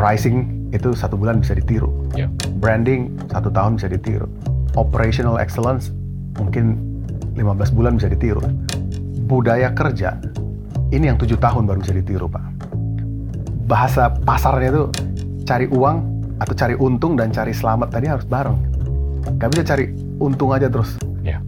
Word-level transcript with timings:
Pricing 0.00 0.72
itu 0.72 0.96
satu 0.96 1.12
bulan 1.12 1.44
bisa 1.44 1.52
ditiru. 1.52 1.92
Ya. 2.16 2.32
Branding 2.56 3.20
satu 3.28 3.52
tahun 3.52 3.76
bisa 3.76 3.92
ditiru. 3.92 4.24
Operational 4.72 5.36
excellence 5.36 5.92
mungkin 6.40 6.80
15 7.36 7.76
bulan 7.76 8.00
bisa 8.00 8.08
ditiru. 8.08 8.40
Budaya 9.28 9.68
kerja 9.76 10.16
ini 10.88 11.12
yang 11.12 11.20
tujuh 11.20 11.36
tahun 11.36 11.68
baru 11.68 11.84
bisa 11.84 11.92
ditiru 11.92 12.32
pak. 12.32 12.40
Bahasa 13.68 14.08
pasarnya 14.24 14.72
itu 14.72 14.84
cari 15.44 15.68
uang 15.68 15.96
atau 16.40 16.54
cari 16.56 16.80
untung 16.80 17.20
dan 17.20 17.28
cari 17.28 17.52
selamat 17.52 17.92
tadi 17.92 18.08
harus 18.08 18.24
bareng. 18.24 18.56
Gak 19.36 19.52
bisa 19.52 19.68
cari 19.68 19.92
untung 20.16 20.56
aja 20.56 20.72
terus. 20.72 20.96
Ya. 21.20 21.44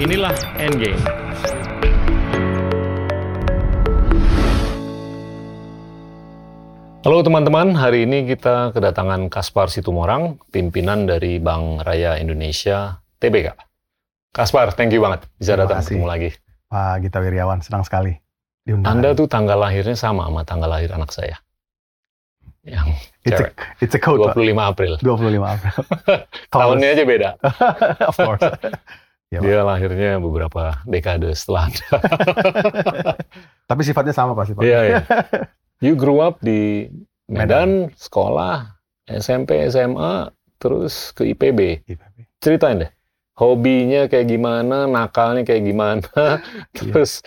Inilah 0.00 0.32
Endgame. 0.56 0.96
Halo 7.04 7.20
teman-teman, 7.20 7.76
hari 7.76 8.08
ini 8.08 8.24
kita 8.24 8.72
kedatangan 8.72 9.28
Kaspar 9.28 9.68
Situmorang, 9.68 10.40
pimpinan 10.48 11.04
dari 11.04 11.36
Bank 11.36 11.84
Raya 11.84 12.16
Indonesia 12.16 12.96
TBK. 13.20 13.52
Kaspar, 14.32 14.72
thank 14.72 14.88
you 14.88 15.04
banget 15.04 15.28
bisa 15.36 15.52
Terima 15.52 15.68
datang 15.68 15.84
kasih. 15.84 16.00
ketemu 16.00 16.06
lagi. 16.08 16.30
Pak 16.72 16.94
Gita 17.04 17.18
Wirjawan, 17.20 17.60
senang 17.60 17.84
sekali 17.84 18.16
diundang. 18.64 18.88
Anda 18.88 19.12
tuh 19.12 19.28
tanggal 19.28 19.60
lahirnya 19.60 19.92
sama 19.92 20.32
sama 20.32 20.48
tanggal 20.48 20.64
lahir 20.64 20.96
anak 20.96 21.12
saya. 21.12 21.36
Yang 22.64 22.96
it's 23.20 23.36
a, 23.36 23.52
cewek. 23.52 23.54
it's 23.84 23.92
a 23.92 24.00
code, 24.00 24.24
Pak. 24.24 24.32
25 24.40 24.56
April. 24.64 24.92
25 25.04 25.44
April. 25.44 25.76
Tahunnya 26.56 26.88
aja 26.88 27.04
beda. 27.04 27.30
of 28.08 28.16
course. 28.16 28.48
Ya, 29.28 29.44
Pak. 29.44 29.52
Dia 29.52 29.60
lahirnya 29.60 30.16
beberapa 30.24 30.80
dekade 30.88 31.36
setelah 31.36 31.68
Anda. 31.68 31.88
Tapi 33.68 33.80
sifatnya 33.84 34.16
sama 34.16 34.32
pasti, 34.32 34.56
Pak. 34.56 34.64
Iya, 34.64 34.80
iya. 34.88 35.00
You 35.84 36.00
grew 36.00 36.24
up 36.24 36.40
di 36.40 36.88
Medan, 37.28 37.92
sekolah, 37.92 38.72
SMP, 39.04 39.68
SMA, 39.68 40.32
terus 40.56 41.12
ke 41.12 41.28
IPB. 41.36 41.84
IPB. 41.84 42.16
Ceritain 42.40 42.88
deh, 42.88 42.90
hobinya 43.36 44.08
kayak 44.08 44.32
gimana, 44.32 44.88
nakalnya 44.88 45.44
kayak 45.44 45.60
gimana, 45.60 46.40
terus 46.76 47.20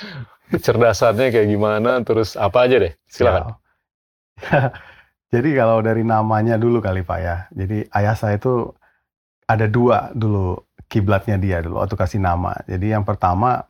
kecerdasannya 0.50 1.30
kayak 1.30 1.50
gimana, 1.54 2.02
terus 2.02 2.34
apa 2.34 2.66
aja 2.66 2.82
deh, 2.82 2.94
silakan. 3.06 3.54
Ya. 4.42 4.74
Jadi 5.38 5.50
kalau 5.54 5.78
dari 5.86 6.02
namanya 6.02 6.58
dulu 6.58 6.82
kali 6.82 7.06
Pak 7.06 7.20
ya. 7.22 7.46
Jadi 7.54 7.86
ayah 7.94 8.18
saya 8.18 8.42
itu 8.42 8.74
ada 9.46 9.70
dua 9.70 10.10
dulu 10.18 10.66
kiblatnya 10.90 11.38
dia 11.38 11.62
dulu 11.62 11.84
waktu 11.84 11.94
kasih 11.94 12.24
nama. 12.24 12.58
Jadi 12.66 12.96
yang 12.96 13.06
pertama 13.06 13.70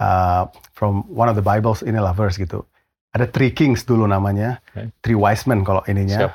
uh, 0.00 0.46
from 0.72 1.04
one 1.10 1.28
of 1.28 1.36
the 1.36 1.44
Bibles 1.44 1.84
inilah 1.84 2.14
verse 2.16 2.38
gitu. 2.38 2.64
Ada 3.14 3.30
three 3.30 3.52
kings 3.54 3.86
dulu 3.86 4.04
namanya, 4.04 4.60
Oke. 4.72 4.92
three 5.00 5.16
wise 5.16 5.46
men 5.48 5.62
kalau 5.62 5.80
ininya. 5.86 6.26
Siap. 6.26 6.32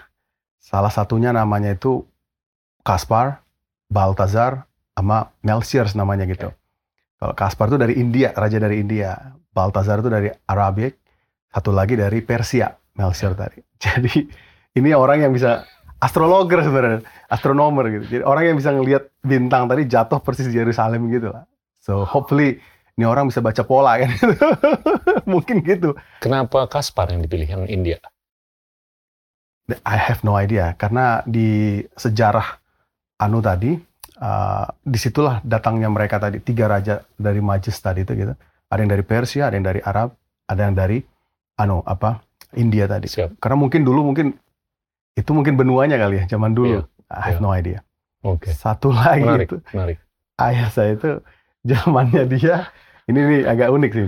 Salah 0.61 0.93
satunya 0.93 1.33
namanya 1.35 1.75
itu 1.75 2.05
Kaspar, 2.81 3.43
Baltazar, 3.91 4.65
sama 4.95 5.33
Melchior 5.41 5.89
namanya 5.97 6.25
gitu. 6.29 6.49
Kalau 7.21 7.33
Kaspar 7.37 7.69
itu 7.69 7.77
dari 7.77 7.93
India, 7.97 8.33
raja 8.33 8.57
dari 8.57 8.81
India. 8.81 9.17
Baltazar 9.51 9.99
itu 9.99 10.07
dari 10.07 10.31
Arabik, 10.47 10.95
satu 11.51 11.75
lagi 11.75 11.99
dari 11.99 12.23
Persia, 12.23 12.71
Melchior 12.97 13.35
tadi. 13.35 13.59
Jadi 13.83 14.25
ini 14.79 14.89
orang 14.95 15.27
yang 15.27 15.31
bisa 15.35 15.67
astrologer 16.01 16.65
sebenarnya, 16.65 17.05
astronomer 17.29 17.85
gitu. 17.93 18.05
Jadi 18.17 18.23
orang 18.25 18.43
yang 18.49 18.57
bisa 18.57 18.73
ngelihat 18.73 19.03
bintang 19.21 19.69
tadi 19.69 19.85
jatuh 19.85 20.17
persis 20.17 20.49
di 20.49 20.57
Yerusalem 20.57 21.05
gitu 21.13 21.29
lah. 21.29 21.45
So 21.77 22.05
hopefully 22.05 22.57
ini 23.01 23.09
orang 23.09 23.25
bisa 23.33 23.41
baca 23.41 23.65
pola 23.65 23.97
kan. 23.97 24.13
Mungkin 25.33 25.65
gitu. 25.65 25.97
Kenapa 26.21 26.69
Kaspar 26.69 27.09
yang 27.09 27.25
dipilih 27.25 27.49
yang 27.49 27.63
India? 27.65 27.97
I 29.81 29.97
have 29.97 30.21
no 30.27 30.35
idea 30.35 30.75
karena 30.75 31.23
di 31.23 31.79
sejarah 31.95 32.59
anu 33.23 33.39
tadi 33.39 33.71
uh, 34.19 34.67
di 34.83 34.97
situlah 34.99 35.39
datangnya 35.45 35.87
mereka 35.87 36.19
tadi 36.19 36.43
tiga 36.43 36.67
raja 36.67 37.05
dari 37.15 37.39
Majes 37.39 37.79
tadi 37.79 38.03
itu 38.03 38.11
gitu 38.17 38.33
ada 38.67 38.79
yang 38.81 38.91
dari 38.91 39.05
Persia 39.05 39.47
ada 39.47 39.55
yang 39.55 39.63
dari 39.63 39.79
Arab 39.79 40.11
ada 40.49 40.61
yang 40.67 40.75
dari 40.75 40.99
anu 41.55 41.79
apa 41.87 42.19
India 42.57 42.83
tadi 42.89 43.07
Siap. 43.07 43.39
karena 43.39 43.55
mungkin 43.55 43.87
dulu 43.87 44.11
mungkin 44.11 44.35
itu 45.15 45.31
mungkin 45.31 45.55
benuanya 45.55 45.95
kali 45.95 46.25
ya 46.25 46.35
zaman 46.35 46.51
dulu 46.51 46.83
Iya, 46.83 46.83
I 47.07 47.21
have 47.31 47.39
iya. 47.39 47.45
no 47.45 47.49
idea 47.55 47.79
Oke, 48.21 48.53
satu 48.53 48.91
lagi 48.93 49.23
menarik, 49.23 49.47
itu 49.47 49.57
menarik. 49.71 49.97
ayah 50.41 50.67
saya 50.67 50.99
itu 50.99 51.09
zamannya 51.69 52.27
dia 52.27 52.67
ini 53.11 53.19
nih 53.21 53.41
agak 53.45 53.69
unik 53.69 53.91
sih 53.91 54.07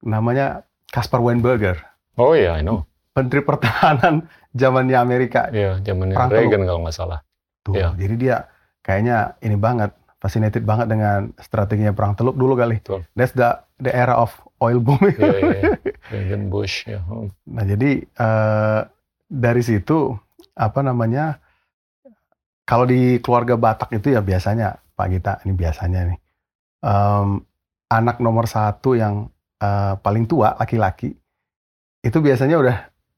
namanya 0.00 0.62
Kaspar 0.88 1.18
Weinberger 1.18 1.76
Oh 2.14 2.34
iya, 2.34 2.58
I 2.58 2.62
know. 2.62 2.82
Menteri 3.14 3.42
Pertahanan 3.42 4.26
zamannya 4.50 4.94
Amerika 4.94 5.50
Iya, 5.50 5.78
zamannya 5.78 6.14
Perang 6.14 6.30
Reagan 6.30 6.62
kalau 6.62 6.80
nggak 6.82 6.94
salah. 6.94 7.20
Tuh, 7.62 7.74
Iya. 7.74 7.94
jadi 7.94 8.14
dia 8.14 8.36
kayaknya 8.80 9.16
ini 9.38 9.54
banget, 9.54 9.90
fascinated 10.18 10.62
banget 10.62 10.86
dengan 10.88 11.30
strateginya 11.38 11.90
perang 11.90 12.14
teluk 12.14 12.34
dulu 12.34 12.54
kali. 12.54 12.78
Betul. 12.78 13.06
That's 13.14 13.34
the 13.34 13.54
the 13.78 13.90
era 13.90 14.14
of 14.14 14.30
oil 14.58 14.78
boom. 14.78 14.98
Iya, 14.98 15.14
iya, 15.14 15.54
iya. 15.62 15.72
Reagan 16.10 16.50
Bush, 16.50 16.86
ya. 16.86 17.02
Oh, 17.06 17.30
Nah, 17.46 17.62
jadi 17.62 18.02
eh, 18.02 18.80
dari 19.26 19.62
situ 19.62 20.14
apa 20.54 20.80
namanya? 20.80 21.38
Kalau 22.64 22.82
di 22.82 23.16
keluarga 23.18 23.54
Batak 23.54 23.94
itu 23.94 24.10
ya 24.10 24.20
biasanya 24.20 24.74
Pak 24.92 25.06
Gita 25.08 25.32
ini 25.42 25.54
biasanya 25.54 26.00
nih 26.04 26.18
em, 26.80 27.40
anak 27.88 28.20
nomor 28.20 28.44
satu 28.44 28.94
yang 28.96 29.28
eh, 29.60 29.94
paling 30.00 30.28
tua 30.28 30.56
laki-laki 30.56 31.16
itu 32.04 32.18
biasanya 32.20 32.56
udah 32.60 32.76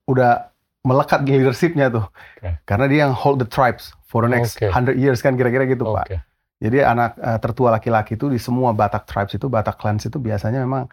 udah 0.09 0.33
melekat 0.81 1.23
di 1.29 1.37
leadershipnya 1.37 1.93
tuh 1.93 2.07
Oke. 2.09 2.51
karena 2.65 2.85
dia 2.89 2.99
yang 3.07 3.13
hold 3.13 3.39
the 3.43 3.49
tribes 3.49 3.93
for 4.11 4.25
the 4.27 4.31
next. 4.33 4.59
100 4.59 4.97
years 4.99 5.23
kan 5.23 5.39
kira-kira 5.39 5.69
gitu 5.71 5.87
Pak. 5.87 6.07
Oke, 6.11 6.19
Jadi 6.61 6.79
anak 6.83 7.15
eh, 7.21 7.39
tertua 7.39 7.69
laki-laki 7.77 8.19
itu 8.19 8.27
di 8.27 8.41
semua 8.43 8.75
Batak 8.75 9.07
tribes 9.07 9.39
itu, 9.39 9.47
Batak 9.47 9.79
clans 9.79 10.03
itu 10.09 10.19
biasanya 10.19 10.67
memang 10.67 10.91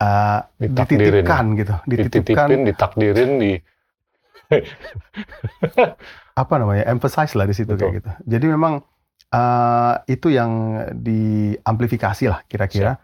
Ditakdirin. 0.00 0.72
dititipkan 1.20 1.44
gitu, 1.60 1.74
dititipkan 1.84 2.48
dititipin, 2.48 2.60
ditakdirin, 2.64 3.30
di 3.36 3.52
apa 6.40 6.54
namanya, 6.56 6.88
emphasize 6.88 7.36
lah 7.36 7.44
di 7.44 7.52
situ 7.52 7.76
Betul. 7.76 7.84
kayak 7.84 7.94
gitu. 8.00 8.10
Jadi 8.24 8.46
memang 8.48 8.80
eh, 9.34 9.94
itu 10.10 10.28
yang 10.34 10.52
diamplifikasi 10.94 12.24
lah 12.30 12.40
kira-kira 12.50 12.98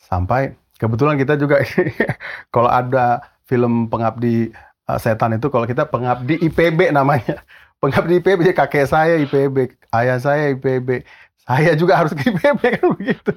sampai 0.00 0.56
kebetulan 0.76 1.16
kita 1.16 1.36
juga 1.40 1.60
kalau 2.54 2.68
ada 2.68 3.24
film 3.48 3.88
pengabdi 3.88 4.52
eh, 4.88 4.98
setan 5.00 5.38
itu 5.38 5.48
kalau 5.48 5.64
kita 5.64 5.88
pengabdi 5.88 6.40
IPB 6.50 6.92
namanya. 6.92 7.40
Pengabdi 7.76 8.24
IPB 8.24 8.56
kakek 8.56 8.88
saya 8.88 9.20
IPB, 9.20 9.68
ayah 9.92 10.16
saya 10.16 10.48
IPB, 10.56 11.04
saya 11.44 11.76
juga 11.76 12.00
harus 12.00 12.16
ke 12.16 12.32
IPB 12.32 12.62
kan 12.80 12.86
begitu. 12.96 13.32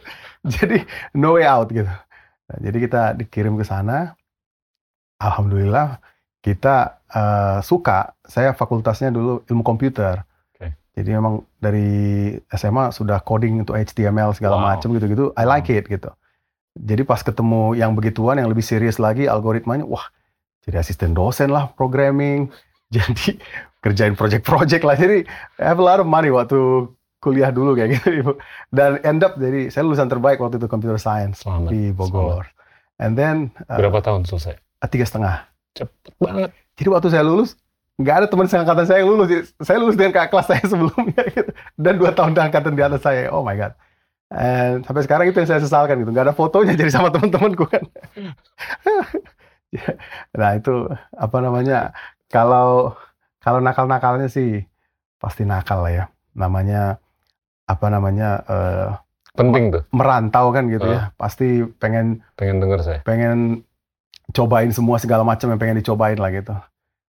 Jadi 0.47 0.87
no 1.13 1.35
way 1.35 1.43
out 1.43 1.67
gitu. 1.69 1.91
Nah, 2.49 2.57
jadi 2.63 2.77
kita 2.79 3.01
dikirim 3.19 3.59
ke 3.59 3.67
sana. 3.67 4.15
Alhamdulillah 5.19 5.99
kita 6.39 7.03
eh, 7.11 7.59
suka. 7.61 8.15
Saya 8.23 8.55
fakultasnya 8.55 9.11
dulu 9.11 9.43
ilmu 9.45 9.61
komputer. 9.61 10.23
Jadi 10.99 11.15
memang 11.15 11.47
dari 11.57 11.87
SMA 12.51 12.91
sudah 12.91 13.23
coding 13.23 13.63
untuk 13.63 13.79
HTML 13.79 14.35
segala 14.35 14.59
Wow. 14.59 14.75
macam 14.75 14.91
gitu-gitu. 14.91 15.31
I 15.33 15.47
like 15.47 15.71
it 15.71 15.87
gitu. 15.87 16.11
Jadi 16.75 17.01
pas 17.01 17.23
ketemu 17.23 17.73
yang 17.73 17.95
begituan 17.95 18.35
yang 18.35 18.51
lebih 18.51 18.61
serius 18.61 18.99
lagi 18.99 19.25
algoritmanya, 19.25 19.87
wah 19.87 20.03
jadi 20.61 20.83
asisten 20.83 21.15
dosen 21.15 21.49
lah 21.49 21.71
programming. 21.73 22.51
Jadi 22.89 23.37
kerjain 23.85 24.17
project-project 24.17 24.81
lah. 24.81 24.97
Jadi 24.97 25.21
I 25.61 25.65
have 25.69 25.77
a 25.77 25.85
lot 25.85 26.01
of 26.01 26.09
money 26.09 26.33
waktu 26.33 26.57
kuliah 27.21 27.53
dulu 27.53 27.77
kayak 27.77 28.01
gitu. 28.01 28.33
Dan 28.73 28.97
end 29.05 29.21
up 29.21 29.37
jadi 29.37 29.69
saya 29.69 29.85
lulusan 29.85 30.09
terbaik 30.09 30.41
waktu 30.41 30.57
itu 30.57 30.65
computer 30.65 30.97
science 30.97 31.45
Selamat. 31.45 31.69
di 31.69 31.93
Bogor. 31.93 32.49
And 32.97 33.13
then 33.13 33.53
uh, 33.69 33.77
Berapa 33.77 34.01
tahun 34.01 34.25
selesai? 34.25 34.57
tiga 34.89 35.05
setengah. 35.05 35.45
Cepet 35.77 36.13
banget. 36.17 36.49
Jadi 36.81 36.89
waktu 36.89 37.07
saya 37.13 37.21
lulus 37.21 37.53
nggak 37.99 38.15
ada 38.23 38.27
teman 38.31 38.47
seangkatan 38.47 38.85
saya 38.87 39.03
yang 39.03 39.11
lulus. 39.11 39.51
Saya 39.59 39.77
lulus 39.83 39.99
dengan 39.99 40.15
kakak 40.15 40.31
kelas 40.31 40.47
saya 40.47 40.63
sebelumnya 40.71 41.23
gitu. 41.35 41.51
Dan 41.75 41.93
dua 41.99 42.11
tahun 42.15 42.31
di 42.31 42.41
angkatan 42.41 42.73
di 42.73 42.83
atas 42.83 43.03
saya. 43.03 43.27
Oh 43.35 43.43
my 43.43 43.59
god. 43.59 43.75
And 44.31 44.87
sampai 44.87 45.03
sekarang 45.03 45.25
itu 45.27 45.37
yang 45.43 45.49
saya 45.51 45.59
sesalkan 45.59 45.99
gitu. 45.99 46.15
Nggak 46.15 46.31
ada 46.31 46.35
fotonya 46.35 46.79
jadi 46.79 46.91
sama 46.95 47.11
teman-temanku 47.13 47.67
kan. 47.67 47.83
nah 50.39 50.55
itu 50.55 50.87
apa 51.11 51.37
namanya? 51.43 51.91
Kalau 52.31 52.95
kalau 53.43 53.59
nakal-nakalnya 53.59 54.31
sih 54.31 54.63
pasti 55.19 55.43
nakal 55.43 55.83
lah 55.83 55.91
ya. 55.91 56.05
Namanya 56.39 57.03
apa 57.67 57.85
namanya 57.91 58.29
eh, 58.47 58.89
Penting 59.29 59.71
tuh, 59.71 59.83
merantau 59.95 60.51
kan 60.51 60.67
gitu 60.71 60.87
ya. 60.87 61.11
Pasti 61.19 61.63
pengen 61.77 62.23
pengen 62.35 62.59
denger 62.59 62.79
saya. 62.81 62.99
pengen 63.07 63.63
cobain 64.33 64.69
semua 64.73 64.99
segala 64.99 65.23
macam 65.23 65.49
yang 65.49 65.59
pengen 65.61 65.79
dicobain 65.79 66.17
lah 66.19 66.31
gitu. 66.33 66.53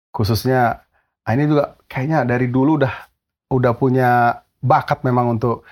Khususnya 0.09 0.81
ah, 1.23 1.31
ini 1.31 1.45
juga 1.45 1.77
kayaknya 1.85 2.25
dari 2.25 2.47
dulu 2.47 2.81
udah 2.81 2.93
udah 3.49 3.73
punya 3.73 4.09
bakat 4.59 5.01
memang 5.01 5.39
untuk 5.39 5.63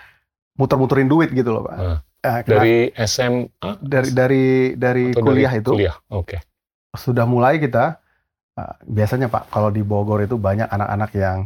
muter-muterin 0.56 1.06
duit 1.06 1.30
gitu 1.30 1.54
loh, 1.54 1.64
Pak. 1.66 1.76
Ah. 1.76 1.98
Eh, 2.18 2.38
kena- 2.42 2.60
Dari 2.60 2.76
SMA 2.98 3.70
dari 3.80 4.10
dari 4.12 4.46
dari 4.74 5.06
atau 5.14 5.22
kuliah 5.22 5.54
dari 5.54 5.62
itu 5.62 5.72
Kuliah, 5.72 5.96
oke. 6.10 6.38
sudah 6.92 7.30
mulai 7.30 7.62
kita 7.62 8.02
uh, 8.58 8.74
biasanya 8.84 9.30
Pak 9.30 9.54
kalau 9.54 9.70
di 9.70 9.86
Bogor 9.86 10.26
itu 10.26 10.34
banyak 10.34 10.66
anak-anak 10.66 11.14
yang 11.14 11.46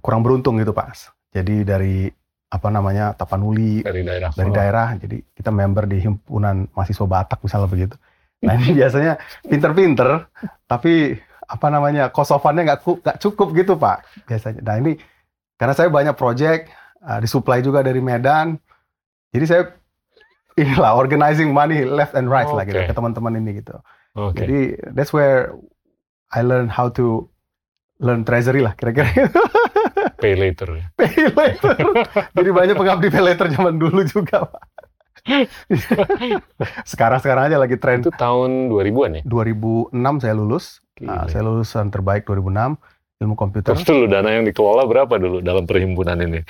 kurang 0.00 0.24
beruntung 0.24 0.56
gitu 0.56 0.72
Pak. 0.72 1.12
Jadi 1.28 1.60
dari 1.60 2.08
apa 2.48 2.68
namanya 2.72 3.12
Tapanuli 3.12 3.84
dari 3.84 4.00
daerah. 4.00 4.32
dari 4.32 4.50
daerah. 4.50 4.86
Jadi 4.96 5.16
kita 5.36 5.52
member 5.52 5.84
di 5.84 6.00
himpunan 6.00 6.64
mahasiswa 6.72 7.04
Batak 7.04 7.44
misalnya 7.44 7.68
begitu. 7.68 7.94
Nah 8.40 8.56
ini 8.58 8.80
biasanya 8.80 9.20
pinter-pinter, 9.44 10.24
tapi 10.64 11.20
apa 11.48 11.66
namanya 11.66 12.08
kosofannya 12.08 12.62
nggak 12.64 12.80
ku- 12.82 13.00
nggak 13.00 13.18
cukup 13.18 13.48
gitu 13.52 13.74
pak 13.74 14.04
biasanya. 14.24 14.60
Nah 14.60 14.76
ini 14.76 14.92
karena 15.56 15.72
saya 15.72 15.88
banyak 15.88 16.12
project 16.12 16.68
uh, 17.00 17.18
disuplai 17.18 17.58
juga 17.58 17.80
dari 17.80 17.98
Medan, 17.98 18.60
jadi 19.32 19.44
saya 19.44 19.62
inilah 20.60 20.92
organizing 20.92 21.50
money 21.50 21.82
left 21.82 22.12
and 22.12 22.26
right 22.26 22.46
lah 22.46 22.62
gitu 22.64 22.78
ke 22.84 22.92
teman-teman 22.92 23.32
ini 23.36 23.58
gitu. 23.58 23.74
Oke. 24.14 24.38
Jadi 24.38 24.58
that's 24.92 25.10
where 25.10 25.54
I 26.28 26.42
learn 26.42 26.68
how 26.68 26.92
to 26.92 27.30
learn 27.98 28.22
treasury 28.22 28.60
lah 28.60 28.74
kira-kira. 28.74 29.08
Pay 30.18 30.34
later. 30.34 30.66
Pay 30.98 31.30
later. 31.30 31.74
Jadi 32.34 32.50
banyak 32.50 32.74
pengabdi 32.74 33.06
pay 33.08 33.22
later 33.22 33.46
zaman 33.48 33.78
dulu 33.78 34.02
juga 34.02 34.46
pak. 34.46 34.62
Sekarang-sekarang 36.90 37.52
aja 37.52 37.58
lagi 37.60 37.76
tren 37.76 38.00
Itu 38.00 38.12
tahun 38.14 38.72
2000-an 38.72 39.10
ya? 39.20 39.22
2006 39.24 40.22
saya 40.24 40.34
lulus. 40.34 40.80
Nah, 40.98 41.30
saya 41.30 41.46
lulusan 41.46 41.94
terbaik 41.94 42.26
2006 42.26 42.74
ilmu 43.18 43.34
komputer. 43.34 43.74
Terus 43.74 43.86
dulu 43.86 44.06
dana 44.06 44.30
yang 44.30 44.46
dikelola 44.46 44.86
berapa 44.86 45.18
dulu 45.18 45.42
dalam 45.42 45.66
perhimpunan 45.66 46.18
ini? 46.22 46.40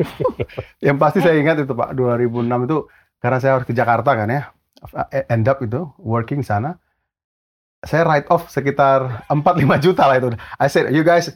Yang 0.86 0.96
pasti 0.98 1.18
saya 1.22 1.38
ingat 1.38 1.62
itu 1.62 1.72
Pak 1.78 1.94
2006 1.94 2.66
itu 2.66 2.78
karena 3.22 3.38
saya 3.38 3.52
harus 3.58 3.66
ke 3.70 3.74
Jakarta 3.74 4.18
kan 4.18 4.26
ya. 4.26 4.42
End 5.30 5.46
up 5.46 5.62
itu 5.62 5.86
working 6.02 6.42
sana. 6.42 6.78
Saya 7.86 8.02
write 8.02 8.26
off 8.34 8.50
sekitar 8.50 9.26
4-5 9.30 9.84
juta 9.84 10.10
lah 10.10 10.18
itu. 10.18 10.34
I 10.58 10.66
said, 10.66 10.90
you 10.90 11.06
guys, 11.06 11.30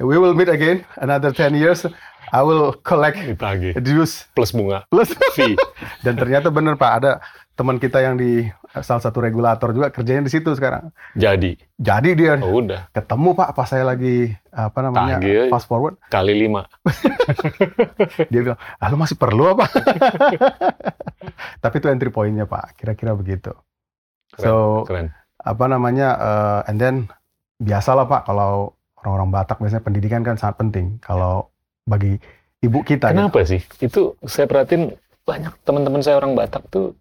we 0.00 0.16
will 0.16 0.32
meet 0.32 0.48
again 0.48 0.80
another 0.96 1.28
10 1.28 1.52
years. 1.60 1.84
I 2.30 2.40
will 2.40 2.74
collect 2.78 3.18
Ditagih. 3.18 3.74
dues 3.76 4.26
Plus 4.30 4.50
bunga. 4.50 4.86
plus. 4.86 5.10
Fee. 5.32 5.54
Dan 6.04 6.14
ternyata 6.14 6.48
bener 6.48 6.74
Pak, 6.74 6.92
ada 6.94 7.18
teman 7.52 7.76
kita 7.76 8.00
yang 8.00 8.14
di 8.14 8.46
salah 8.72 8.98
satu 8.98 9.18
regulator 9.18 9.70
juga 9.70 9.88
kerjanya 9.88 10.22
di 10.22 10.30
situ 10.30 10.48
sekarang. 10.50 10.94
Jadi. 11.12 11.58
Jadi 11.74 12.10
dia 12.14 12.38
Oh, 12.38 12.58
udah. 12.58 12.86
ketemu 12.90 13.34
Pak 13.34 13.50
pas 13.52 13.66
saya 13.66 13.84
lagi 13.84 14.30
apa 14.48 14.78
namanya 14.80 15.16
Tagih. 15.16 15.46
fast 15.48 15.66
forward 15.66 15.94
Kali 16.06 16.34
lima. 16.36 16.66
dia 18.30 18.40
bilang 18.42 18.58
ah 18.58 18.86
lu 18.86 18.96
masih 18.96 19.14
perlu 19.14 19.46
apa 19.48 19.66
tapi 21.62 21.74
itu 21.76 21.86
entry 21.86 22.08
pointnya 22.08 22.44
pak 22.44 22.74
kira-kira 22.74 23.12
begitu 23.12 23.52
Keren. 24.32 24.42
so 24.42 24.52
Keren. 24.84 25.06
apa 25.36 25.64
namanya 25.66 26.08
eh, 26.12 26.68
and 26.68 26.78
then 26.78 26.94
biasalah 27.56 28.06
pak 28.06 28.24
kalau 28.24 28.74
orang-orang 28.98 29.30
Batak 29.32 29.56
biasanya 29.58 29.82
pendidikan 29.82 30.22
kan 30.22 30.34
sangat 30.34 30.56
penting 30.58 30.98
kalau 30.98 31.48
bagi 31.84 32.16
ibu 32.60 32.78
kita 32.82 33.10
gitu. 33.10 33.16
Kenapa 33.16 33.40
sih? 33.42 33.60
Itu 33.78 34.16
saya 34.24 34.44
perhatiin 34.44 34.92
banyak 35.22 35.54
teman-teman 35.62 36.00
saya 36.00 36.18
orang 36.18 36.34
Batak 36.34 36.66
tuh 36.68 36.96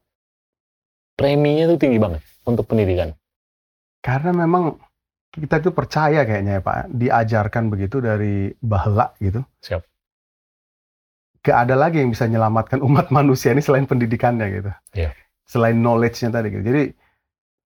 preminya 1.15 1.67
tuh 1.67 1.77
tinggi 1.77 1.99
banget 1.99 2.21
untuk 2.45 2.65
pendidikan. 2.65 3.11
karena 3.99 4.31
memang 4.31 4.79
kita 5.29 5.59
itu 5.59 5.75
percaya 5.75 6.23
kayaknya 6.23 6.57
ya 6.57 6.61
pak 6.63 6.87
diajarkan 6.87 7.67
begitu 7.67 7.99
dari 7.99 8.55
bahla 8.63 9.11
gitu 9.19 9.43
Siap. 9.59 9.83
gak 11.43 11.67
ada 11.67 11.75
lagi 11.75 11.99
yang 11.99 12.11
bisa 12.11 12.23
menyelamatkan 12.23 12.79
umat 12.79 13.11
manusia 13.17 13.51
ini 13.51 13.59
selain 13.59 13.83
pendidikannya 13.83 14.47
gitu 14.55 14.71
Iya. 14.95 15.11
selain 15.43 15.75
knowledge-nya 15.75 16.31
tadi 16.31 16.47
gitu 16.47 16.63
jadi 16.63 16.83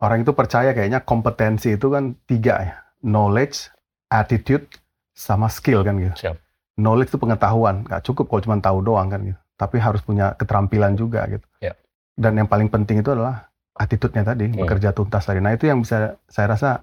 orang 0.02 0.26
itu 0.26 0.34
percaya 0.34 0.74
kayaknya 0.74 1.06
kompetensi 1.06 1.78
itu 1.78 1.88
kan 1.88 2.18
tiga 2.26 2.54
ya 2.66 2.74
knowledge 3.06 3.70
attitude 4.10 4.66
sama 5.14 5.46
skill 5.46 5.86
kan 5.86 6.02
gitu 6.02 6.18
Siap. 6.18 6.36
Knowledge 6.76 7.10
itu 7.10 7.18
pengetahuan 7.18 7.84
nggak 7.84 8.02
cukup 8.02 8.26
kalau 8.26 8.42
cuma 8.42 8.58
tahu 8.58 8.80
doang 8.80 9.08
kan 9.08 9.22
gitu 9.24 9.40
tapi 9.54 9.78
harus 9.78 10.02
punya 10.02 10.34
keterampilan 10.34 10.94
juga 10.94 11.24
gitu 11.28 11.46
Iya. 11.60 11.74
dan 12.14 12.34
yang 12.36 12.46
paling 12.46 12.68
penting 12.68 13.00
itu 13.00 13.10
adalah 13.10 13.48
attitude-nya 13.74 14.24
tadi 14.24 14.48
Hmm. 14.48 14.60
bekerja 14.60 14.90
tuntas 14.92 15.24
tadi 15.24 15.38
nah 15.38 15.50
itu 15.50 15.66
yang 15.66 15.80
bisa 15.80 16.18
saya 16.26 16.48
rasa 16.50 16.82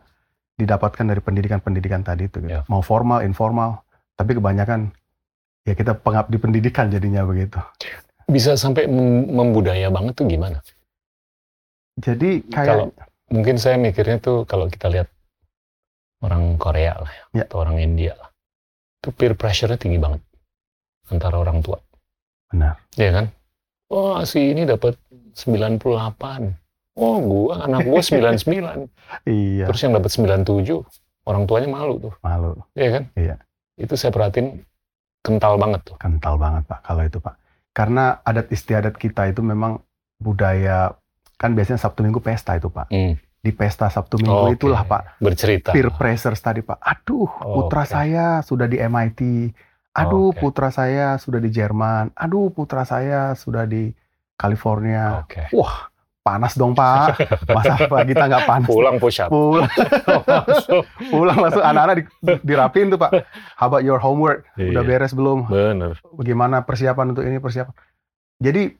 didapatkan 0.54 1.02
dari 1.02 1.18
pendidikan-pendidikan 1.18 2.00
tadi 2.00 2.26
itu 2.26 2.38
gitu. 2.38 2.50
Iya. 2.52 2.62
mau 2.66 2.80
formal 2.80 3.20
informal 3.20 3.82
tapi 4.14 4.34
kebanyakan 4.34 4.92
ya 5.62 5.72
kita 5.72 5.94
pengabdi 5.94 6.36
pendidikan 6.36 6.86
jadinya 6.86 7.22
begitu 7.22 7.58
Bisa 8.24 8.54
sampai 8.54 8.86
mem- 8.86 9.26
membudaya 9.28 9.90
banget 9.90 10.14
tuh 10.14 10.24
gimana? 10.24 10.62
jadi 11.96 12.40
kayak 12.46 12.68
Kalau- 12.70 12.92
Mungkin 13.28 13.56
saya 13.56 13.74
mikirnya 13.76 14.18
tuh 14.18 14.42
kalau 14.42 14.66
kita 14.66 14.86
lihat 14.86 15.06
orang 16.20 16.54
Korea 16.56 16.94
lah 16.96 17.06
ya, 17.08 17.24
Ya. 17.32 17.44
atau 17.44 17.62
orang 17.62 17.78
India 17.78 18.10
lah. 18.12 18.29
Itu 19.00 19.16
peer 19.16 19.32
pressure-nya 19.32 19.80
tinggi 19.80 19.96
banget 19.96 20.20
antara 21.08 21.40
orang 21.40 21.64
tua. 21.64 21.80
benar 22.52 22.76
Iya 22.94 23.10
kan? 23.16 23.26
Wah, 23.90 24.22
si 24.22 24.52
ini 24.52 24.68
dapat 24.68 24.94
98. 25.34 25.80
Oh, 26.94 27.16
gua 27.18 27.64
anak 27.64 27.88
gua 27.88 27.98
99. 28.04 28.44
iya 29.26 29.66
Terus 29.66 29.80
yang 29.82 29.96
dapat 29.96 30.10
97, 30.12 30.84
orang 31.26 31.42
tuanya 31.48 31.68
malu 31.72 31.96
tuh. 31.98 32.12
malu 32.20 32.54
Iya 32.76 32.88
kan? 33.00 33.02
Iya. 33.16 33.34
Itu 33.80 33.96
saya 33.96 34.12
perhatiin 34.12 34.62
kental 35.20 35.60
banget 35.60 35.80
tuh. 35.84 35.96
kental 36.00 36.40
banget 36.40 36.64
pak 36.64 36.80
kalau 36.80 37.04
itu 37.04 37.20
pak 37.20 37.36
karena 37.76 38.24
adat 38.24 38.48
istiadat 38.48 38.96
kita 38.96 39.28
itu 39.28 39.44
memang 39.44 39.84
budaya 40.16 40.96
kan 41.36 41.52
biasanya 41.52 41.76
Sabtu 41.76 42.00
Minggu 42.00 42.24
pesta 42.24 42.56
itu 42.56 42.72
pak 42.72 42.88
Hmm. 42.88 43.20
Di 43.40 43.50
pesta 43.50 43.88
Sabtu 43.88 44.18
Minggu 44.18 44.36
Oke. 44.46 44.54
itulah 44.54 44.82
pak 44.82 45.16
Bercerita. 45.16 45.70
peer 45.70 45.88
pressure 45.90 46.34
tadi 46.34 46.60
pak 46.60 46.76
aduh 46.76 47.24
putra 47.26 47.82
Oke. 47.82 47.90
saya 47.90 48.26
sudah 48.40 48.64
di 48.64 48.76
MIT 48.76 49.20
aduh 49.92 50.28
Oke. 50.28 50.38
putra 50.38 50.68
saya 50.68 51.16
sudah 51.16 51.38
di 51.38 51.48
Jerman 51.48 52.12
aduh 52.12 52.48
putra 52.48 52.82
saya 52.82 53.32
sudah 53.32 53.64
di 53.64 53.88
California 54.34 55.20
Oke. 55.20 55.48
wah 55.50 55.88
panas 56.20 56.52
dong 56.52 56.76
pak 56.76 57.16
masa 57.56 57.80
pak 57.80 58.04
kita 58.04 58.24
nggak 58.26 58.44
panas 58.44 58.68
Pulang 58.68 58.96
push 58.96 59.18
up. 59.18 59.28
pulang 59.28 59.64
pulang 61.10 61.38
langsung 61.38 61.64
anak-anak 61.64 61.94
di, 61.96 62.02
dirapin 62.44 62.88
tuh 62.88 62.98
pak 62.98 63.24
how 63.54 63.66
about 63.66 63.80
your 63.80 63.96
homework 63.96 64.44
udah 64.52 64.68
Iya. 64.76 64.86
beres 64.86 65.12
belum 65.12 65.48
Bener. 65.48 65.96
bagaimana 66.06 66.60
persiapan 66.60 67.06
untuk 67.10 67.24
ini 67.24 67.36
persiapan. 67.36 67.72
Jadi 68.36 68.72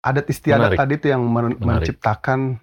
adat 0.00 0.26
istiadat 0.26 0.60
Menarik. 0.68 0.78
tadi 0.78 0.92
itu 0.96 1.06
yang 1.08 1.22
men- 1.22 1.46
Menarik. 1.52 1.62
menciptakan 1.62 2.58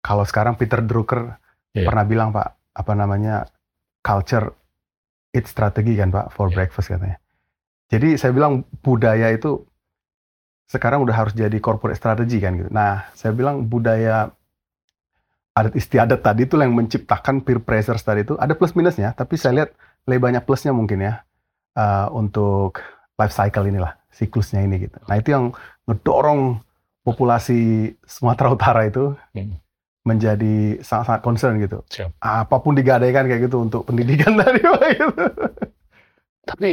kalau 0.00 0.24
sekarang 0.24 0.56
Peter 0.56 0.80
Drucker 0.80 1.36
Iya. 1.70 1.86
pernah 1.86 2.02
bilang 2.02 2.34
Pak 2.34 2.74
apa 2.74 2.92
namanya 2.98 3.46
culture 4.02 4.50
it 5.30 5.46
strategi 5.46 5.94
kan 5.94 6.10
Pak 6.10 6.34
for 6.34 6.50
Iya. 6.50 6.54
breakfast 6.58 6.90
katanya. 6.90 7.22
Jadi 7.90 8.18
saya 8.18 8.30
bilang 8.30 8.66
budaya 8.82 9.30
itu 9.30 9.62
sekarang 10.66 11.02
udah 11.02 11.14
harus 11.14 11.34
jadi 11.34 11.58
corporate 11.58 11.98
strategy 11.98 12.38
kan 12.38 12.54
gitu. 12.54 12.70
Nah, 12.70 13.10
saya 13.14 13.34
bilang 13.34 13.66
budaya 13.66 14.30
adat 15.50 15.74
istiadat 15.74 16.22
tadi 16.22 16.46
itu 16.46 16.54
yang 16.54 16.70
menciptakan 16.70 17.42
peer 17.42 17.58
pressure 17.58 17.98
tadi 17.98 18.22
itu 18.22 18.38
ada 18.38 18.54
plus 18.54 18.78
minusnya, 18.78 19.10
tapi 19.10 19.34
saya 19.34 19.62
lihat 19.62 19.70
lebih 20.06 20.30
banyak 20.30 20.42
plusnya 20.46 20.70
mungkin 20.70 21.02
ya 21.02 21.26
eh, 21.74 22.06
untuk 22.14 22.78
life 23.18 23.34
cycle 23.34 23.66
inilah 23.66 23.98
siklusnya 24.14 24.62
ini 24.62 24.86
gitu. 24.86 24.98
Nah 25.10 25.18
itu 25.18 25.34
yang 25.34 25.50
ngedorong 25.90 26.62
populasi 27.02 27.90
Sumatera 28.06 28.54
Utara 28.54 28.86
itu 28.86 29.14
Hmm. 29.34 29.58
Menjadi 30.10 30.82
sangat-sangat 30.82 31.22
concern 31.22 31.54
gitu. 31.62 31.86
Siap. 31.86 32.18
Apa 32.18 32.58
pun 32.58 32.74
digadaikan 32.74 33.30
kayak 33.30 33.46
gitu 33.46 33.62
untuk 33.62 33.86
pendidikan 33.86 34.34
tadi 34.40 34.58
gitu. 34.98 35.24
Tapi 36.42 36.70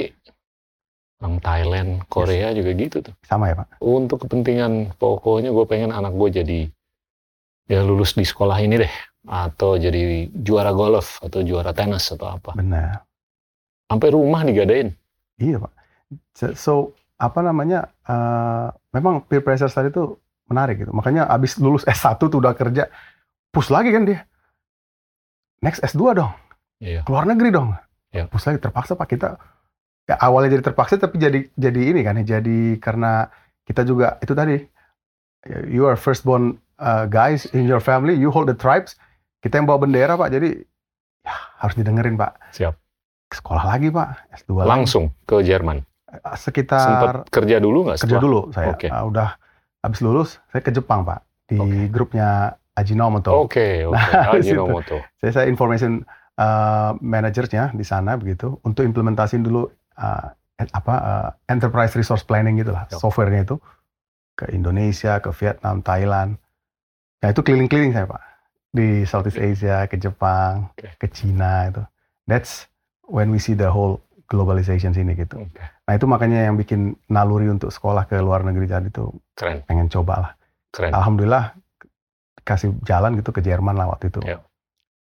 orang 1.21 1.37
Thailand, 1.37 1.89
Korea 2.09 2.49
juga 2.57 2.73
gitu 2.73 3.05
tuh. 3.05 3.13
Sama 3.21 3.53
ya 3.53 3.61
Pak. 3.61 3.77
Untuk 3.85 4.25
kepentingan 4.25 4.97
pokoknya 4.97 5.53
gue 5.53 5.65
pengen 5.69 5.93
anak 5.93 6.17
gue 6.17 6.29
jadi 6.41 6.59
ya 7.69 7.85
lulus 7.85 8.17
di 8.17 8.25
sekolah 8.25 8.57
ini 8.63 8.81
deh 8.81 8.93
atau 9.27 9.75
jadi 9.75 10.31
juara 10.31 10.71
golf 10.71 11.19
atau 11.21 11.45
juara 11.45 11.75
tenis 11.77 12.09
atau 12.09 12.33
apa. 12.33 12.57
Benar. 12.57 13.05
Sampai 13.87 14.09
rumah 14.09 14.41
digadain. 14.41 14.91
Iya 15.37 15.61
Pak. 15.61 15.73
So, 16.57 16.97
apa 17.17 17.39
namanya? 17.45 17.91
eh, 18.07 18.67
memang 18.95 19.25
peer 19.27 19.43
pressure 19.43 19.69
tadi 19.69 19.91
itu 19.91 20.17
menarik 20.47 20.81
gitu. 20.81 20.91
Makanya 20.95 21.27
abis 21.27 21.59
lulus 21.59 21.83
S1 21.83 22.17
tuh 22.17 22.39
udah 22.39 22.55
kerja, 22.55 22.87
push 23.57 23.73
lagi 23.73 23.89
kan 23.89 24.05
dia. 24.05 24.21
Next 25.65 25.81
S2 25.81 26.13
dong. 26.13 26.33
Iya. 26.77 27.01
keluar 27.09 27.25
negeri 27.25 27.49
dong. 27.49 27.73
Ya. 28.13 28.29
Terus 28.29 28.45
lagi 28.45 28.61
terpaksa 28.61 28.93
Pak 28.93 29.09
kita 29.09 29.41
ya 30.05 30.15
awalnya 30.21 30.53
jadi 30.53 30.71
terpaksa 30.71 31.01
tapi 31.01 31.17
jadi 31.17 31.49
jadi 31.57 31.81
ini 31.89 32.05
kan 32.05 32.15
ya 32.21 32.37
jadi 32.37 32.77
karena 32.79 33.27
kita 33.67 33.83
juga 33.83 34.15
itu 34.23 34.31
tadi 34.31 34.61
you 35.67 35.83
are 35.83 35.99
firstborn 35.99 36.55
uh, 36.79 37.03
guys 37.09 37.43
in 37.51 37.67
your 37.67 37.83
family 37.83 38.15
you 38.15 38.31
hold 38.31 38.47
the 38.47 38.55
tribes 38.55 38.95
kita 39.43 39.59
yang 39.59 39.67
bawa 39.67 39.83
bendera 39.83 40.15
Pak 40.15 40.29
jadi 40.31 40.63
ya 41.27 41.35
harus 41.59 41.75
didengerin 41.75 42.15
Pak. 42.15 42.55
Siap. 42.55 42.73
Sekolah 43.27 43.63
lagi 43.67 43.91
Pak 43.91 44.31
S2 44.45 44.63
lagi. 44.63 44.69
Langsung 44.69 45.11
ke 45.27 45.43
Jerman. 45.43 45.83
Eh, 46.07 46.35
sekitar 46.39 46.79
Sempat 46.87 47.13
kerja 47.27 47.59
dulu 47.59 47.91
nggak 47.91 47.99
kerja 47.99 48.17
dulu 48.23 48.55
saya 48.55 48.71
Oke. 48.71 48.87
Uh, 48.87 49.03
udah 49.11 49.35
habis 49.83 49.99
lulus 49.99 50.39
saya 50.53 50.63
ke 50.63 50.71
Jepang 50.71 51.03
Pak 51.03 51.19
di 51.51 51.59
Oke. 51.59 51.91
grupnya 51.91 52.55
Ajinomoto. 52.77 53.33
Oke, 53.33 53.89
oke. 53.89 53.97
Nah, 53.97 54.37
situ. 54.37 54.53
Ajinomoto. 54.53 54.97
Saya 55.17 55.31
saya 55.33 55.45
information 55.49 56.05
uh, 56.37 56.93
manajernya 57.01 57.73
di 57.73 57.81
sana 57.81 58.13
begitu 58.15 58.61
untuk 58.61 58.85
implementasiin 58.85 59.41
dulu 59.41 59.65
uh, 59.97 60.25
apa 60.57 60.93
uh, 60.93 61.29
enterprise 61.49 61.97
resource 61.97 62.21
planning 62.21 62.57
gitu 62.57 62.73
lah 62.73 62.85
Yap. 62.89 63.01
softwarenya 63.01 63.45
itu 63.45 63.57
ke 64.37 64.53
Indonesia, 64.53 65.17
ke 65.17 65.33
Vietnam, 65.33 65.81
Thailand. 65.81 66.37
Nah 67.25 67.33
itu 67.33 67.41
keliling-keliling 67.41 67.97
saya 67.97 68.05
pak 68.05 68.21
di 68.69 69.01
Southeast 69.09 69.41
Asia, 69.41 69.89
ke 69.89 69.97
Jepang, 69.97 70.69
Oke. 70.77 70.93
ke 71.01 71.07
Cina 71.09 71.73
itu. 71.73 71.81
That's 72.29 72.69
when 73.09 73.33
we 73.33 73.41
see 73.41 73.57
the 73.57 73.73
whole 73.73 73.97
globalization 74.29 74.93
sini 74.93 75.17
gitu. 75.17 75.41
Oke, 75.41 75.57
Nah 75.57 75.93
itu 75.97 76.05
makanya 76.05 76.45
yang 76.45 76.59
bikin 76.59 76.93
naluri 77.09 77.49
untuk 77.49 77.73
sekolah 77.73 78.05
ke 78.05 78.21
luar 78.21 78.45
negeri 78.45 78.69
tadi 78.69 78.93
itu 78.93 79.09
Keren, 79.33 79.65
pengen 79.65 79.89
coba 79.89 80.13
lah. 80.21 80.31
keren. 80.69 80.93
Alhamdulillah 80.93 81.57
kasih 82.47 82.71
jalan 82.87 83.19
gitu 83.19 83.35
ke 83.35 83.43
Jerman 83.43 83.75
lah 83.75 83.91
waktu 83.91 84.07
itu. 84.07 84.23
Ya. 84.23 84.39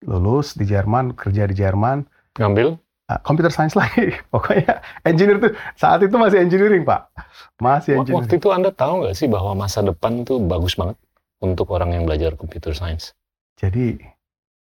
Lulus 0.02 0.56
di 0.56 0.64
Jerman, 0.64 1.12
kerja 1.12 1.44
di 1.44 1.52
Jerman, 1.52 2.08
Ngambil? 2.36 2.80
uh, 3.08 3.20
computer 3.20 3.52
science 3.52 3.76
lagi. 3.76 4.16
Pokoknya 4.32 4.80
engineer 5.04 5.36
tuh 5.36 5.52
saat 5.76 6.00
itu 6.00 6.16
masih 6.16 6.40
engineering 6.40 6.82
pak, 6.82 7.12
masih 7.60 8.00
engineering. 8.00 8.24
Waktu 8.24 8.34
itu 8.36 8.48
Anda 8.48 8.70
tahu 8.72 9.04
nggak 9.04 9.14
sih 9.14 9.28
bahwa 9.28 9.52
masa 9.54 9.80
depan 9.80 10.24
tuh 10.24 10.40
bagus 10.40 10.72
banget 10.74 10.96
untuk 11.38 11.68
orang 11.70 11.92
yang 11.92 12.08
belajar 12.08 12.32
computer 12.34 12.72
science? 12.72 13.12
Jadi 13.56 14.00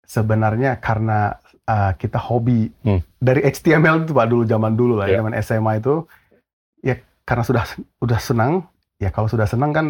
sebenarnya 0.04 0.80
karena 0.80 1.40
uh, 1.66 1.92
kita 1.96 2.20
hobi 2.20 2.68
Hmm. 2.84 3.00
dari 3.18 3.42
HTML 3.42 4.04
itu 4.04 4.12
pak 4.12 4.28
dulu 4.28 4.44
zaman 4.44 4.74
dulu 4.76 4.94
lah, 5.00 5.08
Ya. 5.08 5.20
zaman 5.20 5.34
SMA 5.40 5.80
itu 5.80 6.04
ya 6.84 7.00
karena 7.24 7.44
sudah 7.44 7.64
sudah 7.98 8.20
senang 8.20 8.68
ya 9.00 9.08
kalau 9.08 9.32
sudah 9.32 9.48
senang 9.48 9.72
kan 9.72 9.86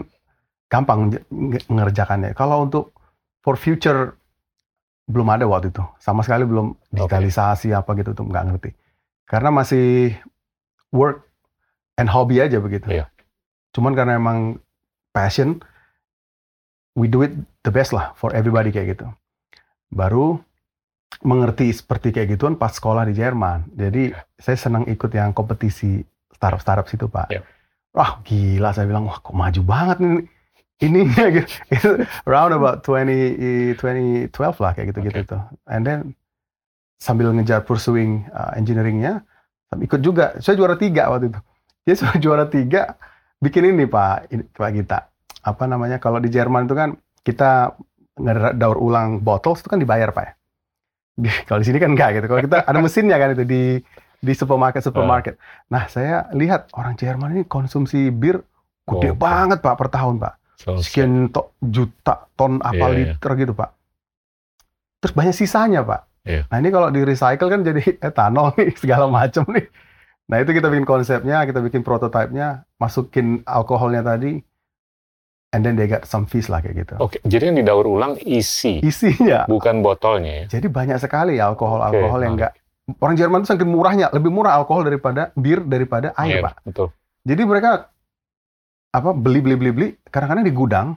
gampang 0.74 1.13
nge- 1.13 1.25
nge- 1.30 1.65
mengerjakannya. 1.70 2.34
Kalau 2.34 2.65
untuk 2.65 2.98
for 3.46 3.53
future 3.53 4.18
belum 5.06 5.30
ada 5.30 5.46
waktu 5.46 5.70
itu, 5.70 5.86
sama 6.01 6.25
sekali 6.25 6.50
belum 6.50 6.74
digitalisasi 6.89 7.77
apa 7.77 7.94
gitu 7.94 8.18
tuh 8.18 8.25
nggak 8.25 8.44
ngerti. 8.50 8.74
Karena 9.30 9.53
masih 9.53 10.18
work 10.89 11.30
and 12.01 12.10
hobby 12.10 12.42
aja 12.42 12.58
begitu. 12.58 12.89
Iya. 12.89 13.06
Cuman 13.70 13.94
karena 13.94 14.18
emang 14.18 14.58
passion, 15.13 15.62
we 16.98 17.06
do 17.06 17.22
it 17.22 17.38
the 17.62 17.70
best 17.70 17.94
lah 17.94 18.18
for 18.18 18.34
everybody 18.34 18.74
kayak 18.74 18.98
gitu. 18.98 19.06
Baru 19.94 20.42
mengerti 21.22 21.70
seperti 21.70 22.10
kayak 22.10 22.34
gituan 22.34 22.58
pas 22.58 22.74
sekolah 22.74 23.06
di 23.06 23.13
Jerman. 23.13 23.70
Jadi 23.77 24.10
saya 24.42 24.58
senang 24.58 24.89
ikut 24.89 25.13
yang 25.13 25.38
kompetisi 25.38 26.01
startup-startup 26.34 26.89
situ 26.89 27.06
pak. 27.06 27.30
Iya. 27.30 27.46
Wah 27.94 28.25
gila 28.25 28.74
saya 28.74 28.89
bilang 28.89 29.06
wah 29.06 29.22
kok 29.22 29.38
maju 29.38 29.62
banget 29.62 29.98
nih 30.01 30.25
ininya 30.84 31.25
gitu. 31.36 31.48
Itu 31.72 31.90
round 32.28 32.52
about 32.52 32.84
20 32.84 33.80
2012 33.80 34.36
lah 34.36 34.72
kayak 34.75 34.88
gitu-gitu 34.92 35.20
Oke. 35.24 35.32
tuh. 35.32 35.42
And 35.72 35.88
then 35.88 36.00
sambil 37.00 37.32
ngejar 37.32 37.63
pursuing 37.63 38.28
uh, 38.32 38.56
engineeringnya 38.60 39.24
sambil 39.72 39.84
ikut 39.88 40.02
juga. 40.04 40.25
Saya 40.44 40.60
juara 40.60 40.75
tiga 40.75 41.08
waktu 41.10 41.32
itu. 41.32 41.40
Jadi 41.88 41.96
saya 41.96 42.16
juara 42.24 42.46
tiga 42.52 43.00
bikin 43.40 43.72
ini 43.72 43.88
pak 43.88 44.32
ini, 44.32 44.44
pak 44.52 44.72
Gita. 44.75 45.00
Apa 45.44 45.63
namanya 45.68 46.00
kalau 46.00 46.20
di 46.20 46.28
Jerman 46.32 46.68
itu 46.68 46.75
kan 46.75 46.96
kita 47.24 47.75
ngedaur 48.20 48.78
ulang 48.78 49.24
bottles 49.24 49.63
itu 49.63 49.72
kan 49.72 49.80
dibayar 49.80 50.12
pak 50.12 50.24
ya. 50.24 50.34
Di, 51.13 51.30
kalau 51.48 51.60
di 51.63 51.68
sini 51.68 51.80
kan 51.80 51.96
enggak 51.96 52.20
gitu. 52.20 52.25
Kalau 52.28 52.42
kita 52.44 52.58
ada 52.68 52.80
mesinnya 52.84 53.16
kan 53.16 53.32
itu 53.36 53.44
di 53.48 53.63
di 54.24 54.32
supermarket 54.32 54.80
supermarket. 54.80 55.36
Nah 55.68 55.92
saya 55.92 56.32
lihat 56.32 56.72
orang 56.80 56.96
Jerman 56.96 57.36
ini 57.36 57.44
konsumsi 57.44 58.08
bir 58.08 58.40
gede 58.88 59.12
Oke. 59.12 59.20
banget 59.20 59.60
pak 59.60 59.75
per 59.75 59.92
tahun 59.92 60.16
pak. 60.24 60.42
So, 60.55 60.79
Sekian 60.79 61.27
to- 61.27 61.51
juta 61.60 62.29
ton 62.33 62.57
apa 62.57 62.75
Iya, 62.75 62.88
iya. 62.88 62.98
liter 63.13 63.31
gitu 63.36 63.53
pak. 63.53 63.69
Terus 65.00 65.13
banyak 65.13 65.36
sisanya 65.36 65.83
pak. 65.83 66.07
Iya. 66.24 66.48
Nah 66.48 66.57
ini 66.57 66.69
kalau 66.69 66.88
di 66.88 67.01
recycle 67.01 67.48
kan 67.48 67.62
jadi 67.62 67.83
etanol 68.07 68.55
nih 68.55 68.72
segala 68.74 69.05
macam 69.07 69.43
nih. 69.50 69.67
Nah 70.24 70.39
itu 70.39 70.51
kita 70.51 70.67
bikin 70.67 70.83
konsepnya, 70.83 71.43
kita 71.43 71.60
bikin 71.60 71.83
prototipenya, 71.83 72.63
masukin 72.77 73.43
alkoholnya 73.43 74.00
tadi, 74.01 74.39
and 75.51 75.62
then 75.62 75.75
they 75.75 75.83
got 75.83 76.07
some 76.07 76.24
fees 76.24 76.48
lah 76.48 76.63
kayak 76.63 76.79
gitu. 76.79 76.95
Oke, 76.98 77.19
jadi 77.22 77.51
yang 77.51 77.60
didaur 77.60 77.83
ulang 77.83 78.15
isi, 78.17 78.79
Isinya, 78.79 79.43
bukan 79.45 79.83
botolnya 79.83 80.43
ya? 80.43 80.45
jadi 80.50 80.72
banyak 80.72 80.95
sekali 80.98 81.38
alkohol-alkohol 81.38 82.15
Oke, 82.15 82.24
yang 82.24 82.36
enggak 82.39 82.53
orang 82.98 83.15
Jerman 83.15 83.43
itu 83.43 83.51
saking 83.51 83.67
murahnya, 83.67 84.07
lebih 84.10 84.27
murah 84.27 84.55
alkohol 84.55 84.83
daripada 84.83 85.36
bir 85.36 85.60
daripada 85.62 86.15
air, 86.15 86.39
Iya, 86.39 86.48
pak. 86.48 86.53
betul. 86.63 86.88
Jadi 87.24 87.41
mereka 87.43 87.72
apa 88.93 89.09
beli 89.12 89.39
beli 89.39 89.55
beli 89.55 89.71
beli, 89.71 89.88
kadang-kadang 90.05 90.45
di 90.45 90.53
gudang 90.53 90.88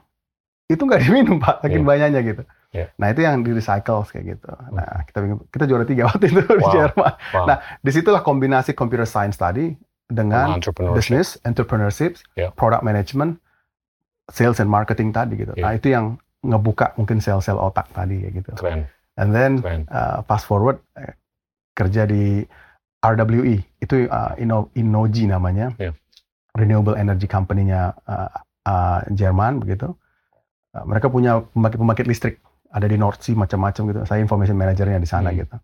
itu 0.67 0.79
nggak 0.79 1.01
diminum 1.05 1.39
pak, 1.39 1.61
saking 1.61 1.81
Iya. 1.81 1.89
banyaknya 1.89 2.21
gitu. 2.23 2.43
Iya. 2.71 2.87
Nah 2.95 3.07
itu 3.09 3.21
yang 3.23 3.41
di 3.41 3.51
recycle 3.51 4.05
kayak 4.05 4.25
gitu. 4.31 4.47
Nah 4.71 4.87
kita 5.05 5.19
kita 5.49 5.65
juara 5.65 5.83
tiga 5.83 6.03
waktu 6.09 6.29
itu 6.29 6.41
di 6.41 6.61
Wow. 6.61 6.71
Jerman. 6.71 7.13
Wow. 7.33 7.45
Nah, 7.47 7.57
di 7.79 7.91
situlah 7.91 8.21
kombinasi 8.21 8.73
computer 8.73 9.05
science 9.05 9.35
tadi 9.35 9.73
dengan 10.05 10.55
Entrepreneurship. 10.55 10.95
business, 10.95 11.29
entrepreneurship, 11.43 12.13
Ya. 12.35 12.53
product 12.53 12.83
management, 12.83 13.41
sales 14.29 14.59
and 14.59 14.69
marketing 14.69 15.11
tadi 15.11 15.35
gitu. 15.37 15.53
Ya. 15.53 15.63
Nah 15.63 15.73
itu 15.73 15.89
yang 15.89 16.19
ngebuka 16.43 16.95
mungkin 16.95 17.19
sel-sel 17.19 17.57
otak 17.57 17.89
tadi 17.91 18.21
kayak 18.21 18.35
gitu. 18.37 18.51
Keren, 18.55 18.87
And 19.17 19.31
then 19.31 19.59
keren. 19.59 19.83
uh, 19.89 20.21
fast 20.23 20.45
forward 20.45 20.79
eh, 20.95 21.17
kerja 21.73 22.05
di 22.05 22.45
RWE 22.99 23.57
itu 23.79 23.97
uh, 24.05 24.35
Inno- 24.37 24.71
Innogy 24.75 25.25
namanya, 25.25 25.71
Ya. 25.77 25.91
Renewable 26.57 26.97
energy 26.97 27.29
company-nya 27.29 27.93
uh, 28.09 28.33
uh, 28.65 29.01
Jerman 29.13 29.61
begitu. 29.61 29.93
Uh, 30.73 30.85
mereka 30.89 31.13
punya 31.13 31.45
pembangkit-pembangkit 31.53 32.07
listrik 32.09 32.41
ada 32.73 32.89
di 32.89 32.97
North 32.97 33.21
Sea 33.21 33.37
macam-macam 33.37 33.83
gitu. 33.93 34.01
Saya 34.09 34.25
information 34.25 34.57
manajernya 34.57 34.99
di 34.99 35.09
sana 35.09 35.31
Hmm. 35.31 35.39
gitu. 35.45 35.57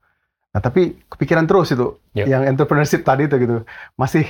Nah 0.52 0.60
tapi 0.60 1.00
kepikiran 1.08 1.48
terus 1.48 1.72
itu 1.72 1.96
Ya. 2.12 2.28
yang 2.28 2.44
entrepreneurship 2.44 3.02
tadi 3.02 3.24
itu 3.24 3.36
gitu 3.40 3.64
masih 3.96 4.28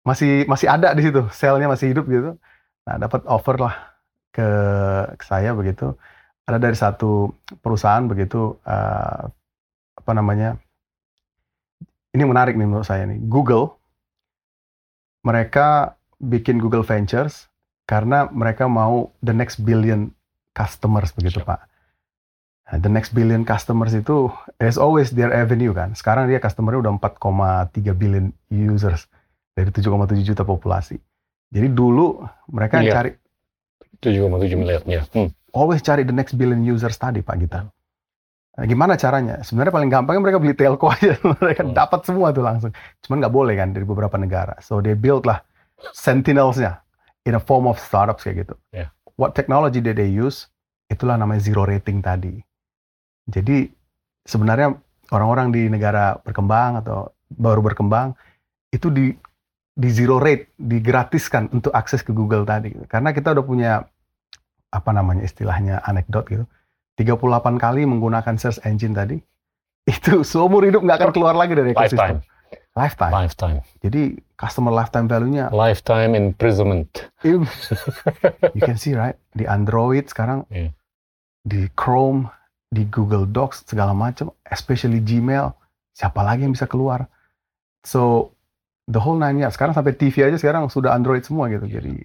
masih 0.00 0.48
masih 0.48 0.66
ada 0.70 0.96
di 0.96 1.02
situ 1.04 1.28
selnya 1.30 1.68
masih 1.68 1.92
hidup 1.92 2.08
gitu. 2.08 2.40
Nah 2.88 2.94
dapat 2.96 3.20
offer 3.28 3.60
lah 3.60 3.74
ke, 4.32 4.48
ke 5.16 5.24
saya 5.24 5.52
begitu. 5.52 5.92
Ada 6.46 6.62
dari 6.62 6.78
satu 6.78 7.34
perusahaan 7.58 8.06
begitu 8.06 8.54
eh, 8.64 9.22
apa 9.98 10.12
namanya? 10.14 10.54
Ini 12.14 12.22
menarik 12.24 12.54
nih 12.56 12.64
menurut 12.64 12.86
saya 12.86 13.04
nih. 13.04 13.18
Google 13.28 13.76
mereka 15.26 15.98
bikin 16.22 16.62
Google 16.62 16.86
Ventures 16.86 17.50
karena 17.90 18.30
mereka 18.30 18.70
mau 18.70 19.10
the 19.26 19.34
next 19.34 19.58
billion 19.66 20.14
customers 20.54 21.10
begitu 21.10 21.42
Siap. 21.42 21.50
Pak. 21.50 21.60
Nah, 22.66 22.78
the 22.82 22.90
next 22.90 23.10
billion 23.14 23.42
customers 23.42 23.94
itu 23.94 24.30
is 24.62 24.78
always 24.78 25.10
their 25.10 25.34
avenue 25.34 25.74
kan. 25.74 25.94
Sekarang 25.98 26.30
dia 26.30 26.38
customernya 26.38 26.86
udah 26.86 26.92
4,3 26.98 27.94
billion 27.94 28.30
users 28.50 29.06
dari 29.54 29.70
7,7 29.70 30.22
juta 30.22 30.42
populasi. 30.42 30.98
Jadi 31.50 31.68
dulu 31.70 32.22
mereka 32.50 32.82
Miliar. 32.82 32.94
cari 32.94 33.10
7,7 34.02 34.58
miliar. 34.58 34.82
Ya. 34.86 35.02
Hmm. 35.14 35.30
always 35.56 35.80
cari 35.80 36.04
the 36.04 36.12
next 36.12 36.36
billion 36.36 36.60
users 36.66 36.98
tadi 36.98 37.22
Pak 37.22 37.36
Gita. 37.40 37.60
Nah, 38.56 38.64
gimana 38.64 38.96
caranya? 38.96 39.44
Sebenarnya 39.44 39.72
paling 39.72 39.90
gampangnya 39.92 40.22
mereka 40.24 40.38
beli 40.40 40.56
telco 40.56 40.88
aja, 40.94 41.16
mereka 41.40 41.62
Hmm. 41.64 41.76
dapat 41.76 42.00
semua 42.08 42.32
tuh 42.32 42.40
langsung. 42.44 42.72
Cuman 43.04 43.20
nggak 43.20 43.34
boleh 43.34 43.54
kan 43.56 43.68
dari 43.76 43.84
beberapa 43.84 44.16
negara. 44.16 44.56
So 44.64 44.80
they 44.80 44.96
build 44.96 45.28
lah 45.28 45.44
sentinels-nya 45.92 46.80
in 47.28 47.36
a 47.36 47.42
form 47.42 47.68
of 47.68 47.76
startups 47.76 48.24
kayak 48.24 48.48
gitu. 48.48 48.54
Yeah. 48.72 48.88
What 49.20 49.36
technology 49.36 49.84
that 49.84 50.00
they 50.00 50.08
use? 50.08 50.48
Itulah 50.88 51.20
namanya 51.20 51.44
zero 51.44 51.68
rating 51.68 52.00
tadi. 52.00 52.40
Jadi 53.28 53.68
sebenarnya 54.24 54.72
orang-orang 55.12 55.52
di 55.52 55.68
negara 55.68 56.16
berkembang 56.22 56.80
atau 56.80 57.12
baru 57.28 57.60
berkembang 57.60 58.14
itu 58.72 58.88
di 58.88 59.12
di 59.76 59.88
zero 59.92 60.16
rate, 60.16 60.56
digratiskan 60.56 61.52
untuk 61.52 61.76
akses 61.76 62.00
ke 62.00 62.08
Google 62.16 62.48
tadi. 62.48 62.72
Karena 62.88 63.12
kita 63.12 63.36
udah 63.36 63.44
punya 63.44 63.72
apa 64.72 64.90
namanya 64.96 65.28
istilahnya 65.28 65.84
anekdot 65.84 66.24
gitu. 66.32 66.44
38 66.96 67.60
kali 67.60 67.84
menggunakan 67.84 68.34
search 68.36 68.60
engine 68.64 68.96
tadi. 68.96 69.16
Itu 69.94 70.26
seumur 70.26 70.66
hidup 70.66 70.82
nggak 70.82 70.98
akan 70.98 71.10
keluar 71.12 71.36
lagi 71.36 71.54
dari 71.54 71.70
ekosistem. 71.76 72.18
Lifetime. 72.18 72.20
Lifetime. 72.76 73.12
Lifetime. 73.12 73.58
Jadi 73.80 74.02
customer 74.36 74.68
lifetime 74.68 75.08
value-nya 75.08 75.48
Lifetime 75.64 76.12
imprisonment. 76.12 77.08
you 78.56 78.60
can 78.60 78.76
see 78.76 78.92
right 78.92 79.16
di 79.32 79.48
Android 79.48 80.08
sekarang 80.08 80.44
Iya. 80.52 80.72
di 81.46 81.70
Chrome, 81.72 82.28
di 82.68 82.84
Google 82.90 83.24
Docs 83.24 83.64
segala 83.64 83.94
macam, 83.94 84.34
especially 84.44 84.98
Gmail, 85.00 85.54
siapa 85.94 86.20
lagi 86.20 86.44
yang 86.44 86.52
bisa 86.52 86.66
keluar? 86.68 87.06
So 87.86 88.34
the 88.84 88.98
whole 88.98 89.16
nine 89.16 89.38
yards. 89.38 89.54
Sekarang 89.54 89.72
sampai 89.72 89.94
TV 89.94 90.26
aja 90.26 90.36
sekarang 90.36 90.66
sudah 90.68 90.92
Android 90.92 91.22
semua 91.22 91.46
gitu. 91.48 91.64
Jadi 91.70 92.02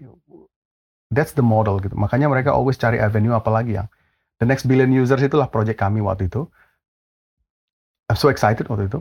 that's 1.12 1.33
the 1.36 1.43
model 1.43 1.81
gitu. 1.81 1.98
Makanya 1.98 2.29
mereka 2.29 2.53
always 2.53 2.77
cari 2.77 3.01
avenue 3.01 3.33
apalagi 3.33 3.81
yang 3.81 3.89
the 4.41 4.48
next 4.50 4.65
billion 4.65 4.89
users 4.89 5.21
itulah 5.21 5.45
project 5.45 5.77
kami 5.77 6.01
waktu 6.01 6.25
itu. 6.25 6.50
I'm 8.10 8.17
so 8.17 8.33
excited 8.33 8.65
waktu 8.65 8.89
itu. 8.89 9.00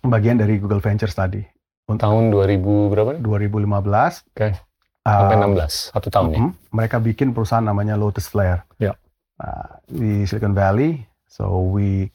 Bagian 0.00 0.40
dari 0.40 0.56
Google 0.56 0.80
Ventures 0.80 1.12
tadi. 1.12 1.44
Tahun 1.84 2.32
2000 2.32 2.88
berapa? 2.88 3.20
nih? 3.20 3.22
2015. 3.22 4.24
Oke. 4.32 4.48
uh, 4.48 4.56
Sampai 5.04 5.36
16. 5.36 5.92
Satu 5.92 6.08
tahun 6.08 6.28
ya? 6.32 6.40
Mhm. 6.40 6.50
Mereka 6.72 6.96
bikin 7.04 7.28
perusahaan 7.36 7.62
namanya 7.62 8.00
Lotus 8.00 8.24
Flare. 8.26 8.64
Ya. 8.80 8.96
Nah, 9.36 9.84
di 9.84 10.24
Silicon 10.24 10.56
Valley, 10.56 11.04
so 11.28 11.70
we 11.76 12.08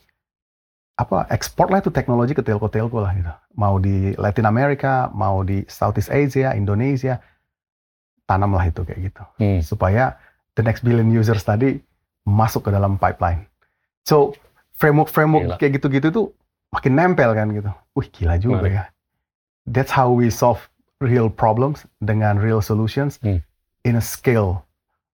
apa 0.95 1.27
ekspor 1.27 1.67
lah 1.67 1.83
itu 1.83 1.91
teknologi 1.91 2.31
ke 2.31 2.41
telco-telco 2.41 3.03
lah 3.03 3.11
gitu. 3.13 3.33
Mau 3.59 3.77
di 3.77 4.15
Latin 4.15 4.47
America, 4.47 5.11
mau 5.11 5.43
di 5.43 5.67
Southeast 5.67 6.07
Asia, 6.07 6.55
Indonesia, 6.55 7.19
tanamlah 8.23 8.63
itu 8.71 8.81
kayak 8.87 8.99
gitu. 9.11 9.23
Hmm. 9.43 9.59
Supaya 9.59 10.15
the 10.55 10.63
next 10.63 10.87
billion 10.87 11.11
users 11.11 11.43
tadi 11.43 11.75
masuk 12.25 12.65
ke 12.65 12.71
dalam 12.73 12.97
pipeline. 12.97 13.45
So 14.03 14.33
framework-framework 14.75 15.45
Gila. 15.45 15.57
kayak 15.57 15.71
gitu-gitu 15.79 16.07
tuh 16.09 16.27
makin 16.69 16.93
nempel 16.93 17.31
kan 17.31 17.47
gitu. 17.49 17.71
Wih 17.93 18.09
gila 18.09 18.35
juga 18.35 18.59
Menarik. 18.59 18.73
ya. 18.73 18.83
That's 19.65 19.89
how 19.89 20.09
we 20.09 20.27
solve 20.27 20.59
real 20.99 21.29
problems 21.29 21.85
dengan 21.99 22.37
real 22.37 22.59
solutions 22.59 23.17
Hmm. 23.19 23.39
in 23.81 23.95
a 23.95 24.03
scale 24.03 24.61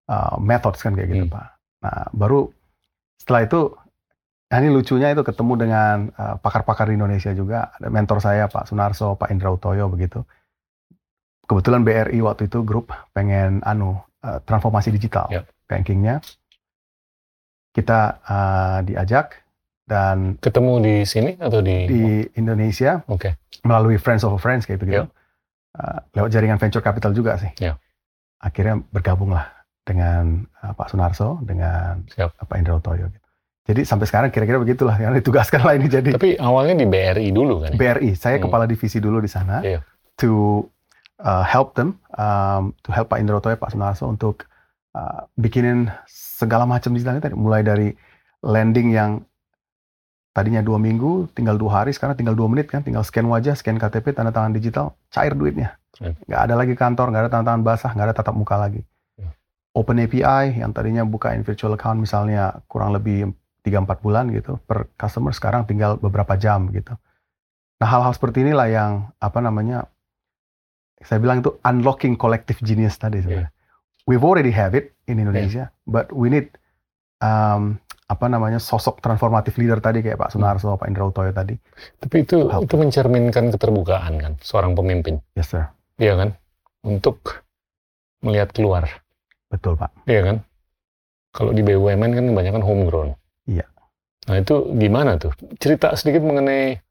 uh, 0.08 0.36
methods 0.38 0.80
kan 0.80 0.96
kayak 0.96 1.10
gitu 1.10 1.26
Hmm. 1.28 1.36
Pak. 1.36 1.46
Nah 1.82 2.06
baru 2.12 2.50
setelah 3.16 3.46
itu, 3.46 3.62
nah 4.48 4.58
ini 4.58 4.70
lucunya 4.70 5.10
itu 5.10 5.22
ketemu 5.22 5.54
dengan 5.60 5.96
uh, 6.12 6.36
pakar-pakar 6.38 6.90
di 6.90 6.96
Indonesia 6.96 7.30
juga. 7.32 7.70
Ada 7.72 7.88
mentor 7.88 8.18
saya 8.18 8.46
Pak 8.46 8.66
Sunarso, 8.66 9.14
Pak 9.14 9.30
Indra 9.30 9.50
Utoyo 9.50 9.86
begitu. 9.88 10.26
Kebetulan 11.46 11.84
BRI 11.84 12.20
waktu 12.22 12.48
itu 12.48 12.64
grup 12.64 12.90
pengen 13.12 13.60
anu 13.62 13.94
uh, 14.22 14.40
transformasi 14.42 14.90
digital 14.90 15.28
Ya. 15.30 15.42
bankingnya. 15.68 16.24
Kita 17.72 18.00
uh, 18.22 18.78
diajak 18.84 19.40
dan 19.88 20.36
Ketemu 20.38 20.74
di 20.80 20.96
sini 21.04 21.32
atau 21.36 21.60
di? 21.60 21.88
di 21.88 22.04
Indonesia 22.36 23.04
Oke. 23.08 23.36
melalui 23.64 23.96
Friends 23.96 24.24
of 24.24 24.36
Friends 24.38 24.64
kayak 24.64 24.80
gitu. 24.80 24.92
Ya. 24.92 25.08
lewat 26.12 26.30
jaringan 26.30 26.60
venture 26.60 26.84
capital 26.84 27.16
juga 27.16 27.40
sih. 27.40 27.48
Ya. 27.58 27.80
Akhirnya 28.38 28.84
bergabunglah 28.92 29.48
dengan 29.82 30.44
uh, 30.60 30.76
Pak 30.76 30.92
Sunarso, 30.92 31.40
dengan 31.42 32.04
Siap. 32.12 32.36
Pak 32.44 32.58
Indra 32.60 32.76
Utoyo. 32.76 33.08
Gitu. 33.08 33.20
Jadi 33.72 33.82
sampai 33.88 34.06
sekarang 34.10 34.30
kira-kira 34.30 34.60
begitulah 34.60 34.98
yang 34.98 35.16
ditugaskan 35.16 35.64
lah 35.64 35.78
ini 35.78 35.88
jadi 35.88 36.12
Tapi 36.12 36.36
awalnya 36.36 36.76
di 36.76 36.88
BRI 36.90 37.32
dulu 37.32 37.64
kan? 37.64 37.72
ya? 37.72 37.80
BRI. 37.80 38.20
Saya 38.20 38.36
Hmm. 38.36 38.50
kepala 38.50 38.68
divisi 38.68 39.00
dulu 39.00 39.24
di 39.24 39.30
sana 39.32 39.64
Iya. 39.64 39.80
to 40.20 40.66
uh, 41.22 41.46
help 41.46 41.78
them, 41.78 41.96
um, 42.18 42.74
to 42.84 42.92
help 42.92 43.08
Pak 43.08 43.22
Indra 43.22 43.38
Utoyo, 43.38 43.56
Pak 43.56 43.72
Sunarso 43.72 44.10
untuk 44.10 44.50
uh, 44.96 45.28
bikinin 45.40 45.92
segala 46.08 46.68
macam 46.68 46.92
digitalnya 46.96 47.24
tadi, 47.24 47.36
mulai 47.36 47.62
dari 47.62 47.92
landing 48.42 48.90
yang 48.92 49.12
tadinya 50.32 50.64
dua 50.64 50.80
minggu, 50.80 51.32
tinggal 51.36 51.60
dua 51.60 51.84
hari, 51.84 51.92
sekarang 51.92 52.16
tinggal 52.16 52.36
dua 52.36 52.48
menit 52.48 52.72
kan, 52.72 52.82
tinggal 52.82 53.04
scan 53.04 53.28
wajah, 53.28 53.56
scan 53.56 53.76
KTP, 53.76 54.16
tanda 54.16 54.32
tangan 54.32 54.56
digital, 54.56 54.96
cair 55.12 55.36
duitnya. 55.36 55.76
Keren. 55.92 56.16
Nggak 56.26 56.42
ada 56.48 56.56
lagi 56.56 56.74
kantor, 56.74 57.06
nggak 57.12 57.22
ada 57.28 57.32
tanda 57.32 57.46
tangan 57.52 57.64
basah, 57.68 57.92
nggak 57.92 58.08
ada 58.12 58.16
tatap 58.16 58.36
muka 58.36 58.56
lagi. 58.56 58.82
Ya. 59.20 59.30
Open 59.76 60.00
API 60.00 60.64
yang 60.64 60.72
tadinya 60.72 61.04
bukain 61.04 61.44
virtual 61.44 61.76
account 61.76 62.00
misalnya 62.00 62.64
kurang 62.72 62.96
lebih 62.96 63.36
3-4 63.62 64.02
bulan 64.02 64.32
gitu 64.32 64.58
per 64.64 64.90
customer, 64.96 65.36
sekarang 65.36 65.68
tinggal 65.68 66.00
beberapa 66.00 66.34
jam 66.40 66.72
gitu. 66.72 66.96
Nah 67.78 67.88
hal-hal 67.88 68.16
seperti 68.16 68.42
inilah 68.42 68.68
yang 68.72 68.92
apa 69.20 69.40
namanya, 69.44 69.86
saya 71.04 71.20
bilang 71.20 71.44
itu 71.44 71.60
unlocking 71.66 72.16
collective 72.16 72.58
genius 72.64 72.96
tadi 72.96 73.20
sebenarnya. 73.22 73.52
We've 74.10 74.26
already 74.26 74.50
have 74.52 74.74
it 74.74 74.98
in 75.06 75.22
Indonesia, 75.22 75.70
but 75.86 76.10
we 76.10 76.28
need 76.34 76.50
um, 77.22 77.78
apa 78.12 78.28
namanya 78.28 78.60
sosok 78.60 79.00
transformatif 79.00 79.56
leader 79.56 79.80
tadi 79.80 80.04
kayak 80.04 80.20
Pak 80.20 80.36
Sunarso, 80.36 80.76
Pak 80.76 80.90
Indra 80.90 81.08
Utoyo 81.08 81.32
tadi. 81.32 81.56
Tapi 82.02 82.28
itu 82.28 82.50
Help. 82.50 82.68
itu 82.68 82.76
mencerminkan 82.76 83.54
keterbukaan 83.56 84.14
kan 84.20 84.34
seorang 84.44 84.76
pemimpin, 84.76 85.22
Yes 85.38 85.54
sir, 85.54 85.64
iya 85.96 86.20
kan? 86.20 86.36
Untuk 86.84 87.46
melihat 88.26 88.52
keluar, 88.52 88.90
betul 89.48 89.80
Pak. 89.80 89.94
iya 90.10 90.22
kan? 90.28 90.38
Kalau 91.32 91.56
di 91.56 91.64
BUMN 91.64 92.12
kan 92.12 92.26
kebanyakan 92.28 92.64
homegrown. 92.66 93.10
Iya. 93.48 93.64
Nah 94.28 94.36
itu 94.44 94.76
gimana 94.76 95.16
tuh? 95.16 95.32
Cerita 95.56 95.96
sedikit 95.96 96.28
mengenai 96.28 96.84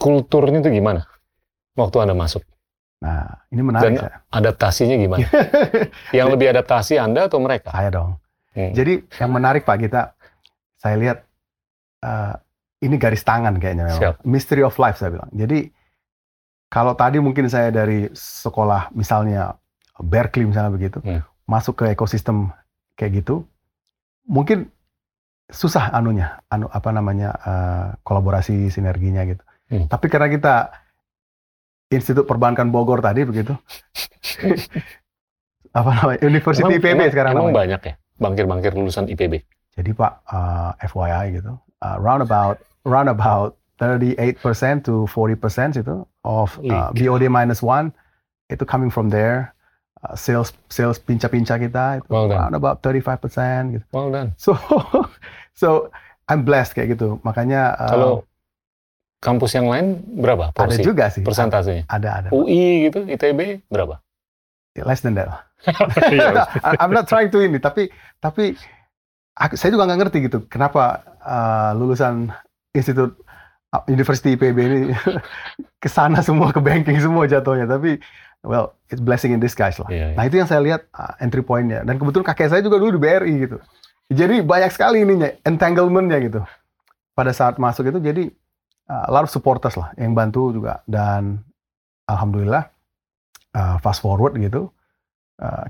kulturnya 0.00 0.58
itu 0.58 0.74
gimana? 0.74 1.06
Waktu 1.78 1.96
Anda 2.02 2.18
masuk, 2.18 2.42
Nah 3.06 3.22
ini 3.48 3.62
menarik 3.62 3.86
Dan- 3.86 4.02
saya. 4.02 4.18
adaptasinya 4.28 4.96
gimana? 4.98 5.26
Yang 6.18 6.28
lebih 6.28 6.46
adaptasi 6.50 6.98
Anda 6.98 7.30
atau 7.30 7.38
mereka? 7.38 7.70
saya 7.70 7.94
dong. 7.94 8.18
Hmm. 8.50 8.72
Jadi 8.72 9.04
yang 9.14 9.30
menarik 9.30 9.62
Pak 9.62 9.78
kita, 9.78 10.16
saya 10.74 10.96
lihat 10.96 11.22
eh, 12.00 12.34
ini 12.80 12.96
garis 12.96 13.20
tangan 13.20 13.56
kayaknya 13.56 13.84
memang. 13.86 14.00
Siap. 14.00 14.14
Mystery 14.24 14.60
of 14.60 14.74
life 14.76 14.96
saya 14.96 15.12
bilang. 15.12 15.30
Jadi 15.30 15.68
kalau 16.66 16.92
tadi 16.92 17.20
mungkin 17.20 17.46
saya 17.46 17.68
dari 17.68 18.10
sekolah 18.10 18.90
misalnya 18.90 19.54
Berkeley 19.96 20.44
misalnya 20.44 20.72
begitu, 20.72 20.98
Hmm. 20.98 21.20
masuk 21.44 21.78
ke 21.78 21.94
ekosistem 21.94 22.50
kayak 22.94 23.22
gitu, 23.22 23.44
mungkin 24.24 24.72
susah 25.46 25.88
anunya, 25.90 26.42
anu 26.48 26.66
apa 26.66 26.90
namanya 26.90 27.30
eh, 27.38 27.86
kolaborasi 28.02 28.66
sinerginya 28.66 29.22
gitu. 29.24 29.44
Hmm. 29.68 29.86
Tapi 29.86 30.06
karena 30.08 30.26
kita 30.26 30.54
Institut 31.96 32.24
Perbankan 32.24 32.68
Bogor 32.68 33.00
tadi 33.00 33.24
begitu, 33.24 33.56
apa 35.72 35.90
namanya 35.92 36.18
University 36.22 36.64
Emang- 36.64 36.78
IPB 36.78 36.88
emang- 36.94 37.10
sekarang 37.10 37.32
emang 37.32 37.46
namanya. 37.46 37.58
banyak 37.58 37.80
ya 37.82 37.94
bangkir-bangkir 38.16 38.72
lulusan 38.72 39.04
IPB. 39.06 39.34
Jadi 39.76 39.90
Pak, 39.92 40.12
uh, 40.26 40.72
FYI 40.80 41.36
gitu, 41.36 41.52
uh, 41.82 41.96
round 41.98 42.20
about 42.20 42.56
round 42.82 43.08
about 43.08 43.60
38% 43.76 44.40
to 44.82 45.04
40% 45.06 45.36
itu 45.76 45.96
of 46.22 46.56
uh, 46.62 46.88
Wih. 46.90 47.12
BOD 47.12 47.28
minus 47.28 47.60
one 47.60 47.92
itu 48.48 48.64
coming 48.64 48.88
from 48.88 49.08
there. 49.08 49.52
Uh, 49.98 50.12
sales 50.12 50.52
sales 50.68 50.96
pinca-pinca 50.96 51.56
kita 51.56 52.00
itu 52.00 52.08
Well 52.08 52.24
done. 52.26 52.36
round 52.38 52.54
about 52.54 52.80
35% 52.80 53.20
gitu. 53.74 53.84
Well 53.90 54.08
done. 54.08 54.32
So 54.36 54.56
so 55.52 55.92
I'm 56.24 56.40
blessed 56.40 56.72
kayak 56.72 56.96
gitu. 56.96 57.20
Makanya 57.20 57.76
uh, 57.76 57.90
Kalau 57.90 58.12
kampus 59.20 59.56
yang 59.56 59.66
lain 59.66 60.00
berapa 60.20 60.52
ada 60.52 60.56
porsi? 60.56 60.82
juga 60.84 61.08
sih. 61.08 61.24
Persentasenya? 61.24 61.88
Ada 61.88 62.08
ada. 62.22 62.28
UI 62.30 62.88
gitu, 62.88 63.04
ITB 63.04 63.64
berapa? 63.68 64.00
Less 64.76 65.00
than 65.00 65.16
that. 65.16 65.32
Iya. 66.12 66.46
I'm 66.80 66.92
not 66.92 67.08
trying 67.08 67.32
to 67.32 67.40
ini, 67.40 67.56
tapi 67.56 67.88
tapi 68.20 68.54
aku- 69.34 69.56
saya 69.56 69.72
juga 69.72 69.88
nggak 69.88 70.00
ngerti 70.06 70.18
gitu 70.28 70.38
kenapa 70.46 71.00
uh, 71.24 71.72
lulusan 71.74 72.28
institut 72.76 73.16
uh, 73.72 73.82
University 73.88 74.36
IPB 74.36 74.58
ini 74.60 74.80
ke 75.82 75.88
sana 75.88 76.20
semua 76.20 76.52
ke 76.52 76.60
banking 76.60 77.00
semua 77.00 77.24
jatuhnya. 77.24 77.64
Tapi 77.66 77.98
well, 78.44 78.76
it's 78.92 79.00
blessing 79.00 79.32
in 79.32 79.40
disguise 79.40 79.80
lah. 79.80 79.88
Iya, 79.88 80.12
iya. 80.12 80.14
Nah 80.14 80.24
itu 80.28 80.36
yang 80.38 80.46
saya 80.46 80.60
lihat 80.60 80.86
uh, 80.92 81.16
entry 81.18 81.40
pointnya. 81.40 81.82
Dan 81.82 81.96
kebetulan 81.96 82.26
kakek 82.30 82.52
saya 82.52 82.62
juga 82.62 82.76
dulu 82.78 82.94
di 82.94 83.00
BRI 83.00 83.34
gitu. 83.48 83.58
Jadi 84.06 84.44
banyak 84.44 84.70
sekali 84.70 85.02
ininya 85.02 85.32
entanglementnya 85.42 86.20
gitu. 86.22 86.40
Pada 87.16 87.32
saat 87.32 87.56
masuk 87.56 87.90
itu 87.90 87.98
jadi 87.98 88.28
a 88.86 89.10
lot 89.10 89.26
of 89.26 89.30
supporters 89.30 89.74
lah 89.74 89.90
yang 89.98 90.14
bantu 90.14 90.54
juga 90.54 90.82
dan 90.86 91.42
alhamdulillah 92.06 92.70
uh, 93.54 93.76
fast 93.82 94.00
forward 94.02 94.38
gitu. 94.38 94.70
uh, 95.42 95.66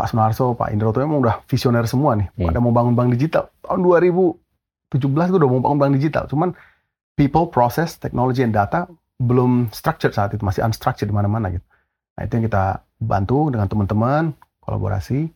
Pak 0.00 0.16
Sunarso, 0.16 0.56
Pak 0.56 0.72
Indra 0.72 0.88
Utoyo 0.88 1.04
emang 1.04 1.20
udah 1.20 1.44
visioner 1.44 1.84
semua 1.84 2.16
nih. 2.16 2.32
Hmm. 2.32 2.48
Pada 2.48 2.58
mau 2.64 2.72
bangun 2.72 2.96
bank 2.96 3.12
digital. 3.12 3.52
Tahun 3.60 3.84
2017 3.84 4.96
itu 4.96 5.36
udah 5.36 5.50
mau 5.52 5.60
bangun 5.60 5.76
bank 5.76 5.92
digital. 6.00 6.24
Cuman 6.24 6.56
people, 7.20 7.52
process, 7.52 8.00
technology, 8.00 8.40
and 8.40 8.56
data 8.56 8.88
belum 9.20 9.68
structured 9.76 10.16
saat 10.16 10.32
itu. 10.32 10.40
Masih 10.40 10.64
unstructured 10.64 11.04
di 11.04 11.12
mana-mana 11.12 11.52
gitu. 11.52 11.66
Nah 12.16 12.22
itu 12.24 12.32
yang 12.32 12.44
kita 12.48 12.80
bantu 12.96 13.52
dengan 13.52 13.68
teman-teman, 13.68 14.32
kolaborasi. 14.64 15.28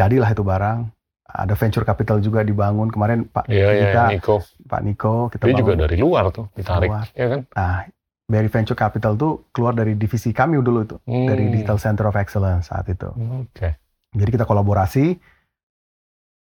Jadilah 0.00 0.32
itu 0.32 0.40
barang. 0.48 0.88
Ada 1.30 1.54
venture 1.54 1.82
capital 1.82 2.18
juga 2.18 2.42
dibangun. 2.42 2.90
Kemarin 2.90 3.24
Pak 3.24 3.46
Iya, 3.46 3.66
iya, 3.70 3.82
kita, 3.86 4.02
Niko. 4.10 4.36
Pak 4.66 4.80
Niko, 4.82 5.14
kita 5.28 5.44
Dia 5.46 5.54
juga 5.54 5.72
dari 5.76 5.96
luar 5.96 6.30
tuh, 6.30 6.50
ditarik. 6.52 6.90
Luar. 6.90 7.06
Ya 7.12 7.26
kan? 7.28 7.40
Nah, 7.50 7.86
dari 8.26 8.46
venture 8.46 8.74
capital 8.74 9.14
tuh 9.14 9.46
keluar 9.50 9.72
dari 9.72 9.94
divisi 9.94 10.30
kami 10.30 10.58
dulu 10.58 10.82
itu. 10.82 10.96
Dari 11.02 11.46
Hmm. 11.46 11.52
Digital 11.52 11.78
Center 11.78 12.04
of 12.06 12.14
Excellence 12.14 12.66
saat 12.66 12.86
itu. 12.86 13.10
Oke. 13.10 13.78
Jadi 14.10 14.30
kita 14.30 14.42
kolaborasi. 14.42 15.14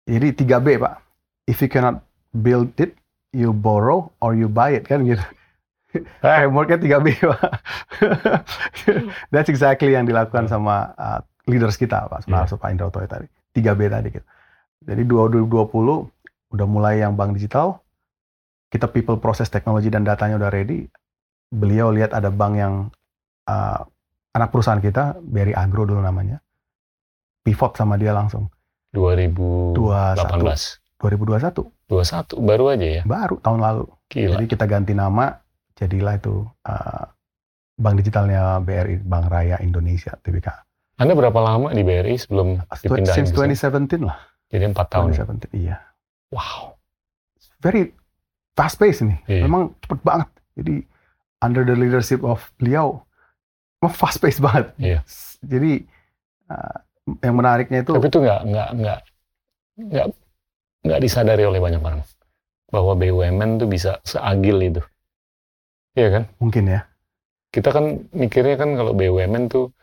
Jadi 0.04 0.28
3B 0.34 0.68
Pak. 0.78 0.96
If 1.44 1.60
you 1.60 1.68
cannot 1.68 2.04
build 2.34 2.72
it, 2.76 2.96
you 3.32 3.52
borrow 3.52 4.12
or 4.20 4.32
you 4.32 4.48
buy 4.48 4.72
it 4.72 4.84
kan 4.84 5.04
gitu. 5.04 5.24
Ah. 6.26 6.44
Frameworknya 6.44 6.80
3B 6.80 7.08
Pak. 7.22 7.42
That's 9.32 9.48
exactly 9.48 9.94
yang 9.94 10.04
dilakukan 10.04 10.48
sama 10.48 10.92
uh, 10.96 11.20
leaders 11.46 11.76
kita 11.76 12.08
Pak 12.08 12.26
Sunarso, 12.26 12.58
Pak 12.58 12.72
Indra 12.72 12.90
Utoyo 12.90 13.06
tadi. 13.06 13.28
3B 13.54 13.86
tadi 13.86 14.08
gitu. 14.10 14.26
Jadi 14.84 15.04
2020 15.08 15.50
udah 16.54 16.68
mulai 16.68 17.02
yang 17.02 17.16
bank 17.16 17.36
digital. 17.40 17.80
Kita 18.70 18.90
people, 18.90 19.22
process, 19.22 19.54
teknologi 19.54 19.90
dan 19.94 20.02
datanya 20.02 20.38
udah 20.42 20.50
ready. 20.50 20.90
Beliau 21.54 21.94
lihat 21.94 22.18
ada 22.18 22.34
bank 22.34 22.54
yang 22.58 22.74
uh, 23.46 23.80
anak 24.34 24.50
perusahaan 24.50 24.82
kita, 24.82 25.22
BRI 25.22 25.54
Agro 25.54 25.86
dulu 25.86 26.02
namanya. 26.02 26.42
Pivot 27.46 27.78
sama 27.78 28.02
dia 28.02 28.12
langsung. 28.18 28.50
2018. 28.94 29.78
2021 31.04 31.68
21 31.92 32.48
baru 32.48 32.66
aja 32.72 32.88
ya. 32.88 33.04
baru 33.04 33.36
tahun 33.44 33.60
lalu. 33.60 33.86
Gila. 34.08 34.40
Jadi 34.40 34.46
kita 34.48 34.66
ganti 34.66 34.94
nama, 34.96 35.36
jadilah 35.76 36.16
itu 36.16 36.48
uh, 36.64 37.06
bank 37.76 37.96
digitalnya 38.00 38.64
BRI 38.64 39.04
Bank 39.04 39.28
Raya 39.28 39.60
Indonesia 39.60 40.16
TBK. 40.16 40.48
Anda 41.02 41.14
berapa 41.18 41.36
lama 41.42 41.74
di 41.74 41.84
BRI 41.84 42.16
sebelum 42.16 42.62
dipindahin 42.64 43.26
Since 43.28 43.34
ke 43.34 43.44
sini? 43.44 44.00
2017 44.00 44.08
lah. 44.08 44.18
Jadi 44.54 44.64
empat 44.70 44.88
tahun. 44.94 45.18
2017, 45.18 45.50
iya. 45.58 45.82
Wow. 46.30 46.78
Very 47.58 47.90
fast 48.54 48.78
pace 48.78 49.02
ini. 49.02 49.18
Iya. 49.26 49.50
Memang 49.50 49.74
cepet 49.82 50.00
banget. 50.06 50.30
Jadi 50.54 50.76
under 51.42 51.66
the 51.66 51.74
leadership 51.74 52.22
of 52.22 52.46
beliau, 52.62 53.02
memang 53.82 53.94
fast 53.98 54.22
pace 54.22 54.38
banget. 54.38 54.70
Iya. 54.78 55.00
Jadi 55.42 55.82
uh, 56.54 56.78
yang 57.26 57.36
menariknya 57.36 57.82
itu 57.82 57.92
Tapi 57.98 58.08
itu 58.08 58.20
nggak 58.22 58.42
nggak 58.48 58.70
nggak 58.80 59.00
nggak 59.74 60.06
nggak 60.86 61.00
disadari 61.02 61.44
oleh 61.44 61.60
banyak 61.60 61.82
orang 61.82 62.06
bahwa 62.70 62.94
BUMN 62.94 63.58
tuh 63.58 63.70
bisa 63.70 63.98
seagil 64.06 64.58
itu. 64.62 64.82
Iya 65.98 66.10
kan? 66.10 66.24
mungkin 66.38 66.64
ya. 66.70 66.82
Kita 67.54 67.70
kan 67.70 68.10
mikirnya 68.14 68.58
kan 68.58 68.74
kalau 68.74 68.98
BUMN 68.98 69.50
tuh 69.50 69.74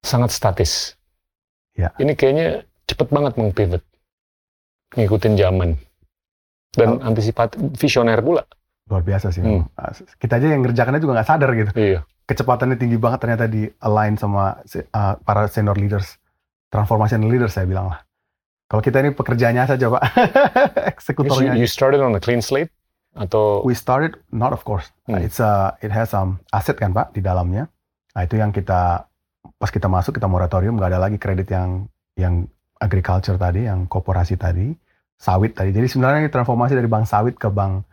sangat 0.00 0.32
statis. 0.32 0.96
Ya. 1.76 1.92
Ini 2.00 2.16
kayaknya 2.16 2.64
cepet 2.86 3.08
banget 3.10 3.32
mengpivot, 3.38 3.82
ngikutin 4.94 5.34
zaman 5.34 5.74
dan 6.76 7.00
antisipatif 7.02 7.58
visioner 7.74 8.20
pula. 8.22 8.44
Luar 8.86 9.02
biasa 9.02 9.34
sih. 9.34 9.42
Hmm. 9.42 9.66
Uh, 9.74 9.92
Kita 10.20 10.38
aja 10.38 10.46
yang 10.54 10.62
ngerjakannya 10.62 11.02
juga 11.02 11.18
nggak 11.18 11.28
sadar 11.28 11.50
gitu. 11.58 11.70
Iya. 11.74 12.00
Kecepatannya 12.26 12.76
tinggi 12.78 12.98
banget 12.98 13.18
ternyata 13.22 13.46
di 13.50 13.66
align 13.82 14.14
sama 14.14 14.62
uh, 14.62 15.14
para 15.22 15.50
senior 15.50 15.74
leaders, 15.74 16.18
transformation 16.70 17.26
leaders 17.26 17.54
saya 17.54 17.66
bilang 17.66 17.90
lah. 17.90 18.06
Kalau 18.66 18.82
kita 18.82 18.98
ini 18.98 19.14
pekerjaannya 19.14 19.62
saja 19.66 19.86
pak, 19.90 20.02
You, 20.02 20.90
eksekutornya. 20.94 21.50
aja. 21.54 21.60
you 21.62 21.70
started 21.70 22.02
on 22.02 22.18
a 22.18 22.22
clean 22.22 22.42
slate 22.42 22.70
atau 23.14 23.62
We 23.62 23.78
started 23.78 24.18
not 24.34 24.50
of 24.50 24.66
course. 24.66 24.90
Hmm. 25.06 25.22
It's 25.22 25.38
a 25.38 25.74
it 25.80 25.94
has 25.94 26.10
some 26.10 26.42
aset 26.50 26.76
kan 26.76 26.90
Pak 26.90 27.14
di 27.14 27.22
dalamnya. 27.22 27.70
Nah, 28.12 28.22
itu 28.26 28.36
yang 28.38 28.50
kita 28.50 29.06
pas 29.56 29.70
kita 29.70 29.86
masuk 29.86 30.18
kita 30.18 30.26
moratorium 30.26 30.76
nggak 30.76 30.90
ada 30.94 31.00
lagi 31.00 31.16
kredit 31.16 31.48
yang 31.48 31.86
yang 32.18 32.50
agriculture 32.80 33.36
tadi, 33.40 33.66
yang 33.68 33.88
korporasi 33.88 34.36
tadi, 34.36 34.72
sawit 35.16 35.56
tadi. 35.56 35.72
Jadi 35.72 35.86
sebenarnya 35.88 36.28
ini 36.28 36.30
transformasi 36.32 36.76
dari 36.76 36.88
bank 36.88 37.04
sawit 37.08 37.34
ke 37.40 37.48
bank 37.48 37.84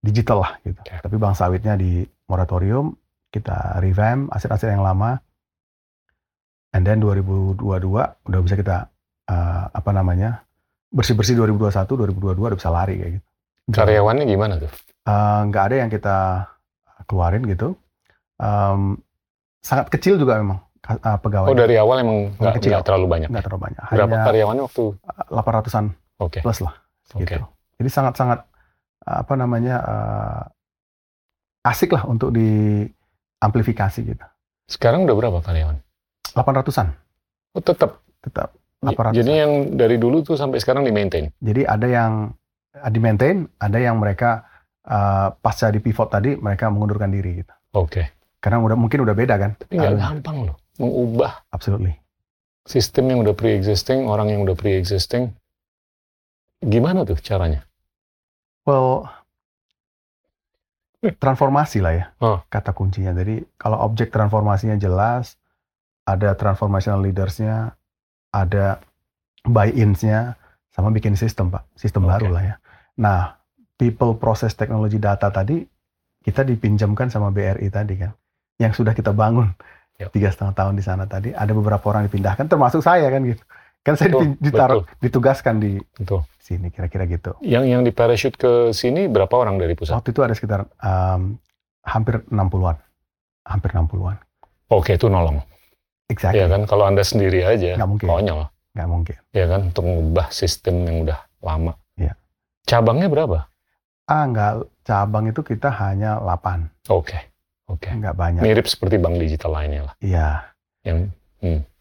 digital 0.00 0.44
lah 0.44 0.52
gitu. 0.64 0.80
Oke. 0.80 0.96
Tapi 0.96 1.16
bank 1.20 1.34
sawitnya 1.36 1.76
di 1.76 2.04
moratorium, 2.28 2.96
kita 3.28 3.78
revamp 3.84 4.32
aset-aset 4.32 4.72
yang 4.72 4.84
lama. 4.84 5.20
And 6.70 6.86
then 6.86 7.02
2022 7.02 7.60
udah 8.00 8.40
bisa 8.46 8.56
kita 8.56 8.76
eh, 9.28 9.64
apa 9.70 9.90
namanya? 9.90 10.46
bersih-bersih 10.90 11.38
2021, 11.38 11.86
2022 11.86 12.50
udah 12.50 12.58
bisa 12.58 12.70
lari 12.74 12.98
kayak 12.98 13.12
gitu. 13.14 13.26
karyawannya 13.70 14.26
gimana 14.26 14.58
tuh? 14.58 14.70
Eh, 15.06 15.40
nggak 15.46 15.64
ada 15.70 15.76
yang 15.86 15.90
kita 15.90 16.16
keluarin 17.06 17.46
gitu. 17.46 17.78
Em, 18.42 18.98
sangat 19.62 19.86
kecil 19.92 20.18
juga 20.18 20.40
memang 20.40 20.58
eh, 20.88 21.18
pegawai. 21.20 21.48
Oh 21.48 21.56
dari 21.56 21.76
awal 21.76 21.96
emang 22.00 22.18
nggak 22.34 22.54
kecil. 22.56 22.70
nggak 22.72 22.86
terlalu 22.86 23.06
banyak. 23.06 23.28
nggak 23.28 23.44
terlalu 23.44 23.62
banyak. 23.68 23.82
Berapa 23.90 24.14
Hanya 24.14 24.26
karyawannya 24.26 24.62
waktu? 24.64 24.84
800-an 25.28 25.84
Oke. 26.18 26.40
plus 26.40 26.58
lah. 26.60 26.74
Gitu. 27.12 27.36
Jadi 27.80 27.90
sangat-sangat 27.90 28.40
apa 29.00 29.34
namanya 29.34 29.76
eh, 29.80 30.42
asik 31.66 31.92
lah 31.92 32.08
untuk 32.08 32.32
di 32.32 32.84
amplifikasi 33.40 34.00
gitu. 34.04 34.26
Sekarang 34.64 35.04
udah 35.04 35.16
berapa 35.16 35.38
karyawan? 35.40 35.76
800-an 36.32 36.88
Oh 37.50 37.62
tetap. 37.62 37.98
tetap. 38.22 38.54
J- 38.80 38.94
800-an. 38.96 39.12
Jadi 39.12 39.32
yang 39.34 39.52
dari 39.74 39.96
dulu 39.98 40.22
tuh 40.22 40.36
sampai 40.38 40.56
sekarang 40.56 40.86
di 40.86 40.92
maintain. 40.94 41.28
Jadi 41.36 41.66
ada 41.66 41.84
yang 41.84 42.12
di 42.70 43.00
maintain, 43.02 43.44
ada 43.58 43.76
yang 43.76 43.98
mereka 43.98 44.46
eh, 44.80 45.28
pasca 45.34 45.68
di 45.68 45.82
pivot 45.82 46.08
tadi 46.08 46.38
mereka 46.38 46.70
mengundurkan 46.70 47.10
diri 47.10 47.44
gitu. 47.44 47.52
Oke. 47.76 48.08
Karena 48.40 48.56
udah 48.56 48.76
mungkin 48.78 49.04
udah 49.04 49.12
beda 49.12 49.34
kan. 49.36 49.52
Tapi 49.58 49.76
nggak 49.76 49.98
gampang 50.00 50.48
loh 50.48 50.56
mengubah 50.80 51.44
Absolutely. 51.52 52.00
sistem 52.64 53.12
yang 53.12 53.20
udah 53.20 53.36
pre-existing, 53.36 54.08
orang 54.08 54.32
yang 54.32 54.40
udah 54.40 54.56
pre-existing. 54.56 55.36
Gimana 56.64 57.04
tuh 57.04 57.20
caranya? 57.20 57.68
Well, 58.64 59.08
transformasi 61.00 61.80
lah 61.80 61.92
ya, 61.96 62.04
Oh. 62.20 62.40
kata 62.52 62.76
kuncinya. 62.76 63.16
Jadi 63.16 63.40
kalau 63.56 63.80
objek 63.80 64.12
transformasinya 64.12 64.76
jelas, 64.76 65.40
ada 66.04 66.36
transformational 66.36 67.00
leaders-nya, 67.00 67.72
ada 68.32 68.80
buy-ins-nya, 69.44 70.36
sama 70.70 70.92
bikin 70.92 71.16
sistem 71.16 71.50
pak, 71.50 71.64
sistem 71.76 72.04
Oke. 72.04 72.10
baru 72.16 72.28
lah 72.36 72.42
ya. 72.44 72.54
Nah, 73.00 73.20
people, 73.80 74.12
process, 74.20 74.52
teknologi, 74.52 75.00
data 75.00 75.32
tadi 75.32 75.64
kita 76.20 76.44
dipinjamkan 76.44 77.08
sama 77.08 77.32
BRI 77.32 77.72
tadi 77.72 77.96
kan, 77.96 78.12
yang 78.60 78.76
sudah 78.76 78.92
kita 78.92 79.16
bangun. 79.16 79.56
Tiga 80.08 80.32
setengah 80.32 80.56
tahun 80.56 80.74
di 80.80 80.84
sana 80.86 81.04
tadi. 81.04 81.36
Ada 81.36 81.52
beberapa 81.52 81.84
orang 81.92 82.08
dipindahkan, 82.08 82.48
termasuk 82.48 82.80
saya 82.80 83.12
kan 83.12 83.20
gitu. 83.28 83.42
Kan 83.84 83.94
saya 83.96 84.12
Betul, 84.12 84.36
ditaruh, 84.40 84.82
ditugaskan 85.00 85.60
di 85.60 85.76
Betul. 85.96 86.24
sini 86.40 86.72
kira-kira 86.72 87.04
gitu. 87.04 87.36
Yang 87.44 87.64
yang 87.68 87.82
di 87.84 87.92
parachute 87.92 88.36
ke 88.36 88.52
sini 88.72 89.08
berapa 89.08 89.32
orang 89.36 89.60
dari 89.60 89.72
pusat? 89.76 89.96
Waktu 90.00 90.12
itu 90.12 90.20
ada 90.20 90.32
sekitar 90.36 90.60
um, 90.80 91.36
hampir 91.84 92.24
60-an. 92.28 92.76
Hampir 93.44 93.70
60-an. 93.72 94.16
Oke, 94.68 95.00
itu 95.00 95.08
nolong. 95.08 95.40
Exactly. 96.12 96.44
Ya 96.44 96.46
kan, 96.50 96.68
kalau 96.68 96.84
anda 96.84 97.00
sendiri 97.00 97.40
aja, 97.46 97.78
Nggak 97.80 97.88
mungkin. 97.88 98.06
konyol. 98.08 98.40
Nggak 98.76 98.88
mungkin. 98.88 99.16
Ya 99.32 99.46
kan, 99.48 99.60
untuk 99.72 99.84
mengubah 99.86 100.26
sistem 100.28 100.84
yang 100.84 100.96
udah 101.08 101.18
lama. 101.40 101.72
Iya. 101.96 102.12
Cabangnya 102.68 103.08
berapa? 103.08 103.48
Ah, 104.10 104.24
nggak. 104.28 104.52
Cabang 104.84 105.24
itu 105.30 105.40
kita 105.40 105.70
hanya 105.70 106.18
8. 106.18 106.90
Oke, 106.90 107.29
oke. 107.70 107.88
Nggak 107.88 108.16
banyak. 108.18 108.42
Mirip 108.42 108.66
seperti 108.66 108.98
bank 108.98 109.16
digital 109.22 109.54
lainnya 109.54 109.82
lah. 109.90 109.94
Iya. 110.02 110.28
Yang 110.82 110.98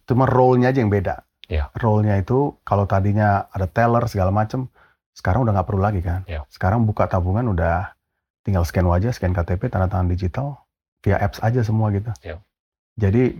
Cuma 0.09 0.25
role-nya 0.25 0.73
aja 0.73 0.81
yang 0.81 0.89
beda. 0.89 1.21
Iya. 1.45 1.69
Role-nya 1.77 2.17
itu 2.17 2.57
kalau 2.65 2.89
tadinya 2.89 3.45
ada 3.53 3.69
teller 3.69 4.05
segala 4.09 4.33
macam, 4.33 4.69
sekarang 5.13 5.45
udah 5.45 5.53
nggak 5.53 5.67
perlu 5.69 5.81
lagi 5.81 6.01
kan. 6.01 6.25
Iya. 6.25 6.49
Sekarang 6.49 6.81
buka 6.85 7.05
tabungan 7.05 7.45
udah 7.45 7.93
tinggal 8.41 8.65
scan 8.65 8.89
wajah, 8.89 9.13
scan 9.13 9.37
KTP, 9.37 9.69
tanda 9.69 9.85
tangan 9.85 10.09
digital, 10.09 10.65
via 11.05 11.21
apps 11.21 11.37
aja 11.45 11.61
semua 11.61 11.93
gitu. 11.93 12.09
Iya. 12.25 12.41
Jadi 12.97 13.37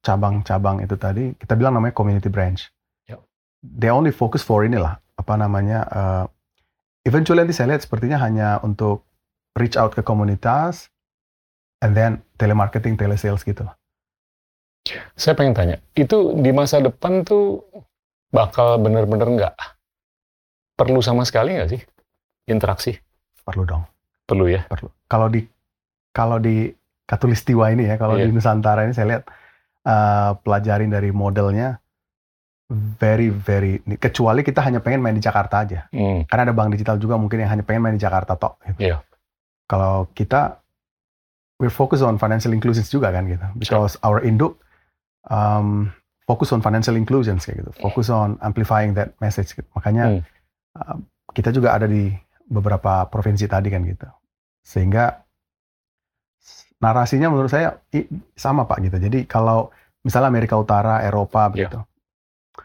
cabang-cabang 0.00 0.84
itu 0.84 0.96
tadi 0.96 1.36
kita 1.36 1.52
bilang 1.52 1.76
namanya 1.76 1.92
community 1.92 2.32
branch. 2.32 2.72
Iya. 3.04 3.20
They 3.60 3.92
only 3.92 4.12
focus 4.12 4.40
for 4.40 4.64
inilah 4.64 4.96
apa 5.20 5.34
namanya. 5.36 5.84
eh, 5.84 6.24
eventually 7.04 7.44
nanti 7.44 7.52
saya 7.52 7.76
lihat 7.76 7.84
sepertinya 7.84 8.16
hanya 8.24 8.56
untuk 8.64 9.04
reach 9.52 9.76
out 9.76 9.92
ke 9.92 10.00
komunitas, 10.00 10.88
and 11.84 11.92
then 11.92 12.24
telemarketing, 12.40 12.96
telesales 12.96 13.44
gitu 13.44 13.68
saya 15.16 15.32
pengen 15.32 15.56
tanya, 15.56 15.76
itu 15.96 16.36
di 16.36 16.52
masa 16.52 16.76
depan 16.76 17.24
tuh 17.24 17.64
bakal 18.28 18.76
bener-bener 18.76 19.24
nggak 19.24 19.54
perlu 20.76 21.00
sama 21.00 21.24
sekali 21.24 21.56
nggak 21.56 21.70
sih 21.72 21.80
interaksi? 22.50 22.92
Perlu 23.40 23.64
dong. 23.64 23.82
Perlu 24.28 24.52
ya? 24.52 24.68
perlu. 24.68 24.92
Kalau 25.08 25.28
di 25.32 25.40
kalau 26.12 26.36
di 26.36 26.68
Katulistiwa 27.04 27.68
ini 27.68 27.84
ya, 27.84 28.00
kalau 28.00 28.16
Iya. 28.16 28.28
di 28.28 28.32
Nusantara 28.32 28.88
ini 28.88 28.96
saya 28.96 29.06
lihat 29.16 29.24
eh, 29.84 30.30
pelajarin 30.40 30.88
dari 30.88 31.12
modelnya 31.12 31.76
very 32.72 33.28
very 33.28 33.84
kecuali 34.00 34.40
kita 34.40 34.64
hanya 34.64 34.80
pengen 34.80 35.04
main 35.04 35.16
di 35.16 35.20
Jakarta 35.24 35.64
aja. 35.64 35.84
Hmm, 35.92 36.24
Karena 36.24 36.48
ada 36.48 36.56
bank 36.56 36.72
digital 36.76 36.96
juga 36.96 37.20
mungkin 37.20 37.44
yang 37.44 37.52
hanya 37.52 37.64
pengen 37.64 37.84
main 37.84 37.96
di 37.96 38.04
Jakarta 38.04 38.36
tok. 38.40 38.56
Gitu. 38.72 38.88
Iya. 38.88 39.04
Kalau 39.68 40.08
kita 40.16 40.63
we 41.62 41.70
focus 41.70 42.02
on 42.02 42.18
financial 42.18 42.50
inclusions 42.50 42.88
juga 42.88 43.10
kan 43.10 43.24
gitu. 43.26 43.44
Because 43.54 43.94
our 44.02 44.20
induk 44.20 44.58
um, 45.28 45.90
focus 46.26 46.50
on 46.50 46.60
financial 46.60 46.96
inclusions 46.96 47.44
kayak 47.44 47.62
gitu. 47.62 47.70
Focus 47.78 48.10
on 48.10 48.36
amplifying 48.40 48.92
that 48.94 49.14
message. 49.18 49.54
Gitu. 49.54 49.66
Makanya 49.72 50.18
Hmm. 50.18 50.22
uh, 50.76 50.96
kita 51.30 51.50
juga 51.50 51.72
ada 51.72 51.86
di 51.86 52.10
beberapa 52.44 53.06
provinsi 53.08 53.46
tadi 53.46 53.70
kan 53.70 53.84
gitu. 53.84 54.08
Sehingga 54.64 55.22
narasinya 56.80 57.32
menurut 57.32 57.48
saya 57.48 57.80
i- 57.92 58.08
sama 58.36 58.68
Pak 58.68 58.78
gitu. 58.82 58.96
Jadi 58.98 59.24
kalau 59.24 59.72
misalnya 60.04 60.28
Amerika 60.28 60.58
Utara, 60.58 61.00
Eropa 61.00 61.48
begitu. 61.48 61.80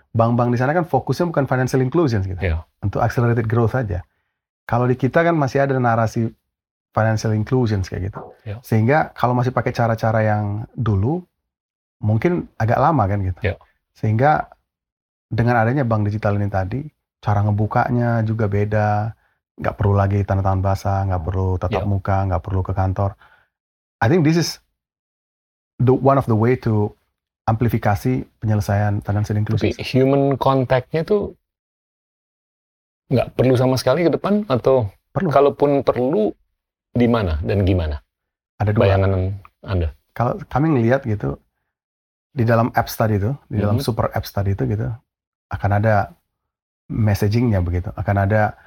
Bank-bank 0.09 0.49
di 0.51 0.59
sana 0.59 0.73
kan 0.73 0.83
fokusnya 0.83 1.29
bukan 1.29 1.45
financial 1.45 1.79
inclusion 1.79 2.25
gitu. 2.25 2.41
Iya. 2.41 2.65
Untuk 2.81 2.99
accelerated 2.99 3.45
growth 3.45 3.77
aja. 3.77 4.01
Kalau 4.65 4.85
di 4.85 4.93
kita 4.93 5.21
kan 5.21 5.33
masih 5.33 5.63
ada 5.63 5.77
narasi 5.77 6.29
financial 6.89 7.31
inclusion 7.33 7.85
kayak 7.85 8.09
gitu. 8.09 8.19
Iya. 8.45 8.57
Sehingga 8.65 9.13
kalau 9.13 9.37
masih 9.37 9.53
pakai 9.53 9.71
cara-cara 9.71 10.19
yang 10.25 10.65
dulu 10.73 11.21
mungkin 12.01 12.47
agak 12.55 12.79
lama 12.79 13.03
kan 13.05 13.19
gitu. 13.21 13.39
Iya. 13.43 13.55
Sehingga 13.93 14.49
dengan 15.29 15.61
adanya 15.61 15.85
bank 15.85 16.09
digital 16.09 16.39
ini 16.41 16.49
tadi, 16.49 16.81
cara 17.21 17.45
ngebukanya 17.45 18.25
juga 18.25 18.49
beda. 18.49 19.13
Nggak 19.59 19.75
perlu 19.75 19.93
lagi 19.93 20.23
tanda 20.23 20.39
tangan 20.39 20.63
basah, 20.63 21.03
nggak 21.05 21.23
perlu 21.23 21.59
tatap 21.59 21.83
Iya. 21.83 21.89
muka, 21.89 22.17
nggak 22.31 22.41
perlu 22.41 22.61
ke 22.63 22.71
kantor. 22.71 23.11
I 23.99 24.07
think 24.07 24.23
this 24.23 24.39
is 24.39 24.49
the 25.77 25.91
one 25.91 26.15
of 26.15 26.23
the 26.25 26.35
way 26.35 26.55
to 26.63 26.95
amplifikasi 27.43 28.23
penyelesaian 28.39 29.03
financial 29.03 29.35
Tapi 29.35 29.41
inclusion. 29.43 29.83
human 29.83 30.39
contact-nya 30.39 31.03
tuh 31.03 31.35
nggak 33.09 33.33
perlu 33.35 33.53
sama 33.57 33.75
sekali 33.75 34.05
ke 34.05 34.11
depan 34.13 34.45
atau 34.45 34.85
Perlu. 35.09 35.33
kalaupun 35.33 35.81
perlu 35.81 36.29
di 36.93 37.07
mana 37.07 37.37
dan 37.41 37.63
gimana? 37.63 38.01
Ada 38.59 38.71
dua. 38.75 38.81
Bayangan 38.89 39.11
Anda. 39.63 39.89
Kalau 40.11 40.35
kami 40.51 40.75
ngelihat 40.75 41.07
gitu 41.07 41.39
di 42.33 42.43
dalam 42.43 42.69
apps 42.75 42.93
tadi 42.93 43.17
itu, 43.17 43.31
di 43.47 43.57
dalam 43.59 43.79
Mhm. 43.79 43.85
super 43.85 44.11
apps 44.11 44.29
tadi 44.29 44.51
itu 44.53 44.67
gitu, 44.67 44.87
akan 45.49 45.71
ada 45.79 46.11
messagingnya 46.89 47.61
begitu, 47.61 47.89
akan 47.93 48.15
ada 48.25 48.57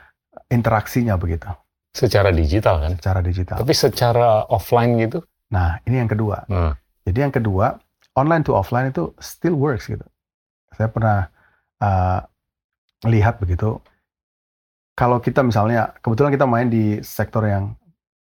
interaksinya 0.48 1.18
begitu 1.18 1.48
Secara 1.92 2.32
digital 2.32 2.80
kan? 2.80 2.92
secara 2.96 3.20
digital. 3.20 3.58
Tapi 3.60 3.74
secara 3.76 4.48
offline 4.48 4.96
gitu? 4.96 5.20
Nah, 5.52 5.76
ini 5.84 6.00
yang 6.00 6.08
kedua. 6.08 6.48
Nah, 6.48 6.72
Jadi 7.02 7.18
yang 7.18 7.34
kedua, 7.34 7.76
online 8.14 8.46
to 8.46 8.54
offline 8.54 8.88
itu 8.88 9.10
still 9.18 9.58
works 9.58 9.90
gitu. 9.90 10.06
Saya 10.72 10.86
pernah 10.86 11.26
uh, 11.82 12.22
lihat 13.04 13.42
begitu. 13.42 13.82
Kalau 14.94 15.18
kita 15.18 15.42
misalnya, 15.42 15.90
kebetulan 15.98 16.30
kita 16.30 16.46
main 16.46 16.70
di 16.70 17.02
sektor 17.02 17.42
yang 17.42 17.74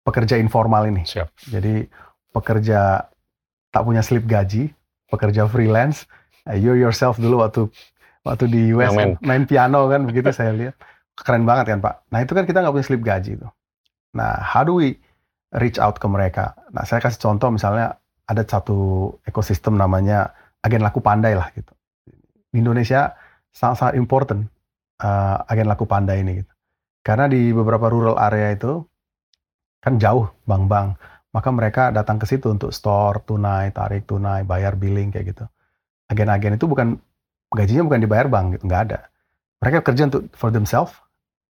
pekerja 0.01 0.35
informal 0.37 0.89
ini. 0.89 1.05
siap. 1.05 1.29
Jadi 1.37 1.85
pekerja 2.33 3.05
tak 3.71 3.83
punya 3.85 4.01
slip 4.03 4.25
gaji, 4.25 4.73
pekerja 5.07 5.45
freelance. 5.47 6.09
Uh, 6.47 6.57
you 6.57 6.73
yourself 6.73 7.21
dulu 7.21 7.45
waktu 7.45 7.69
waktu 8.25 8.45
di 8.49 8.61
US 8.73 8.93
main. 8.93 9.17
main 9.21 9.43
piano 9.45 9.85
kan 9.87 10.05
begitu 10.05 10.33
saya 10.37 10.53
lihat. 10.53 10.75
Keren 11.15 11.45
banget 11.45 11.75
kan 11.75 11.79
Pak. 11.83 11.95
Nah 12.09 12.19
itu 12.23 12.33
kan 12.33 12.43
kita 12.47 12.63
nggak 12.65 12.73
punya 12.73 12.85
slip 12.87 13.03
gaji 13.03 13.37
itu. 13.37 13.47
Nah 14.17 14.41
how 14.41 14.65
do 14.65 14.81
we 14.81 14.97
reach 15.53 15.77
out 15.77 16.01
ke 16.01 16.07
mereka? 16.09 16.57
Nah 16.73 16.81
saya 16.87 17.03
kasih 17.03 17.21
contoh 17.21 17.53
misalnya 17.53 17.99
ada 18.25 18.41
satu 18.47 19.11
ekosistem 19.27 19.75
namanya 19.75 20.33
agen 20.63 20.81
laku 20.81 21.03
pandai 21.03 21.37
lah 21.37 21.51
gitu. 21.53 21.73
Di 22.51 22.57
Indonesia 22.57 23.13
sangat-sangat 23.51 23.99
important 23.99 24.47
uh, 25.03 25.43
agen 25.45 25.67
laku 25.67 25.85
pandai 25.85 26.23
ini 26.23 26.41
gitu. 26.41 26.51
Karena 27.01 27.27
di 27.27 27.51
beberapa 27.51 27.91
rural 27.91 28.15
area 28.17 28.53
itu 28.55 28.85
kan 29.81 29.97
jauh 29.97 30.29
bank-bank 30.45 30.95
maka 31.31 31.49
mereka 31.49 31.83
datang 31.95 32.19
ke 32.19 32.27
situ 32.27 32.51
untuk 32.51 32.75
store 32.75 33.23
tunai, 33.23 33.71
tarik 33.71 34.03
tunai, 34.03 34.43
bayar 34.43 34.75
billing 34.75 35.15
kayak 35.15 35.31
gitu. 35.31 35.45
Agen-agen 36.11 36.59
itu 36.59 36.67
bukan 36.67 36.99
gajinya 37.55 37.87
bukan 37.87 37.99
dibayar 38.03 38.27
bank, 38.27 38.59
gitu, 38.59 38.63
nggak 38.67 38.81
ada. 38.91 38.99
Mereka 39.63 39.79
kerja 39.87 40.11
untuk 40.11 40.27
for 40.35 40.51
themselves. 40.51 40.91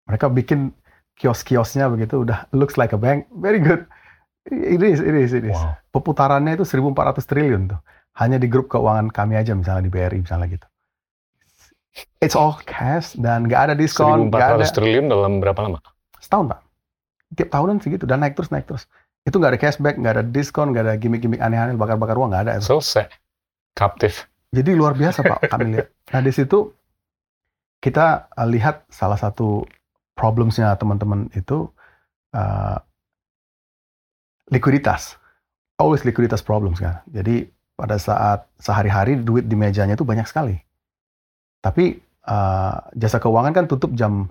Mereka 0.06 0.30
bikin 0.30 0.70
kios-kiosnya 1.18 1.90
begitu, 1.90 2.22
udah 2.22 2.46
looks 2.54 2.78
like 2.78 2.94
a 2.94 3.00
bank, 3.00 3.26
very 3.42 3.58
good. 3.58 3.90
It 4.50 4.82
is, 4.82 5.02
it 5.02 5.14
is, 5.14 5.34
it 5.34 5.46
is. 5.50 5.58
Wow. 5.58 5.78
Perputarannya 5.94 6.58
itu 6.58 6.66
1.400 6.66 7.26
triliun 7.26 7.64
tuh. 7.74 7.82
Hanya 8.18 8.38
di 8.38 8.50
grup 8.50 8.70
keuangan 8.70 9.10
kami 9.10 9.38
aja 9.38 9.54
misalnya 9.54 9.86
di 9.86 9.92
BRI 9.94 10.22
misalnya 10.22 10.50
gitu. 10.50 10.68
It's 12.22 12.38
all 12.38 12.58
cash 12.66 13.18
dan 13.18 13.50
nggak 13.50 13.62
ada 13.70 13.74
diskon, 13.74 14.30
nggak 14.30 14.62
ada 14.62 14.66
1.400 14.66 14.78
triliun 14.78 15.06
dalam 15.10 15.42
berapa 15.42 15.58
lama? 15.58 15.82
setahun 16.22 16.54
pak 16.54 16.60
tiap 17.36 17.50
tahunan 17.52 17.80
segitu 17.80 18.04
dan 18.04 18.20
naik 18.24 18.36
terus 18.36 18.52
naik 18.52 18.68
terus 18.68 18.86
itu 19.24 19.36
nggak 19.38 19.52
ada 19.54 19.60
cashback 19.62 19.96
nggak 20.02 20.14
ada 20.18 20.24
diskon 20.26 20.74
nggak 20.74 20.84
ada 20.88 20.94
gimmick-gimmick 20.98 21.42
aneh-aneh 21.42 21.78
bakar-bakar 21.78 22.18
uang 22.18 22.34
nggak 22.34 22.44
ada 22.50 22.52
itu. 22.58 22.68
Selesai. 22.68 23.06
Captive. 23.72 24.28
jadi 24.52 24.76
luar 24.76 24.94
biasa 25.00 25.24
pak 25.24 25.48
kami 25.48 25.80
lihat 25.80 25.88
nah 26.12 26.20
di 26.20 26.32
situ 26.36 26.76
kita 27.80 28.28
uh, 28.36 28.48
lihat 28.52 28.84
salah 28.92 29.16
satu 29.16 29.64
problemsnya 30.14 30.76
teman-teman 30.76 31.32
itu 31.34 31.72
uh, 32.36 32.78
likuiditas 34.52 35.16
always 35.80 36.04
likuiditas 36.04 36.44
problems 36.44 36.84
kan 36.84 37.00
jadi 37.08 37.48
pada 37.80 37.96
saat 37.96 38.46
sehari-hari 38.60 39.18
duit 39.18 39.48
di 39.48 39.56
mejanya 39.56 39.96
itu 39.96 40.04
banyak 40.04 40.28
sekali 40.28 40.60
tapi 41.64 42.04
uh, 42.28 42.76
jasa 42.94 43.18
keuangan 43.24 43.56
kan 43.56 43.66
tutup 43.72 43.96
jam 43.96 44.28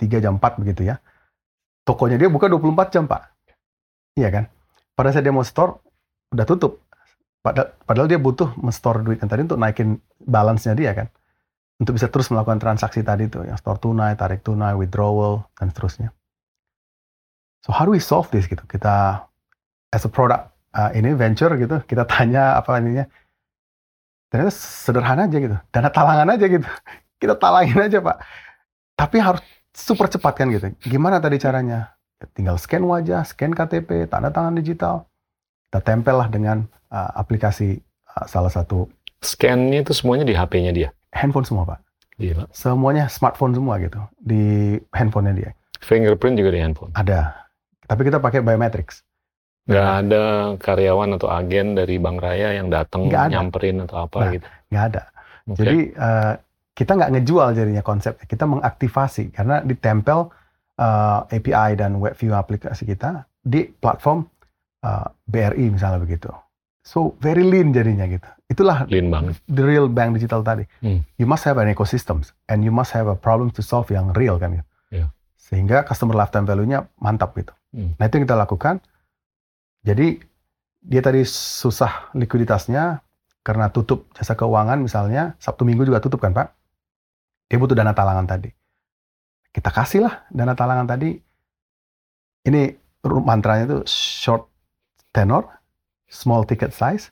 3 0.00 0.24
jam 0.24 0.40
4 0.40 0.62
begitu 0.64 0.88
ya 0.88 0.96
tokonya 1.88 2.20
dia 2.20 2.28
buka 2.28 2.52
24 2.52 2.92
jam 2.92 3.08
pak. 3.08 3.32
Iya 4.20 4.28
kan? 4.28 4.44
Pada 4.92 5.08
saat 5.08 5.24
dia 5.24 5.32
mau 5.32 5.40
store 5.40 5.80
udah 6.36 6.44
tutup. 6.44 6.84
Padahal, 7.40 7.72
padahal 7.88 8.06
dia 8.12 8.20
butuh 8.20 8.52
men-store 8.60 9.00
duit 9.00 9.24
yang 9.24 9.30
tadi 9.30 9.48
untuk 9.48 9.56
naikin 9.56 9.96
balance-nya 10.20 10.76
dia 10.76 10.92
kan? 10.92 11.08
Untuk 11.80 11.96
bisa 11.96 12.12
terus 12.12 12.28
melakukan 12.28 12.60
transaksi 12.60 13.00
tadi 13.00 13.30
tuh 13.30 13.48
yang 13.48 13.56
store 13.56 13.80
tunai 13.80 14.12
tarik 14.18 14.44
tunai 14.44 14.76
withdrawal 14.76 15.48
dan 15.56 15.72
seterusnya. 15.72 16.12
So 17.64 17.72
how 17.72 17.88
do 17.88 17.96
we 17.96 18.02
solve 18.02 18.28
this 18.28 18.44
gitu? 18.44 18.60
Kita 18.68 19.24
as 19.88 20.04
a 20.04 20.10
product 20.12 20.52
uh, 20.76 20.92
ini 20.92 21.16
venture 21.16 21.54
gitu 21.56 21.80
kita 21.88 22.04
tanya 22.04 22.58
apa 22.60 22.76
ininya. 22.82 23.08
Ternyata 24.28 24.52
sederhana 24.52 25.24
aja 25.24 25.38
gitu. 25.40 25.56
Dana 25.72 25.88
talangan 25.88 26.28
aja 26.36 26.46
gitu. 26.52 26.68
Kita 27.22 27.34
talangin 27.34 27.80
aja 27.80 27.98
pak. 27.98 28.20
Tapi 28.94 29.16
harus 29.18 29.42
super 29.72 30.06
cepat 30.06 30.34
kan 30.34 30.48
gitu 30.48 30.66
gimana 30.82 31.18
tadi 31.18 31.36
caranya 31.36 31.94
Ya, 32.18 32.26
tinggal 32.34 32.58
scan 32.58 32.82
wajah 32.82 33.22
scan 33.22 33.54
KTP 33.54 34.10
tanda 34.10 34.34
tangan 34.34 34.50
digital 34.52 35.06
kita 35.70 35.78
tempel 35.80 36.18
lah 36.18 36.26
dengan 36.26 36.66
uh, 36.90 37.10
aplikasi 37.14 37.78
uh, 38.10 38.26
salah 38.26 38.50
satu 38.50 38.90
Scan-nya 39.18 39.82
itu 39.82 39.94
semuanya 39.94 40.22
di 40.22 40.34
HP-nya 40.34 40.70
dia. 40.70 40.88
handphone 41.10 41.46
semua 41.46 41.62
pak 41.64 41.78
Gila. 42.14 42.50
semuanya 42.50 43.06
smartphone 43.06 43.54
semua 43.54 43.78
gitu 43.78 44.02
di 44.18 44.42
handphonenya 44.90 45.34
dia 45.36 45.50
Fingerprint 45.78 46.34
juga 46.34 46.50
di 46.50 46.58
handphone. 46.58 46.90
ada 46.92 47.46
tapi 47.86 48.02
kita 48.02 48.18
pakai 48.18 48.42
biometrics 48.42 49.06
Nggak 49.68 49.88
ada 50.02 50.22
karyawan 50.58 51.10
atau 51.14 51.28
agen 51.28 51.76
dari 51.76 52.00
Bank 52.00 52.18
Raya 52.18 52.56
yang 52.56 52.66
datang 52.66 53.06
nyamperin 53.06 53.86
atau 53.86 54.10
apa 54.10 54.18
Nah, 54.18 54.30
gitu. 54.34 54.46
nggak 54.74 54.84
ada 54.90 55.02
Oke. 55.46 55.58
Jadi 55.62 55.76
eh, 55.94 56.32
kita 56.78 56.94
nggak 56.94 57.10
ngejual 57.18 57.58
jadinya 57.58 57.82
konsepnya, 57.82 58.22
kita 58.22 58.46
mengaktifasi 58.46 59.34
karena 59.34 59.66
ditempel 59.66 60.30
eh, 60.78 61.34
API 61.34 61.74
dan 61.74 61.98
web 61.98 62.14
view 62.14 62.30
aplikasi 62.38 62.86
kita 62.86 63.26
di 63.42 63.66
platform 63.66 64.22
eh, 64.86 65.06
BRI 65.26 65.74
misalnya 65.74 65.98
begitu. 65.98 66.30
So 66.86 67.18
very 67.18 67.42
lean 67.42 67.74
jadinya 67.74 68.06
gitu. 68.06 68.30
Itulah 68.48 68.88
Lean 68.88 69.12
banget. 69.12 69.36
the 69.44 69.60
real 69.60 69.92
bank 69.92 70.16
digital 70.16 70.40
tadi. 70.40 70.64
Hmm. 70.80 71.04
You 71.20 71.28
must 71.28 71.44
have 71.44 71.60
an 71.60 71.68
ecosystem 71.68 72.24
and 72.48 72.64
you 72.64 72.72
must 72.72 72.96
have 72.96 73.10
a 73.10 73.18
problem 73.18 73.52
to 73.52 73.60
solve 73.60 73.90
yang 73.92 74.14
real 74.16 74.40
kan 74.40 74.56
gitu. 74.56 74.66
Iya. 74.94 75.06
Sehingga 75.36 75.84
customer 75.84 76.16
lifetime 76.16 76.48
value-nya 76.48 76.88
mantap 76.96 77.36
gitu. 77.36 77.52
Hmm. 77.76 77.92
Nah 78.00 78.08
itu 78.08 78.16
yang 78.16 78.24
kita 78.24 78.38
lakukan. 78.40 78.80
Jadi 79.84 80.16
dia 80.80 81.02
tadi 81.04 81.26
susah 81.28 82.08
likuiditasnya 82.16 83.04
karena 83.44 83.68
tutup 83.68 84.08
jasa 84.16 84.32
keuangan 84.32 84.80
misalnya 84.80 85.36
Sabtu 85.36 85.68
Minggu 85.68 85.84
juga 85.84 86.00
tutup 86.00 86.24
kan 86.24 86.32
Pak. 86.32 86.57
Dia 87.48 87.56
butuh 87.56 87.76
dana 87.76 87.96
talangan 87.96 88.28
tadi. 88.28 88.52
Kita 89.48 89.72
kasih 89.72 90.04
lah 90.04 90.14
dana 90.28 90.52
talangan 90.52 90.86
tadi. 90.86 91.16
Ini 92.44 92.62
mantranya 93.24 93.64
itu 93.64 93.78
short 93.88 94.48
tenor, 95.12 95.48
small 96.08 96.44
ticket 96.44 96.72
size, 96.72 97.10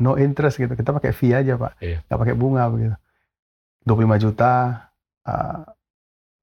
no 0.00 0.16
interest 0.20 0.60
gitu. 0.60 0.72
Kita 0.72 0.92
pakai 0.92 1.12
fee 1.12 1.32
aja 1.32 1.56
Pak. 1.56 1.72
Iya. 1.80 2.04
Nggak 2.06 2.20
pakai 2.20 2.34
bunga 2.36 2.68
begitu. 2.68 2.96
25 3.88 4.24
juta. 4.28 4.52
uh, 5.26 5.66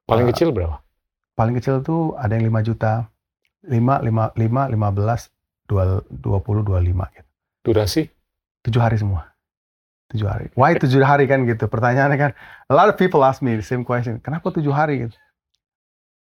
Paling 0.10 0.28
uh, 0.28 0.32
kecil 0.34 0.52
berapa? 0.52 0.82
paling 1.40 1.56
kecil 1.56 1.80
tuh 1.80 2.20
ada 2.20 2.36
yang 2.36 2.52
5 2.52 2.68
juta. 2.68 3.08
5, 3.64 3.72
5, 3.72 4.36
5, 4.36 4.76
15, 4.76 5.32
20, 5.72 6.68
25 6.68 7.16
gitu. 7.16 7.30
Durasi? 7.64 8.04
tujuh 8.60 8.82
hari 8.84 9.00
semua. 9.00 9.32
Tujuh 10.10 10.26
hari. 10.26 10.50
Why 10.58 10.74
tujuh 10.74 11.06
hari 11.06 11.30
kan 11.30 11.46
gitu? 11.46 11.70
Pertanyaannya 11.70 12.18
kan, 12.18 12.32
a 12.66 12.74
lot 12.74 12.90
of 12.90 12.98
people 12.98 13.22
ask 13.22 13.46
me 13.46 13.54
the 13.54 13.66
same 13.66 13.86
question. 13.86 14.18
Kenapa 14.26 14.50
tujuh 14.50 14.74
hari 14.74 15.06
gitu? 15.06 15.18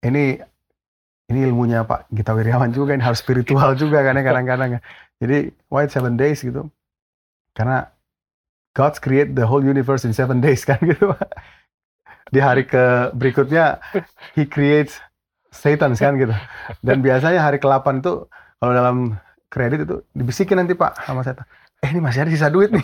Ini 0.03 0.43
ini 1.31 1.39
ilmunya 1.47 1.87
Pak 1.87 2.11
Gita 2.11 2.35
Wiryawan 2.35 2.75
juga, 2.75 2.91
ini 2.91 2.99
harus 2.99 3.23
spiritual 3.23 3.79
juga 3.79 4.03
kan 4.03 4.19
ya 4.19 4.23
kadang-kadang. 4.27 4.69
ya. 4.75 4.79
Jadi 5.23 5.55
why 5.71 5.87
seven 5.87 6.19
days 6.19 6.43
gitu? 6.43 6.67
Karena 7.55 7.87
God's 8.75 8.99
create 8.99 9.35
the 9.39 9.47
whole 9.47 9.63
universe 9.63 10.03
in 10.03 10.11
seven 10.11 10.43
days 10.43 10.67
kan 10.67 10.79
gitu. 10.83 11.15
Di 12.31 12.39
hari 12.43 12.67
ke 12.67 13.11
berikutnya 13.15 13.79
He 14.35 14.47
creates 14.47 14.99
Satan 15.51 15.95
kan 15.95 16.19
gitu. 16.19 16.35
Dan 16.83 16.99
biasanya 16.99 17.39
hari 17.39 17.59
ke-8 17.59 18.03
itu 18.03 18.27
kalau 18.59 18.73
dalam 18.75 18.97
kredit 19.51 19.83
itu 19.87 20.03
dibisikin 20.15 20.59
nanti 20.59 20.75
Pak 20.75 21.07
sama 21.07 21.23
setan. 21.23 21.47
Eh 21.83 21.91
ini 21.91 21.99
masih 21.99 22.23
ada 22.23 22.31
sisa 22.31 22.47
duit 22.47 22.71
nih. 22.71 22.83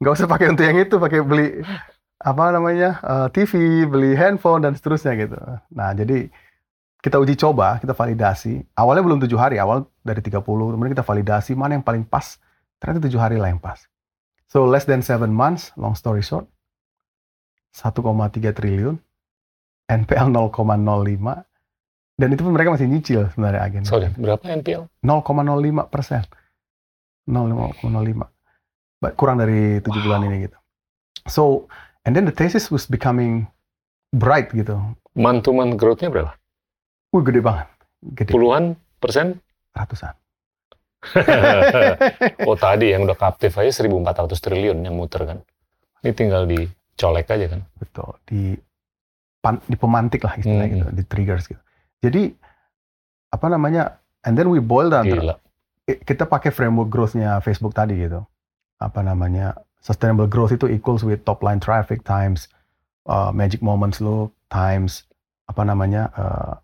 Nggak 0.00 0.12
usah 0.16 0.28
pakai 0.28 0.46
untuk 0.48 0.64
yang 0.64 0.80
itu, 0.80 0.96
pakai 0.96 1.20
beli 1.20 1.60
apa 2.20 2.52
namanya 2.52 3.00
eh, 3.00 3.28
TV, 3.32 3.84
beli 3.84 4.16
handphone 4.16 4.64
dan 4.64 4.72
seterusnya 4.72 5.12
gitu. 5.16 5.36
Nah 5.76 5.92
jadi 5.92 6.32
kita 7.00 7.16
uji 7.16 7.36
coba, 7.36 7.80
kita 7.80 7.96
validasi. 7.96 8.60
Awalnya 8.76 9.02
belum 9.04 9.18
tujuh 9.24 9.36
hari, 9.40 9.56
awal 9.56 9.88
dari 10.04 10.20
30, 10.20 10.44
kemudian 10.44 10.92
kita 10.92 11.04
validasi 11.04 11.56
mana 11.56 11.80
yang 11.80 11.84
paling 11.84 12.04
pas. 12.04 12.36
Ternyata 12.76 13.08
tujuh 13.08 13.20
hari 13.20 13.40
lah 13.40 13.48
yang 13.48 13.60
pas. 13.60 13.88
So 14.52 14.68
less 14.68 14.84
than 14.84 15.00
seven 15.00 15.32
months, 15.32 15.72
long 15.80 15.96
story 15.96 16.20
short, 16.20 16.44
1,3 17.72 18.52
triliun, 18.52 19.00
NPL 19.88 20.28
0,05, 20.28 21.44
dan 22.20 22.28
itu 22.36 22.40
pun 22.44 22.52
mereka 22.52 22.76
masih 22.76 22.84
nyicil 22.84 23.32
sebenarnya 23.32 23.60
agen. 23.64 23.82
Sorry, 23.88 24.12
berapa 24.12 24.44
NPL? 24.60 24.92
0,05 25.00 25.88
persen. 25.88 26.20
0,05. 27.24 27.80
Kurang 29.16 29.40
dari 29.40 29.80
tujuh 29.80 30.00
Wow. 30.04 30.06
bulan 30.06 30.20
ini 30.28 30.36
gitu. 30.44 30.58
So, 31.24 31.42
and 32.04 32.12
then 32.12 32.28
the 32.28 32.34
thesis 32.34 32.68
was 32.68 32.84
becoming 32.84 33.48
bright 34.12 34.52
gitu. 34.52 34.76
To 35.16 35.50
month 35.52 35.74
growth-nya 35.76 36.12
berapa? 36.12 36.32
Wih, 37.10 37.22
gede 37.24 37.40
banget. 37.40 37.66
Gede. 38.14 38.30
Puluhan 38.30 38.76
persen? 39.00 39.40
Ratusan. 39.72 40.14
oh 42.48 42.56
tadi 42.60 42.92
yang 42.92 43.08
udah 43.08 43.16
captive 43.16 43.56
aja 43.56 43.72
1.400 43.72 44.36
triliun 44.36 44.78
yang 44.84 44.94
muter 44.96 45.24
kan. 45.24 45.38
Ini 46.04 46.12
tinggal 46.12 46.44
dicolek 46.44 47.28
aja 47.32 47.56
kan. 47.56 47.60
Betul. 47.80 48.10
Di 48.28 48.40
pan, 49.40 49.56
dipemantik 49.64 50.20
lah 50.24 50.36
istilahnya 50.36 50.68
Hmm. 50.68 50.76
gitu, 50.76 50.90
di 50.92 51.04
triggers 51.08 51.44
gitu. 51.48 51.60
Jadi 52.04 52.36
apa 53.32 53.46
namanya? 53.48 53.96
And 54.20 54.36
then 54.36 54.52
we 54.52 54.60
boil 54.60 54.92
down. 54.92 55.08
Gila. 55.08 55.40
I- 55.88 56.00
Kita 56.00 56.28
pakai 56.28 56.52
framework 56.52 56.92
growth-nya 56.92 57.40
Facebook 57.40 57.72
tadi 57.72 57.96
gitu. 57.96 58.20
Apa 58.80 59.04
namanya? 59.04 59.54
Sustainable 59.80 60.28
growth 60.28 60.52
itu 60.52 60.68
equals 60.68 61.04
with 61.04 61.24
top 61.24 61.40
line 61.40 61.60
traffic 61.60 62.04
times 62.04 62.48
uh, 63.08 63.32
magic 63.32 63.64
moments 63.64 64.00
lo 64.00 64.32
times 64.52 65.08
apa 65.48 65.64
namanya? 65.64 66.12
uh, 66.16 66.56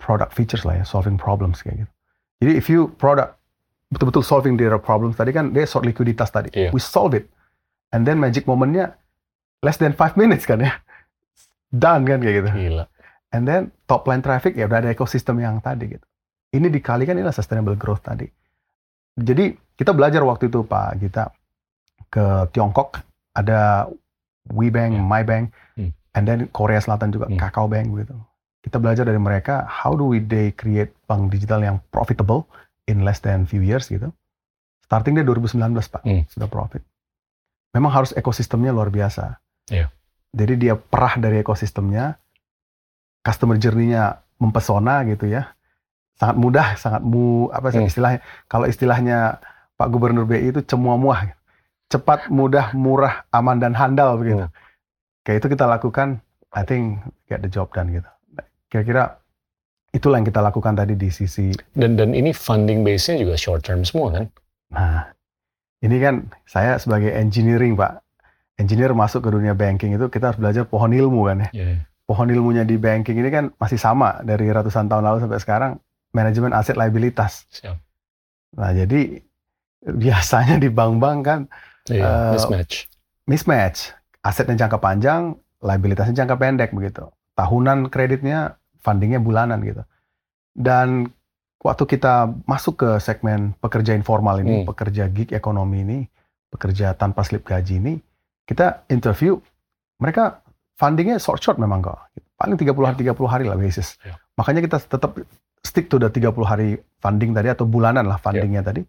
product 0.00 0.32
features 0.32 0.64
lah 0.64 0.80
ya, 0.80 0.84
solving 0.88 1.20
problems 1.20 1.60
kayak 1.60 1.84
gitu. 1.84 1.92
Jadi 2.40 2.52
if 2.56 2.66
you 2.72 2.88
product 2.96 3.36
betul-betul 3.92 4.24
solving 4.24 4.56
their 4.56 4.72
problems 4.80 5.20
tadi 5.20 5.28
kan 5.30 5.52
dia 5.52 5.68
short 5.68 5.84
likuiditas 5.84 6.32
tadi. 6.32 6.48
Iya. 6.56 6.72
We 6.72 6.80
solve 6.80 7.12
it. 7.12 7.28
And 7.92 8.08
then 8.08 8.16
magic 8.16 8.48
momennya 8.48 8.96
less 9.60 9.76
than 9.76 9.92
five 9.92 10.16
minutes 10.16 10.48
kan 10.48 10.64
ya. 10.64 10.80
Done 11.68 12.08
kan 12.08 12.24
kayak 12.24 12.34
gitu. 12.40 12.48
Gila. 12.48 12.84
And 13.30 13.44
then 13.44 13.70
top 13.86 14.08
line 14.08 14.24
traffic 14.24 14.56
ya 14.56 14.66
udah 14.66 14.82
ada 14.82 14.90
ekosistem 14.90 15.38
yang 15.38 15.60
tadi 15.60 16.00
gitu. 16.00 16.06
Ini 16.50 16.66
dikalikan 16.66 17.14
inilah 17.14 17.36
sustainable 17.36 17.76
growth 17.78 18.02
tadi. 18.02 18.26
Jadi 19.16 19.50
kita 19.74 19.90
belajar 19.90 20.22
waktu 20.22 20.46
itu 20.46 20.62
Pak 20.62 21.00
Gita 21.00 21.24
ke 22.06 22.50
Tiongkok 22.52 23.00
ada 23.32 23.86
WeBank, 24.50 24.92
Ya. 24.92 25.02
MyBank, 25.02 25.44
Hmm. 25.78 25.90
and 26.12 26.24
then 26.26 26.38
Korea 26.50 26.82
Selatan 26.82 27.14
juga 27.14 27.30
Hmm. 27.30 27.38
Kakao 27.38 27.70
Bank 27.70 27.90
gitu. 27.94 28.14
Kita 28.60 28.76
belajar 28.76 29.08
dari 29.08 29.16
mereka 29.16 29.64
how 29.64 29.96
do 29.96 30.04
we 30.04 30.20
they 30.20 30.52
create 30.52 30.92
bank 31.08 31.32
digital 31.32 31.64
yang 31.64 31.80
profitable 31.88 32.44
in 32.84 33.06
less 33.06 33.22
than 33.22 33.48
few 33.48 33.64
years 33.64 33.88
gitu. 33.88 34.12
Starting 34.84 35.16
dari 35.16 35.24
2019 35.24 35.86
Pak 35.88 36.02
Hmm. 36.04 36.26
sudah 36.28 36.50
profit. 36.50 36.82
Memang 37.70 37.94
harus 37.94 38.10
ekosistemnya 38.12 38.74
luar 38.74 38.90
biasa. 38.90 39.38
Iya. 39.70 39.88
Jadi 40.34 40.54
dia 40.58 40.74
perah 40.74 41.14
dari 41.16 41.38
ekosistemnya, 41.38 42.18
customer 43.22 43.54
journey-nya 43.56 44.18
mempesona 44.42 45.06
gitu 45.06 45.30
ya. 45.30 45.54
Sangat 46.20 46.36
mudah, 46.36 46.68
sangat 46.76 47.00
mu 47.00 47.48
apa 47.48 47.72
sih 47.72 47.80
Hmm. 47.80 47.88
istilahnya? 47.88 48.20
Kalau 48.44 48.68
istilahnya 48.68 49.40
Pak 49.80 49.88
Gubernur 49.88 50.28
BI 50.28 50.52
itu 50.52 50.60
cemua-muah. 50.60 51.32
Cepat, 51.88 52.28
mudah, 52.28 52.76
murah, 52.76 53.24
aman 53.32 53.56
dan 53.56 53.72
handal 53.72 54.20
begitu. 54.20 54.44
Hmm. 54.44 54.52
Kayak 55.24 55.36
itu 55.40 55.46
kita 55.56 55.64
lakukan, 55.64 56.20
I 56.52 56.62
think 56.68 57.00
get 57.24 57.40
the 57.40 57.48
job 57.48 57.72
done 57.72 57.88
gitu. 57.88 58.04
Kira-kira 58.68 59.16
itulah 59.90 60.20
yang 60.20 60.28
kita 60.28 60.38
lakukan 60.38 60.78
tadi 60.78 60.94
di 60.94 61.10
sisi 61.10 61.50
Dan 61.74 61.98
dan 61.98 62.14
ini 62.14 62.30
funding 62.30 62.86
base-nya 62.86 63.26
juga 63.26 63.34
short 63.34 63.66
term 63.66 63.82
semua 63.82 64.14
kan? 64.14 64.24
Nah, 64.70 65.10
ini 65.82 65.96
kan 65.98 66.30
saya 66.46 66.76
sebagai 66.78 67.10
engineering, 67.10 67.74
Pak. 67.74 67.98
Engineer 68.60 68.92
masuk 68.92 69.24
ke 69.24 69.30
dunia 69.32 69.56
banking 69.56 69.96
itu 69.96 70.06
kita 70.12 70.30
harus 70.30 70.38
belajar 70.38 70.68
pohon 70.68 70.92
ilmu 70.92 71.26
kan 71.32 71.48
ya. 71.48 71.50
Iya. 71.56 71.88
Pohon 72.04 72.28
ilmunya 72.28 72.62
di 72.68 72.76
banking 72.76 73.16
ini 73.16 73.30
kan 73.32 73.44
masih 73.56 73.80
sama 73.80 74.20
dari 74.20 74.46
ratusan 74.52 74.86
tahun 74.86 75.00
lalu 75.00 75.18
sampai 75.24 75.40
sekarang, 75.40 75.72
manajemen 76.10 76.52
aset 76.52 76.74
liabilitas. 76.74 77.46
Siap. 77.50 77.76
Nah, 78.58 78.70
jadi 78.74 79.22
biasanya 79.80 80.58
di 80.58 80.68
bank-bank 80.68 81.18
kan 81.22 81.40
Iya, 81.88 82.04
Eh, 82.04 82.32
mismatch. 82.36 82.74
mismatch. 83.24 83.78
Asetnya 84.20 84.54
jangka 84.54 84.78
panjang, 84.78 85.32
liabilitasnya 85.58 86.12
jangka 86.12 86.36
pendek 86.36 86.70
begitu. 86.70 87.08
Tahunan 87.34 87.88
kreditnya, 87.88 88.60
fundingnya 88.84 89.16
bulanan 89.16 89.64
gitu. 89.64 89.80
Dan 90.52 91.08
waktu 91.58 91.84
kita 91.88 92.28
masuk 92.44 92.84
ke 92.84 92.90
segmen 93.00 93.56
pekerja 93.58 93.96
informal 93.96 94.44
ini, 94.44 94.62
Hmm. 94.62 94.68
pekerja 94.68 95.08
gig 95.08 95.32
ekonomi 95.32 95.80
ini, 95.80 95.98
pekerja 96.52 96.92
tanpa 96.92 97.24
slip 97.24 97.48
gaji 97.48 97.80
ini, 97.80 97.94
kita 98.44 98.84
interview, 98.92 99.40
mereka 99.96 100.44
fundingnya 100.76 101.16
short-short 101.16 101.56
memang 101.56 101.80
kok. 101.80 101.96
Paling 102.36 102.60
30 102.60 102.92
hari, 102.92 102.96
30 103.00 103.28
hari 103.28 103.44
lah 103.48 103.56
basis. 103.56 103.96
Ya. 104.00 104.20
Makanya 104.36 104.60
kita 104.64 104.76
tetap 104.80 105.16
stick 105.60 105.92
to 105.92 106.00
the 106.00 106.08
30 106.08 106.32
hari 106.44 106.80
funding 107.00 107.36
tadi 107.36 107.48
atau 107.52 107.68
bulanan 107.68 108.08
lah 108.08 108.16
fundingnya 108.20 108.64
tadi. 108.64 108.84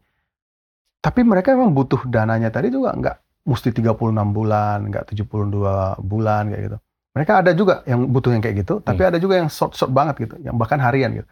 Tapi 1.01 1.21
mereka 1.25 1.57
memang 1.57 1.73
butuh 1.73 2.05
dananya 2.05 2.53
tadi 2.53 2.69
juga 2.69 2.93
nggak 2.93 3.15
mesti 3.49 3.73
36 3.73 3.97
bulan, 4.37 4.77
nggak 4.93 5.03
72 5.17 5.97
bulan 6.05 6.43
kayak 6.53 6.63
gitu. 6.69 6.77
Mereka 7.11 7.31
ada 7.43 7.51
juga 7.51 7.83
yang 7.83 8.07
butuh 8.07 8.31
yang 8.31 8.39
kayak 8.39 8.63
gitu, 8.63 8.79
tapi 8.79 9.03
ada 9.03 9.19
juga 9.19 9.35
yang 9.41 9.51
short-short 9.51 9.91
banget 9.91 10.29
gitu, 10.29 10.35
yang 10.45 10.55
bahkan 10.55 10.79
harian 10.79 11.11
gitu. 11.11 11.27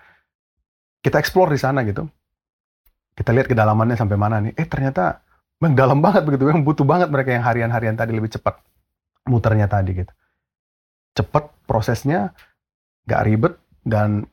Kita 1.00 1.22
explore 1.22 1.56
di 1.56 1.60
sana 1.62 1.88
gitu. 1.88 2.04
Kita 3.16 3.32
lihat 3.32 3.48
kedalamannya 3.48 3.96
sampai 3.96 4.18
mana 4.20 4.44
nih. 4.44 4.58
Eh 4.60 4.68
ternyata 4.68 5.24
memang 5.64 5.76
dalam 5.80 6.00
banget 6.04 6.28
begitu, 6.28 6.52
memang 6.52 6.68
butuh 6.68 6.84
banget 6.84 7.08
mereka 7.08 7.32
yang 7.32 7.46
harian-harian 7.48 7.96
tadi 7.96 8.12
lebih 8.12 8.36
cepat 8.36 8.60
muternya 9.30 9.72
tadi 9.72 10.04
gitu. 10.04 10.12
Cepat 11.16 11.48
prosesnya, 11.64 12.36
nggak 13.08 13.22
ribet 13.24 13.54
dan 13.88 14.28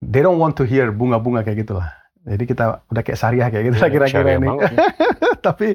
they 0.00 0.20
don't 0.20 0.38
want 0.38 0.54
to 0.54 0.64
hear 0.64 0.90
bunga-bunga 0.90 1.42
kayak 1.42 1.62
gitulah. 1.62 1.88
Jadi 2.22 2.44
kita 2.44 2.84
udah 2.84 3.02
kayak 3.02 3.18
syariah 3.18 3.48
kayak 3.48 3.64
gitu 3.66 3.76
lah 3.78 3.88
Iya, 3.88 3.94
kira-kira 3.94 4.30
ini. 4.36 4.44
nih. 4.44 4.56
Tapi 5.46 5.68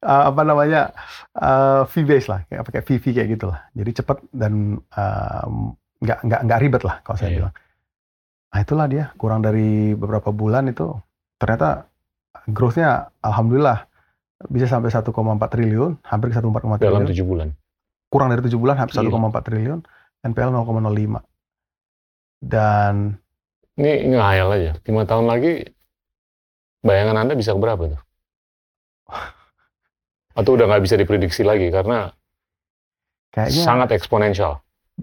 uh, 0.00 0.22
apa 0.30 0.42
namanya 0.42 0.94
uh, 1.34 1.82
fee 1.84 2.06
base 2.06 2.26
lah, 2.26 2.46
kayak 2.46 2.62
pakai 2.62 2.80
fee 2.80 3.00
fee 3.00 3.12
kayak 3.12 3.34
gitulah. 3.34 3.58
Jadi 3.74 3.90
cepat 3.96 4.22
dan 4.30 4.78
um, 4.78 5.74
nggak 5.98 6.18
nggak 6.22 6.40
nggak 6.46 6.60
ribet 6.62 6.82
lah 6.84 7.02
kalau 7.02 7.16
saya 7.16 7.30
Iya. 7.30 7.36
bilang. 7.42 7.54
Nah 8.46 8.60
itulah 8.62 8.86
dia 8.86 9.04
kurang 9.16 9.40
dari 9.40 9.92
beberapa 9.92 10.30
bulan 10.30 10.70
itu 10.70 10.94
ternyata 11.36 11.90
growth-nya 12.46 13.10
alhamdulillah 13.20 13.84
bisa 14.46 14.68
sampai 14.68 14.88
1,4 14.88 15.10
triliun, 15.48 15.98
hampir 16.04 16.28
ke 16.28 16.36
1,4 16.36 16.54
dalam 16.78 16.78
triliun. 16.78 17.08
tujuh 17.10 17.26
bulan. 17.26 17.48
Kurang 18.06 18.28
dari 18.30 18.40
7 18.40 18.54
bulan 18.54 18.76
hampir 18.78 18.94
Gila. 18.94 19.10
1,4 19.10 19.42
triliun, 19.42 19.80
NPL 20.22 20.50
0,05. 20.54 21.18
Dan 22.38 23.16
Ini 23.76 24.08
ngayal 24.08 24.48
aja. 24.50 24.70
Lima 24.82 25.04
tahun 25.04 25.28
lagi, 25.28 25.68
bayangan 26.80 27.16
Anda 27.18 27.34
bisa 27.36 27.52
berapa 27.52 27.92
tuh? 27.92 28.00
Atau 30.38 30.56
udah 30.56 30.64
nggak 30.66 30.84
bisa 30.84 30.96
diprediksi 30.96 31.44
lagi 31.44 31.68
karena 31.68 32.12
kayaknya 33.30 33.62
sangat 33.62 33.88
eksponensial. 33.92 34.60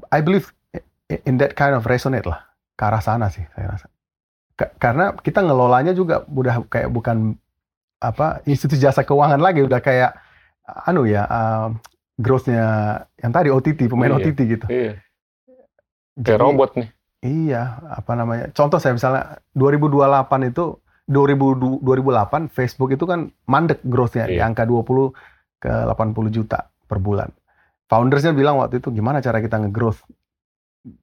I 0.10 0.22
believe 0.22 0.50
in 1.26 1.38
that 1.38 1.54
kind 1.54 1.74
of 1.74 1.86
resonate 1.86 2.26
lah 2.26 2.42
ke 2.74 2.82
arah 2.82 3.02
sana 3.02 3.30
sih 3.30 3.46
saya 3.54 3.78
rasa. 3.78 3.88
Ka- 4.54 4.74
karena 4.78 5.14
kita 5.14 5.42
ngelolanya 5.42 5.94
juga 5.94 6.26
udah 6.26 6.66
kayak 6.66 6.90
bukan 6.90 7.38
apa 7.98 8.42
institusi 8.44 8.82
jasa 8.82 9.02
keuangan 9.02 9.38
lagi 9.38 9.62
udah 9.62 9.80
kayak 9.80 10.18
anu 10.86 11.06
ya 11.06 11.24
um, 11.26 11.78
growth-nya 12.18 12.66
yang 13.18 13.32
tadi 13.32 13.50
OTT 13.50 13.86
pemain 13.86 14.10
Iya. 14.12 14.18
OTT 14.18 14.40
gitu. 14.50 14.66
Iya. 14.70 14.94
Jadi, 16.14 16.26
Kayak 16.26 16.42
robot 16.42 16.70
nih. 16.78 16.88
Iya, 17.24 17.80
apa 17.88 18.20
namanya? 18.20 18.52
Contoh 18.52 18.84
saya 18.84 19.00
misalnya 19.00 19.40
2028 19.56 20.52
itu 20.52 20.76
2000, 21.08 21.80
2008 21.80 22.52
Facebook 22.52 22.92
itu 22.92 23.08
kan 23.08 23.32
mandek 23.48 23.80
growth-nya 23.88 24.28
di 24.28 24.40
Iya. 24.40 24.52
angka 24.52 24.68
20 24.68 25.16
ke 25.64 25.72
80 25.72 26.28
juta 26.28 26.68
per 26.84 27.00
bulan. 27.00 27.32
Foundersnya 27.88 28.36
bilang 28.36 28.60
waktu 28.60 28.84
itu 28.84 28.92
gimana 28.92 29.24
cara 29.24 29.40
kita 29.40 29.56
nge-growth 29.64 30.04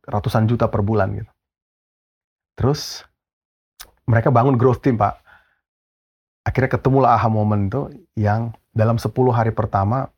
ratusan 0.05 0.45
juta 0.45 0.69
per 0.69 0.85
bulan 0.85 1.17
gitu. 1.17 1.33
Terus 2.61 3.05
mereka 4.05 4.29
bangun 4.29 4.61
growth 4.61 4.85
team, 4.85 5.01
Pak. 5.01 5.17
Akhirnya 6.45 6.77
ketemulah 6.77 7.17
aha 7.17 7.29
moment 7.33 7.69
itu 7.69 8.05
yang 8.21 8.53
dalam 8.77 9.01
10 9.01 9.33
hari 9.33 9.57
pertama 9.57 10.13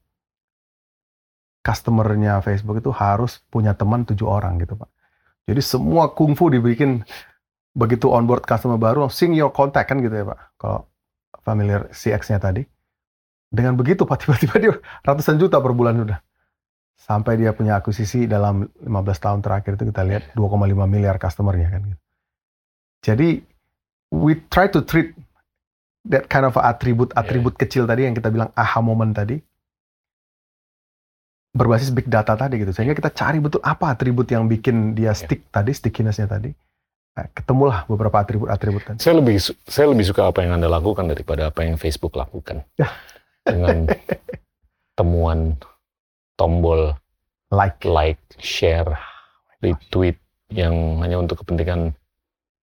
customernya 1.63 2.43
Facebook 2.43 2.83
itu 2.83 2.91
harus 2.91 3.39
punya 3.47 3.79
teman 3.79 4.03
tujuh 4.03 4.27
orang 4.27 4.59
gitu, 4.59 4.75
Pak. 4.75 4.91
Jadi 5.47 5.61
semua 5.63 6.13
kungfu 6.15 6.49
dibikin 6.53 7.03
begitu 7.73 8.13
onboard 8.13 8.47
customer 8.47 8.79
baru, 8.79 9.09
sing 9.11 9.35
your 9.35 9.51
contact 9.51 9.91
kan 9.91 9.99
gitu 9.99 10.13
ya 10.13 10.25
Pak. 10.29 10.39
Kalau 10.61 10.87
familiar 11.43 11.91
CX-nya 11.91 12.39
tadi. 12.39 12.63
Dengan 13.53 13.77
begitu 13.77 14.09
Pak, 14.09 14.17
tiba-tiba 14.23 14.57
dia 14.57 14.73
ratusan 15.05 15.37
juta 15.37 15.59
per 15.59 15.75
bulan 15.75 15.99
sudah. 15.99 16.19
Sampai 16.97 17.35
dia 17.35 17.51
punya 17.51 17.83
akuisisi 17.83 18.31
dalam 18.31 18.71
15 18.79 18.87
tahun 19.19 19.41
terakhir 19.43 19.75
itu 19.75 19.91
kita 19.91 20.03
lihat 20.07 20.23
2,5 20.39 20.87
miliar 20.87 21.19
customernya 21.19 21.69
kan 21.75 21.83
gitu. 21.83 22.03
Jadi 23.03 23.29
we 24.15 24.39
try 24.47 24.71
to 24.71 24.87
treat 24.87 25.11
that 26.07 26.31
kind 26.31 26.47
of 26.47 26.55
atribut-atribut 26.55 27.59
kecil 27.59 27.91
tadi 27.91 28.07
yang 28.07 28.15
kita 28.15 28.31
bilang 28.31 28.55
aha 28.55 28.79
moment 28.79 29.11
tadi 29.11 29.43
berbasis 31.53 31.93
big 31.93 32.09
data 32.09 32.33
tadi 32.33 32.61
gitu. 32.61 32.73
Sehingga 32.73 32.97
kita 32.97 33.13
cari 33.13 33.39
betul 33.39 33.61
apa 33.63 33.93
atribut 33.93 34.27
yang 34.33 34.49
bikin 34.49 34.97
dia 34.97 35.13
stick 35.13 35.49
tadi, 35.53 35.71
stickiness-nya 35.73 36.27
tadi. 36.29 36.51
Nah, 37.13 37.29
ketemulah 37.37 37.85
beberapa 37.85 38.25
atribut-atribut 38.25 38.83
tadi. 38.89 38.99
Saya 39.05 39.21
lebih 39.21 39.37
saya 39.69 39.87
lebih 39.93 40.09
suka 40.09 40.33
apa 40.33 40.41
yang 40.41 40.57
Anda 40.57 40.73
lakukan 40.73 41.05
daripada 41.13 41.53
apa 41.53 41.61
yang 41.65 41.77
Facebook 41.77 42.17
lakukan. 42.17 42.65
Dengan 43.45 43.91
temuan 44.97 45.59
tombol 46.41 46.97
Like. 47.53 47.85
like, 47.85 48.23
share, 48.41 48.97
retweet 49.61 50.17
yang 50.49 51.05
hanya 51.05 51.21
untuk 51.21 51.45
kepentingan 51.45 51.93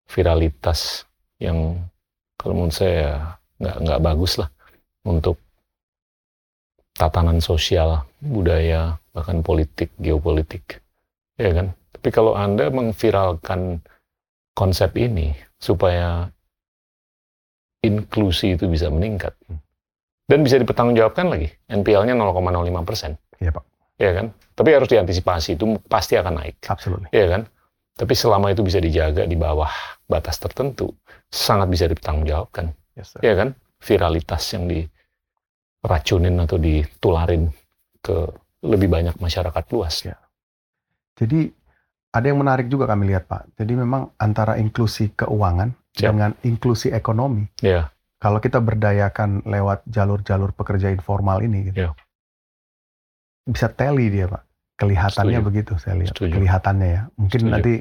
viralitas 0.09 1.05
yang 1.37 1.77
kalau 2.41 2.57
menurut 2.57 2.73
saya 2.73 3.37
nggak 3.61 3.77
nggak 3.85 4.01
bagus 4.01 4.41
lah 4.41 4.49
untuk 5.05 5.37
tatanan 6.99 7.39
sosial, 7.39 8.03
budaya, 8.19 8.99
bahkan 9.15 9.39
politik, 9.39 9.95
geopolitik 9.95 10.83
Ya 11.39 11.55
kan? 11.55 11.71
Tapi 11.95 12.09
kalau 12.11 12.35
Anda 12.35 12.67
mengviralkan 12.67 13.79
konsep 14.51 14.91
ini 14.99 15.31
supaya 15.55 16.27
inklusi 17.79 18.59
itu 18.59 18.67
bisa 18.67 18.91
meningkat 18.91 19.31
dan 20.27 20.43
bisa 20.43 20.59
dipertanggungjawabkan 20.59 21.31
lagi, 21.31 21.47
NPL-nya 21.71 22.11
0,05 22.11 22.83
persen. 22.83 23.15
Iya 23.39 23.55
Pak. 23.55 23.63
Ya 23.95 24.11
kan? 24.11 24.35
Tapi 24.35 24.69
harus 24.75 24.91
diantisipasi, 24.91 25.55
itu 25.55 25.79
pasti 25.87 26.19
akan 26.19 26.43
naik. 26.43 26.59
Absolutely. 26.67 27.07
Ya 27.15 27.31
kan? 27.31 27.47
Tapi 27.95 28.13
selama 28.15 28.51
itu 28.51 28.63
bisa 28.63 28.83
dijaga 28.83 29.23
di 29.23 29.39
bawah 29.39 29.71
batas 30.07 30.39
tertentu, 30.39 30.91
sangat 31.31 31.71
bisa 31.71 31.87
dipertanggungjawabkan. 31.87 32.71
Yes, 32.99 33.15
sir. 33.15 33.19
Ya 33.23 33.35
kan? 33.39 33.55
Viralitas 33.79 34.43
yang 34.51 34.67
diracunin 35.79 36.35
atau 36.43 36.59
ditularin 36.59 37.47
ke 38.03 38.27
lebih 38.63 38.91
banyak 38.91 39.15
masyarakat 39.17 39.63
luas. 39.71 40.03
Ya. 40.03 40.19
Jadi 41.15 41.51
ada 42.09 42.25
yang 42.25 42.39
menarik 42.41 42.67
juga 42.67 42.89
kami 42.89 43.11
lihat 43.11 43.29
Pak. 43.29 43.55
Jadi 43.55 43.73
memang 43.79 44.11
antara 44.19 44.59
inklusi 44.59 45.13
keuangan 45.15 45.71
Siap. 45.95 46.09
dengan 46.11 46.31
inklusi 46.43 46.91
ekonomi. 46.91 47.47
Ya, 47.63 47.91
Kalau 48.19 48.43
kita 48.43 48.59
berdayakan 48.59 49.47
lewat 49.47 49.87
jalur-jalur 49.87 50.51
pekerja 50.51 50.91
informal 50.91 51.39
ini, 51.39 51.71
gitu, 51.71 51.87
Ya. 51.87 51.95
bisa 53.47 53.71
tally 53.71 54.11
dia 54.11 54.27
Pak. 54.27 54.43
Kelihatannya 54.75 55.39
Setuju. 55.39 55.47
begitu 55.47 55.71
saya 55.79 55.95
lihat. 55.99 56.11
Setuju. 56.15 56.31
Kelihatannya 56.35 56.87
ya. 56.87 57.01
Mungkin 57.15 57.39
Setuju. 57.39 57.53
nanti 57.55 57.73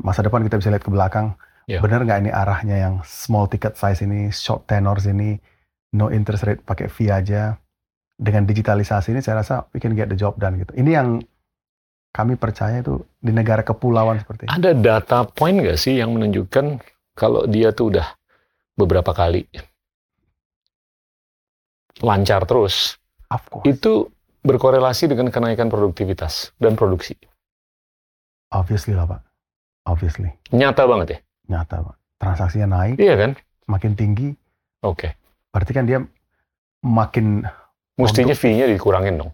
masa 0.00 0.20
depan 0.20 0.44
kita 0.44 0.56
bisa 0.60 0.68
lihat 0.72 0.84
ke 0.84 0.92
belakang. 0.92 1.36
Ya. 1.64 1.80
Benar 1.80 2.04
nggak 2.04 2.20
ini 2.20 2.30
arahnya 2.32 2.76
yang 2.76 2.94
small 3.04 3.48
ticket 3.48 3.76
size 3.80 4.04
ini, 4.04 4.28
short 4.28 4.68
tenors 4.68 5.08
ini, 5.08 5.40
no 5.92 6.08
interest 6.08 6.44
rate 6.44 6.62
pakai 6.62 6.88
fee 6.88 7.08
aja. 7.08 7.56
Dengan 8.12 8.46
digitalisasi 8.46 9.10
ini 9.10 9.20
saya 9.20 9.42
rasa 9.42 9.66
we 9.72 9.80
can 9.80 9.92
get 9.92 10.06
the 10.06 10.14
job 10.14 10.36
done 10.36 10.54
gitu. 10.56 10.70
Ini 10.74 10.90
yang 10.94 11.08
kami 12.12 12.36
percaya 12.36 12.78
itu 12.78 13.00
di 13.18 13.32
negara 13.32 13.64
kepulauan 13.64 14.20
seperti 14.20 14.46
ini. 14.46 14.52
ada 14.52 14.70
data 14.72 15.24
point 15.24 15.58
nggak 15.58 15.74
sih 15.74 15.96
yang 15.96 16.12
menunjukkan 16.12 16.76
kalau 17.16 17.48
dia 17.48 17.72
tuh 17.72 17.88
udah 17.88 18.04
beberapa 18.76 19.10
kali 19.10 19.48
lancar 22.02 22.44
terus, 22.44 22.98
Of 23.28 23.42
course. 23.48 23.64
itu 23.64 24.08
berkorelasi 24.42 25.06
dengan 25.06 25.30
kenaikan 25.30 25.70
produktivitas 25.70 26.50
dan 26.58 26.74
produksi. 26.74 27.14
Obviously 28.50 28.92
lah 28.92 29.06
Pak. 29.06 29.20
Obviously. 29.86 30.28
Nyata 30.50 30.84
banget 30.84 31.08
ya? 31.08 31.18
Nyata 31.48 31.76
Pak. 31.80 31.96
Transaksinya 32.18 32.68
naik, 32.70 32.96
Iya 32.98 33.14
kan? 33.18 33.30
makin 33.66 33.92
tinggi. 33.94 34.34
Oke. 34.82 35.14
Berarti 35.52 35.72
kan 35.76 35.84
dia 35.84 36.00
makin 36.82 37.46
Mestinya 37.92 38.32
fee-nya 38.32 38.66
dikurangin 38.66 39.20
dong. 39.20 39.30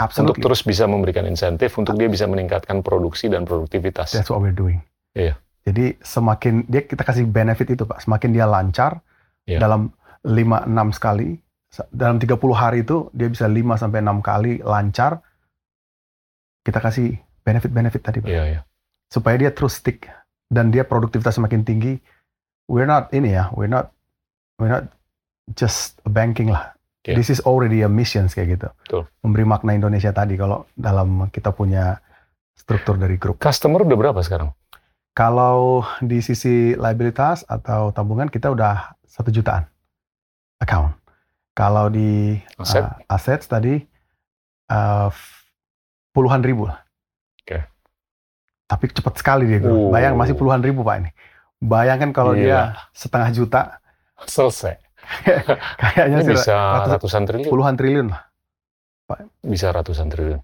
Untuk 0.00 0.34
absolutely. 0.34 0.42
terus 0.42 0.60
bisa 0.66 0.84
memberikan 0.88 1.24
insentif 1.28 1.76
untuk 1.78 1.94
dia 1.94 2.08
bisa 2.10 2.26
meningkatkan 2.26 2.82
produksi 2.82 3.30
dan 3.30 3.46
produktivitas. 3.46 4.16
That's 4.16 4.32
what 4.32 4.42
we're 4.42 4.56
doing. 4.56 4.82
Iya. 5.14 5.38
Jadi 5.62 6.00
semakin 6.00 6.66
dia 6.66 6.82
kita 6.88 7.04
kasih 7.04 7.28
benefit 7.28 7.68
itu 7.70 7.84
Pak, 7.84 8.02
semakin 8.02 8.32
dia 8.32 8.48
lancar 8.48 9.04
Iya. 9.44 9.60
dalam 9.60 9.92
5 10.24 10.68
6 10.68 10.96
sekali 10.96 11.36
dalam 11.94 12.18
30 12.18 12.34
hari 12.56 12.82
itu 12.82 13.08
dia 13.14 13.30
bisa 13.30 13.46
5 13.46 13.78
sampai 13.78 14.02
6 14.02 14.20
kali 14.20 14.52
lancar. 14.64 15.22
Kita 16.60 16.82
kasih 16.82 17.16
benefit-benefit 17.46 18.02
tadi 18.02 18.18
Pak. 18.20 18.28
Iya, 18.28 18.42
iya. 18.56 18.60
Supaya 19.08 19.36
dia 19.38 19.50
terus 19.54 19.78
stick 19.78 20.08
dan 20.50 20.74
dia 20.74 20.82
produktivitas 20.82 21.38
semakin 21.38 21.62
tinggi. 21.62 22.00
We're 22.66 22.88
not 22.88 23.14
ini 23.14 23.34
ya, 23.34 23.50
we're 23.54 23.70
not 23.70 23.94
we're 24.58 24.70
not 24.70 24.90
just 25.54 25.98
a 26.04 26.10
banking 26.10 26.50
lah. 26.52 26.74
Iya. 27.06 27.16
This 27.16 27.32
is 27.32 27.40
already 27.48 27.80
a 27.80 27.88
mission 27.88 28.28
kayak 28.28 28.60
gitu. 28.60 28.68
Betul. 28.84 29.02
Memberi 29.24 29.44
makna 29.48 29.72
Indonesia 29.72 30.12
tadi 30.12 30.36
kalau 30.36 30.68
dalam 30.76 31.32
kita 31.32 31.50
punya 31.56 31.96
struktur 32.52 33.00
dari 33.00 33.16
grup. 33.16 33.40
Customer 33.40 33.80
udah 33.80 33.98
berapa 33.98 34.20
sekarang? 34.20 34.52
Kalau 35.16 35.82
di 36.04 36.20
sisi 36.20 36.76
liabilitas 36.76 37.42
atau 37.48 37.90
tabungan 37.90 38.28
kita 38.28 38.52
udah 38.52 38.94
satu 39.08 39.32
jutaan 39.32 39.64
account. 40.60 40.94
Kalau 41.56 41.90
di 41.90 42.36
Aset? 42.60 42.84
uh, 42.84 42.94
assets 43.10 43.48
tadi 43.48 43.80
uh, 44.70 45.08
puluhan 46.14 46.44
ribu 46.44 46.68
lah. 46.68 46.84
Oke. 47.42 47.64
Tapi 48.70 48.84
cepat 48.92 49.14
sekali 49.18 49.50
dia. 49.50 49.58
Oh. 49.64 49.88
Bro. 49.88 49.96
Bayang 49.96 50.14
masih 50.20 50.36
puluhan 50.36 50.60
ribu 50.62 50.84
pak 50.86 51.00
ini. 51.02 51.10
Bayangkan 51.60 52.12
kalau 52.12 52.32
Gila. 52.32 52.44
dia 52.44 52.60
setengah 52.96 53.28
juta, 53.34 53.80
Selesai. 54.28 54.76
kayaknya 55.80 56.18
Ini 56.20 56.26
sih 56.26 56.34
bisa 56.34 56.54
ratus- 56.56 56.92
ratusan 56.96 57.22
triliun. 57.26 57.50
puluhan 57.50 57.74
triliun 57.76 58.06
lah. 58.08 58.22
Bisa 59.42 59.74
ratusan 59.74 60.06
triliun. 60.06 60.40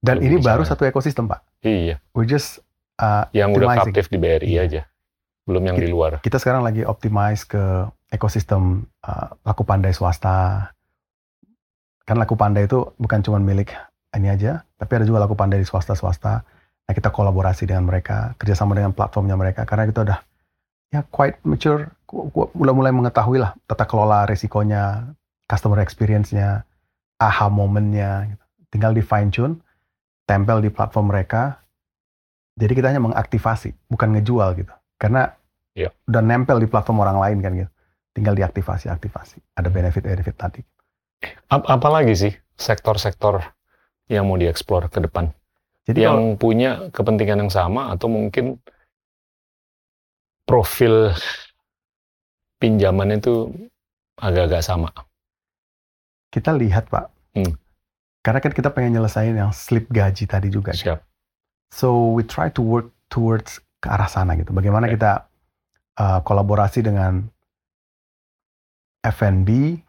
Dan 0.00 0.16
Lebih 0.16 0.26
ini 0.26 0.36
bisa 0.38 0.46
baru 0.48 0.62
ya. 0.62 0.68
satu 0.70 0.82
ekosistem 0.86 1.28
pak. 1.28 1.40
Iya. 1.60 2.00
We 2.16 2.24
just 2.24 2.62
uh, 2.96 3.28
Yang 3.34 3.60
udah 3.60 3.68
kaptif 3.84 4.06
di 4.08 4.16
BRI 4.16 4.54
aja. 4.56 4.88
Belum 5.44 5.60
yang 5.60 5.76
di 5.76 5.90
luar. 5.90 6.22
kita 6.22 6.38
sekarang 6.38 6.62
lagi 6.62 6.86
optimize 6.86 7.42
ke 7.42 7.60
ekosistem 8.08 8.86
uh, 9.02 9.28
laku 9.42 9.66
pandai 9.66 9.90
swasta. 9.90 10.70
Kan 12.06 12.16
laku 12.16 12.34
pandai 12.34 12.64
itu 12.64 12.86
bukan 12.96 13.20
cuma 13.20 13.36
milik 13.38 13.74
ini 14.10 14.26
aja, 14.26 14.66
tapi 14.74 14.98
ada 14.98 15.04
juga 15.06 15.22
laku 15.22 15.34
pandai 15.34 15.58
di 15.58 15.66
swasta-swasta. 15.66 16.42
Nah 16.86 16.92
kita 16.94 17.10
kolaborasi 17.10 17.66
dengan 17.66 17.86
mereka, 17.86 18.34
kerjasama 18.34 18.74
dengan 18.74 18.90
platformnya 18.90 19.38
mereka, 19.38 19.62
karena 19.62 19.86
kita 19.86 20.02
udah 20.02 20.18
ya 20.90 21.06
quite 21.06 21.38
mature, 21.46 21.90
udah 22.34 22.74
mulai 22.74 22.90
mengetahui 22.90 23.38
lah 23.38 23.54
tata 23.64 23.86
kelola 23.86 24.26
resikonya, 24.26 25.14
customer 25.46 25.78
experience-nya, 25.80 26.66
aha 27.16 27.46
momennya. 27.46 28.34
gitu. 28.34 28.44
Tinggal 28.70 28.92
di 28.94 29.02
fine 29.02 29.30
tune, 29.30 29.54
tempel 30.26 30.62
di 30.62 30.70
platform 30.70 31.10
mereka. 31.10 31.62
Jadi 32.54 32.72
kita 32.74 32.90
hanya 32.90 33.02
mengaktifasi, 33.02 33.72
bukan 33.88 34.18
ngejual 34.18 34.58
gitu. 34.58 34.74
Karena 34.98 35.30
Iya. 35.72 35.94
udah 36.10 36.22
nempel 36.22 36.58
di 36.58 36.66
platform 36.66 36.98
orang 37.00 37.18
lain 37.22 37.38
kan 37.40 37.52
gitu. 37.54 37.70
Tinggal 38.10 38.34
diaktifasi, 38.34 38.90
aktivasi. 38.90 39.38
Ada 39.54 39.70
benefit-benefit 39.70 40.34
tadi. 40.34 40.60
Ap- 41.48 41.70
apalagi 41.70 42.14
sih 42.18 42.32
sektor-sektor 42.58 43.38
yang 44.10 44.26
mau 44.26 44.34
dieksplor 44.34 44.90
ke 44.90 44.98
depan? 44.98 45.30
Jadi 45.86 46.02
yang 46.04 46.18
kalau 46.18 46.36
punya 46.36 46.70
kepentingan 46.90 47.46
yang 47.46 47.52
sama 47.54 47.94
atau 47.94 48.10
mungkin 48.10 48.58
profil 50.50 51.14
pinjaman 52.58 53.14
itu 53.14 53.46
agak-agak 54.18 54.60
sama. 54.60 54.90
kita 56.30 56.54
lihat 56.54 56.86
Pak, 56.86 57.10
Hmm. 57.34 57.58
karena 58.22 58.38
kan 58.38 58.54
kita 58.54 58.70
pengen 58.70 58.94
nyelesain 58.94 59.34
yang 59.34 59.50
slip 59.50 59.90
gaji 59.90 60.26
tadi 60.26 60.46
juga. 60.46 60.70
kan. 60.70 60.78
Siap. 60.78 60.98
So 61.74 62.14
we 62.14 62.22
try 62.22 62.50
to 62.54 62.62
work 62.62 62.90
towards 63.10 63.58
ke 63.78 63.90
arah 63.90 64.06
sana 64.06 64.38
gitu. 64.38 64.50
Bagaimana 64.50 64.86
Oke. 64.86 64.94
kita 64.94 65.26
uh, 65.98 66.22
kolaborasi 66.22 66.86
dengan 66.86 67.26
F&B, 69.02 69.80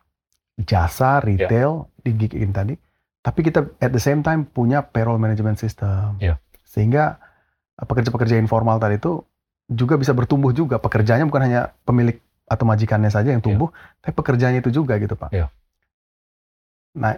jasa, 0.57 1.21
retail 1.21 1.85
di 1.99 2.11
gig 2.15 2.33
ini 2.33 2.49
tadi. 2.49 2.73
Tapi 3.21 3.39
kita 3.45 3.61
at 3.77 3.93
the 3.93 4.01
same 4.01 4.25
time 4.25 4.49
punya 4.49 4.81
payroll 4.81 5.21
management 5.21 5.61
system. 5.61 6.17
Iya. 6.17 6.41
Sehingga 6.65 7.21
uh, 7.77 7.85
pekerja-pekerja 7.85 8.33
informal 8.33 8.81
tadi 8.81 8.97
itu 8.97 9.21
juga 9.71 9.95
bisa 9.95 10.11
bertumbuh 10.11 10.51
juga. 10.51 10.77
Pekerjanya 10.77 11.23
bukan 11.23 11.47
hanya 11.47 11.61
pemilik 11.87 12.19
atau 12.51 12.67
majikannya 12.67 13.07
saja 13.07 13.31
yang 13.31 13.39
tumbuh, 13.39 13.71
tapi 14.03 14.11
pekerjanya 14.11 14.59
itu 14.59 14.75
juga 14.75 14.99
gitu 14.99 15.15
Pak. 15.15 15.31
Iya. 15.31 15.47
Nah, 16.99 17.15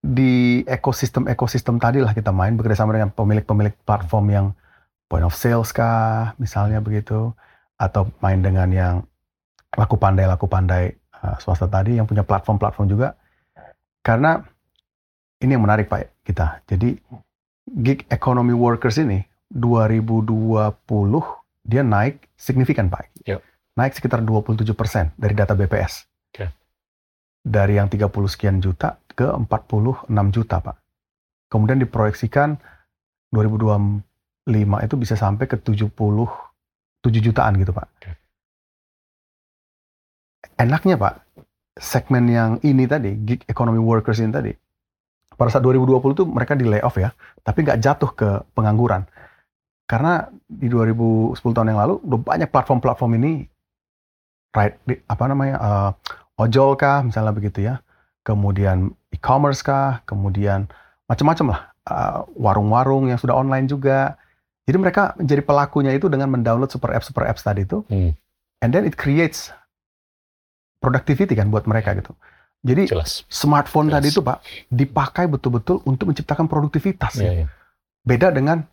di 0.00 0.64
ekosistem-ekosistem 0.64 1.76
tadi 1.76 2.00
lah 2.00 2.16
kita 2.16 2.32
main 2.32 2.56
bekerjasama 2.56 2.96
dengan 2.96 3.12
pemilik-pemilik 3.12 3.76
platform 3.84 4.26
yang 4.32 4.46
point 5.12 5.20
of 5.20 5.36
sales 5.36 5.76
kah, 5.76 6.32
misalnya 6.40 6.80
begitu, 6.80 7.36
atau 7.76 8.08
main 8.24 8.40
dengan 8.40 8.72
yang 8.72 8.94
laku 9.76 10.00
pandai 10.00 10.24
laku 10.24 10.48
pandai 10.48 10.96
uh, 11.20 11.36
swasta 11.36 11.68
tadi 11.68 12.00
yang 12.00 12.08
punya 12.08 12.24
platform-platform 12.24 12.88
juga. 12.88 13.12
Karena 14.00 14.40
ini 15.44 15.52
yang 15.52 15.64
menarik 15.68 15.92
Pak 15.92 16.24
kita. 16.24 16.64
Jadi 16.64 16.96
gig 17.84 18.08
economy 18.08 18.56
workers 18.56 18.96
ini 18.96 19.20
2020 19.52 20.80
dia 21.70 21.86
naik 21.86 22.26
signifikan 22.34 22.90
Pak. 22.90 23.14
Yep. 23.30 23.38
Naik 23.78 23.94
sekitar 23.94 24.26
27% 24.26 25.14
dari 25.14 25.34
data 25.38 25.54
BPS. 25.54 26.10
Oke. 26.34 26.50
Dari 27.46 27.78
yang 27.78 27.86
30 27.86 28.10
sekian 28.26 28.58
juta 28.58 28.98
ke 29.14 29.30
46 29.30 30.10
juta 30.34 30.56
Pak. 30.58 30.76
Kemudian 31.46 31.78
diproyeksikan 31.78 32.58
2025 33.30 34.02
itu 34.86 34.94
bisa 34.98 35.14
sampai 35.14 35.46
ke 35.46 35.54
77 35.62 35.86
jutaan 37.22 37.54
gitu 37.62 37.70
Pak. 37.70 37.86
Oke. 37.86 38.10
Enaknya 40.60 41.00
Pak, 41.00 41.14
segmen 41.78 42.28
yang 42.28 42.60
ini 42.60 42.84
tadi, 42.84 43.16
gig 43.24 43.40
economy 43.48 43.80
workers 43.80 44.20
ini 44.20 44.28
tadi, 44.28 44.52
pada 45.32 45.48
saat 45.48 45.64
2020 45.64 46.12
tuh 46.12 46.26
mereka 46.28 46.52
di 46.52 46.68
layoff 46.68 47.00
ya, 47.00 47.16
tapi 47.40 47.64
nggak 47.64 47.80
jatuh 47.80 48.10
ke 48.12 48.28
pengangguran. 48.52 49.08
Karena 49.90 50.22
di 50.46 50.70
2010 50.70 51.34
tahun 51.50 51.74
yang 51.74 51.80
lalu 51.82 51.94
udah 52.06 52.20
banyak 52.22 52.46
platform-platform 52.46 53.12
ini, 53.18 53.32
right, 54.54 54.78
di- 54.86 55.02
apa 55.04 55.24
namanya, 55.26 55.56
eh, 55.58 55.90
ojol 56.38 56.78
kah, 56.78 57.02
misalnya 57.02 57.34
begitu 57.34 57.66
ya, 57.66 57.82
kemudian 58.22 58.94
e-commerce 59.10 59.60
kah, 59.60 60.06
kemudian 60.06 60.70
macam-macam 61.10 61.46
lah, 61.50 61.60
uh, 61.90 62.22
warung-warung 62.38 63.10
yang 63.10 63.18
sudah 63.18 63.34
online 63.34 63.66
juga. 63.66 64.14
Jadi 64.62 64.76
mereka 64.78 65.18
menjadi 65.18 65.42
pelakunya 65.42 65.90
itu 65.90 66.06
dengan 66.06 66.30
mendownload 66.30 66.70
super 66.70 66.94
apps 66.94 67.10
super 67.10 67.26
apps 67.26 67.42
tadi 67.42 67.66
itu, 67.66 67.82
Hmm. 67.90 68.14
and 68.62 68.70
then 68.70 68.86
it 68.86 68.94
creates 68.94 69.50
productivity 70.78 71.34
kan 71.34 71.50
buat 71.50 71.66
mereka 71.66 71.92
gitu. 71.98 72.14
Jadi 72.62 72.92
Jelas. 72.92 73.24
smartphone 73.26 73.88
Jelas. 73.88 73.96
tadi 74.00 74.06
itu 74.12 74.20
pak 74.20 74.38
dipakai 74.68 75.26
betul-betul 75.26 75.80
untuk 75.82 76.12
menciptakan 76.12 76.46
produktivitas. 76.46 77.16
Iya, 77.18 77.24
ya. 77.24 77.32
iya. 77.42 77.46
Beda 78.04 78.28
dengan 78.30 78.64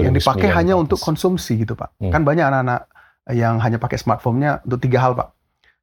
yang 0.00 0.16
dipakai 0.16 0.48
2009 0.48 0.58
hanya 0.58 0.74
untuk 0.80 0.96
konsumsi 0.96 1.60
gitu 1.60 1.76
pak. 1.76 1.92
Hmm. 2.00 2.08
Kan 2.08 2.22
banyak 2.24 2.48
anak-anak 2.48 2.80
yang 3.36 3.60
hanya 3.60 3.76
pakai 3.76 4.00
smartphone-nya 4.00 4.64
untuk 4.64 4.80
tiga 4.80 4.98
hal 5.04 5.12
pak. 5.12 5.28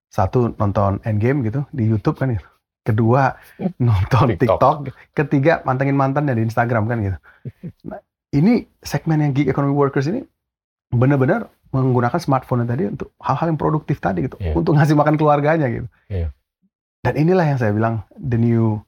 Satu 0.10 0.58
nonton 0.58 0.98
Endgame 1.06 1.46
gitu 1.46 1.62
di 1.70 1.86
YouTube 1.86 2.18
kan 2.18 2.34
gitu. 2.34 2.48
Kedua 2.82 3.38
nonton 3.86 4.34
TikTok. 4.34 4.58
TikTok. 4.58 4.76
Ketiga 5.14 5.62
mantengin 5.62 5.94
mantannya 5.94 6.34
di 6.34 6.44
Instagram 6.50 6.90
kan 6.90 6.98
gitu. 7.06 7.18
Nah, 7.90 8.02
ini 8.34 8.66
segmen 8.86 9.22
yang 9.22 9.32
gig 9.34 9.50
economy 9.50 9.74
workers 9.74 10.06
ini 10.06 10.22
benar-benar 10.90 11.50
menggunakan 11.70 12.18
smartphone 12.18 12.66
tadi 12.66 12.90
untuk 12.90 13.14
hal-hal 13.22 13.54
yang 13.54 13.60
produktif 13.62 14.02
tadi 14.02 14.26
gitu, 14.26 14.38
Iya. 14.42 14.58
untuk 14.58 14.74
ngasih 14.74 14.98
makan 14.98 15.16
keluarganya 15.22 15.70
gitu. 15.70 15.88
Iya. 16.10 16.34
Dan 17.06 17.14
inilah 17.16 17.46
yang 17.46 17.58
saya 17.62 17.72
bilang 17.74 18.02
the 18.18 18.38
new 18.38 18.82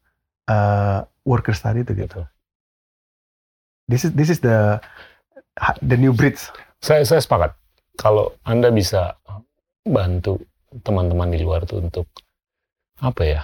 uh, 0.50 1.06
workers 1.24 1.62
tadi 1.62 1.86
itu 1.86 1.94
gitu. 1.94 2.22
Betul. 2.22 2.26
This 3.90 4.02
is 4.08 4.12
this 4.16 4.30
is 4.32 4.40
the 4.40 4.82
the 5.82 5.97
new 5.97 6.14
bridge. 6.14 6.41
Saya 6.82 7.05
saya 7.05 7.22
sepakat. 7.22 7.53
Kalau 7.99 8.34
Anda 8.41 8.74
bisa 8.74 9.14
bantu 9.86 10.41
teman-teman 10.82 11.30
di 11.30 11.39
luar 11.41 11.68
tuh 11.70 11.84
untuk 11.84 12.07
apa 13.01 13.22
ya? 13.22 13.41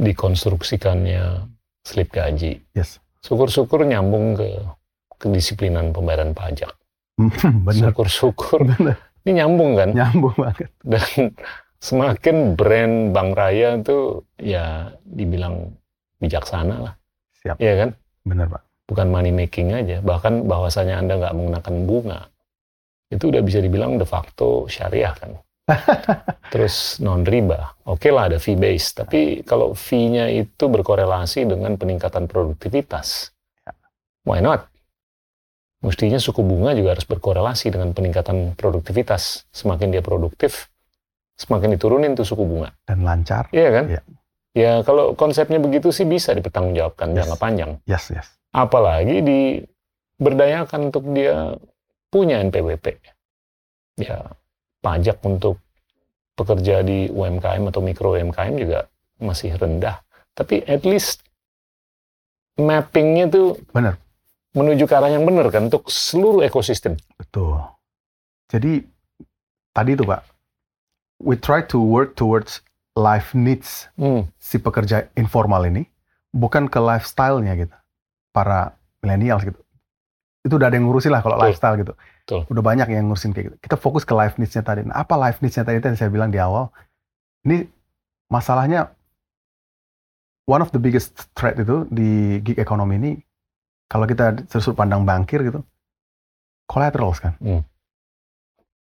Dikonstruksikannya 0.00 1.46
slip 1.86 2.10
gaji. 2.10 2.58
Yes. 2.74 2.98
Syukur-syukur 3.22 3.86
nyambung 3.86 4.34
ke 4.34 4.58
kedisiplinan 5.22 5.94
pembayaran 5.94 6.34
pajak. 6.34 6.74
Bener. 7.66 7.92
Syukur-syukur 7.92 8.66
Bener. 8.66 8.98
ini 9.22 9.38
nyambung 9.38 9.78
kan? 9.78 9.94
Nyambung 9.94 10.34
banget. 10.34 10.70
Dan 10.82 11.38
semakin 11.78 12.58
brand 12.58 13.14
Bank 13.14 13.38
Raya 13.38 13.78
itu 13.78 14.26
ya 14.42 14.90
dibilang 15.06 15.70
bijaksana 16.18 16.90
lah. 16.90 16.94
Siap. 17.42 17.62
Iya 17.62 17.74
kan? 17.86 17.90
Bener 18.26 18.46
Pak. 18.50 18.71
Bukan 18.86 19.06
money 19.08 19.30
making 19.30 19.72
aja, 19.72 20.00
bahkan 20.00 20.44
bahwasanya 20.44 20.98
Anda 20.98 21.18
nggak 21.20 21.34
menggunakan 21.34 21.74
bunga, 21.86 22.20
itu 23.08 23.24
udah 23.28 23.42
bisa 23.42 23.58
dibilang 23.60 23.96
de 23.96 24.04
facto 24.04 24.66
syariah 24.66 25.14
kan. 25.14 25.32
Terus 26.52 26.98
non 26.98 27.22
riba, 27.22 27.78
oke 27.86 28.10
lah 28.10 28.28
ada 28.28 28.38
fee 28.42 28.58
base, 28.58 28.98
tapi 28.98 29.20
kalau 29.46 29.72
fee-nya 29.72 30.26
itu 30.28 30.66
berkorelasi 30.66 31.46
dengan 31.46 31.78
peningkatan 31.78 32.26
produktivitas, 32.26 33.30
Ya. 33.62 33.72
why 34.26 34.42
not? 34.42 34.66
Mestinya 35.82 36.18
suku 36.18 36.46
bunga 36.46 36.78
juga 36.78 36.94
harus 36.94 37.02
berkorelasi 37.02 37.74
dengan 37.74 37.90
peningkatan 37.90 38.54
produktivitas. 38.54 39.50
Semakin 39.50 39.90
dia 39.90 39.98
produktif, 39.98 40.70
semakin 41.34 41.74
diturunin 41.74 42.14
tuh 42.14 42.22
suku 42.22 42.46
bunga. 42.46 42.70
Dan 42.86 43.02
lancar. 43.02 43.50
Iya 43.50 43.70
kan? 43.74 43.84
Iya. 43.90 44.02
Ya 44.52 44.72
kalau 44.86 45.16
konsepnya 45.18 45.58
begitu 45.58 45.90
sih 45.90 46.06
bisa 46.06 46.36
dipertanggungjawabkan 46.36 47.10
Yes. 47.10 47.16
jangka 47.24 47.36
panjang 47.40 47.70
Yes, 47.88 48.04
yes. 48.14 48.28
Apalagi 48.52 49.24
diberdayakan 49.24 50.92
untuk 50.92 51.08
dia 51.10 51.56
punya 52.12 52.44
NPWP. 52.44 53.00
Ya, 54.00 54.36
pajak 54.84 55.20
untuk 55.24 55.56
pekerja 56.36 56.80
di 56.84 57.08
UMKM 57.08 57.68
atau 57.68 57.80
mikro 57.80 58.16
UMKM 58.16 58.54
juga 58.56 58.88
masih 59.20 59.56
rendah. 59.56 60.00
Tapi 60.32 60.64
at 60.64 60.84
least 60.84 61.20
mappingnya 62.56 63.28
tuh 63.28 63.56
Benar. 63.72 63.96
menuju 64.52 64.84
ke 64.84 64.94
arah 64.96 65.12
yang 65.12 65.24
benar 65.24 65.48
kan 65.48 65.68
untuk 65.68 65.88
seluruh 65.88 66.44
ekosistem. 66.44 66.96
Betul. 67.16 67.56
Jadi 68.52 68.84
tadi 69.72 69.90
itu 69.96 70.04
Pak, 70.04 70.20
we 71.24 71.36
try 71.36 71.64
to 71.64 71.80
work 71.80 72.12
towards 72.16 72.60
life 72.92 73.32
needs 73.32 73.88
Hmm, 73.96 74.28
si 74.36 74.60
pekerja 74.60 75.08
informal 75.16 75.64
ini, 75.64 75.88
bukan 76.36 76.68
ke 76.68 76.76
lifestyle-nya 76.76 77.56
gitu. 77.56 77.76
Para 78.32 78.74
millennials 79.04 79.44
gitu. 79.44 79.60
Itu 80.42 80.58
udah 80.58 80.72
ada 80.72 80.76
yang 80.80 80.88
ngurusin 80.90 81.12
lah 81.14 81.22
kalau 81.22 81.38
Betul. 81.38 81.46
lifestyle 81.52 81.76
gitu. 81.78 81.92
Betul. 81.94 82.40
Udah 82.50 82.62
banyak 82.64 82.86
yang 82.90 83.06
ngurusin 83.06 83.30
kayak 83.36 83.44
gitu. 83.52 83.56
Kita 83.62 83.76
fokus 83.78 84.02
ke 84.02 84.16
life 84.16 84.40
needs-nya 84.40 84.64
tadi. 84.64 84.82
Nah, 84.82 85.04
apa 85.04 85.14
life 85.14 85.38
needs-nya 85.44 85.62
tadi 85.62 85.78
itu 85.78 85.86
yang 85.86 85.98
saya 86.00 86.10
bilang 86.10 86.32
di 86.32 86.40
awal? 86.42 86.72
Ini 87.46 87.68
masalahnya 88.32 88.90
one 90.48 90.64
of 90.64 90.72
the 90.74 90.80
biggest 90.80 91.14
threat 91.36 91.54
itu 91.60 91.86
di 91.92 92.40
gig 92.42 92.58
economy 92.58 92.98
ini 92.98 93.12
kalau 93.86 94.08
kita 94.08 94.40
terus 94.48 94.66
pandang 94.72 95.04
bankir 95.04 95.44
gitu 95.44 95.60
collaterals 96.66 97.20
kan 97.20 97.36
Hmm. 97.38 97.62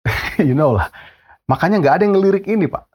you 0.47 0.55
know 0.55 0.77
lah 0.77 0.87
makanya 1.49 1.81
nggak 1.81 1.93
ada 1.99 2.03
yang 2.07 2.15
ngelirik 2.15 2.45
ini 2.47 2.69
pak 2.69 2.85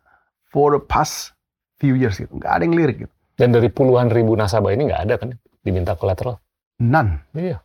for 0.49 0.73
the 0.73 0.81
past 0.81 1.35
few 1.83 1.99
years 1.99 2.17
gitu 2.17 2.33
nggak 2.39 2.53
ada 2.55 2.63
yang 2.65 2.73
ngelirik 2.73 2.97
gitu 3.05 3.15
Dan 3.35 3.51
dari 3.51 3.67
puluhan 3.67 4.15
ribu 4.15 4.39
nasabah 4.39 4.71
ini 4.71 4.87
nggak 4.87 5.03
ada 5.11 5.15
kan 5.19 5.35
diminta 5.67 5.99
kolateral. 5.99 6.39
None 6.81 7.22
Iya. 7.35 7.62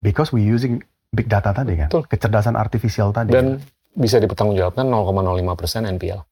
because 0.00 0.32
we 0.32 0.44
using 0.44 0.80
big 1.12 1.28
data 1.28 1.52
tadi 1.52 1.76
kan 1.76 1.88
Betul. 1.92 2.04
kecerdasan 2.08 2.56
artifisial 2.56 3.12
tadi 3.12 3.32
Dan 3.32 3.60
bisa 3.92 4.16
dipertanggungjawabkan 4.16 4.88
0,05 4.88 5.52
persen 5.60 5.84
NPL. 5.84 6.24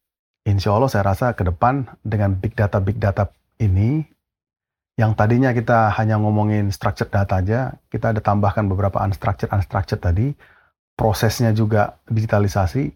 Insya 0.48 0.72
Allah 0.72 0.88
saya 0.88 1.04
rasa 1.04 1.36
ke 1.36 1.44
depan 1.44 1.84
dengan 2.00 2.32
big 2.32 2.56
data 2.56 2.80
big 2.80 2.96
data 2.96 3.28
ini 3.60 4.00
yang 4.96 5.16
tadinya 5.16 5.52
kita 5.56 5.92
hanya 5.96 6.20
ngomongin 6.20 6.68
structured 6.68 7.08
data 7.08 7.40
aja, 7.40 7.72
kita 7.88 8.12
ada 8.12 8.20
tambahkan 8.20 8.68
beberapa 8.68 9.00
unstructured 9.00 9.48
unstructured 9.48 10.00
tadi, 10.00 10.36
prosesnya 10.92 11.56
juga 11.56 11.96
digitalisasi. 12.04 12.92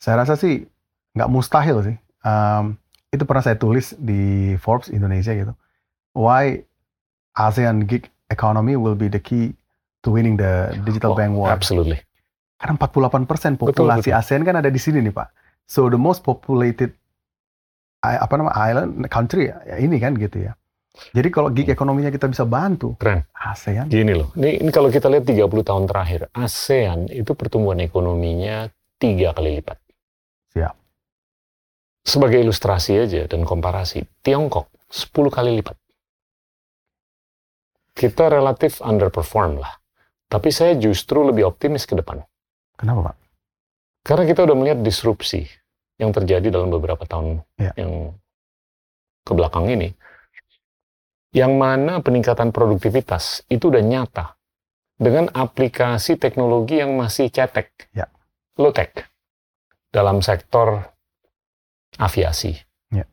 Saya 0.00 0.24
rasa 0.24 0.40
sih 0.40 0.64
nggak 1.12 1.28
mustahil 1.28 1.84
sih. 1.84 1.96
Um, 2.24 2.80
itu 3.12 3.28
pernah 3.28 3.44
saya 3.44 3.56
tulis 3.60 3.92
di 4.00 4.56
Forbes 4.60 4.88
Indonesia 4.88 5.36
gitu. 5.36 5.52
Why 6.16 6.64
ASEAN 7.36 7.84
gig 7.84 8.08
economy 8.30 8.74
will 8.74 8.98
be 8.98 9.06
the 9.06 9.20
key 9.22 9.54
to 10.02 10.14
winning 10.14 10.38
the 10.38 10.74
digital 10.86 11.14
Oh, 11.14 11.18
bank 11.18 11.34
war. 11.34 11.50
Absolutely. 11.50 11.98
Karena 12.56 12.80
48% 12.80 13.26
Betul, 13.26 13.72
populasi 13.74 14.10
betul. 14.10 14.20
ASEAN 14.20 14.42
kan 14.46 14.56
ada 14.58 14.70
di 14.72 14.80
sini 14.80 15.04
nih 15.04 15.12
Pak. 15.12 15.28
So 15.66 15.90
the 15.90 16.00
most 16.00 16.22
populated 16.24 16.94
apa 18.00 18.38
nama 18.38 18.54
island 18.54 19.02
country 19.10 19.50
ya, 19.50 19.58
ya 19.66 19.76
ini 19.82 19.98
kan 19.98 20.14
gitu 20.14 20.46
ya. 20.46 20.54
Jadi 21.12 21.28
kalau 21.28 21.52
gig 21.52 21.68
ekonominya 21.68 22.08
kita 22.08 22.24
bisa 22.30 22.48
bantu 22.48 22.96
Keren. 22.96 23.28
ASEAN 23.36 23.92
Gini 23.92 24.16
loh, 24.16 24.32
ini, 24.40 24.64
ini 24.64 24.70
kalau 24.72 24.88
kita 24.88 25.12
lihat 25.12 25.28
30 25.28 25.44
tahun 25.60 25.84
terakhir, 25.84 26.32
ASEAN 26.32 27.12
itu 27.12 27.36
pertumbuhan 27.36 27.84
ekonominya 27.84 28.72
tiga 28.96 29.36
kali 29.36 29.60
lipat. 29.60 29.76
Siap. 30.56 30.74
Sebagai 32.06 32.40
ilustrasi 32.40 32.96
aja 32.96 33.28
dan 33.28 33.44
komparasi, 33.44 34.08
Tiongkok 34.24 34.72
10 34.88 35.12
kali 35.28 35.60
lipat. 35.60 35.76
Kita 37.96 38.28
relatif 38.28 38.84
underperform 38.84 39.64
lah. 39.64 39.72
Tapi 40.28 40.52
saya 40.52 40.76
justru 40.76 41.24
lebih 41.24 41.48
optimis 41.48 41.88
ke 41.88 41.96
depan. 41.96 42.20
kenapa 42.76 43.08
Pak? 43.08 43.16
Karena 44.04 44.24
kita 44.28 44.44
udah 44.44 44.52
melihat 44.52 44.78
disrupsi 44.84 45.48
yang 45.96 46.12
terjadi 46.12 46.52
dalam 46.52 46.68
beberapa 46.68 47.08
tahun 47.08 47.40
Ya. 47.56 47.72
yang 47.74 48.12
ke 49.24 49.32
belakang 49.32 49.72
ini. 49.72 49.96
Yang 51.32 51.52
mana 51.56 52.04
peningkatan 52.04 52.52
produktivitas 52.52 53.48
itu 53.48 53.72
udah 53.72 53.80
nyata 53.80 54.36
dengan 55.00 55.32
aplikasi 55.32 56.20
teknologi 56.20 56.84
yang 56.84 56.94
masih 57.00 57.32
cetek, 57.32 57.72
Ya. 57.96 58.12
low 58.60 58.76
tech, 58.76 59.08
dalam 59.88 60.20
sektor 60.20 60.84
aviasi, 61.96 62.60
Ya. 62.92 63.08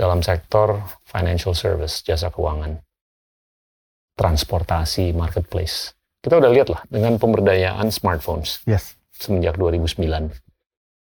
dalam 0.00 0.24
sektor 0.24 0.80
financial 1.04 1.52
service, 1.52 2.00
jasa 2.00 2.32
keuangan, 2.32 2.80
transportasi, 4.14 5.10
marketplace. 5.14 5.92
Kita 6.24 6.40
udah 6.40 6.50
lihat 6.50 6.68
lah 6.72 6.80
dengan 6.88 7.20
pemberdayaan 7.20 7.92
smartphones 7.92 8.64
Yes, 8.64 8.96
semenjak 9.12 9.60
2009. 9.60 10.32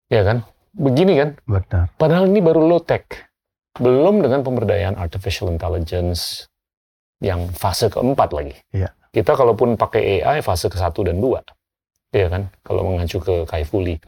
Ya 0.07 0.21
kan? 0.23 0.47
Begini 0.71 1.19
kan? 1.19 1.29
benar. 1.43 1.91
Padahal 1.99 2.31
ini 2.31 2.39
baru 2.39 2.63
low 2.63 2.79
tech. 2.79 3.27
Belum 3.75 4.23
dengan 4.23 4.45
pemberdayaan 4.45 4.95
artificial 4.95 5.51
intelligence 5.51 6.47
yang 7.19 7.51
fase 7.51 7.91
keempat 7.91 8.29
lagi. 8.31 8.55
Iya. 8.71 8.95
Kita 9.11 9.35
kalaupun 9.35 9.75
pakai 9.75 10.23
AI 10.23 10.39
fase 10.39 10.71
ke 10.71 10.77
satu 10.77 11.03
dan 11.03 11.19
dua. 11.19 11.43
Iya 12.15 12.31
kan? 12.31 12.41
Kalau 12.63 12.81
mengacu 12.85 13.19
ke 13.19 13.45
Kaifuli. 13.45 13.99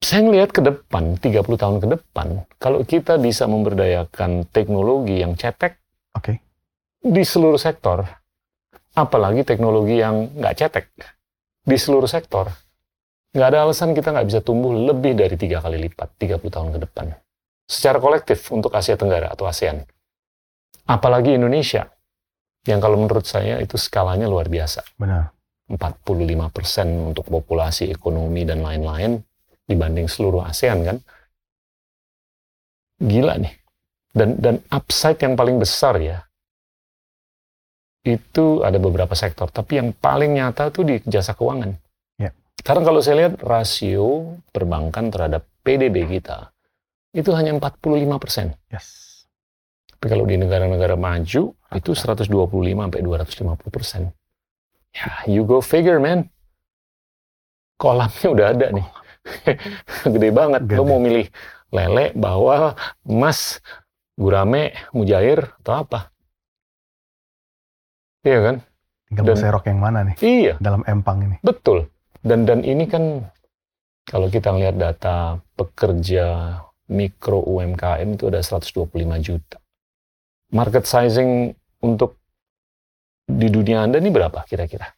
Saya 0.00 0.22
ngelihat 0.22 0.54
ke 0.54 0.62
depan, 0.62 1.18
30 1.18 1.56
tahun 1.58 1.76
ke 1.82 1.86
depan, 1.98 2.46
kalau 2.62 2.84
kita 2.86 3.18
bisa 3.18 3.48
memberdayakan 3.50 4.46
teknologi 4.54 5.18
yang 5.18 5.34
cetek 5.34 5.82
Oke. 6.16 6.40
Di 7.06 7.22
seluruh 7.22 7.58
sektor, 7.58 8.02
apalagi 8.98 9.46
teknologi 9.46 10.02
yang 10.02 10.34
nggak 10.34 10.54
cetek 10.58 10.86
di 11.62 11.78
seluruh 11.78 12.10
sektor, 12.10 12.50
nggak 13.30 13.48
ada 13.54 13.58
alasan 13.62 13.94
kita 13.94 14.10
nggak 14.10 14.26
bisa 14.26 14.40
tumbuh 14.42 14.74
lebih 14.74 15.14
dari 15.14 15.38
tiga 15.38 15.62
kali 15.62 15.78
lipat 15.86 16.18
30 16.18 16.42
tahun 16.50 16.68
ke 16.74 16.78
depan. 16.82 17.06
Secara 17.66 18.02
kolektif 18.02 18.50
untuk 18.50 18.74
Asia 18.74 18.98
Tenggara 18.98 19.30
atau 19.30 19.46
ASEAN. 19.46 19.82
Apalagi 20.86 21.34
Indonesia, 21.34 21.90
yang 22.66 22.78
kalau 22.78 22.98
menurut 22.98 23.26
saya 23.26 23.58
itu 23.58 23.74
skalanya 23.78 24.26
luar 24.26 24.46
biasa. 24.50 24.82
Benar. 24.98 25.34
45% 25.66 27.10
untuk 27.10 27.26
populasi, 27.26 27.90
ekonomi, 27.90 28.46
dan 28.46 28.62
lain-lain 28.62 29.18
dibanding 29.66 30.06
seluruh 30.06 30.46
ASEAN 30.46 30.78
kan. 30.86 30.96
Gila 33.02 33.34
nih. 33.42 33.54
Dan, 34.14 34.38
dan 34.38 34.54
upside 34.70 35.18
yang 35.18 35.34
paling 35.34 35.58
besar 35.58 35.98
ya, 35.98 36.25
itu 38.06 38.62
ada 38.62 38.78
beberapa 38.78 39.18
sektor. 39.18 39.50
Tapi 39.50 39.82
yang 39.82 39.90
paling 39.90 40.38
nyata 40.38 40.70
tuh 40.70 40.86
di 40.86 41.02
jasa 41.02 41.34
keuangan. 41.34 41.74
Ya. 42.22 42.30
Karena 42.62 42.82
kalau 42.86 43.02
saya 43.02 43.26
lihat 43.26 43.42
rasio 43.42 44.38
perbankan 44.54 45.10
terhadap 45.10 45.42
PDB 45.66 46.06
kita, 46.06 46.54
itu 47.10 47.34
hanya 47.34 47.50
45 47.58 48.22
persen. 48.22 48.54
Yes. 48.70 49.26
Tapi 49.90 50.06
kalau 50.06 50.22
di 50.28 50.38
negara-negara 50.38 50.94
maju, 50.94 51.56
itu 51.74 51.90
125 51.90 52.30
sampai 52.30 53.00
250 53.02 53.74
persen. 53.74 54.02
Ya, 54.94 55.10
you 55.26 55.42
go 55.42 55.58
figure, 55.58 55.98
man. 55.98 56.30
Kolamnya 57.76 58.28
udah 58.30 58.46
ada 58.54 58.66
nih. 58.70 58.86
Gede 60.14 60.30
banget. 60.30 60.62
Gede. 60.64 60.78
Lo 60.78 60.84
mau 60.86 61.00
milih 61.02 61.26
lele, 61.74 62.14
bawal, 62.14 62.78
emas, 63.02 63.58
gurame, 64.14 64.72
mujair, 64.94 65.52
atau 65.64 65.84
apa? 65.84 66.14
Iya 68.26 68.38
kan? 68.42 68.56
Tinggal 69.06 69.24
Dan- 69.24 69.38
serok 69.38 69.64
yang 69.70 69.78
mana 69.78 70.02
nih 70.02 70.16
Iya, 70.18 70.54
dalam 70.58 70.82
empang 70.82 71.22
ini. 71.22 71.36
betul. 71.40 71.86
Dan 72.20 72.42
dan 72.42 72.66
ini 72.66 72.90
kan 72.90 73.22
kalau 74.02 74.26
kita 74.26 74.50
lihat 74.50 74.74
data 74.74 75.38
pekerja 75.54 76.58
mikro 76.86 77.38
UMKM 77.40 78.18
itu 78.18 78.26
ada 78.26 78.42
125 78.42 78.90
juta. 79.18 79.62
Market 80.50 80.82
sizing 80.84 81.54
untuk 81.80 82.18
di 83.24 83.46
dunia 83.46 83.82
Anda 83.82 83.98
ini 83.98 84.10
berapa 84.10 84.42
kira-kira? 84.42 84.90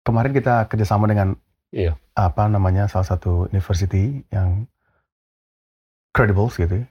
Kemarin 0.00 0.32
kita 0.32 0.64
kerjasama 0.64 1.04
dengan 1.04 1.36
Iya. 1.70 1.96
apa 2.12 2.48
namanya 2.48 2.88
salah 2.88 3.04
satu 3.06 3.48
university 3.48 4.24
yang 4.28 4.64
credible 6.10 6.48
gitu. 6.50 6.84
ya. 6.84 6.86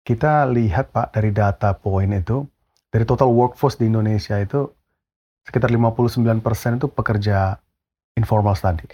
Kita 0.00 0.44
lihat 0.46 0.92
Pak 0.92 1.12
dari 1.12 1.30
data 1.30 1.72
poin 1.72 2.08
itu 2.08 2.44
dari 2.88 3.04
total 3.04 3.28
workforce 3.30 3.76
di 3.76 3.88
Indonesia 3.88 4.36
itu 4.36 4.70
sekitar 5.44 5.72
59% 5.72 6.80
itu 6.80 6.86
pekerja 6.90 7.56
informal 8.16 8.54
study. 8.56 8.86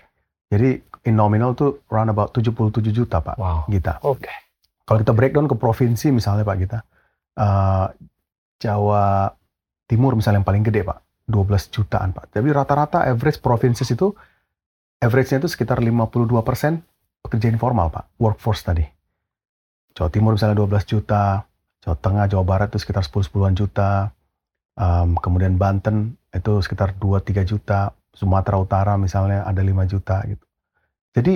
Jadi 0.47 0.79
in 1.07 1.15
nominal 1.19 1.55
tuh 1.59 1.83
round 1.91 2.11
about 2.11 2.31
77 2.35 2.83
juta 2.95 3.19
Pak 3.19 3.37
Wow. 3.39 3.67
Gita. 3.67 3.99
Oke. 4.07 4.31
Kalau 4.87 5.03
kita 5.03 5.11
breakdown 5.11 5.51
ke 5.51 5.59
provinsi 5.59 6.15
misalnya 6.15 6.47
Pak 6.47 6.57
Gita, 6.63 6.79
eh, 7.35 7.87
Jawa 8.63 9.35
Timur 9.87 10.15
misalnya 10.15 10.43
yang 10.43 10.47
paling 10.47 10.63
gede 10.63 10.87
Pak, 10.87 11.27
12 11.27 11.71
jutaan 11.75 12.15
Pak. 12.15 12.31
Jadi 12.35 12.49
rata-rata 12.55 13.07
average 13.07 13.43
provinces 13.43 13.87
itu, 13.91 14.15
average-nya 15.03 15.43
itu 15.43 15.51
sekitar 15.51 15.83
52% 15.83 16.83
pekerja 17.23 17.47
informal 17.51 17.91
Pak, 17.91 18.19
workforce 18.19 18.63
tadi. 18.63 18.87
Jawa 19.95 20.11
Timur 20.11 20.39
misalnya 20.39 20.59
12 20.59 20.87
juta, 20.87 21.43
Jawa 21.83 21.97
Tengah, 21.99 22.27
Jawa 22.31 22.45
Barat 22.47 22.71
itu 22.71 22.79
sekitar 22.83 23.03
10-10an 23.03 23.55
juta, 23.59 24.15
Em, 24.77 25.17
kemudian 25.25 25.57
Banten 25.57 26.21
itu 26.37 26.53
sekitar 26.61 26.93
2-3 27.01 27.43
juta, 27.49 27.91
Sumatera 28.13 28.57
Utara 28.61 28.95
misalnya 29.01 29.45
ada 29.45 29.61
5 29.61 29.93
juta 29.93 30.21
gitu. 30.29 30.45
Jadi 31.17 31.35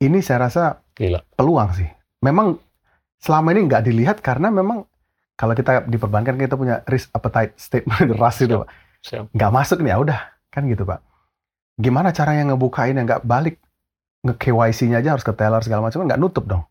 ini 0.00 0.18
saya 0.22 0.48
rasa 0.48 0.80
Gila. 0.96 1.20
peluang 1.36 1.70
sih. 1.76 1.88
Memang 2.24 2.56
selama 3.20 3.52
ini 3.52 3.68
nggak 3.68 3.84
dilihat 3.84 4.18
karena 4.24 4.48
memang 4.48 4.86
kalau 5.36 5.56
kita 5.56 5.84
di 5.88 5.96
perbankan 5.96 6.36
kita 6.36 6.56
punya 6.56 6.84
risk 6.88 7.08
appetite 7.12 7.56
statement 7.56 8.12
RAS 8.20 8.40
itu. 8.40 8.60
Pak. 8.60 8.68
Nggak 9.32 9.50
masuk 9.52 9.78
nih 9.80 9.92
ya 9.92 9.98
udah 10.00 10.20
kan 10.52 10.62
gitu 10.66 10.82
Pak. 10.84 11.00
Gimana 11.80 12.12
caranya 12.12 12.52
ngebukain 12.52 12.96
yang 12.96 13.06
nggak 13.08 13.24
balik 13.24 13.56
nge 14.20 14.36
KYC-nya 14.36 15.00
aja 15.00 15.16
harus 15.16 15.24
ke 15.24 15.32
teller 15.32 15.64
segala 15.64 15.88
macam 15.88 16.04
nggak 16.04 16.20
nutup 16.20 16.44
dong. 16.44 16.64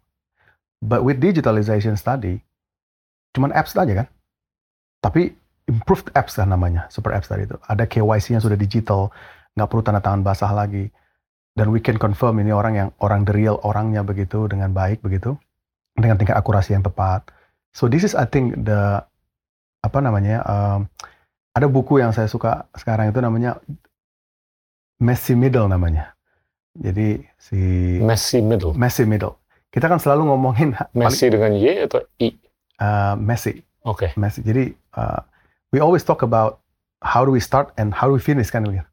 But 0.79 1.01
with 1.01 1.17
digitalization 1.19 1.97
study 1.97 2.43
cuman 3.33 3.55
apps 3.55 3.73
aja 3.77 4.05
kan. 4.05 4.07
Tapi 4.99 5.31
improved 5.69 6.09
apps 6.17 6.35
kan 6.35 6.49
namanya, 6.49 6.89
super 6.89 7.13
apps 7.13 7.29
tadi 7.29 7.45
itu. 7.45 7.53
Ada 7.61 7.85
KYC-nya 7.85 8.41
sudah 8.41 8.57
digital, 8.57 9.13
nggak 9.53 9.67
perlu 9.69 9.85
tanda 9.85 10.01
tangan 10.01 10.25
basah 10.25 10.49
lagi. 10.49 10.89
Dan 11.53 11.69
we 11.69 11.77
can 11.77 11.95
confirm 11.95 12.41
ini 12.41 12.49
orang 12.49 12.73
yang 12.73 12.89
orang 12.99 13.21
the 13.21 13.33
real 13.35 13.61
orangnya 13.61 14.01
begitu 14.01 14.47
dengan 14.47 14.71
baik 14.71 15.03
begitu 15.03 15.35
dengan 15.93 16.15
tingkat 16.15 16.33
akurasi 16.33 16.73
yang 16.73 16.81
tepat. 16.81 17.27
So 17.75 17.85
this 17.85 18.01
is 18.01 18.15
I 18.15 18.25
think 18.25 18.65
the 18.65 19.03
apa 19.79 19.97
namanya 19.99 20.41
um, 20.47 20.87
ada 21.51 21.67
buku 21.67 21.99
yang 21.99 22.15
saya 22.15 22.31
suka 22.31 22.65
sekarang 22.73 23.11
itu 23.11 23.19
namanya 23.19 23.59
Messy 24.99 25.35
Middle 25.35 25.67
namanya. 25.67 26.15
Jadi 26.79 27.19
si 27.35 27.59
Messi 27.99 28.39
middle. 28.39 28.71
Messy 28.75 29.03
Middle. 29.03 29.35
Kita 29.67 29.91
kan 29.91 29.99
selalu 29.99 30.31
ngomongin 30.31 30.73
paling- 30.75 30.95
Messi 31.11 31.27
dengan 31.27 31.51
Y 31.55 31.85
atau 31.85 31.99
I? 32.17 32.33
uh, 32.79 33.13
messy, 33.19 33.59
Oke. 33.83 34.15
messy. 34.15 34.39
Jadi 34.41 34.71
uh, 34.95 35.19
we 35.69 35.79
always 35.79 36.01
talk 36.01 36.21
about 36.21 36.59
how 37.01 37.23
do 37.23 37.31
we 37.31 37.39
start 37.39 37.71
and 37.75 37.93
how 37.93 38.07
do 38.07 38.13
we 38.13 38.21
finish 38.21 38.49
kan 38.49 38.63
gitu. 38.63 38.83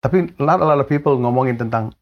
Tapi 0.00 0.32
not 0.40 0.58
a 0.58 0.66
lot 0.66 0.80
of 0.80 0.88
people 0.88 1.16
ngomongin 1.16 1.56
tentang 1.56 1.92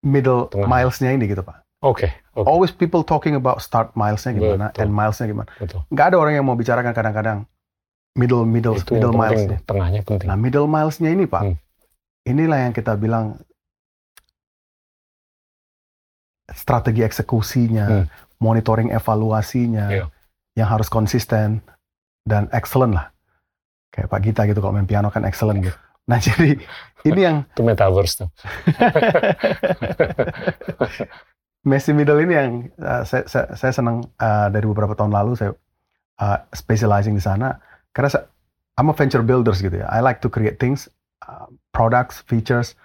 middle 0.00 0.48
Tengah. 0.48 0.68
milesnya 0.68 1.12
ini 1.12 1.24
gitu 1.26 1.40
pak. 1.40 1.64
Oke. 1.80 2.12
Oke. 2.36 2.44
Always 2.44 2.70
people 2.70 3.00
talking 3.00 3.32
about 3.32 3.60
start 3.60 3.92
milesnya 3.94 4.36
gimana, 4.36 4.68
Betul. 4.68 4.80
end 4.80 4.92
milesnya 4.92 5.26
gimana. 5.26 5.48
Betul. 5.56 5.80
Nggak 5.88 6.06
ada 6.12 6.16
orang 6.16 6.32
yang 6.36 6.44
mau 6.44 6.52
bicarakan 6.52 6.92
kadang-kadang 6.92 7.38
middle 8.12 8.44
middle 8.44 8.76
Itu 8.76 8.92
middle 8.92 9.12
penting. 9.12 9.24
milesnya. 9.48 9.58
Tengahnya 9.64 10.00
penting. 10.04 10.28
Nah 10.28 10.36
middle 10.36 10.68
milesnya 10.68 11.08
ini 11.08 11.24
pak, 11.24 11.42
Hmm. 11.42 11.56
inilah 12.24 12.58
yang 12.60 12.72
kita 12.72 12.92
bilang 12.94 13.40
strategi 16.50 17.00
eksekusinya, 17.00 17.86
Hmm. 17.86 18.06
monitoring 18.38 18.90
evaluasinya, 18.90 19.86
Iya. 19.88 20.04
yang 20.56 20.68
harus 20.68 20.88
konsisten 20.88 21.62
dan 22.26 22.50
excellent 22.50 22.92
lah. 22.92 23.06
Kayak 23.90 24.08
Pak 24.10 24.20
Gita 24.22 24.42
gitu 24.46 24.58
kalau 24.62 24.74
main 24.74 24.86
piano 24.86 25.10
kan 25.10 25.26
excellent 25.26 25.66
gitu. 25.66 25.76
Nah 26.10 26.18
jadi 26.26 26.58
ini 27.06 27.20
yang 27.20 27.46
Itu 27.50 27.62
metaverse 27.62 28.26
tuh. 28.26 28.28
Messi 31.70 31.92
middle 31.92 32.24
ini 32.24 32.32
yang 32.32 32.52
uh, 32.80 33.04
saya, 33.04 33.28
saya, 33.28 33.52
saya 33.52 33.72
senang 33.76 34.00
uh, 34.16 34.48
dari 34.48 34.64
beberapa 34.64 34.96
tahun 34.96 35.12
lalu 35.12 35.36
saya 35.36 35.52
uh, 36.16 36.38
specializing 36.56 37.12
di 37.12 37.20
sana 37.20 37.60
karena 37.92 38.08
saya, 38.08 38.24
I'm 38.80 38.88
a 38.88 38.96
venture 38.96 39.20
builders 39.20 39.60
gitu 39.60 39.76
ya. 39.84 39.86
I 39.92 40.00
like 40.00 40.24
to 40.24 40.32
create 40.32 40.56
things, 40.56 40.88
uh, 41.20 41.52
products, 41.76 42.24
features 42.24 42.80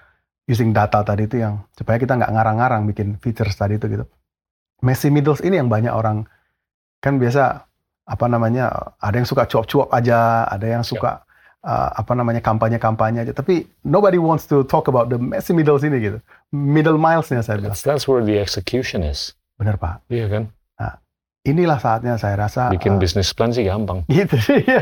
using 0.45 0.75
data 0.75 1.01
tadi 1.07 1.23
itu 1.25 1.39
yang 1.39 1.63
supaya 1.73 1.97
kita 1.97 2.19
nggak 2.19 2.31
ngarang-ngarang 2.35 2.83
bikin 2.83 3.15
features 3.23 3.55
tadi 3.55 3.79
itu 3.79 3.87
gitu. 3.87 4.05
Messi 4.83 5.07
middles 5.07 5.39
ini 5.39 5.55
yang 5.55 5.71
banyak 5.71 5.95
orang 5.95 6.27
kan 6.99 7.15
biasa 7.15 7.63
apa 8.05 8.25
namanya 8.29 8.93
ada 9.01 9.17
yang 9.17 9.27
suka 9.27 9.49
cuap-cuap 9.49 9.89
aja, 9.89 10.45
ada 10.45 10.65
yang 10.65 10.85
suka 10.85 11.25
uh, 11.65 11.89
apa 11.97 12.13
namanya 12.13 12.39
kampanye-kampanye 12.39 13.25
aja. 13.25 13.33
Tapi 13.33 13.65
nobody 13.81 14.21
wants 14.21 14.45
to 14.45 14.61
talk 14.65 14.85
about 14.85 15.09
the 15.09 15.17
messy 15.17 15.51
middles 15.51 15.81
ini 15.81 15.97
gitu. 15.97 16.17
Middle 16.53 17.01
milesnya 17.01 17.41
saya 17.41 17.57
bilang. 17.57 17.73
That's, 17.73 17.85
that's 17.85 18.05
where 18.05 18.21
the 18.21 18.37
execution 18.37 19.01
is. 19.01 19.33
Benar 19.57 19.81
Pak. 19.81 20.05
Iya 20.13 20.29
kan? 20.29 20.43
inilah 21.45 21.77
saatnya 21.77 22.17
saya 22.17 22.35
rasa 22.35 22.73
Bikin 22.73 22.97
uh, 22.97 22.99
business 22.99 23.29
plan 23.31 23.53
sih 23.53 23.63
gampang. 23.63 24.03
gitu 24.11 24.35
ya. 24.65 24.81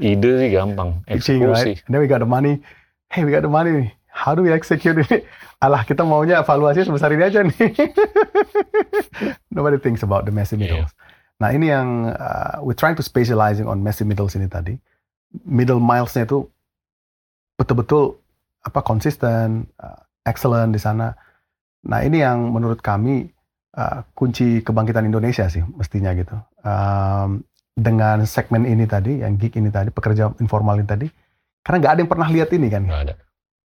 Ide 0.00 0.30
sih 0.40 0.50
gampang. 0.50 1.04
Eksekusi. 1.06 1.52
right? 1.52 1.78
And 1.86 1.92
then 1.92 2.00
we 2.00 2.08
got 2.08 2.24
the 2.24 2.28
money. 2.28 2.64
Hey, 3.12 3.28
we 3.28 3.30
got 3.30 3.44
the 3.44 3.52
money 3.52 3.70
nih. 3.70 3.88
How 4.08 4.32
do 4.32 4.44
we 4.44 4.52
execute 4.52 4.96
ini? 4.96 5.24
Alah, 5.60 5.84
kita 5.84 6.04
maunya 6.04 6.40
evaluasi 6.40 6.88
sebesar 6.88 7.12
ini 7.12 7.24
aja 7.28 7.44
nih. 7.44 7.54
Nobody 9.54 9.78
thinks 9.78 10.02
about 10.02 10.24
the 10.24 10.32
messy 10.32 10.56
Iya. 10.56 10.80
middles. 10.80 10.92
Nah, 11.42 11.50
ini 11.50 11.74
yang 11.74 12.06
uh, 12.06 12.62
we're 12.62 12.78
trying 12.78 12.94
to 12.94 13.02
specializing 13.02 13.66
on 13.66 13.82
messy 13.82 14.06
middles 14.06 14.38
ini 14.38 14.46
tadi. 14.46 14.78
Middle 15.42 15.82
milesnya 15.82 16.22
itu 16.22 16.46
betul-betul 17.58 18.14
apa 18.62 18.78
konsisten, 18.86 19.66
uh, 19.82 19.98
excellent 20.22 20.70
di 20.70 20.78
sana. 20.78 21.10
Nah, 21.90 21.98
ini 22.06 22.22
yang 22.22 22.54
menurut 22.54 22.78
kami 22.78 23.26
uh, 23.74 24.06
kunci 24.14 24.62
kebangkitan 24.62 25.02
Indonesia 25.02 25.50
sih 25.50 25.66
mestinya 25.74 26.14
gitu. 26.14 26.38
Um, 26.62 27.42
dengan 27.74 28.22
segmen 28.22 28.62
ini 28.68 28.86
tadi, 28.86 29.26
yang 29.26 29.34
gig 29.34 29.58
ini 29.58 29.72
tadi, 29.72 29.90
pekerja 29.90 30.30
informal 30.38 30.78
ini 30.78 30.86
tadi, 30.86 31.06
karena 31.64 31.76
nggak 31.82 31.92
ada 31.96 32.00
yang 32.04 32.10
pernah 32.12 32.28
lihat 32.28 32.50
ini 32.52 32.68
kan, 32.68 32.84
Nggak 32.84 33.02
ada. 33.08 33.14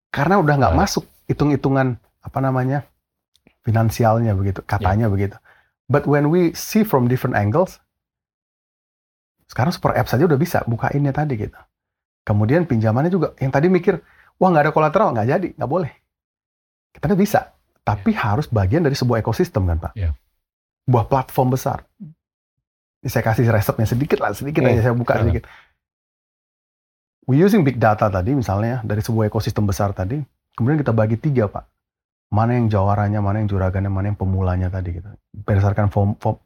karena 0.09 0.35
udah 0.39 0.55
nggak 0.55 0.75
masuk 0.79 1.03
hitung-hitungan 1.27 1.99
apa 2.23 2.39
namanya 2.39 2.87
finansialnya 3.61 4.31
begitu, 4.39 4.63
katanya 4.63 5.11
begitu. 5.11 5.35
But 5.89 6.05
when 6.05 6.29
we 6.29 6.53
see 6.53 6.85
from 6.85 7.09
different 7.09 7.33
angles, 7.33 7.81
sekarang 9.49 9.73
super 9.73 9.97
app 9.97 10.05
saja 10.05 10.29
udah 10.29 10.37
bisa 10.37 10.61
bukainnya 10.69 11.09
tadi 11.09 11.33
gitu. 11.33 11.57
Kemudian 12.21 12.69
pinjamannya 12.69 13.09
juga, 13.09 13.33
yang 13.41 13.49
tadi 13.49 13.73
mikir, 13.73 13.97
wah 14.37 14.53
nggak 14.53 14.69
ada 14.69 14.73
kolateral, 14.73 15.09
nggak 15.17 15.27
jadi, 15.27 15.49
nggak 15.57 15.71
boleh. 15.71 15.89
Kita 16.93 17.17
bisa, 17.17 17.57
tapi 17.81 18.13
harus 18.13 18.45
bagian 18.45 18.85
dari 18.85 18.93
sebuah 18.93 19.25
ekosistem 19.25 19.65
kan 19.65 19.81
Pak. 19.81 19.97
Iya. 19.97 20.13
Sebuah 20.85 21.05
platform 21.09 21.57
besar. 21.57 21.81
Ini 23.01 23.09
saya 23.09 23.25
kasih 23.25 23.49
resepnya 23.49 23.89
sedikit 23.89 24.21
lah, 24.21 24.29
sedikit 24.37 24.61
Hmm. 24.61 24.69
aja 24.69 24.81
saya 24.85 24.93
buka 24.93 25.17
Hmm. 25.17 25.21
sedikit. 25.25 25.43
We 27.25 27.41
using 27.41 27.65
big 27.65 27.81
data 27.81 28.09
tadi 28.09 28.37
misalnya 28.37 28.85
dari 28.85 29.01
sebuah 29.01 29.29
ekosistem 29.29 29.65
besar 29.65 29.93
tadi, 29.93 30.21
kemudian 30.53 30.77
kita 30.81 30.93
bagi 30.93 31.17
tiga 31.17 31.49
pak. 31.49 31.65
Mana 32.29 32.53
yang 32.53 32.69
jawaranya, 32.69 33.19
mana 33.19 33.41
yang 33.41 33.49
juragannya, 33.49 33.89
mana 33.89 34.13
yang 34.13 34.17
pemulanya 34.17 34.69
tadi 34.69 34.93
gitu. 34.93 35.09
Berdasarkan 35.33 35.89
vo- 35.89 36.13
vo- 36.15 36.41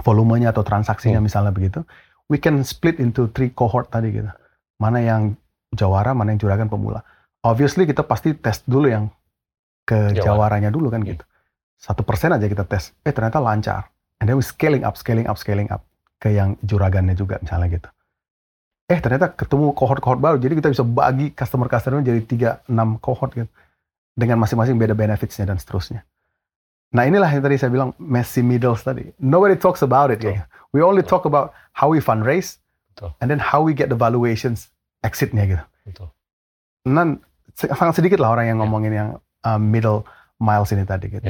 volumenya 0.00 0.54
atau 0.54 0.62
transaksinya 0.62 1.18
Hmm. 1.18 1.26
misalnya 1.26 1.50
begitu, 1.50 1.82
we 2.26 2.38
can 2.38 2.62
split 2.62 2.98
into 2.98 3.26
three 3.30 3.50
cohort 3.50 3.90
tadi 3.90 4.14
gitu. 4.14 4.30
Mana 4.78 5.02
yang 5.02 5.34
jawara, 5.70 6.14
mana 6.14 6.34
yang 6.34 6.40
juragan 6.40 6.70
pemula. 6.70 7.02
Obviously 7.42 7.84
kita 7.84 8.02
pasti 8.02 8.32
tes 8.34 8.62
dulu 8.64 8.86
yang 8.86 9.10
ke 9.84 10.14
Jawara. 10.16 10.56
jawaranya 10.56 10.70
dulu 10.70 10.88
kan 10.88 11.02
Hmm. 11.02 11.10
gitu. 11.10 11.24
Satu 11.76 12.00
persen 12.00 12.32
aja 12.32 12.46
kita 12.46 12.64
tes, 12.64 12.94
eh 13.02 13.12
ternyata 13.12 13.42
lancar. 13.42 13.90
And 14.22 14.30
then 14.30 14.38
we 14.38 14.46
scaling 14.46 14.86
up, 14.86 14.94
scaling 14.94 15.26
up, 15.26 15.36
scaling 15.36 15.68
up 15.68 15.82
ke 16.16 16.30
yang 16.30 16.56
juragannya 16.62 17.12
juga 17.12 17.36
misalnya 17.42 17.68
gitu. 17.68 17.88
Eh 18.86 19.02
ternyata 19.02 19.34
ketemu 19.34 19.74
cohort-cohort 19.74 20.20
baru, 20.22 20.36
jadi 20.38 20.54
kita 20.54 20.70
bisa 20.70 20.84
bagi 20.86 21.34
customer-customer 21.34 22.00
jadi 22.00 22.20
3, 22.22 22.48
6 22.64 22.96
cohort 22.96 23.34
gitu. 23.34 23.50
Dengan 24.14 24.38
masing-masing 24.38 24.78
beda 24.78 24.94
benefitsnya 24.94 25.44
dan 25.44 25.58
seterusnya. 25.58 26.06
Nah 26.94 27.02
inilah 27.02 27.26
yang 27.26 27.42
tadi 27.42 27.58
saya 27.58 27.74
bilang 27.74 27.90
messy 27.98 28.38
middles 28.38 28.86
tadi. 28.86 29.10
Nobody 29.18 29.58
talks 29.58 29.82
about 29.82 30.14
it. 30.14 30.22
Betul. 30.22 30.38
Ya. 30.38 30.46
We 30.70 30.78
only 30.82 31.02
talk 31.02 31.26
about 31.26 31.50
how 31.74 31.90
we 31.90 31.98
fundraise, 31.98 32.62
Betul. 32.94 33.10
and 33.18 33.26
then 33.26 33.42
how 33.42 33.58
we 33.58 33.74
get 33.74 33.90
the 33.90 33.98
valuations 33.98 34.70
exitnya 35.02 35.42
gitu. 35.50 35.64
Betul. 35.82 36.08
Dan 36.86 37.18
sangat 37.58 37.98
sedikit 37.98 38.22
lah 38.22 38.38
orang 38.38 38.46
yang 38.54 38.58
Ya. 38.58 38.62
ngomongin 38.62 38.92
yang 38.94 39.08
uh, 39.42 39.58
middle 39.58 40.06
miles 40.38 40.70
ini 40.70 40.86
tadi 40.86 41.10
gitu. 41.10 41.26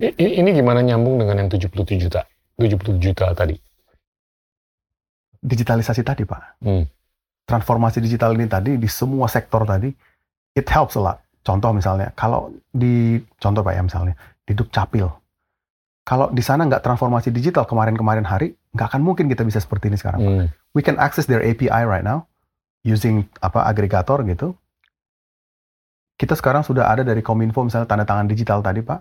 I- 0.00 0.36
Ini 0.40 0.52
gimana 0.52 0.84
nyambung 0.84 1.16
dengan 1.20 1.44
yang 1.44 1.48
77 1.48 1.96
juta? 1.96 2.24
70 2.60 3.00
juta 3.00 3.32
tadi. 3.32 3.56
Digitalisasi 5.40 6.04
tadi 6.04 6.28
pak. 6.28 6.60
Hmm. 6.60 6.84
Transformasi 7.48 8.04
digital 8.04 8.36
ini 8.36 8.44
tadi 8.44 8.76
di 8.76 8.88
semua 8.88 9.24
sektor 9.32 9.64
tadi, 9.64 9.88
it 10.52 10.68
helps 10.68 10.96
a 10.96 11.02
lot. 11.02 11.18
Contoh 11.40 11.72
misalnya, 11.72 12.12
kalau 12.12 12.52
di 12.68 13.16
contoh 13.40 13.64
pak 13.64 13.72
ya 13.72 13.82
misalnya 13.82 14.14
di 14.44 14.52
Dukcapil, 14.52 15.08
kalau 16.04 16.26
di 16.32 16.42
sana 16.44 16.66
nggak 16.66 16.84
transformasi 16.84 17.32
digital 17.32 17.64
kemarin-kemarin 17.64 18.26
hari, 18.26 18.52
nggak 18.76 18.86
akan 18.92 19.00
mungkin 19.00 19.30
kita 19.30 19.46
bisa 19.46 19.62
seperti 19.62 19.88
ini 19.88 19.96
sekarang. 19.96 20.20
Hmm. 20.20 20.46
We 20.76 20.84
can 20.84 21.00
access 21.00 21.24
their 21.24 21.40
API 21.40 21.86
right 21.86 22.04
now 22.04 22.28
using 22.84 23.28
apa 23.40 23.64
agregator 23.68 24.20
gitu. 24.24 24.56
Kita 26.20 26.36
sekarang 26.36 26.60
sudah 26.60 26.92
ada 26.92 27.00
dari 27.00 27.24
Kominfo 27.24 27.64
misalnya 27.64 27.88
tanda 27.88 28.04
tangan 28.04 28.28
digital 28.28 28.60
tadi 28.60 28.84
pak. 28.84 29.00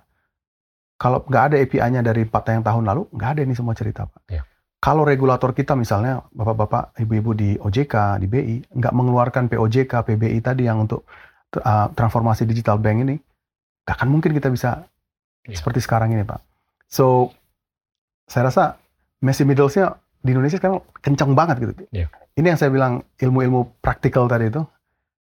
Kalau 1.00 1.24
nggak 1.28 1.44
ada 1.52 1.56
API-nya 1.60 2.04
dari 2.04 2.28
empat 2.28 2.44
yang 2.52 2.64
tahun 2.64 2.84
lalu, 2.84 3.08
nggak 3.12 3.30
ada 3.36 3.42
ini 3.44 3.56
semua 3.56 3.76
cerita 3.76 4.08
pak. 4.08 4.22
Ya. 4.32 4.44
Kalau 4.80 5.04
regulator 5.04 5.52
kita 5.52 5.76
misalnya 5.76 6.24
bapak-bapak, 6.32 6.96
ibu-ibu 7.04 7.36
di 7.36 7.50
OJK, 7.60 8.24
di 8.24 8.28
BI 8.32 8.56
nggak 8.72 8.94
mengeluarkan 8.96 9.52
POJK, 9.52 9.92
PBI 10.08 10.40
tadi 10.40 10.72
yang 10.72 10.88
untuk 10.88 11.04
uh, 11.58 11.88
transformasi 11.94 12.46
digital 12.46 12.78
bank 12.78 13.02
ini, 13.02 13.16
nggak 13.84 13.96
akan 13.98 14.10
mungkin 14.10 14.32
kita 14.34 14.50
bisa 14.50 14.86
Ya. 15.48 15.56
seperti 15.58 15.82
sekarang 15.82 16.14
ini 16.14 16.22
pak. 16.22 16.44
So 16.86 17.34
saya 18.30 18.52
rasa 18.52 18.78
Messi 19.20 19.42
middlesnya 19.42 19.98
di 20.22 20.32
Indonesia 20.32 20.62
sekarang 20.62 20.80
kencang 21.02 21.32
banget 21.34 21.58
gitu. 21.64 21.74
Ya. 21.90 22.06
Ini 22.38 22.54
yang 22.54 22.60
saya 22.60 22.70
bilang 22.70 23.02
ilmu-ilmu 23.18 23.82
praktikal 23.82 24.30
tadi 24.30 24.48
itu 24.48 24.62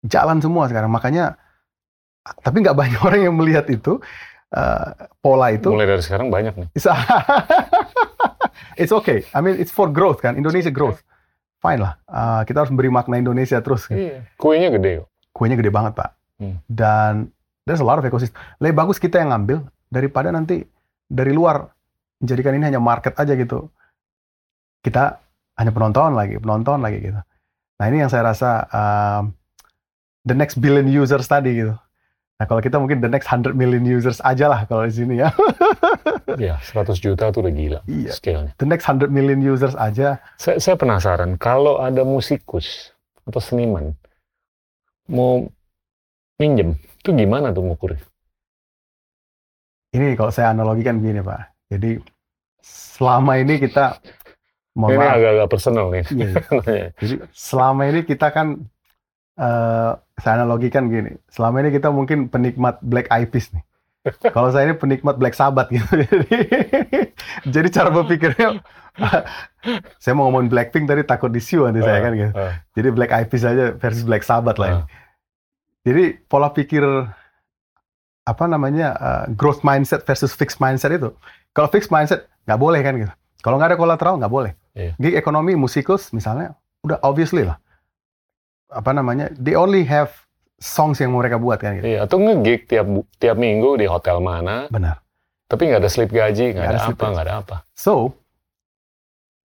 jalan 0.06 0.38
semua 0.40 0.70
sekarang. 0.70 0.92
Makanya 0.94 1.34
tapi 2.46 2.62
nggak 2.62 2.78
banyak 2.78 3.00
orang 3.08 3.22
yang 3.26 3.36
melihat 3.36 3.66
itu 3.68 3.98
uh, 4.54 4.88
pola 5.20 5.50
itu. 5.52 5.72
Mulai 5.72 5.98
dari 5.98 6.04
sekarang 6.04 6.30
banyak 6.30 6.54
nih. 6.62 6.68
It's, 6.78 6.86
it's 8.82 8.94
okay. 8.94 9.26
I 9.34 9.42
mean 9.42 9.58
it's 9.58 9.72
for 9.74 9.90
growth 9.90 10.22
kan. 10.22 10.38
Indonesia 10.38 10.70
growth. 10.70 11.02
Fine 11.60 11.80
lah. 11.80 11.96
Uh, 12.06 12.42
kita 12.44 12.64
harus 12.68 12.72
beri 12.76 12.92
makna 12.92 13.18
Indonesia 13.18 13.58
terus. 13.64 13.88
Iya. 13.90 14.28
Kuenya 14.36 14.70
gede 14.70 15.04
kok. 15.04 15.08
Kuenya 15.34 15.58
gede 15.58 15.74
banget 15.74 15.98
pak. 15.98 16.14
Hmm. 16.38 16.62
Dan 16.70 17.34
there's 17.66 17.82
a 17.82 17.88
lot 17.88 17.98
of 17.98 18.06
ecosystem. 18.06 18.38
Lebih 18.62 18.76
bagus 18.78 18.98
kita 18.98 19.18
yang 19.18 19.34
ngambil 19.34 19.66
daripada 19.90 20.30
nanti 20.30 20.62
dari 21.06 21.34
luar 21.34 21.70
menjadikan 22.22 22.54
ini 22.56 22.70
hanya 22.70 22.80
market 22.80 23.18
aja 23.18 23.34
gitu. 23.34 23.68
Kita 24.80 25.18
hanya 25.58 25.72
penonton 25.74 26.14
lagi, 26.14 26.38
penonton 26.38 26.80
lagi 26.80 27.02
gitu. 27.02 27.20
Nah 27.80 27.86
ini 27.90 28.06
yang 28.06 28.12
saya 28.14 28.30
rasa 28.30 28.50
um, 28.70 29.34
the 30.24 30.36
next 30.38 30.62
billion 30.62 30.86
users 30.88 31.26
tadi 31.26 31.66
gitu. 31.66 31.74
Nah 32.34 32.46
kalau 32.50 32.60
kita 32.60 32.82
mungkin 32.82 33.00
the 33.00 33.08
next 33.08 33.30
100 33.30 33.54
million 33.54 33.86
users 33.86 34.20
aja 34.22 34.50
lah 34.50 34.66
kalau 34.66 34.86
di 34.86 34.94
sini 34.94 35.20
ya. 35.20 35.30
Iya, 36.34 36.58
100 36.58 36.98
juta 36.98 37.30
tuh 37.30 37.46
udah 37.46 37.54
gila 37.54 37.80
Iya. 37.86 38.10
scale-nya. 38.10 38.58
The 38.58 38.66
next 38.66 38.90
100 38.90 39.06
million 39.14 39.38
users 39.38 39.78
aja. 39.78 40.18
Saya, 40.42 40.58
saya 40.58 40.74
penasaran, 40.74 41.38
kalau 41.38 41.78
ada 41.78 42.02
musikus 42.02 42.90
atau 43.30 43.38
seniman 43.38 43.94
mau 45.10 45.48
minjem, 46.40 46.76
itu 46.78 47.10
gimana 47.12 47.52
tuh 47.52 47.64
ngukurnya? 47.64 48.02
Ini 49.94 50.18
kalau 50.18 50.34
saya 50.34 50.52
analogikan 50.56 50.98
begini 50.98 51.22
Pak. 51.22 51.70
Jadi 51.70 52.02
selama 52.64 53.38
ini 53.38 53.62
kita 53.62 54.02
mohon 54.74 54.98
Ini 54.98 55.06
agak-agak 55.06 55.48
personal 55.50 55.86
nih. 55.94 56.06
Iya, 56.10 56.30
iya. 56.74 56.88
Jadi 56.98 57.16
selama 57.30 57.82
ini 57.90 58.00
kita 58.02 58.28
kan 58.34 58.48
eh 59.38 59.92
saya 60.18 60.34
analogikan 60.42 60.90
gini. 60.90 61.14
Selama 61.30 61.62
ini 61.62 61.70
kita 61.74 61.90
mungkin 61.94 62.30
penikmat 62.30 62.82
Black 62.82 63.10
Eyed 63.14 63.30
Peas 63.30 63.54
nih. 63.54 63.64
Kalau 64.04 64.52
saya 64.52 64.68
ini 64.68 64.76
penikmat 64.76 65.16
Black 65.16 65.32
Sabbath 65.32 65.72
gitu. 65.72 65.88
Jadi, 66.04 66.40
jadi 67.48 67.68
cara 67.72 67.88
berpikirnya 67.88 68.60
saya 70.04 70.14
mau 70.14 70.28
ngomongin 70.28 70.52
Blackpink 70.52 70.92
tadi 70.92 71.08
takut 71.08 71.32
disiu 71.32 71.64
nanti 71.64 71.80
saya 71.80 72.04
kan 72.04 72.12
gitu. 72.12 72.32
Ah, 72.36 72.60
Jadi 72.76 72.88
Black 72.92 73.12
Eyed 73.16 73.28
Peas 73.32 73.48
aja 73.48 73.72
versus 73.80 74.04
Black 74.04 74.28
Sabbath 74.28 74.60
lah. 74.60 74.68
ini. 74.70 74.80
ah. 74.84 74.86
Jadi 75.84 76.04
pola 76.28 76.52
pikir 76.52 76.84
apa 78.24 78.46
namanya 78.48 78.88
eh, 78.96 79.24
growth 79.36 79.64
mindset 79.64 80.04
versus 80.04 80.36
fixed 80.36 80.60
mindset 80.60 80.92
itu. 80.96 81.16
Kalau 81.56 81.72
fixed 81.72 81.92
mindset 81.92 82.28
nggak 82.44 82.60
boleh 82.60 82.80
kan 82.84 82.94
gitu. 83.00 83.14
Kalau 83.40 83.56
nggak 83.60 83.76
ada 83.76 83.80
kolateral 83.80 84.20
nggak 84.20 84.32
boleh. 84.32 84.52
Iya. 84.76 84.96
Di 85.00 85.10
ekonomi 85.16 85.56
musikus 85.56 86.12
misalnya 86.12 86.56
udah 86.84 87.00
obviously 87.08 87.48
lah. 87.48 87.56
Apa 88.68 88.92
namanya? 88.92 89.32
They 89.36 89.56
only 89.56 89.88
have 89.88 90.12
songs 90.64 91.04
yang 91.04 91.12
mereka 91.12 91.36
buat 91.36 91.60
kan 91.60 91.76
gitu. 91.76 91.92
Iya, 91.92 92.08
atau 92.08 92.24
nge-gig 92.24 92.72
tiap 92.72 92.88
tiap 93.20 93.36
minggu 93.36 93.76
di 93.76 93.84
hotel 93.84 94.24
mana, 94.24 94.72
Benar. 94.72 95.04
tapi 95.52 95.68
nggak 95.68 95.84
ada 95.84 95.92
slip 95.92 96.16
gaji, 96.16 96.56
nggak 96.56 96.64
ada, 96.64 96.80
ada 96.80 96.96
apa, 96.96 97.06
nggak 97.12 97.26
ada 97.28 97.36
apa. 97.44 97.56
So 97.76 98.16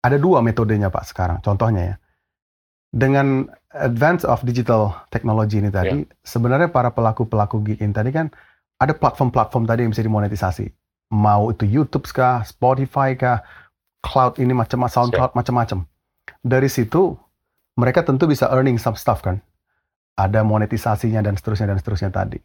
ada 0.07 0.15
dua 0.15 0.39
metodenya 0.47 0.95
Pak 0.95 1.11
sekarang. 1.11 1.43
Contohnya 1.43 1.83
ya. 1.83 1.97
Dengan 2.89 3.45
advance 3.75 4.25
of 4.25 4.41
digital 4.47 4.97
technology 5.13 5.61
ini 5.61 5.69
tadi, 5.69 6.07
sebenarnya 6.25 6.73
para 6.73 6.89
pelaku-pelaku 6.95 7.61
gig 7.67 7.83
ini 7.85 7.93
tadi 7.93 8.15
kan 8.15 8.33
ada 8.79 8.95
platform-platform 8.95 9.69
tadi 9.69 9.85
yang 9.85 9.93
bisa 9.93 10.07
dimonetisasi. 10.07 10.71
Mau 11.13 11.53
itu 11.53 11.69
YouTube 11.69 12.09
kah, 12.09 12.47
Spotify 12.47 13.13
kah, 13.19 13.45
cloud 14.01 14.41
ini 14.41 14.55
macam 14.57 14.87
SoundCloud 14.87 15.37
macam-macam. 15.37 15.85
Dari 16.41 16.69
situ 16.71 17.13
mereka 17.77 18.07
tentu 18.07 18.25
bisa 18.25 18.49
earning 18.49 18.81
some 18.81 18.97
stuff 18.97 19.21
kan. 19.21 19.43
Ada 20.19 20.43
monetisasinya 20.43 21.23
dan 21.23 21.39
seterusnya 21.39 21.71
dan 21.71 21.79
seterusnya 21.79 22.11
tadi. 22.11 22.43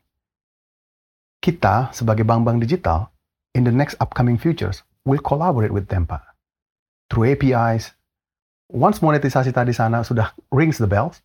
Kita 1.42 1.90
sebagai 1.90 2.22
bank-bank 2.22 2.62
digital 2.62 3.10
in 3.58 3.66
the 3.66 3.74
next 3.74 3.98
upcoming 3.98 4.38
futures 4.38 4.86
will 5.10 5.20
collaborate 5.20 5.74
with 5.74 5.90
them 5.90 6.06
Pak. 6.06 6.22
Through 7.10 7.34
APIs. 7.34 7.92
Once 8.70 9.02
monetisasi 9.02 9.54
tadi 9.54 9.74
sana 9.74 10.02
sudah 10.06 10.34
rings 10.54 10.78
the 10.78 10.90
bells, 10.90 11.22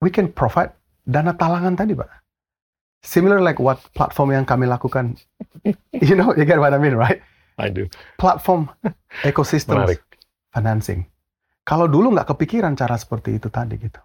we 0.00 0.08
can 0.08 0.28
provide 0.32 0.72
dana 1.04 1.36
talangan 1.36 1.76
tadi 1.76 1.92
Pak. 1.92 2.08
Similar 3.04 3.38
like 3.38 3.62
what 3.62 3.78
platform 3.94 4.34
yang 4.34 4.48
kami 4.48 4.66
lakukan. 4.66 5.20
you 5.94 6.16
know, 6.18 6.34
you 6.34 6.48
get 6.48 6.58
what 6.58 6.74
I 6.74 6.80
mean, 6.82 6.98
right? 6.98 7.22
I 7.58 7.70
do. 7.70 7.86
Platform 8.18 8.72
ecosystem 9.22 9.86
financing. 10.54 11.06
Kalau 11.62 11.84
dulu 11.84 12.16
nggak 12.16 12.32
kepikiran 12.32 12.74
cara 12.74 12.96
seperti 12.96 13.36
itu 13.36 13.52
tadi 13.52 13.76
gitu. 13.76 14.00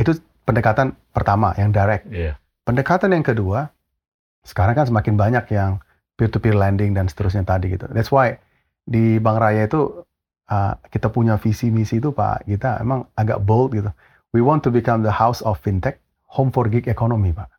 Itu 0.00 0.16
pendekatan 0.48 0.96
pertama 1.12 1.52
yang 1.60 1.68
direct. 1.68 2.08
Iya. 2.08 2.40
Pendekatan 2.64 3.12
yang 3.12 3.20
kedua, 3.20 3.68
sekarang 4.48 4.72
kan 4.72 4.88
semakin 4.88 5.20
banyak 5.20 5.44
yang 5.52 5.84
peer-to-peer 6.16 6.56
lending 6.56 6.96
dan 6.96 7.04
seterusnya 7.04 7.44
tadi 7.44 7.76
gitu. 7.76 7.84
That's 7.92 8.08
why 8.08 8.40
di 8.88 9.20
Bank 9.20 9.44
Raya 9.44 9.68
itu 9.68 10.08
uh, 10.48 10.72
kita 10.88 11.12
punya 11.12 11.36
visi 11.36 11.68
misi 11.68 12.00
itu 12.00 12.16
Pak, 12.16 12.48
kita 12.48 12.80
emang 12.80 13.04
agak 13.12 13.44
bold 13.44 13.76
gitu. 13.76 13.92
We 14.32 14.40
want 14.40 14.64
to 14.64 14.72
become 14.72 15.04
the 15.04 15.12
house 15.12 15.44
of 15.44 15.60
fintech, 15.60 16.00
home 16.32 16.48
for 16.48 16.64
gig 16.72 16.88
economy 16.88 17.36
Pak. 17.36 17.52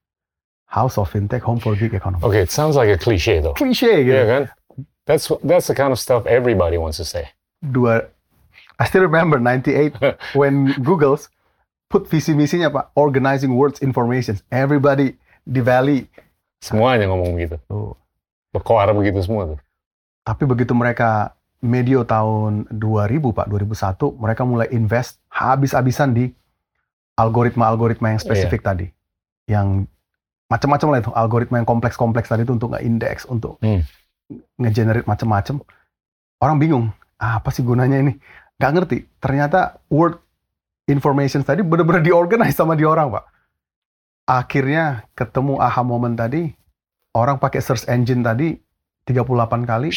House 0.69 0.97
of 0.97 1.09
fintech, 1.09 1.45
home 1.45 1.61
for 1.61 1.77
gig 1.77 1.93
economy. 1.93 2.21
Okay, 2.25 2.41
it 2.41 2.53
sounds 2.53 2.73
like 2.73 2.89
a 2.89 2.97
cliche 2.97 3.37
though. 3.41 3.53
Cliche 3.53 4.01
gitu. 4.05 4.17
Iya 4.17 4.25
kan? 4.25 4.43
That's 5.05 5.29
that's 5.41 5.65
the 5.69 5.77
kind 5.77 5.89
of 5.93 5.97
stuff 5.97 6.25
everybody 6.29 6.77
wants 6.77 7.01
to 7.01 7.05
say. 7.05 7.33
Dua, 7.65 8.05
I 8.77 8.85
still 8.85 9.01
remember 9.01 9.41
98 9.41 9.97
when 10.39 10.73
Google's 10.85 11.29
put 11.89 12.05
visi 12.05 12.37
misinya 12.37 12.69
Pak, 12.69 12.93
organizing 12.93 13.57
world's 13.57 13.81
information. 13.81 14.37
Everybody 14.53 15.17
di 15.41 15.59
Valley. 15.59 16.05
Semuanya 16.61 17.09
ngomong 17.09 17.33
begitu. 17.33 17.57
Tuh. 17.65 17.97
Berkoar 18.53 18.93
begitu 18.93 19.19
semua 19.25 19.57
tuh. 19.57 19.59
Tapi 20.21 20.45
begitu 20.45 20.77
mereka 20.77 21.33
medio 21.59 22.05
tahun 22.05 22.69
2000 22.71 23.35
Pak, 23.35 23.45
2001 23.49 24.21
mereka 24.21 24.41
mulai 24.45 24.69
invest 24.71 25.17
habis-habisan 25.33 26.13
di 26.13 26.31
algoritma-algoritma 27.19 28.15
yang 28.15 28.21
spesifik 28.21 28.61
yeah. 28.63 28.69
tadi. 28.69 28.87
Yang 29.49 29.67
macam-macam 30.47 30.87
lah 30.93 30.99
itu, 31.03 31.11
algoritma 31.11 31.55
yang 31.59 31.67
kompleks-kompleks 31.67 32.29
tadi 32.29 32.45
itu 32.47 32.53
untuk 32.55 32.77
nge-index, 32.77 33.27
untuk 33.27 33.59
hmm. 33.59 33.81
nge-generate 34.61 35.09
macam-macam. 35.09 35.59
Orang 36.39 36.57
bingung, 36.61 36.85
ah, 37.19 37.43
apa 37.43 37.51
sih 37.51 37.65
gunanya 37.65 37.99
ini? 37.99 38.15
Gak 38.55 38.71
ngerti. 38.71 38.97
Ternyata 39.19 39.83
word 39.91 40.23
information 40.89 41.45
tadi 41.45 41.61
benar-benar 41.61 42.01
diorganize 42.01 42.57
sama 42.57 42.73
di 42.73 42.83
orang, 42.83 43.13
Pak. 43.13 43.25
Akhirnya 44.29 45.05
ketemu 45.13 45.61
aha 45.61 45.81
moment 45.85 46.17
tadi, 46.17 46.49
orang 47.13 47.37
pakai 47.37 47.61
search 47.61 47.85
engine 47.89 48.25
tadi 48.25 48.57
38 49.05 49.65
kali, 49.65 49.89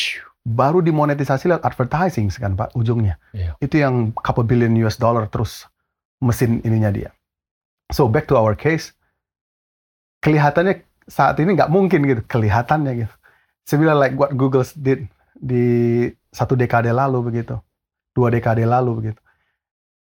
baru 0.42 0.82
dimonetisasi 0.82 1.52
lewat 1.52 1.62
advertising 1.62 2.28
kan 2.34 2.58
Pak 2.58 2.74
ujungnya. 2.74 3.16
Yeah. 3.36 3.54
Itu 3.62 3.80
yang 3.80 4.10
couple 4.16 4.44
billion 4.44 4.74
US 4.82 4.98
dollar 4.98 5.30
terus 5.30 5.66
mesin 6.18 6.62
ininya 6.66 6.90
dia. 6.90 7.10
So 7.92 8.08
back 8.08 8.26
to 8.30 8.38
our 8.38 8.56
case, 8.56 8.94
kelihatannya 10.24 10.82
saat 11.06 11.36
ini 11.42 11.54
nggak 11.54 11.70
mungkin 11.70 12.00
gitu, 12.06 12.22
kelihatannya 12.24 13.06
gitu. 13.06 13.14
Similar 13.68 13.94
like 13.94 14.14
what 14.18 14.34
Google 14.34 14.66
did 14.80 15.06
di 15.38 16.08
satu 16.34 16.58
dekade 16.58 16.90
lalu 16.90 17.30
begitu, 17.30 17.60
dua 18.16 18.32
dekade 18.32 18.66
lalu 18.66 18.90
begitu. 18.98 19.20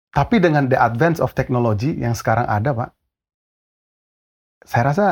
Tapi 0.09 0.41
dengan 0.41 0.67
the 0.67 0.79
advance 0.81 1.21
of 1.21 1.37
technology 1.37 1.93
yang 2.01 2.17
sekarang 2.17 2.49
ada 2.49 2.73
Pak, 2.73 2.91
saya 4.65 4.83
rasa 4.93 5.07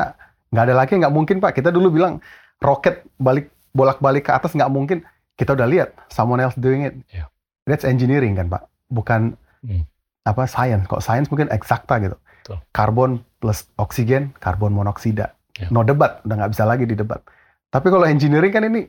nggak 0.49 0.63
ada 0.63 0.75
lagi 0.75 0.93
nggak 0.97 1.13
mungkin 1.13 1.37
Pak. 1.37 1.53
Kita 1.57 1.69
dulu 1.69 1.93
bilang 1.93 2.19
roket 2.59 3.05
balik 3.21 3.53
bolak-balik 3.73 4.25
ke 4.27 4.31
atas 4.33 4.57
nggak 4.57 4.71
mungkin. 4.73 5.05
Kita 5.37 5.53
udah 5.53 5.69
lihat 5.69 5.93
someone 6.09 6.41
else 6.41 6.57
doing 6.57 6.81
it. 6.81 6.97
Yeah. 7.13 7.29
That's 7.69 7.85
engineering 7.85 8.33
kan 8.39 8.49
Pak, 8.49 8.63
bukan 8.89 9.37
hmm. 9.61 9.85
apa 10.25 10.49
science. 10.49 10.89
Kok 10.89 11.03
science 11.03 11.29
mungkin 11.29 11.53
eksakta 11.53 12.01
gitu. 12.01 12.17
Betul. 12.17 12.57
Karbon 12.73 13.21
plus 13.37 13.69
oksigen, 13.77 14.33
karbon 14.41 14.73
monoksida. 14.73 15.37
Yeah. 15.61 15.69
No 15.69 15.85
debat, 15.85 16.25
udah 16.25 16.35
nggak 16.41 16.51
bisa 16.57 16.63
lagi 16.65 16.89
di 16.89 16.97
debat. 16.97 17.21
Tapi 17.69 17.91
kalau 17.93 18.07
engineering 18.07 18.49
kan 18.49 18.63
ini 18.65 18.87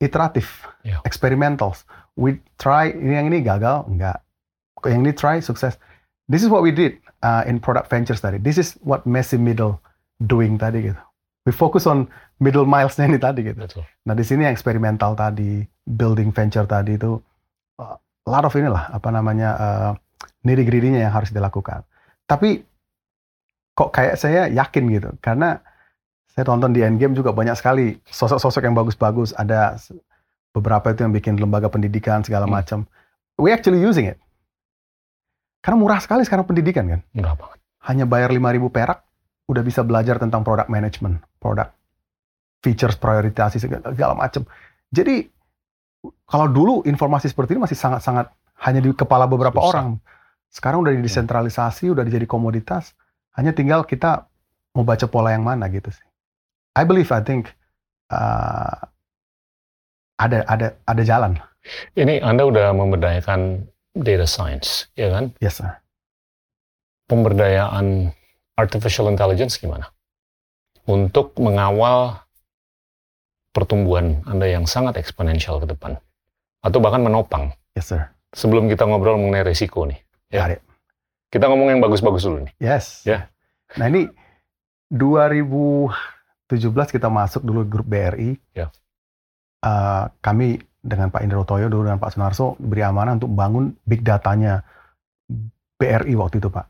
iteratif, 0.00 0.64
yeah. 0.80 1.02
experimental. 1.04 1.76
We 2.16 2.40
try 2.56 2.94
ini 2.94 3.20
yang 3.20 3.26
ini 3.28 3.44
gagal, 3.44 3.84
enggak. 3.84 4.24
Yang 4.86 5.00
ini 5.00 5.12
try 5.12 5.36
sukses. 5.42 5.76
This 6.30 6.46
is 6.46 6.48
what 6.48 6.62
we 6.62 6.70
did 6.70 7.02
uh, 7.26 7.42
in 7.44 7.58
product 7.58 7.90
ventures 7.90 8.22
tadi. 8.22 8.38
This 8.38 8.56
is 8.56 8.78
what 8.86 9.04
Messi 9.04 9.36
Middle 9.36 9.82
doing 10.22 10.60
tadi 10.60 10.92
gitu. 10.92 11.02
We 11.48 11.56
focus 11.56 11.88
on 11.88 12.04
middle 12.36 12.68
milesnya 12.68 13.08
ini 13.08 13.16
tadi 13.16 13.40
gitu. 13.48 13.56
Betul. 13.56 13.84
Nah 14.04 14.12
di 14.12 14.24
sini 14.24 14.44
yang 14.44 14.52
eksperimental 14.52 15.16
tadi, 15.16 15.64
building 15.88 16.30
venture 16.36 16.68
tadi 16.68 17.00
itu 17.00 17.16
uh, 17.80 17.96
lot 18.28 18.44
of 18.44 18.52
inilah 18.52 18.92
apa 18.92 19.08
namanya 19.08 19.50
uh, 19.56 19.90
nitty 20.44 20.68
gritty-nya 20.68 21.08
yang 21.08 21.14
harus 21.16 21.32
dilakukan. 21.32 21.82
Tapi 22.28 22.60
kok 23.72 23.90
kayak 23.90 24.20
saya 24.20 24.52
yakin 24.52 24.84
gitu 24.92 25.10
karena 25.24 25.64
saya 26.30 26.44
tonton 26.46 26.70
di 26.76 26.84
Endgame 26.84 27.16
juga 27.16 27.32
banyak 27.32 27.56
sekali 27.56 27.96
sosok-sosok 28.06 28.62
yang 28.68 28.76
bagus-bagus. 28.76 29.32
Ada 29.34 29.80
beberapa 30.52 30.92
itu 30.92 31.02
yang 31.02 31.14
bikin 31.16 31.34
lembaga 31.40 31.72
pendidikan 31.72 32.20
segala 32.20 32.44
hmm. 32.46 32.54
macam. 32.54 32.78
We 33.40 33.50
actually 33.50 33.80
using 33.80 34.12
it. 34.12 34.20
Karena 35.60 35.76
murah 35.76 36.00
sekali 36.00 36.24
sekarang 36.24 36.48
pendidikan 36.48 36.88
kan. 36.88 37.00
Murah 37.12 37.36
banget. 37.36 37.58
Hanya 37.84 38.04
bayar 38.04 38.32
5000 38.32 38.72
perak 38.72 38.98
udah 39.48 39.62
bisa 39.64 39.80
belajar 39.84 40.16
tentang 40.16 40.44
product 40.44 40.72
management, 40.72 41.20
product 41.40 41.72
features 42.64 42.96
prioritasi 42.96 43.60
segala, 43.60 43.92
segala 43.92 44.14
macam. 44.16 44.44
Jadi 44.92 45.28
kalau 46.28 46.46
dulu 46.48 46.74
informasi 46.86 47.28
seperti 47.28 47.56
ini 47.56 47.64
masih 47.64 47.76
sangat-sangat 47.76 48.32
hanya 48.64 48.80
di 48.80 48.92
kepala 48.92 49.24
beberapa 49.28 49.60
orang. 49.60 50.00
Sekarang 50.50 50.82
udah 50.82 50.92
didesentralisasi, 50.94 51.92
udah 51.92 52.02
jadi 52.06 52.26
komoditas. 52.26 52.92
Hanya 53.36 53.54
tinggal 53.54 53.86
kita 53.86 54.26
mau 54.74 54.82
baca 54.82 55.06
pola 55.06 55.34
yang 55.34 55.46
mana 55.46 55.70
gitu 55.70 55.90
sih. 55.90 56.06
I 56.74 56.86
believe, 56.86 57.10
I 57.10 57.22
think 57.22 57.50
uh, 58.10 58.76
ada 60.18 60.44
ada 60.46 60.66
ada 60.86 61.02
jalan. 61.02 61.38
Ini 61.94 62.24
Anda 62.24 62.48
udah 62.48 62.72
memberdayakan 62.72 63.66
data 63.94 64.26
science, 64.26 64.86
ya 64.94 65.10
kan? 65.10 65.34
Yes, 65.42 65.58
sir. 65.58 65.70
Pemberdayaan 67.10 68.14
artificial 68.54 69.10
intelligence 69.10 69.58
gimana? 69.58 69.90
Untuk 70.86 71.34
mengawal 71.38 72.22
pertumbuhan 73.50 74.22
Anda 74.26 74.46
yang 74.46 74.66
sangat 74.66 74.98
eksponensial 74.98 75.58
ke 75.58 75.66
depan. 75.70 75.98
Atau 76.62 76.78
bahkan 76.78 77.02
menopang. 77.02 77.54
Yes, 77.74 77.90
sir. 77.90 78.10
Sebelum 78.30 78.70
kita 78.70 78.86
ngobrol 78.86 79.18
mengenai 79.18 79.42
resiko 79.42 79.86
nih. 79.86 79.98
Ya. 80.30 80.46
ya. 80.46 80.58
Kita 81.30 81.50
ngomong 81.50 81.74
yang 81.74 81.82
bagus-bagus 81.82 82.26
dulu 82.26 82.46
nih. 82.46 82.54
Yes. 82.62 83.02
Ya. 83.02 83.30
Nah 83.78 83.90
ini 83.90 84.06
2017 84.90 85.90
kita 86.94 87.10
masuk 87.10 87.42
dulu 87.42 87.66
grup 87.66 87.86
BRI. 87.86 88.38
Ya. 88.54 88.70
Uh, 89.62 90.10
kami 90.22 90.62
dengan 90.80 91.12
Pak 91.12 91.20
Indro 91.20 91.44
Toyo 91.44 91.68
dulu 91.68 91.88
dengan 91.88 92.00
Pak 92.00 92.16
Sunarso 92.16 92.56
beri 92.56 92.80
amanah 92.80 93.20
untuk 93.20 93.32
bangun 93.32 93.76
big 93.84 94.00
datanya 94.00 94.64
BRI 95.76 96.16
waktu 96.16 96.40
itu 96.40 96.48
Pak. 96.48 96.66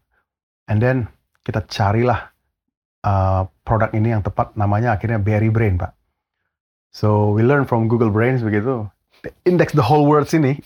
And 0.70 0.82
then 0.82 1.06
kita 1.42 1.66
carilah 1.66 2.30
uh, 3.06 3.46
produk 3.62 3.90
ini 3.94 4.14
yang 4.14 4.22
tepat 4.22 4.54
namanya 4.58 4.94
akhirnya 4.98 5.22
BRI 5.22 5.50
Brain 5.50 5.78
Pak. 5.78 5.94
So 6.90 7.30
we 7.34 7.46
learn 7.46 7.66
from 7.66 7.86
Google 7.86 8.10
Brains 8.10 8.42
begitu. 8.42 8.90
Index 9.46 9.74
the 9.76 9.84
whole 9.84 10.06
world 10.10 10.26
sini. 10.26 10.58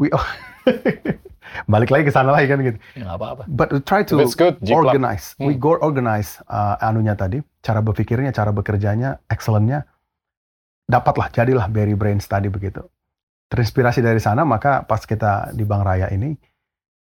we 0.00 0.10
balik 1.70 1.90
lagi 1.90 2.08
ke 2.08 2.12
sana 2.14 2.34
lagi 2.34 2.46
kan 2.50 2.58
gitu. 2.62 2.78
Ya, 2.98 3.14
apa-apa. 3.14 3.46
But 3.46 3.74
we 3.74 3.78
try 3.82 4.02
to 4.06 4.26
good, 4.38 4.58
organize. 4.70 5.34
Hmm. 5.38 5.50
We 5.50 5.54
go 5.58 5.78
organize 5.78 6.38
uh, 6.46 6.78
anunya 6.82 7.14
tadi, 7.18 7.42
cara 7.62 7.82
berpikirnya, 7.82 8.30
cara 8.30 8.54
bekerjanya, 8.54 9.22
excellentnya. 9.30 9.86
Dapatlah, 10.90 11.30
jadilah 11.30 11.70
Berry 11.70 11.94
Brains 11.94 12.26
tadi 12.26 12.50
begitu. 12.50 12.82
Terinspirasi 13.50 14.02
dari 14.02 14.18
sana, 14.18 14.42
maka 14.42 14.82
pas 14.82 15.06
kita 15.06 15.54
di 15.54 15.62
Bank 15.62 15.86
Raya 15.86 16.10
ini, 16.10 16.34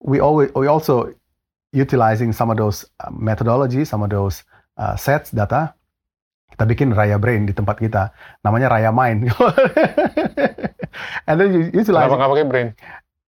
we 0.00 0.24
always 0.24 0.48
we 0.56 0.64
also 0.64 1.12
utilizing 1.76 2.32
some 2.32 2.48
of 2.48 2.56
those 2.56 2.88
uh, 3.04 3.12
methodology, 3.12 3.84
some 3.84 4.00
of 4.00 4.08
those 4.08 4.44
uh, 4.80 4.96
sets 4.96 5.32
data 5.32 5.76
kita 6.54 6.70
bikin 6.70 6.94
Raya 6.94 7.18
Brain 7.18 7.50
di 7.50 7.50
tempat 7.50 7.82
kita. 7.82 8.14
Namanya 8.46 8.70
Raya 8.70 8.94
Mind. 8.94 9.26
And 11.26 11.34
then 11.34 11.50
you 11.50 11.74
utilize. 11.74 12.06
Kenapa 12.06 12.14
nggak 12.14 12.30
pakai 12.30 12.46
brain? 12.46 12.68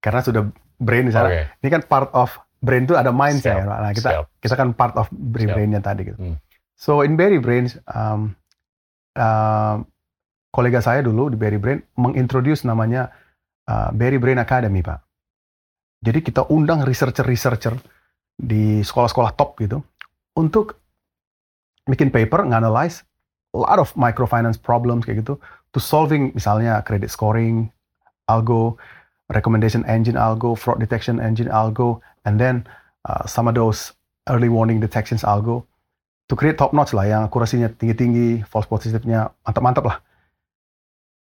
Karena 0.05 0.21
sudah 0.21 0.43
brain 0.77 1.09
di 1.09 1.13
sana. 1.17 1.33
Okay. 1.33 1.45
Ini 1.65 1.69
kan 1.73 1.83
part 1.89 2.13
of 2.13 2.37
brain 2.61 2.85
itu 2.85 2.93
ada 2.93 3.09
mind 3.09 3.41
saya. 3.41 3.65
Nah, 3.65 3.97
kita 3.97 4.29
kita 4.45 4.55
kan 4.61 4.77
part 4.77 4.93
of 5.01 5.09
brain 5.09 5.49
brainnya 5.49 5.81
tadi 5.81 6.13
gitu. 6.13 6.21
Hmm. 6.21 6.37
So 6.77 7.01
in 7.01 7.17
Berry 7.17 7.41
Brains, 7.41 7.81
um, 7.89 8.37
uh, 9.17 9.81
kolega 10.55 10.79
saya 10.79 11.03
dulu 11.03 11.35
di 11.35 11.35
Berry 11.35 11.59
Brain 11.59 11.83
mengintroduce 11.99 12.63
namanya 12.63 13.11
uh, 13.67 13.91
Berry 13.91 14.23
Brain 14.23 14.39
Academy, 14.39 14.87
Pak. 14.87 15.03
Jadi 15.99 16.23
kita 16.23 16.47
undang 16.55 16.87
researcher-researcher 16.87 17.75
di 18.39 18.87
sekolah-sekolah 18.87 19.35
top 19.35 19.59
gitu 19.59 19.83
untuk 20.39 20.79
bikin 21.91 22.15
paper, 22.15 22.47
nganalize 22.47 23.03
a 23.55 23.59
lot 23.59 23.83
of 23.83 23.91
microfinance 23.99 24.59
problems 24.59 25.03
kayak 25.07 25.27
gitu 25.27 25.39
to 25.75 25.79
solving 25.83 26.31
misalnya 26.35 26.83
credit 26.83 27.11
scoring 27.11 27.71
algo 28.27 28.75
recommendation 29.31 29.87
engine 29.87 30.19
algo 30.19 30.59
fraud 30.59 30.83
detection 30.83 31.23
engine 31.23 31.47
algo 31.51 32.03
and 32.27 32.43
then 32.43 32.67
uh, 33.07 33.23
some 33.27 33.47
of 33.47 33.55
those 33.55 33.95
early 34.27 34.51
warning 34.51 34.83
detections 34.83 35.23
algo 35.23 35.63
to 36.27 36.35
create 36.35 36.59
top 36.59 36.75
notch 36.75 36.91
lah 36.97 37.07
yang 37.07 37.23
akurasinya 37.31 37.71
tinggi-tinggi 37.71 38.43
false 38.49 38.67
positifnya 38.67 39.31
mantap-mantap 39.47 39.85
lah 39.87 39.97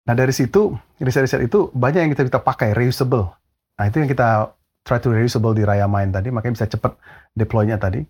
nah 0.05 0.13
dari 0.13 0.33
situ 0.37 0.77
riset-riset 1.01 1.49
itu 1.49 1.73
banyak 1.73 2.09
yang 2.09 2.13
kita 2.13 2.29
bisa 2.29 2.41
pakai 2.41 2.77
reusable 2.77 3.33
nah 3.75 3.85
itu 3.89 4.05
yang 4.05 4.11
kita 4.11 4.53
try 4.85 5.01
to 5.01 5.11
reusable 5.11 5.57
di 5.57 5.65
Raya 5.65 5.89
Main 5.89 6.13
tadi 6.13 6.29
makanya 6.29 6.61
bisa 6.61 6.67
cepat 6.69 6.95
deploy-nya 7.33 7.81
tadi 7.81 8.05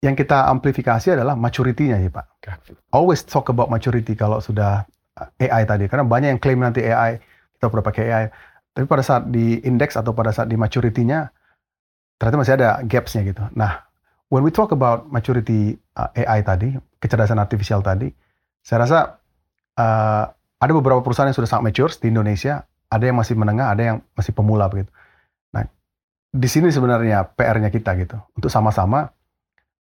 yang 0.00 0.16
kita 0.16 0.48
amplifikasi 0.48 1.12
adalah 1.12 1.36
maturity-nya 1.36 2.00
ya 2.00 2.08
Pak. 2.08 2.26
Always 2.88 3.20
talk 3.28 3.52
about 3.52 3.68
maturity 3.68 4.16
kalau 4.16 4.40
sudah 4.40 4.88
uh, 5.20 5.28
AI 5.36 5.68
tadi. 5.68 5.84
Karena 5.92 6.08
banyak 6.08 6.28
yang 6.36 6.40
klaim 6.40 6.60
nanti 6.64 6.80
AI, 6.88 7.20
kita 7.56 7.68
udah 7.68 7.84
pakai 7.84 8.02
AI. 8.08 8.24
Tapi 8.72 8.88
pada 8.88 9.04
saat 9.04 9.28
di 9.28 9.60
index 9.60 10.00
atau 10.00 10.16
pada 10.16 10.32
saat 10.32 10.48
di 10.48 10.56
maturity-nya, 10.56 11.28
ternyata 12.16 12.36
masih 12.40 12.54
ada 12.56 12.80
gaps-nya 12.88 13.28
gitu. 13.28 13.44
Nah, 13.52 13.84
when 14.32 14.40
we 14.40 14.48
talk 14.48 14.72
about 14.72 15.04
maturity 15.12 15.76
uh, 16.00 16.08
AI 16.16 16.40
tadi, 16.40 16.72
kecerdasan 16.96 17.36
artificial 17.36 17.84
tadi, 17.84 18.08
saya 18.64 18.88
rasa 18.88 19.19
uh, 19.80 20.24
ada 20.60 20.72
beberapa 20.76 21.00
perusahaan 21.00 21.32
yang 21.32 21.38
sudah 21.40 21.48
sangat 21.48 21.72
mature 21.72 21.92
di 21.96 22.12
Indonesia, 22.12 22.68
ada 22.92 23.04
yang 23.08 23.16
masih 23.16 23.32
menengah, 23.40 23.72
ada 23.72 23.82
yang 23.82 23.96
masih 24.12 24.36
pemula 24.36 24.68
begitu. 24.68 24.92
Nah, 25.56 25.64
di 26.28 26.48
sini 26.52 26.68
sebenarnya 26.68 27.24
PR-nya 27.32 27.72
kita 27.72 27.96
gitu, 27.96 28.20
untuk 28.36 28.52
sama-sama 28.52 29.08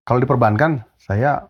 kalau 0.08 0.24
di 0.24 0.28
perbankan, 0.30 0.80
saya 0.96 1.44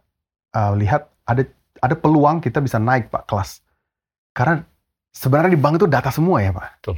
uh, 0.51 0.73
lihat 0.75 1.07
ada 1.29 1.47
ada 1.79 1.95
peluang 1.95 2.43
kita 2.43 2.59
bisa 2.59 2.83
naik 2.83 3.07
pak 3.07 3.31
kelas. 3.31 3.63
Karena 4.35 4.59
sebenarnya 5.15 5.55
di 5.55 5.61
bank 5.63 5.79
itu 5.79 5.87
data 5.87 6.11
semua 6.11 6.43
ya 6.43 6.51
Pak. 6.51 6.83
Betul. 6.83 6.97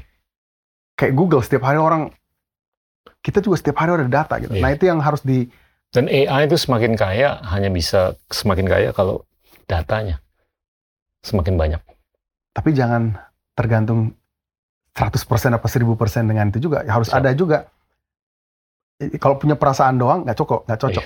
Kayak 0.96 1.12
Google 1.20 1.44
setiap 1.44 1.68
hari 1.68 1.76
orang 1.76 2.08
kita 3.20 3.44
juga 3.44 3.60
setiap 3.60 3.76
hari 3.76 3.92
ada 3.92 4.08
data 4.08 4.40
gitu. 4.40 4.56
Iya. 4.56 4.62
Nah 4.64 4.70
itu 4.72 4.84
yang 4.88 5.04
harus 5.04 5.20
di 5.20 5.52
Dan 5.90 6.06
AI 6.06 6.46
itu 6.46 6.54
semakin 6.54 6.94
kaya 6.94 7.42
hanya 7.50 7.66
bisa 7.66 8.14
semakin 8.30 8.70
kaya 8.70 8.94
kalau 8.94 9.26
datanya 9.66 10.22
semakin 11.22 11.56
banyak. 11.56 11.82
tapi 12.50 12.74
jangan 12.74 13.14
tergantung 13.54 14.10
100% 14.90 15.22
apa 15.54 15.66
1000% 15.70 15.86
dengan 16.26 16.50
itu 16.50 16.58
juga. 16.58 16.82
Harus 16.82 17.06
Betul. 17.08 17.18
ada 17.22 17.30
juga. 17.32 17.58
Kalau 19.16 19.38
punya 19.38 19.54
perasaan 19.54 19.96
doang 19.96 20.26
nggak 20.26 20.34
cocok, 20.34 20.60
nggak 20.66 20.80
cocok. 20.82 21.04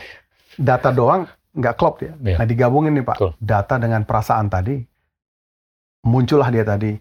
Data 0.56 0.88
doang 0.90 1.28
nggak 1.54 1.74
klop 1.76 2.00
ya. 2.00 2.16
Iya. 2.16 2.36
Nah 2.40 2.46
digabungin 2.48 2.96
nih 2.96 3.04
Pak, 3.04 3.16
Betul. 3.20 3.32
data 3.38 3.74
dengan 3.78 4.02
perasaan 4.02 4.48
tadi, 4.48 4.80
muncullah 6.02 6.48
dia 6.50 6.64
tadi 6.64 6.96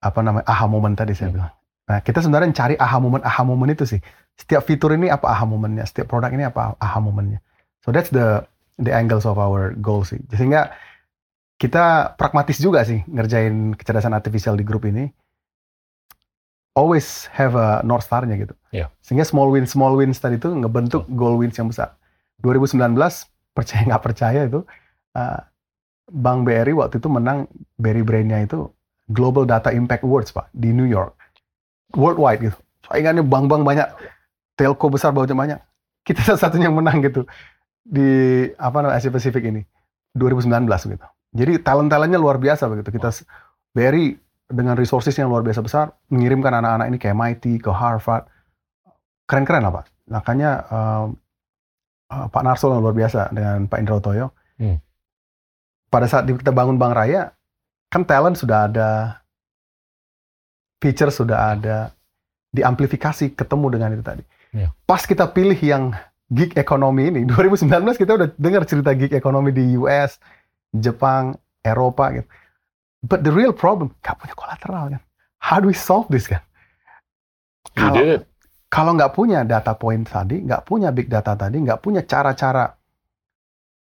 apa 0.00 0.20
namanya 0.24 0.46
aha 0.48 0.64
moment 0.64 0.96
tadi 0.96 1.12
saya 1.12 1.28
Hmm. 1.28 1.36
bilang. 1.36 1.52
Nah 1.90 1.98
kita 2.00 2.18
sebenarnya 2.24 2.54
cari 2.56 2.74
aha 2.78 2.96
moment 2.96 3.22
aha 3.26 3.42
moment 3.44 3.68
itu 3.68 3.84
sih. 3.84 4.00
Setiap 4.38 4.64
fitur 4.64 4.96
ini 4.96 5.12
apa 5.12 5.28
aha 5.28 5.44
momennya, 5.44 5.84
setiap 5.84 6.08
produk 6.08 6.32
ini 6.32 6.48
apa 6.48 6.72
aha 6.80 6.98
momennya. 7.02 7.42
So 7.84 7.92
that's 7.92 8.08
the 8.08 8.46
the 8.80 8.94
angles 8.94 9.28
of 9.28 9.36
our 9.36 9.76
goal 9.76 10.06
sih. 10.06 10.16
Sehingga 10.32 10.72
kita 11.60 12.16
pragmatis 12.16 12.56
juga 12.56 12.80
sih 12.88 13.04
ngerjain 13.04 13.76
kecerdasan 13.76 14.16
artificial 14.16 14.56
di 14.56 14.64
grup 14.64 14.88
ini. 14.88 15.12
Always 16.72 17.28
have 17.36 17.52
a 17.58 17.84
north 17.84 18.08
star-nya 18.08 18.40
gitu. 18.40 18.56
Iya. 18.72 18.88
Sehingga 19.04 19.28
small 19.28 19.52
wins 19.52 19.76
small 19.76 19.92
wins 20.00 20.16
tadi 20.16 20.40
itu 20.40 20.48
ngebentuk 20.48 21.04
goal 21.12 21.36
wins 21.36 21.58
yang 21.60 21.68
besar. 21.68 22.00
2019 22.40 22.96
percaya 23.52 23.80
nggak 23.84 24.02
percaya 24.02 24.40
itu 24.48 24.64
uh, 25.18 25.40
Bank 26.10 26.48
BRI 26.48 26.72
waktu 26.72 26.98
itu 26.98 27.08
menang 27.12 27.46
BRI 27.76 28.02
Brain-nya 28.02 28.48
itu 28.48 28.72
Global 29.10 29.44
Data 29.44 29.74
Impact 29.74 30.06
Awards 30.06 30.32
pak 30.32 30.48
di 30.56 30.72
New 30.72 30.88
York 30.88 31.14
worldwide 31.94 32.50
gitu 32.50 32.58
saingannya 32.86 33.26
bank-bank 33.26 33.62
banyak 33.66 33.88
telco 34.54 34.86
besar 34.90 35.10
banyak 35.14 35.34
banyak 35.34 35.60
kita 36.06 36.22
satu-satunya 36.26 36.70
yang 36.70 36.78
menang 36.78 37.02
gitu 37.02 37.26
di 37.82 38.10
apa 38.58 38.82
namanya 38.82 38.98
Asia 39.02 39.10
Pasifik 39.10 39.42
ini 39.46 39.62
2019 40.14 40.66
gitu 40.66 41.06
jadi 41.30 41.62
talent-talentnya 41.62 42.18
luar 42.18 42.42
biasa 42.42 42.66
begitu. 42.66 42.90
Kita 42.90 43.14
BRI 43.70 44.18
dengan 44.50 44.74
resources 44.74 45.14
yang 45.14 45.30
luar 45.30 45.46
biasa 45.46 45.62
besar 45.62 45.94
mengirimkan 46.10 46.50
anak-anak 46.50 46.86
ini 46.90 46.98
ke 46.98 47.06
MIT 47.14 47.44
ke 47.62 47.70
Harvard. 47.70 48.26
Keren-keren 49.30 49.62
lah 49.62 49.72
pak. 49.78 49.84
Makanya 50.10 50.50
um, 50.74 51.14
uh, 52.10 52.26
Pak 52.26 52.42
Narso 52.42 52.74
yang 52.74 52.82
luar 52.82 52.98
biasa 52.98 53.30
dengan 53.30 53.70
Pak 53.70 53.78
Indra 53.78 54.02
Toyo 54.02 54.28
Hmm. 54.60 54.76
pada 55.88 56.04
saat 56.04 56.28
kita 56.28 56.52
bangun 56.52 56.76
Bank 56.76 56.92
Raya 56.92 57.32
kan 57.88 58.04
talent 58.04 58.36
sudah 58.36 58.68
ada 58.68 59.16
feature 60.84 61.08
sudah 61.08 61.56
ada 61.56 61.96
diamplifikasi 62.52 63.32
ketemu 63.32 63.66
dengan 63.72 63.96
itu 63.96 64.04
tadi. 64.04 64.20
Iya. 64.52 64.68
pas 64.84 65.00
kita 65.06 65.30
pilih 65.32 65.56
yang 65.56 65.96
gig 66.28 66.52
ekonomi 66.60 67.08
ini 67.08 67.24
2019 67.30 67.72
kita 67.96 68.20
udah 68.20 68.28
dengar 68.36 68.68
cerita 68.68 68.92
gig 68.92 69.16
ekonomi 69.16 69.48
di 69.54 69.78
US 69.80 70.20
Jepang 70.72 71.34
Eropa 71.60 72.12
gitu 72.12 72.28
but 73.00 73.20
the 73.20 73.30
real 73.30 73.50
problem 73.50 73.90
gak 74.00 74.16
punya 74.16 74.34
kolateral 74.34 74.84
kan 74.90 75.02
how 75.38 75.58
do 75.58 75.66
we 75.66 75.74
solve 75.74 76.06
this 76.08 76.26
kan 76.26 76.40
Kalau- 77.72 78.24
kalau 78.66 78.94
nggak 78.94 79.12
punya 79.12 79.42
data 79.42 79.74
point 79.74 80.02
tadi, 80.02 80.40
nggak 80.40 80.62
punya 80.62 80.90
big 80.90 81.06
data 81.06 81.34
tadi, 81.34 81.58
nggak 81.58 81.78
punya 81.78 82.02
cara-cara 82.02 82.70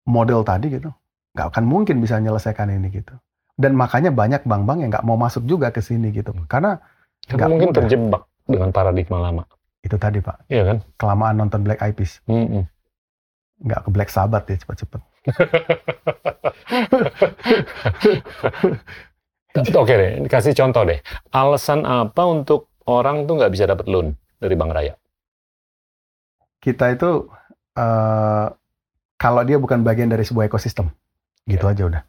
model 0.07 0.45
tadi 0.45 0.69
gitu, 0.71 0.93
nggak 1.33 1.47
akan 1.49 1.65
mungkin 1.65 1.99
bisa 1.99 2.17
menyelesaikan 2.17 2.69
ini 2.71 2.93
gitu. 2.93 3.17
Dan 3.57 3.73
makanya 3.73 4.13
banyak 4.13 4.45
bank-bank 4.45 4.79
yang 4.81 4.91
nggak 4.93 5.03
mau 5.03 5.17
masuk 5.17 5.45
juga 5.45 5.73
ke 5.73 5.81
sini 5.81 6.13
gitu, 6.13 6.31
karena 6.47 6.77
Karena 7.25 7.37
nggak 7.37 7.49
mungkin 7.49 7.69
mudah. 7.69 7.79
terjebak 7.81 8.23
dengan 8.45 8.69
paradigma 8.71 9.19
lama. 9.21 9.43
itu 9.81 9.97
tadi 9.97 10.19
pak, 10.19 10.43
Iya 10.51 10.63
kan? 10.67 10.77
kelamaan 10.99 11.37
nonton 11.39 11.63
Black 11.63 11.79
Eyed 11.79 11.95
Peas, 11.95 12.19
Mm-mm. 12.27 12.67
nggak 13.63 13.81
ke 13.81 13.89
Black 13.89 14.11
Sabbath 14.11 14.45
ya 14.45 14.59
cepet-cepet. 14.59 14.99
Oke 19.83 19.95
deh, 19.97 20.29
kasih 20.29 20.53
contoh 20.53 20.85
deh. 20.85 21.01
Alasan 21.33 21.89
apa 21.89 22.23
untuk 22.29 22.69
orang 22.85 23.25
tuh 23.25 23.41
nggak 23.41 23.53
bisa 23.53 23.67
dapat 23.67 23.89
loan 23.89 24.13
dari 24.37 24.55
Bank 24.55 24.73
Raya? 24.77 24.95
Kita 26.61 26.93
itu 26.93 27.25
eh, 27.77 28.47
kalau 29.17 29.43
dia 29.49 29.57
bukan 29.57 29.81
bagian 29.81 30.13
dari 30.13 30.29
sebuah 30.29 30.53
ekosistem, 30.53 30.93
gitu 31.49 31.65
aja 31.65 31.89
udah. 31.89 32.03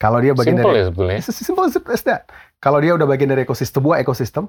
Kalau 0.00 0.16
dia 0.20 0.32
bagian 0.32 0.56
Simple 0.56 0.72
dari 0.72 0.80
ya 0.80 0.84
sebetulnya. 0.88 1.18
Simple 1.20 1.92
as 1.92 2.02
that. 2.08 2.32
Kalau 2.60 2.80
dia 2.80 2.96
udah 2.96 3.04
bagian 3.04 3.28
dari 3.32 3.44
ekosistem, 3.44 3.80
sebuah 3.80 4.00
ekosistem 4.00 4.48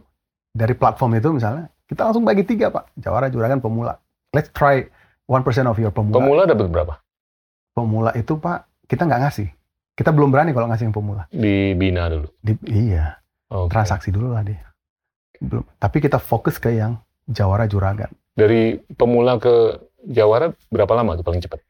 dari 0.52 0.76
platform 0.76 1.20
itu 1.20 1.32
misalnya, 1.32 1.72
kita 1.88 2.08
langsung 2.08 2.24
bagi 2.24 2.44
tiga 2.44 2.72
pak, 2.72 2.92
jawara, 3.00 3.32
juragan, 3.32 3.64
pemula. 3.64 4.00
Let's 4.32 4.52
try 4.52 4.88
1% 5.28 5.44
of 5.68 5.76
your 5.80 5.92
pemula. 5.92 6.20
Pemula 6.20 6.44
dapat 6.48 6.72
berapa? 6.72 7.00
Pemula 7.72 8.12
itu 8.20 8.36
pak, 8.36 8.68
kita 8.88 9.08
nggak 9.08 9.22
ngasih. 9.28 9.50
Kita 9.96 10.12
belum 10.12 10.32
berani 10.32 10.52
kalau 10.52 10.68
ngasih 10.72 10.92
yang 10.92 10.96
pemula. 10.96 11.24
Dibina 11.32 12.08
dulu. 12.12 12.28
Di, 12.40 12.54
iya, 12.68 13.20
Oke. 13.52 13.72
transaksi 13.72 14.12
dulu 14.12 14.34
lah 14.36 14.44
dia. 14.44 14.64
Belum. 15.40 15.64
Tapi 15.80 15.98
kita 16.04 16.20
fokus 16.20 16.60
ke 16.60 16.74
yang 16.74 17.00
jawara, 17.28 17.66
juragan. 17.66 18.12
Dari 18.36 18.80
pemula 18.96 19.36
ke 19.40 19.80
Jawara 20.08 20.50
berapa 20.74 20.94
lama 20.98 21.14
tuh 21.14 21.26
paling 21.26 21.42
cepat? 21.46 21.62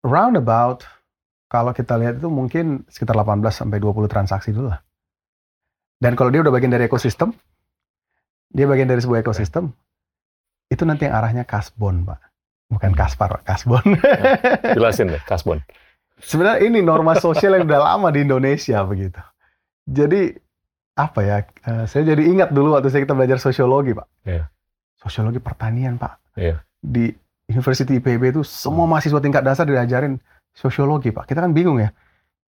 Roundabout, 0.00 0.80
kalau 1.52 1.76
kita 1.76 2.00
lihat 2.00 2.16
itu 2.16 2.28
mungkin 2.32 2.88
sekitar 2.88 3.12
18 3.12 3.44
sampai 3.52 3.76
20 3.76 4.08
transaksi 4.08 4.48
dulu 4.56 4.72
lah. 4.72 4.80
Dan 6.00 6.16
kalau 6.16 6.32
dia 6.32 6.40
udah 6.40 6.52
bagian 6.52 6.72
dari 6.72 6.88
ekosistem, 6.88 7.36
dia 8.48 8.64
bagian 8.64 8.88
dari 8.88 9.04
sebuah 9.04 9.20
ekosistem, 9.20 9.68
itu 10.72 10.82
nanti 10.88 11.04
yang 11.04 11.20
arahnya 11.20 11.44
kasbon, 11.44 12.08
Pak. 12.08 12.29
Bukan 12.70 12.94
kaspar, 12.94 13.34
Pak, 13.34 13.42
kasbon. 13.42 13.82
Jelasin 14.78 15.10
deh, 15.10 15.22
Kasbon. 15.26 15.58
Sebenarnya 16.22 16.62
ini 16.70 16.78
norma 16.84 17.18
sosial 17.18 17.58
yang 17.58 17.66
udah 17.66 17.80
lama 17.82 18.14
di 18.14 18.22
Indonesia 18.22 18.78
begitu. 18.86 19.18
Jadi 19.90 20.38
apa 20.94 21.20
ya? 21.24 21.36
eh, 21.42 21.84
saya 21.90 22.02
jadi 22.14 22.22
ingat 22.30 22.54
dulu 22.54 22.78
waktu 22.78 22.92
saya 22.92 23.02
kita 23.02 23.16
belajar 23.16 23.42
sosiologi, 23.42 23.90
Pak. 23.96 24.06
Iya. 24.22 24.46
Sosiologi 25.00 25.42
pertanian, 25.42 25.98
Pak. 25.98 26.38
Iya. 26.38 26.62
Di 26.78 27.10
University 27.50 27.98
IPB 27.98 28.38
itu 28.38 28.42
semua 28.46 28.86
mahasiswa 28.86 29.18
tingkat 29.18 29.42
dasar 29.42 29.66
diajarin 29.66 30.20
sosiologi, 30.54 31.10
Pak. 31.10 31.26
Kita 31.26 31.42
kan 31.42 31.50
bingung 31.50 31.82
ya. 31.82 31.90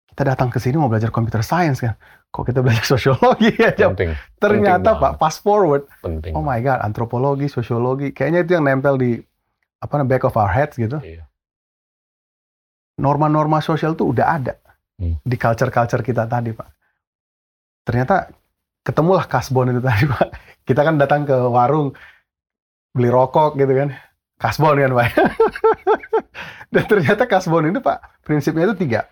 Kita 0.10 0.26
datang 0.36 0.50
ke 0.52 0.60
sini 0.60 0.76
mau 0.76 0.90
belajar 0.92 1.14
computer 1.14 1.46
science 1.46 1.80
kan. 1.80 1.94
Kok 2.34 2.44
kita 2.44 2.60
belajar 2.66 2.84
sosiologi 2.84 3.54
aja? 3.62 3.88
Penting, 3.94 4.12
Ternyata, 4.42 4.98
penting 4.98 5.02
Pak, 5.06 5.12
fast 5.22 5.40
forward. 5.46 5.86
penting. 6.04 6.34
Oh 6.36 6.44
my 6.44 6.60
God, 6.60 6.82
antropologi, 6.84 7.48
sosiologi. 7.48 8.12
Kayaknya 8.12 8.40
itu 8.44 8.52
yang 8.58 8.66
nempel 8.68 8.98
di 9.00 9.22
apa 9.80 9.94
namanya 9.96 10.12
back 10.12 10.24
of 10.28 10.36
our 10.36 10.52
heads 10.52 10.76
gitu. 10.76 11.00
Iya. 11.00 11.26
norma-norma 13.00 13.64
sosial 13.64 13.96
tuh 13.96 14.12
udah 14.12 14.28
ada 14.28 14.60
Hmm. 15.00 15.16
di 15.24 15.40
culture-culture 15.40 16.04
kita 16.04 16.28
tadi, 16.28 16.52
Pak. 16.52 16.68
Ternyata 17.88 18.28
ketemulah 18.84 19.24
kasbon 19.24 19.72
itu 19.72 19.80
tadi, 19.80 20.04
Pak. 20.12 20.28
Kita 20.68 20.84
kan 20.84 21.00
datang 21.00 21.24
ke 21.24 21.32
warung 21.32 21.96
beli 22.92 23.08
rokok 23.08 23.56
gitu 23.56 23.72
kan. 23.72 23.96
Kasbon 24.36 24.76
kan, 24.76 24.92
Pak. 24.92 25.08
Dan 26.76 26.84
ternyata 26.84 27.24
kasbon 27.24 27.72
itu, 27.72 27.80
Pak, 27.80 28.20
prinsipnya 28.28 28.68
itu 28.68 28.76
tiga. 28.76 29.08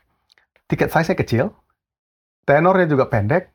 Tiket 0.68 0.92
size-nya 0.92 1.16
kecil, 1.16 1.46
tenornya 2.44 2.92
juga 2.92 3.08
pendek, 3.08 3.48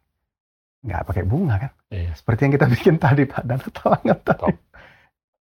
nggak 0.81 1.05
pakai 1.05 1.25
bunga 1.29 1.69
kan. 1.69 1.73
Iya. 1.93 2.17
Seperti 2.17 2.49
yang 2.49 2.53
kita 2.57 2.67
bikin 2.81 2.97
tadi, 2.97 3.29
Pak. 3.29 3.45
Dan 3.45 3.61
talangan 3.77 4.19
tadi. 4.25 4.41
Top. 4.41 4.57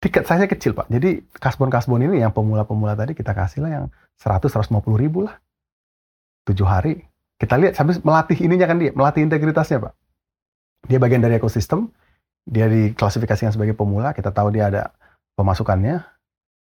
Tiket 0.04 0.28
size-nya 0.28 0.44
kecil, 0.52 0.76
Pak. 0.76 0.92
Jadi 0.92 1.24
kasbon-kasbon 1.40 2.04
ini 2.04 2.20
yang 2.20 2.28
pemula-pemula 2.28 2.92
tadi 2.92 3.16
kita 3.16 3.32
kasih 3.32 3.64
lah 3.64 3.70
yang 3.72 3.84
100-150 4.20 4.84
ribu 5.00 5.24
lah. 5.24 5.40
Tujuh 6.44 6.68
hari. 6.68 7.08
Kita 7.40 7.56
lihat 7.56 7.72
sampai 7.72 7.96
melatih 8.04 8.36
ininya 8.44 8.68
kan 8.68 8.76
dia, 8.76 8.92
melatih 8.92 9.24
integritasnya 9.24 9.80
Pak. 9.80 9.92
Dia 10.92 11.00
bagian 11.00 11.24
dari 11.24 11.40
ekosistem, 11.40 11.88
dia 12.44 12.68
diklasifikasikan 12.68 13.56
sebagai 13.56 13.72
pemula, 13.72 14.12
kita 14.12 14.28
tahu 14.28 14.52
dia 14.52 14.68
ada 14.68 14.92
pemasukannya, 15.40 16.04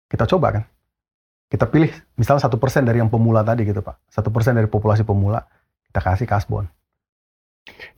kita 0.07 0.23
coba 0.23 0.47
kan. 0.55 0.63
Kita 1.51 1.67
pilih 1.67 1.91
misalnya 2.15 2.47
satu 2.47 2.55
persen 2.55 2.87
dari 2.87 3.03
yang 3.03 3.11
pemula 3.11 3.43
tadi 3.43 3.67
gitu 3.67 3.83
Pak. 3.83 4.07
Satu 4.07 4.31
persen 4.31 4.55
dari 4.55 4.71
populasi 4.71 5.03
pemula, 5.03 5.43
kita 5.91 5.99
kasih 5.99 6.25
kasbon. 6.31 6.71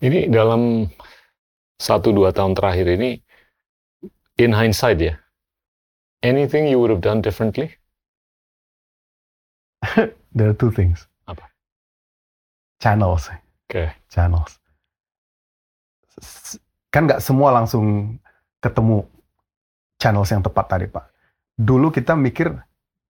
Ini 0.02 0.26
dalam 0.34 0.90
satu 1.78 2.10
dua 2.10 2.34
tahun 2.34 2.58
terakhir 2.58 2.98
ini, 2.98 3.22
in 4.42 4.52
hindsight 4.52 5.00
ya, 5.00 5.16
anything 6.26 6.66
you 6.66 6.82
would 6.82 6.90
have 6.90 7.06
done 7.06 7.22
differently? 7.22 7.78
There 10.36 10.50
are 10.50 10.58
two 10.58 10.74
things. 10.74 11.06
Apa? 11.30 11.46
Channels. 12.82 13.30
Oke. 13.70 13.94
Channels. 14.10 14.58
Kan 16.90 17.06
nggak 17.06 17.22
semua 17.22 17.54
langsung 17.54 18.18
ketemu 18.60 19.06
channels 20.02 20.34
yang 20.34 20.42
tepat 20.42 20.66
tadi, 20.68 20.86
Pak. 20.90 21.06
Dulu 21.56 21.94
kita 21.94 22.18
mikir 22.18 22.52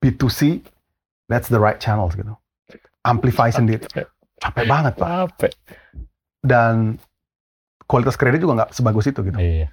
B2C, 0.04 0.62
that's 1.32 1.50
the 1.50 1.58
right 1.58 1.80
channels 1.82 2.14
gitu. 2.14 2.36
Amplify 3.06 3.50
sendiri. 3.50 3.86
Capek 4.38 4.66
banget, 4.68 4.94
Pak. 5.00 5.08
Capek. 5.08 5.54
Dan 6.46 7.02
kualitas 7.90 8.18
kredit 8.18 8.42
juga 8.42 8.66
nggak 8.66 8.72
sebagus 8.74 9.10
itu 9.10 9.22
gitu. 9.26 9.38
Iya. 9.38 9.70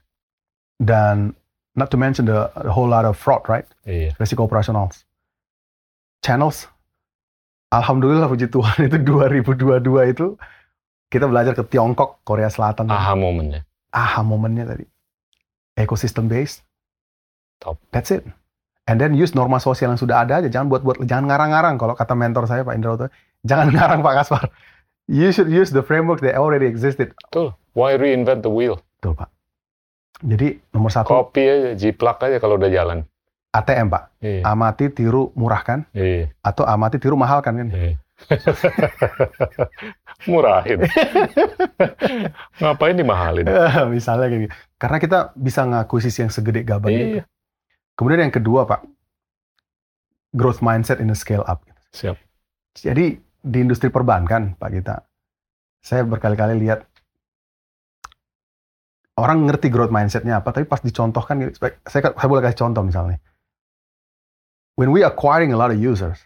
Dan 0.80 1.36
not 1.74 1.90
to 1.90 1.96
mention 1.96 2.24
the, 2.28 2.50
the 2.62 2.72
whole 2.72 2.88
lot 2.88 3.04
of 3.04 3.16
fraud, 3.16 3.42
right? 3.48 3.64
Iya. 3.88 4.12
Resiko 4.20 4.44
operasional. 4.44 4.92
Channels, 6.22 6.70
alhamdulillah 7.72 8.28
puji 8.30 8.46
Tuhan 8.52 8.76
itu 8.88 8.98
2022 9.00 10.12
itu 10.12 10.26
kita 11.12 11.28
belajar 11.28 11.52
ke 11.52 11.64
Tiongkok, 11.68 12.24
Korea 12.24 12.48
Selatan. 12.48 12.88
Aha 12.88 13.12
momennya. 13.12 13.64
Aha 13.92 14.24
momennya 14.24 14.64
tadi. 14.64 14.84
Ecosystem 15.76 16.28
based. 16.28 16.64
Top. 17.60 17.76
That's 17.92 18.12
it. 18.12 18.24
And 18.88 18.98
then 18.98 19.14
use 19.14 19.36
norma 19.36 19.62
sosial 19.62 19.94
yang 19.94 20.00
sudah 20.00 20.26
ada 20.26 20.42
aja. 20.42 20.48
Jangan 20.50 20.72
buat-buat, 20.72 21.06
jangan 21.06 21.30
ngarang-ngarang. 21.30 21.76
Kalau 21.78 21.94
kata 21.94 22.16
mentor 22.18 22.50
saya 22.50 22.66
Pak 22.66 22.74
Indra 22.74 23.08
jangan 23.46 23.70
ngarang 23.76 24.00
Pak 24.00 24.14
Kaspar. 24.24 24.44
You 25.06 25.30
should 25.34 25.50
use 25.52 25.70
the 25.70 25.84
framework 25.84 26.24
that 26.24 26.34
already 26.38 26.66
existed. 26.66 27.12
Betul. 27.28 27.54
Why 27.76 27.94
reinvent 28.00 28.42
the 28.42 28.52
wheel? 28.52 28.80
Betul 28.98 29.20
Pak. 29.20 29.28
Jadi 30.22 30.62
nomor 30.70 30.94
satu 30.94 31.10
Kopi 31.10 31.42
aja, 31.42 31.70
jiplak 31.74 32.22
aja 32.22 32.38
kalau 32.38 32.54
udah 32.54 32.70
jalan. 32.70 33.02
ATM 33.52 33.92
Pak. 33.92 34.02
Iya. 34.24 34.40
Amati, 34.48 34.88
tiru, 34.88 35.28
murahkan. 35.36 35.84
Iya. 35.92 36.32
Atau 36.40 36.64
amati, 36.64 36.96
tiru, 36.96 37.20
mahalkan 37.20 37.60
kan. 37.60 37.68
Iya. 37.68 38.00
Murahin. 40.30 40.86
Ngapain 42.62 42.96
dimahalin? 42.96 43.46
Misalnya 43.94 44.30
kayak 44.30 44.42
gitu. 44.46 44.54
Karena 44.78 44.98
kita 45.02 45.18
bisa 45.34 45.60
ngakuisisi 45.66 46.18
yang 46.22 46.32
segede 46.32 46.62
gaban 46.62 46.90
itu. 46.94 47.06
Iya. 47.18 47.24
Kemudian 47.98 48.24
yang 48.24 48.34
kedua 48.34 48.64
Pak, 48.64 48.80
growth 50.32 50.64
mindset 50.64 51.02
in 51.02 51.12
a 51.12 51.18
scale 51.18 51.44
up. 51.44 51.66
Siap. 51.92 52.16
Jadi 52.72 53.20
di 53.20 53.58
industri 53.60 53.92
perbankan 53.92 54.56
Pak 54.56 54.70
Gita, 54.72 54.96
saya 55.84 56.06
berkali-kali 56.06 56.56
lihat 56.56 56.88
orang 59.22 59.46
ngerti 59.46 59.70
growth 59.70 59.94
mindsetnya 59.94 60.42
apa, 60.42 60.50
tapi 60.50 60.66
pas 60.66 60.82
dicontohkan, 60.82 61.54
saya, 61.86 62.10
saya 62.10 62.26
boleh 62.26 62.42
kasih 62.42 62.66
contoh 62.66 62.82
misalnya. 62.82 63.22
When 64.74 64.90
we 64.90 65.06
acquiring 65.06 65.54
a 65.54 65.58
lot 65.58 65.70
of 65.70 65.78
users, 65.78 66.18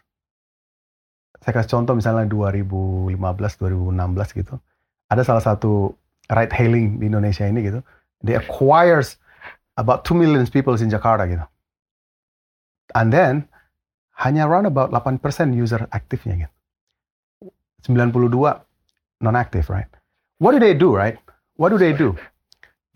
saya 1.44 1.52
kasih 1.60 1.76
contoh 1.76 1.92
misalnya 1.92 2.24
2015, 2.32 3.20
2016 3.20 4.40
gitu, 4.40 4.56
ada 5.12 5.22
salah 5.22 5.44
satu 5.44 5.92
ride 6.32 6.56
hailing 6.56 6.96
di 6.96 7.12
Indonesia 7.12 7.44
ini 7.44 7.68
gitu, 7.68 7.84
they 8.24 8.32
acquires 8.32 9.20
about 9.76 10.08
2 10.08 10.16
million 10.16 10.40
people 10.48 10.72
in 10.80 10.88
Jakarta 10.88 11.28
gitu. 11.28 11.44
And 12.96 13.12
then, 13.12 13.44
hanya 14.16 14.48
around 14.48 14.64
about 14.64 14.88
8% 14.88 15.20
user 15.52 15.84
aktifnya 15.92 16.48
gitu. 16.48 16.54
92 17.92 18.32
non-active, 19.20 19.68
right? 19.68 19.90
What 20.40 20.56
do 20.56 20.58
they 20.58 20.72
do, 20.72 20.96
right? 20.96 21.20
What 21.60 21.70
do 21.70 21.78
they 21.78 21.92
do? 21.92 22.16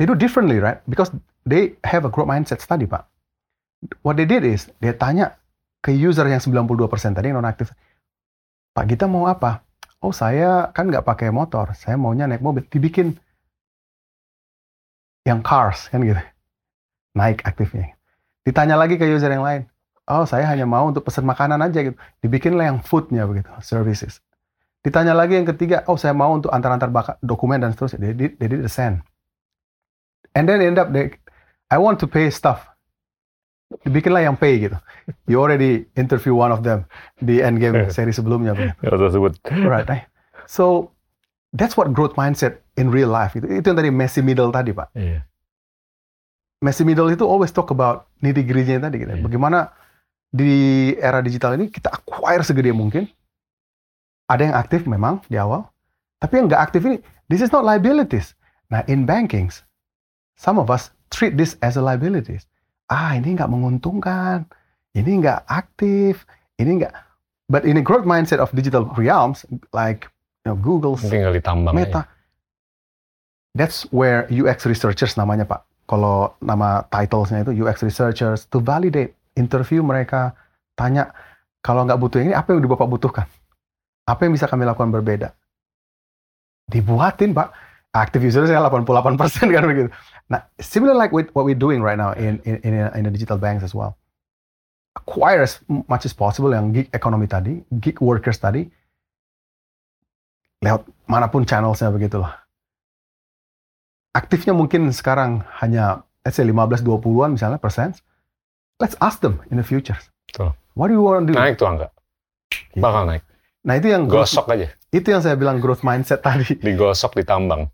They 0.01 0.09
do 0.09 0.17
differently, 0.17 0.65
right? 0.65 0.81
Because 0.89 1.13
they 1.45 1.77
have 1.85 2.09
a 2.09 2.11
growth 2.11 2.33
mindset 2.33 2.65
study, 2.65 2.89
Pak. 2.89 3.05
What 4.01 4.17
they 4.17 4.25
did 4.25 4.49
is, 4.49 4.73
dia 4.81 4.97
tanya 4.97 5.37
ke 5.85 5.93
user 5.93 6.25
yang 6.25 6.41
92% 6.41 6.89
tadi 7.13 7.29
yang 7.29 7.45
non-aktif, 7.45 7.77
Pak 8.73 8.85
kita 8.89 9.05
mau 9.05 9.29
apa? 9.29 9.61
Oh 10.01 10.09
saya 10.09 10.73
kan 10.73 10.89
nggak 10.89 11.05
pakai 11.05 11.29
motor, 11.29 11.77
saya 11.77 12.01
maunya 12.01 12.25
naik 12.25 12.41
mobil. 12.41 12.65
Dibikin 12.65 13.13
yang 15.29 15.45
cars, 15.45 15.93
kan 15.93 16.01
gitu. 16.01 16.17
Naik 17.13 17.45
aktifnya. 17.45 17.93
Ditanya 18.41 18.81
lagi 18.81 18.97
ke 18.97 19.05
user 19.05 19.29
yang 19.29 19.45
lain, 19.45 19.69
oh 20.09 20.25
saya 20.25 20.49
hanya 20.49 20.65
mau 20.65 20.89
untuk 20.89 21.05
pesan 21.05 21.29
makanan 21.29 21.61
aja 21.61 21.93
gitu. 21.93 21.97
Dibikinlah 22.25 22.73
yang 22.73 22.79
foodnya 22.81 23.29
begitu, 23.29 23.53
services. 23.61 24.25
Ditanya 24.81 25.13
lagi 25.13 25.37
yang 25.37 25.45
ketiga, 25.45 25.85
oh 25.85 26.01
saya 26.01 26.17
mau 26.17 26.33
untuk 26.33 26.49
antar-antar 26.49 26.89
dokumen 27.21 27.61
dan 27.61 27.77
seterusnya. 27.77 28.17
Did 28.17 28.41
the 28.41 28.73
same. 28.73 29.05
And 30.35 30.47
then 30.47 30.63
end 30.63 30.79
up, 30.79 30.95
they, 30.95 31.15
I 31.71 31.79
want 31.79 31.99
to 32.01 32.07
pay 32.07 32.31
stuff. 32.31 32.67
Dibikinlah 33.87 34.27
yang 34.27 34.35
pay 34.35 34.59
gitu. 34.59 34.79
You 35.31 35.39
already 35.39 35.87
interview 35.95 36.35
one 36.35 36.51
of 36.51 36.67
them 36.67 36.87
di 37.23 37.39
Endgame 37.39 37.91
seri 37.91 38.11
sebelumnya. 38.11 38.55
Ya, 38.59 38.75
tersebut. 38.83 39.39
Right, 39.47 39.87
right. 39.87 40.07
So, 40.51 40.91
that's 41.55 41.79
what 41.79 41.95
growth 41.95 42.19
mindset 42.19 42.67
in 42.75 42.91
real 42.91 43.11
life. 43.11 43.39
Itu, 43.39 43.47
itu 43.47 43.67
yang 43.71 43.79
tadi 43.79 43.91
messy 43.95 44.23
middle 44.23 44.51
tadi, 44.51 44.75
Pak. 44.75 44.91
Iya. 44.99 45.23
Messy 46.63 46.83
middle 46.83 47.11
itu 47.15 47.23
always 47.23 47.55
talk 47.55 47.71
about 47.71 48.11
nitty 48.23 48.43
gritty 48.43 48.75
tadi. 48.75 49.07
Gitu. 49.07 49.15
Iya. 49.15 49.23
Bagaimana 49.23 49.71
di 50.31 50.91
era 50.99 51.23
digital 51.23 51.59
ini 51.59 51.71
kita 51.71 51.91
acquire 51.91 52.43
segede 52.47 52.71
mungkin, 52.75 53.07
ada 54.31 54.43
yang 54.47 54.55
aktif 54.55 54.87
memang 54.87 55.23
di 55.27 55.35
awal, 55.35 55.67
tapi 56.23 56.39
yang 56.39 56.47
nggak 56.47 56.63
aktif 56.71 56.87
ini, 56.87 57.03
this 57.27 57.43
is 57.43 57.51
not 57.51 57.67
liabilities. 57.67 58.39
Nah, 58.71 58.87
in 58.87 59.03
banking, 59.03 59.51
some 60.41 60.57
of 60.57 60.73
us 60.73 60.89
treat 61.13 61.37
this 61.37 61.61
as 61.61 61.77
a 61.77 61.85
liabilities. 61.85 62.49
Ah, 62.89 63.13
ini 63.13 63.37
nggak 63.37 63.53
menguntungkan, 63.53 64.49
ini 64.97 65.21
nggak 65.21 65.45
aktif, 65.45 66.25
ini 66.57 66.81
nggak. 66.81 66.95
But 67.53 67.69
in 67.69 67.77
a 67.77 67.85
growth 67.85 68.09
mindset 68.09 68.41
of 68.41 68.49
digital 68.57 68.89
realms, 68.97 69.45
like 69.77 70.09
you 70.49 70.51
know, 70.51 70.57
Google, 70.57 70.97
Meta, 71.77 72.09
aja. 72.09 72.09
that's 73.53 73.85
where 73.93 74.25
UX 74.33 74.65
researchers 74.65 75.21
namanya 75.21 75.45
Pak. 75.45 75.61
Kalau 75.85 76.33
nama 76.41 76.87
titlesnya 76.89 77.45
itu 77.45 77.53
UX 77.61 77.85
researchers 77.85 78.49
to 78.49 78.63
validate, 78.63 79.13
interview 79.37 79.85
mereka, 79.85 80.33
tanya 80.79 81.13
kalau 81.61 81.85
nggak 81.85 82.01
butuh 82.01 82.23
ini 82.25 82.33
apa 82.33 82.57
yang 82.57 82.65
Bapak 82.65 82.89
butuhkan? 82.89 83.27
Apa 84.09 84.27
yang 84.27 84.33
bisa 84.33 84.49
kami 84.49 84.65
lakukan 84.65 84.89
berbeda? 84.89 85.37
Dibuatin, 86.71 87.35
Pak. 87.35 87.70
Active 87.91 88.23
user 88.23 88.47
saya 88.47 88.63
88% 88.63 89.51
kan 89.51 89.67
begitu. 89.67 89.91
Nah, 90.31 90.47
similar 90.63 90.95
like 90.95 91.11
with 91.11 91.27
what 91.35 91.43
we're 91.43 91.59
doing 91.59 91.83
right 91.83 91.99
now 91.99 92.15
in 92.15 92.39
in 92.47 92.63
in, 92.63 92.73
in 92.79 93.03
the 93.03 93.11
digital 93.11 93.35
banks 93.35 93.67
as 93.67 93.75
well. 93.75 93.99
Acquire 94.95 95.43
as 95.43 95.59
much 95.69 96.07
as 96.07 96.15
possible 96.15 96.55
yang 96.55 96.71
gig 96.71 96.87
economy 96.95 97.27
tadi, 97.27 97.67
gig 97.83 97.99
workers 97.99 98.39
tadi, 98.39 98.71
lewat 100.63 100.87
mana 101.11 101.27
pun 101.27 101.43
channelsnya 101.43 101.91
begitulah. 101.91 102.31
Aktifnya 104.15 104.55
mungkin 104.55 104.91
sekarang 104.95 105.43
hanya 105.59 106.07
let's 106.23 106.39
say 106.39 106.47
15-20an 106.47 107.35
misalnya 107.35 107.59
persen. 107.59 107.95
Let's 108.79 108.95
ask 109.03 109.19
them 109.19 109.43
in 109.51 109.59
the 109.59 109.67
future. 109.67 109.99
Betul. 110.31 110.55
What 110.79 110.89
do 110.89 110.95
you 110.95 111.03
want 111.03 111.27
to 111.27 111.35
do? 111.35 111.35
Naik 111.37 111.59
tuh 111.59 111.69
angka. 111.69 111.91
Bakal 112.79 113.03
naik. 113.11 113.23
Nah 113.67 113.75
itu 113.77 113.93
yang 113.93 114.07
Gosok 114.09 114.47
aja. 114.47 114.71
Itu 114.91 115.07
yang 115.07 115.21
saya 115.21 115.35
bilang 115.35 115.59
growth 115.59 115.81
mindset 115.81 116.21
tadi. 116.21 116.57
Digosok, 116.57 117.15
ditambang. 117.17 117.71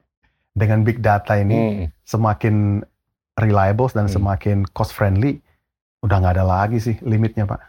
Dengan 0.56 0.82
big 0.82 0.98
data 0.98 1.36
ini 1.36 1.56
Hmm. 1.56 1.86
semakin 2.02 2.80
reliable 3.36 3.86
dan 3.88 4.06
Hmm. 4.06 4.14
semakin 4.14 4.56
cost 4.66 4.90
friendly, 4.90 5.38
udah 6.00 6.16
nggak 6.16 6.34
ada 6.34 6.44
lagi 6.44 6.78
sih 6.78 6.96
limitnya 7.02 7.44
pak. 7.44 7.60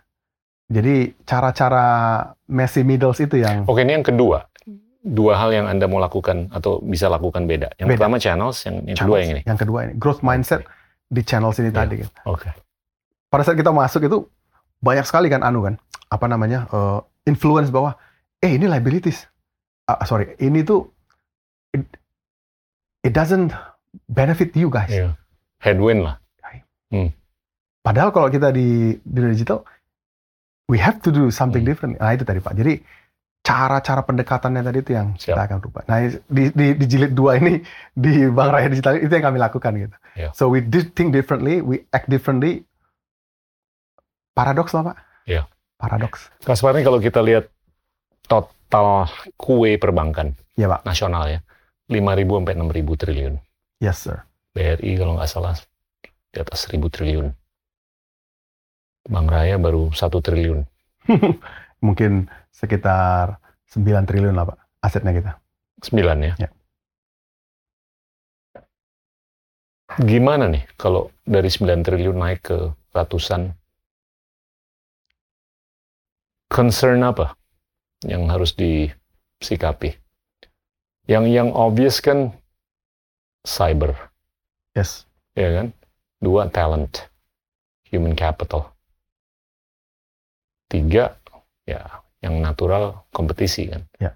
Jadi 0.68 1.16
cara-cara 1.24 1.86
messy 2.46 2.84
middles 2.84 3.20
itu 3.20 3.38
yang 3.38 3.64
Oke, 3.66 3.82
ini 3.82 3.94
yang 3.94 4.04
kedua. 4.04 4.48
Dua 5.00 5.36
hal 5.36 5.54
yang 5.54 5.66
Anda 5.66 5.88
mau 5.88 5.98
lakukan 5.98 6.52
atau 6.52 6.80
bisa 6.82 7.08
lakukan 7.08 7.44
beda. 7.44 7.72
Yang 7.78 7.88
Beda. 7.88 7.98
pertama 7.98 8.18
channels, 8.18 8.60
yang, 8.62 8.76
yang 8.84 8.98
kedua 8.98 9.16
channels. 9.16 9.20
yang 9.22 9.32
ini. 9.34 9.42
Yang 9.46 9.58
kedua 9.58 9.80
ini 9.82 9.94
growth 9.96 10.20
mindset 10.22 10.62
di 11.08 11.22
channel 11.22 11.52
sini 11.52 11.70
Iya. 11.70 11.78
tadi. 11.78 11.96
kan. 11.98 12.10
Oke. 12.26 12.50
Pada 13.28 13.44
saat 13.44 13.56
kita 13.56 13.72
masuk 13.72 14.02
itu 14.02 14.28
banyak 14.80 15.04
sekali 15.04 15.28
kan 15.28 15.42
anu 15.42 15.60
kan 15.62 15.76
apa 16.08 16.26
namanya 16.26 16.68
eh, 16.68 17.00
influence 17.26 17.68
bahwa 17.68 17.96
eh 18.40 18.52
ini 18.54 18.66
liabilities. 18.66 19.26
Ah, 19.86 20.04
sorry 20.04 20.36
ini 20.38 20.62
tuh 20.62 20.92
it, 21.72 21.84
it 23.02 23.12
doesn't 23.12 23.56
benefit 24.06 24.52
you 24.54 24.68
guys. 24.68 24.92
Iya. 24.92 25.16
Headwind 25.58 26.06
lah. 26.06 26.18
Padahal 27.82 28.12
kalau 28.12 28.28
kita 28.28 28.52
di 28.52 29.00
di 29.00 29.20
digital, 29.32 29.64
we 30.68 30.76
have 30.76 31.00
to 31.00 31.08
do 31.08 31.32
something 31.32 31.64
Hmm. 31.64 31.72
different. 31.72 31.94
Nah 32.04 32.12
itu 32.12 32.28
tadi 32.28 32.44
Pak. 32.44 32.52
Jadi 32.52 32.84
cara-cara 33.40 34.04
pendekatannya 34.04 34.60
tadi 34.60 34.80
itu 34.84 34.92
yang 34.92 35.16
Siap. 35.16 35.32
kita 35.32 35.42
akan 35.48 35.58
rubah. 35.64 35.82
Nah 35.88 36.04
di, 36.28 36.52
di, 36.52 36.76
di 36.76 36.86
jilid 36.86 37.16
dua 37.16 37.40
ini 37.40 37.64
di 37.96 38.28
Bank 38.28 38.52
Raya 38.52 38.68
Digital 38.68 39.00
itu 39.00 39.08
yang 39.08 39.32
kami 39.32 39.40
lakukan 39.40 39.72
gitu. 39.80 39.96
Iya. 40.20 40.30
So 40.36 40.52
we 40.52 40.60
did 40.60 41.00
think 41.00 41.16
differently, 41.16 41.64
we 41.64 41.88
act 41.96 42.12
differently. 42.12 42.68
Paradoks 44.36 44.76
lah 44.76 44.92
Pak. 44.92 44.98
Iya. 45.24 45.48
Paradoks. 45.80 46.28
Kaspar 46.44 46.76
ini 46.76 46.84
kalau 46.84 47.00
kita 47.00 47.24
lihat 47.24 47.48
total 48.28 49.08
kue 49.40 49.80
perbankan 49.80 50.36
Iya 50.58 50.74
Pak. 50.74 50.82
nasional 50.90 51.24
ya, 51.30 51.40
5.000 51.86 52.42
sampai 52.42 52.56
6.000 52.58 52.98
triliun. 52.98 53.34
Yes 53.78 53.98
sir. 54.02 54.26
BRI 54.58 54.98
kalau 54.98 55.14
nggak 55.14 55.30
salah 55.30 55.54
di 56.34 56.38
atas 56.42 56.66
1.000 56.66 56.90
triliun. 56.90 57.30
Bank 59.08 59.28
Raya 59.30 59.62
baru 59.62 59.94
1 59.94 60.18
triliun. 60.18 60.66
Mungkin 61.86 62.26
sekitar 62.50 63.38
9 63.70 63.86
triliun 64.10 64.34
lah 64.34 64.50
Pak 64.50 64.58
asetnya 64.82 65.14
kita. 65.14 65.32
9 65.86 66.26
ya. 66.26 66.34
Ya. 66.42 66.50
Gimana 70.02 70.50
nih 70.50 70.66
kalau 70.74 71.14
dari 71.22 71.54
9 71.54 71.86
triliun 71.86 72.18
naik 72.18 72.50
ke 72.50 72.58
ratusan? 72.98 73.54
Concern 76.50 77.06
apa 77.06 77.38
yang 78.06 78.30
harus 78.30 78.54
disikapi? 78.54 79.98
Yang 81.08 81.26
yang 81.32 81.50
obvious 81.56 82.04
kan 82.04 82.36
cyber, 83.48 83.96
Yes. 84.76 85.08
ya 85.34 85.50
kan? 85.64 85.68
Dua, 86.20 86.52
talent, 86.52 87.08
human 87.88 88.14
capital. 88.14 88.76
Tiga, 90.68 91.16
ya 91.64 92.04
yang 92.20 92.44
natural 92.44 93.08
kompetisi 93.16 93.72
kan. 93.72 93.88
Ya. 94.04 94.12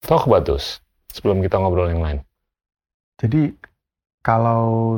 Talk 0.00 0.24
about 0.24 0.48
those 0.48 0.80
sebelum 1.12 1.44
kita 1.44 1.60
ngobrol 1.60 1.92
yang 1.92 2.00
lain. 2.00 2.18
Jadi 3.20 3.52
kalau 4.24 4.96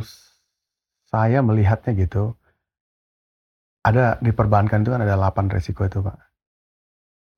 saya 1.11 1.43
melihatnya 1.43 1.99
gitu, 1.99 2.39
ada 3.83 4.15
di 4.23 4.31
perbankan 4.31 4.87
itu 4.87 4.95
kan 4.95 5.03
ada 5.03 5.19
8 5.19 5.51
resiko 5.51 5.83
itu 5.83 5.99
Pak. 5.99 6.22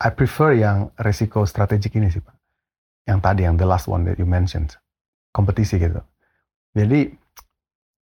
I 0.05 0.13
prefer 0.13 0.53
yang 0.53 0.93
resiko 1.01 1.49
strategik 1.49 1.97
ini 1.97 2.13
sih 2.13 2.21
Pak. 2.21 2.37
Yang 3.09 3.19
tadi, 3.25 3.41
yang 3.49 3.57
the 3.57 3.65
last 3.65 3.89
one 3.89 4.05
that 4.05 4.21
you 4.21 4.29
mentioned. 4.29 4.77
Kompetisi 5.33 5.81
gitu. 5.81 6.05
Jadi 6.77 7.09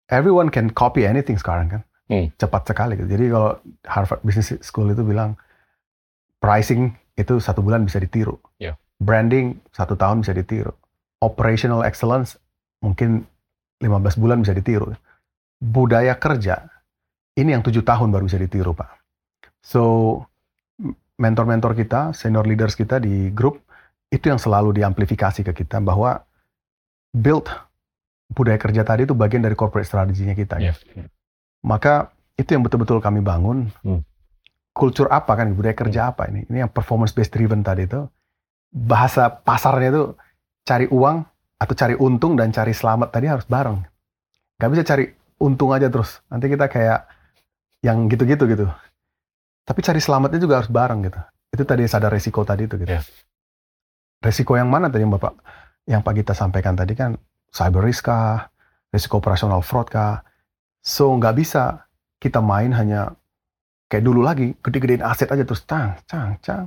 everyone 0.08 0.48
can 0.48 0.72
copy 0.72 1.04
anything 1.04 1.36
sekarang 1.36 1.68
kan. 1.68 1.82
Hmm. 2.08 2.32
Cepat 2.40 2.72
sekali 2.72 2.96
gitu. 2.96 3.08
Jadi 3.12 3.24
kalau 3.28 3.60
Harvard 3.84 4.24
Business 4.24 4.56
School 4.64 4.90
itu 4.90 5.04
bilang 5.04 5.36
pricing 6.40 6.96
itu 7.20 7.36
satu 7.38 7.60
bulan 7.60 7.84
bisa 7.84 8.00
ditiru. 8.00 8.40
Ya. 8.56 8.80
Branding 8.96 9.60
satu 9.70 9.94
tahun 9.94 10.24
bisa 10.24 10.32
ditiru. 10.32 10.72
Operational 11.20 11.84
excellence 11.84 12.40
mungkin 12.80 13.28
15 13.84 14.16
bulan 14.16 14.40
bisa 14.40 14.56
ditiru. 14.56 14.96
Budaya 15.60 16.16
kerja 16.16 16.64
ini 17.36 17.52
yang 17.52 17.62
tujuh 17.62 17.84
tahun 17.84 18.10
baru 18.10 18.24
bisa 18.26 18.40
ditiru 18.40 18.72
pak. 18.72 19.00
So 19.60 20.24
mentor-mentor 21.20 21.76
kita, 21.76 22.16
senior 22.16 22.48
leaders 22.48 22.72
kita 22.72 22.96
di 22.96 23.28
grup 23.28 23.60
itu 24.08 24.32
yang 24.32 24.40
selalu 24.40 24.72
diamplifikasi 24.80 25.44
ke 25.44 25.52
kita 25.52 25.78
bahwa 25.84 26.24
build 27.12 27.46
budaya 28.32 28.56
kerja 28.56 28.82
tadi 28.82 29.04
itu 29.04 29.12
bagian 29.12 29.44
dari 29.44 29.52
corporate 29.52 29.86
strateginya 29.86 30.32
kita. 30.32 30.56
Ya. 30.58 30.72
Maka 31.60 32.08
itu 32.40 32.56
yang 32.56 32.64
betul-betul 32.64 33.04
kami 33.04 33.20
bangun. 33.20 33.68
Hmm. 33.84 34.00
Kultur 34.72 35.12
apa 35.12 35.36
kan 35.36 35.52
budaya 35.52 35.76
kerja 35.76 36.14
apa 36.14 36.30
ini? 36.32 36.48
Ini 36.48 36.64
yang 36.66 36.72
performance 36.72 37.12
based 37.12 37.36
driven 37.36 37.60
tadi 37.60 37.84
itu 37.84 38.06
bahasa 38.70 39.28
pasarnya 39.28 39.90
itu 39.92 40.04
cari 40.62 40.86
uang 40.88 41.26
atau 41.60 41.74
cari 41.74 41.94
untung 41.98 42.38
dan 42.38 42.54
cari 42.54 42.72
selamat 42.72 43.12
tadi 43.12 43.26
harus 43.28 43.44
bareng. 43.44 43.82
Gak 44.56 44.70
bisa 44.72 44.82
cari 44.86 45.10
untung 45.42 45.74
aja 45.74 45.90
terus. 45.90 46.22
Nanti 46.30 46.48
kita 46.48 46.70
kayak 46.70 47.04
yang 47.84 48.06
gitu-gitu 48.08 48.46
gitu. 48.46 48.66
Tapi 49.70 49.86
cari 49.86 50.02
selamatnya 50.02 50.42
juga 50.42 50.58
harus 50.58 50.66
bareng 50.66 51.06
gitu. 51.06 51.20
Itu 51.54 51.62
tadi 51.62 51.86
sadar 51.86 52.10
resiko 52.10 52.42
tadi 52.42 52.66
itu 52.66 52.74
gitu. 52.74 52.90
Ya. 52.90 53.06
Resiko 54.18 54.58
yang 54.58 54.66
mana 54.66 54.90
tadi 54.90 55.06
yang 55.06 55.14
Bapak 55.14 55.38
yang 55.86 56.02
Pak 56.02 56.12
Gita 56.18 56.34
sampaikan 56.34 56.74
tadi 56.74 56.98
kan 56.98 57.14
cyber 57.54 57.86
risk 57.86 58.10
kah, 58.10 58.50
resiko 58.90 59.22
operasional 59.22 59.62
fraud 59.62 59.86
kah. 59.86 60.26
So 60.82 61.14
nggak 61.14 61.38
bisa 61.38 61.86
kita 62.18 62.42
main 62.42 62.74
hanya 62.74 63.14
kayak 63.86 64.02
dulu 64.02 64.26
lagi, 64.26 64.58
gede-gedein 64.58 65.06
aset 65.06 65.30
aja 65.30 65.46
terus 65.46 65.62
cang, 65.62 65.94
cang, 66.10 66.34
cang. 66.42 66.66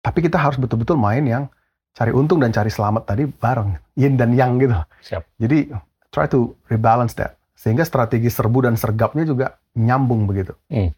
Tapi 0.00 0.24
kita 0.24 0.40
harus 0.40 0.56
betul-betul 0.56 0.96
main 0.96 1.28
yang 1.28 1.52
cari 1.92 2.16
untung 2.16 2.40
dan 2.40 2.48
cari 2.48 2.72
selamat 2.72 3.12
tadi 3.12 3.28
bareng, 3.28 3.76
yin 3.92 4.16
dan 4.16 4.32
yang 4.32 4.56
gitu. 4.56 4.72
Siap. 5.04 5.22
Jadi 5.36 5.68
try 6.08 6.24
to 6.24 6.56
rebalance 6.72 7.12
that 7.12 7.36
sehingga 7.52 7.84
strategi 7.84 8.32
serbu 8.32 8.64
dan 8.64 8.80
sergapnya 8.80 9.28
juga 9.28 9.60
nyambung 9.76 10.24
begitu, 10.24 10.56
Hmm. 10.72 10.94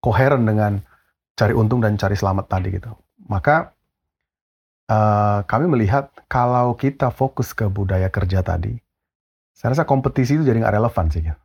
koheren 0.00 0.48
dengan 0.48 0.80
cari 1.34 1.52
untung 1.54 1.82
dan 1.82 1.98
cari 1.98 2.14
selamat 2.14 2.46
tadi 2.46 2.68
gitu. 2.74 2.90
Maka 3.26 3.74
eh, 4.90 5.40
kami 5.46 5.66
melihat 5.70 6.10
kalau 6.30 6.74
kita 6.78 7.10
fokus 7.10 7.54
ke 7.54 7.66
budaya 7.70 8.10
kerja 8.10 8.42
tadi, 8.42 8.74
saya 9.54 9.74
rasa 9.74 9.86
kompetisi 9.86 10.38
itu 10.38 10.46
jadi 10.46 10.62
nggak 10.62 10.74
relevan 10.78 11.06
sih. 11.10 11.22
gitu. 11.22 11.38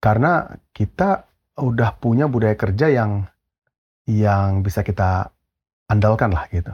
Karena 0.00 0.48
kita 0.72 1.28
udah 1.60 1.92
punya 2.00 2.24
budaya 2.24 2.56
kerja 2.56 2.88
yang 2.88 3.28
yang 4.08 4.64
bisa 4.64 4.80
kita 4.80 5.28
andalkan 5.92 6.32
lah 6.32 6.48
gitu. 6.48 6.72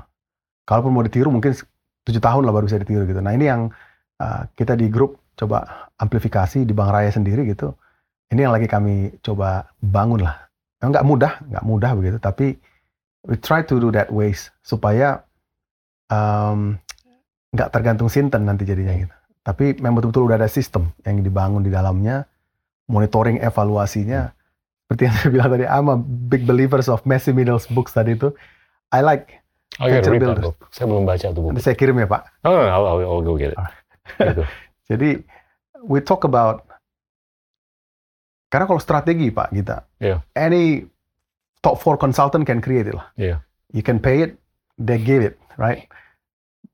Kalaupun 0.63 0.95
mau 0.95 1.03
ditiru 1.03 1.35
mungkin 1.35 1.53
tujuh 2.07 2.23
tahun 2.23 2.47
lah 2.47 2.55
baru 2.55 2.71
bisa 2.71 2.79
ditiru 2.79 3.03
gitu. 3.03 3.19
Nah 3.19 3.35
ini 3.35 3.51
yang 3.51 3.75
uh, 4.23 4.47
kita 4.55 4.79
di 4.79 4.87
grup 4.87 5.19
coba 5.35 5.91
amplifikasi 5.99 6.63
di 6.63 6.73
Bang 6.73 6.95
Raya 6.95 7.11
sendiri 7.11 7.43
gitu. 7.51 7.75
Ini 8.31 8.47
yang 8.47 8.55
lagi 8.55 8.71
kami 8.71 9.19
coba 9.23 9.67
bangun 9.83 10.23
lah. 10.23 10.46
Memang 10.87 11.03
nggak 11.03 11.09
mudah, 11.11 11.33
nggak 11.51 11.65
mudah 11.67 11.91
begitu. 11.99 12.19
Tapi 12.23 12.55
we 13.27 13.35
try 13.35 13.67
to 13.67 13.83
do 13.83 13.91
that 13.91 14.07
ways 14.07 14.55
supaya 14.63 15.27
um, 16.15 16.79
nggak 17.51 17.75
tergantung 17.75 18.07
Sinten 18.07 18.47
nanti 18.47 18.63
jadinya 18.63 18.95
gitu. 18.95 19.11
Tapi 19.43 19.75
memang 19.83 19.99
betul-betul 19.99 20.31
udah 20.31 20.39
ada 20.39 20.47
sistem 20.47 20.95
yang 21.03 21.27
dibangun 21.27 21.67
di 21.67 21.75
dalamnya, 21.75 22.23
monitoring 22.87 23.43
evaluasinya. 23.43 24.31
Seperti 24.87 25.03
yang 25.11 25.15
saya 25.19 25.31
bilang 25.35 25.51
tadi, 25.51 25.67
I'm 25.67 25.91
a 25.91 25.99
big 25.99 26.47
believers 26.47 26.87
of 26.87 27.03
Messi 27.03 27.35
Middles 27.35 27.67
books 27.67 27.91
tadi 27.91 28.15
itu. 28.15 28.31
I 28.95 29.03
like 29.03 29.43
Oh, 29.83 29.91
yeah, 29.91 30.01
read 30.07 30.23
that 30.23 30.41
book. 30.41 30.71
Saya 30.73 30.87
belum 30.89 31.05
baca 31.05 31.27
tuh 31.35 31.43
buku. 31.43 31.51
Nanti 31.53 31.67
saya 31.67 31.77
kirim 31.77 31.99
ya 31.99 32.09
Pak. 32.09 32.23
No, 32.47 32.55
no, 32.55 32.65
no, 32.65 32.71
I'll, 32.71 32.87
I'll, 32.87 33.03
I'll 33.03 33.25
go 33.27 33.35
get 33.35 33.53
it. 33.53 33.59
Gitu. 34.23 34.45
Jadi 34.95 35.11
we 35.85 35.99
talk 36.01 36.23
about 36.23 36.66
karena 38.47 38.65
kalau 38.65 38.79
strategi 38.79 39.29
Pak 39.29 39.49
kita, 39.51 39.77
Iya. 39.99 40.23
any 40.35 40.87
top 41.61 41.79
four 41.79 41.99
consultant 41.99 42.47
can 42.47 42.63
create 42.63 42.87
it 42.87 42.95
lah. 42.95 43.11
Iya. 43.15 43.43
You 43.75 43.83
can 43.83 43.99
pay 43.99 44.23
it, 44.23 44.39
they 44.79 44.97
give 44.97 45.21
it, 45.21 45.35
right? 45.59 45.91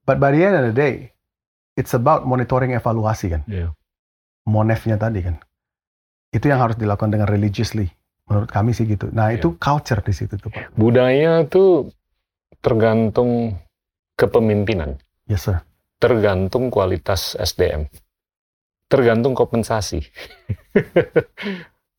But 0.05 0.19
by 0.19 0.35
the 0.35 0.43
end 0.43 0.59
of 0.59 0.65
the 0.69 0.75
day, 0.75 1.15
it's 1.75 1.95
about 1.95 2.25
monitoring 2.25 2.75
evaluasi 2.75 3.33
kan, 3.33 3.43
Iya. 3.49 3.73
monefnya 4.45 4.97
tadi 4.97 5.23
kan. 5.23 5.41
Itu 6.29 6.49
yang 6.49 6.61
harus 6.61 6.77
dilakukan 6.77 7.13
dengan 7.13 7.29
religiously. 7.29 7.89
Menurut 8.29 8.49
kami 8.49 8.73
sih 8.73 8.87
gitu. 8.87 9.09
Nah 9.11 9.29
Iya. 9.31 9.41
itu 9.41 9.57
culture 9.57 10.01
di 10.01 10.13
situ 10.13 10.37
tuh 10.37 10.49
Pak. 10.49 10.73
Budaya 10.77 11.45
tuh 11.45 11.91
tergantung 12.61 13.59
kepemimpinan, 14.15 15.01
Yes 15.27 15.49
sir. 15.49 15.59
tergantung 15.99 16.69
kualitas 16.69 17.35
SDM, 17.35 17.87
tergantung 18.93 19.33
kompensasi. 19.33 20.05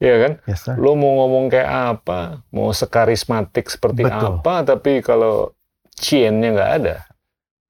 Iya 0.04 0.16
kan? 0.20 0.32
Yes 0.52 0.68
sir. 0.68 0.76
Lo 0.76 1.00
mau 1.00 1.16
ngomong 1.24 1.48
kayak 1.48 1.70
apa, 1.96 2.44
mau 2.52 2.76
sekarismatik 2.76 3.72
seperti 3.72 4.04
Betul. 4.04 4.44
apa, 4.44 4.68
tapi 4.68 5.00
kalau 5.00 5.56
ciennya 5.96 6.52
nggak 6.52 6.72
ada, 6.84 6.96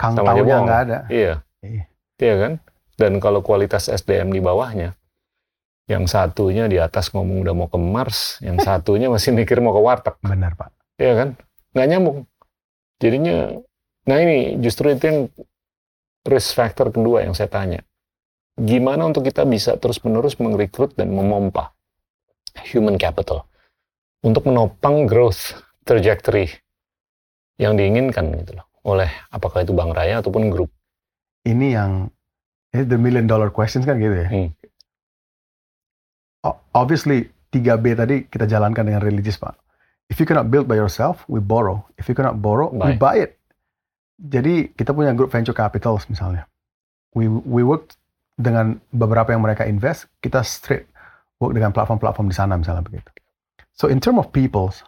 Kang 0.01 0.17
sama 0.17 0.33
aja 0.33 0.41
nggak 0.41 0.81
ada. 0.89 0.97
iya, 1.13 1.45
Iya. 1.61 1.83
iya 2.17 2.35
kan? 2.41 2.53
Dan 2.97 3.21
kalau 3.21 3.45
kualitas 3.45 3.85
SDM 3.85 4.33
di 4.33 4.41
bawahnya, 4.41 4.97
yang 5.85 6.09
satunya 6.09 6.65
di 6.65 6.81
atas 6.81 7.13
ngomong 7.13 7.45
udah 7.45 7.53
mau 7.53 7.69
ke 7.69 7.77
Mars, 7.77 8.41
yang 8.41 8.57
satunya 8.65 9.13
masih 9.13 9.29
mikir 9.29 9.61
mau 9.61 9.69
ke 9.69 9.81
warteg. 9.85 10.17
Benar 10.25 10.57
Pak. 10.57 10.73
Iya 10.97 11.13
kan? 11.13 11.29
Nggak 11.77 11.87
nyambung. 11.93 12.17
Jadinya, 12.97 13.61
nah 14.09 14.17
ini 14.17 14.57
justru 14.57 14.89
itu 14.89 15.05
yang 15.05 15.19
risk 16.25 16.57
factor 16.57 16.89
kedua 16.89 17.21
yang 17.29 17.37
saya 17.37 17.51
tanya. 17.51 17.85
Gimana 18.53 19.09
untuk 19.09 19.25
kita 19.25 19.49
bisa 19.49 19.75
terus-menerus 19.81 20.37
merekrut 20.37 20.93
dan 20.93 21.09
memompa 21.09 21.73
human 22.69 23.01
capital 23.01 23.49
untuk 24.21 24.45
menopang 24.45 25.09
growth 25.09 25.57
trajectory 25.83 26.47
yang 27.57 27.73
diinginkan 27.73 28.29
gitu 28.37 28.61
loh 28.61 28.67
oleh 28.83 29.09
apakah 29.31 29.63
itu 29.63 29.73
bank 29.73 29.95
raya 29.95 30.19
ataupun 30.19 30.51
grup. 30.51 30.69
ini 31.43 31.75
yang 31.75 32.07
ini 32.71 32.87
the 32.87 32.95
million 32.95 33.27
dollar 33.27 33.51
questions 33.51 33.83
kan 33.83 33.99
gitu 33.99 34.15
ya. 34.15 34.27
Hmm. 34.31 34.49
Obviously 36.71 37.27
3B 37.51 37.85
tadi 37.99 38.15
kita 38.31 38.47
jalankan 38.47 38.87
dengan 38.87 39.03
religius 39.03 39.35
Pak. 39.35 39.59
If 40.07 40.23
you 40.23 40.27
cannot 40.27 40.47
build 40.47 40.71
by 40.71 40.79
yourself, 40.79 41.27
we 41.27 41.43
borrow. 41.43 41.83
If 41.99 42.07
you 42.07 42.15
cannot 42.15 42.39
borrow, 42.39 42.71
we 42.71 42.95
Buy. 42.95 42.99
buy 42.99 43.15
it. 43.27 43.31
Jadi 44.19 44.71
kita 44.71 44.95
punya 44.95 45.11
grup 45.11 45.35
venture 45.35 45.55
capitals 45.55 46.07
misalnya. 46.07 46.47
We 47.11 47.27
we 47.27 47.61
work 47.61 47.91
dengan 48.33 48.81
beberapa 48.89 49.29
yang 49.29 49.41
mereka 49.45 49.63
invest, 49.65 50.09
kita 50.17 50.41
straight 50.41 50.89
work 51.37 51.53
dengan 51.53 51.69
platform-platform 51.69 52.27
di 52.29 52.35
sana 52.35 52.57
misalnya 52.57 52.81
begitu. 52.81 53.09
So 53.73 53.89
in 53.89 54.01
term 54.01 54.17
of 54.17 54.29
peoples, 54.33 54.81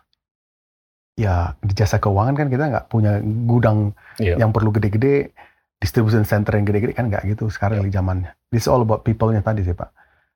ya 1.15 1.55
di 1.63 1.73
jasa 1.73 1.97
keuangan 2.01 2.35
kan 2.35 2.47
kita 2.51 2.63
nggak 2.69 2.85
punya 2.91 3.21
gudang 3.23 3.95
Iya. 4.19 4.39
yang 4.39 4.51
perlu 4.55 4.71
gede-gede, 4.71 5.31
distribution 5.79 6.23
center 6.23 6.55
yang 6.55 6.65
gede-gede 6.65 6.93
kan 6.95 7.07
nggak 7.11 7.23
gitu 7.27 7.51
sekarang 7.51 7.83
lagi 7.83 7.93
zamannya. 7.93 8.31
This 8.49 8.65
is 8.65 8.69
all 8.71 8.81
about 8.81 9.03
people-nya 9.03 9.43
tadi 9.43 9.61
sih 9.61 9.75
Pak. 9.75 9.91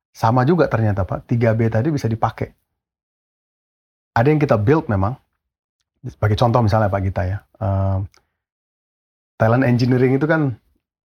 Sama 0.10 0.44
juga 0.44 0.66
ternyata 0.68 1.06
Pak, 1.06 1.30
3B 1.30 1.70
tadi 1.70 1.90
bisa 1.94 2.10
dipakai. 2.10 2.50
Ada 4.18 4.28
yang 4.34 4.42
kita 4.42 4.58
build 4.60 4.90
memang, 4.90 5.16
sebagai 6.04 6.36
contoh 6.36 6.60
misalnya 6.66 6.90
Pak 6.92 7.02
Gita 7.06 7.24
ya, 7.24 7.38
um, 7.62 8.04
talent 9.40 9.64
engineering 9.64 10.18
itu 10.20 10.28
kan 10.28 10.60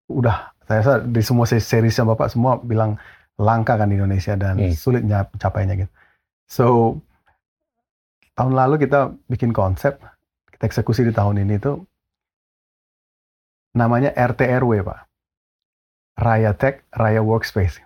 udah, 0.08 0.52
saya 0.64 0.78
rasa 0.80 0.94
di 1.00 1.22
semua 1.24 1.46
se- 1.48 1.62
seriesnya 1.62 2.04
Bapak 2.04 2.28
semua 2.28 2.60
bilang 2.60 2.96
langka 3.36 3.74
kan 3.74 3.90
di 3.90 3.96
Indonesia 3.98 4.36
dan 4.36 4.58
Hmm. 4.60 4.74
sulit 4.74 5.02
capainya 5.36 5.74
gitu. 5.74 5.90
So, 6.46 6.64
tahun 8.34 8.52
lalu 8.54 8.86
kita 8.86 9.10
bikin 9.26 9.50
konsep, 9.50 9.98
kita 10.52 10.64
eksekusi 10.68 11.02
di 11.02 11.12
tahun 11.12 11.42
ini 11.42 11.56
tuh 11.58 11.82
namanya 13.74 14.14
RTRW 14.14 14.86
Pak. 14.86 15.00
Raya 16.14 16.54
Tech, 16.54 16.86
Raya 16.94 17.26
Workspace. 17.26 17.82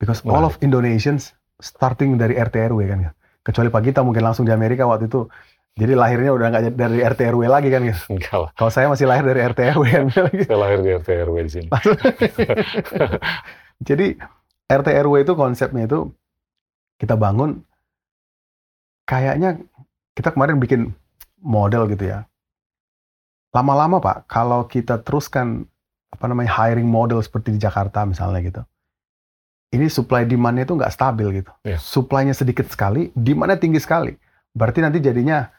Because 0.00 0.24
all 0.24 0.44
of 0.44 0.56
Indonesians 0.60 1.36
starting 1.60 2.16
dari 2.16 2.36
RT 2.36 2.72
RW 2.72 2.80
kan. 2.88 3.12
Kecuali 3.40 3.68
Pak 3.68 3.82
Gita 3.84 4.00
mungkin 4.04 4.24
langsung 4.24 4.44
di 4.48 4.52
Amerika 4.52 4.88
waktu 4.88 5.08
itu. 5.08 5.28
Jadi 5.76 5.92
lahirnya 5.92 6.32
udah 6.32 6.46
nggak 6.48 6.62
dari 6.72 7.04
RT 7.04 7.20
RW 7.36 7.42
lagi 7.52 7.68
kan 7.68 7.84
gitu. 7.84 8.00
Enggak 8.08 8.36
lah. 8.48 8.50
Kalau 8.56 8.72
saya 8.72 8.88
masih 8.88 9.04
lahir 9.04 9.28
dari 9.28 9.44
RT 9.44 9.60
RW 9.76 9.84
kan. 9.84 10.06
Saya 10.48 10.56
lahir 10.56 10.78
di 10.80 10.90
RT 10.96 11.08
RW 11.28 11.36
di 11.44 11.50
sini. 11.52 11.68
Jadi 13.88 14.06
RT 14.72 14.88
RW 15.04 15.14
itu 15.20 15.32
konsepnya 15.36 15.84
itu 15.84 16.08
kita 16.96 17.12
bangun 17.12 17.60
kayaknya 19.04 19.60
kita 20.16 20.32
kemarin 20.32 20.56
bikin 20.56 20.96
model 21.44 21.92
gitu 21.92 22.08
ya. 22.08 22.24
Lama-lama 23.52 24.00
Pak, 24.00 24.32
kalau 24.32 24.64
kita 24.64 25.04
teruskan 25.04 25.68
apa 26.08 26.24
namanya 26.24 26.56
hiring 26.56 26.88
model 26.88 27.20
seperti 27.20 27.52
di 27.52 27.60
Jakarta 27.60 28.08
misalnya 28.08 28.40
gitu. 28.40 28.62
Ini 29.76 29.92
supply 29.92 30.24
demand-nya 30.24 30.64
itu 30.64 30.72
nggak 30.72 30.92
stabil 30.92 31.44
gitu. 31.44 31.52
Iya. 31.68 31.76
Supply-nya 31.76 32.32
sedikit 32.32 32.64
sekali, 32.72 33.12
demand-nya 33.12 33.60
tinggi 33.60 33.76
sekali. 33.76 34.16
Berarti 34.56 34.80
nanti 34.80 35.04
jadinya 35.04 35.52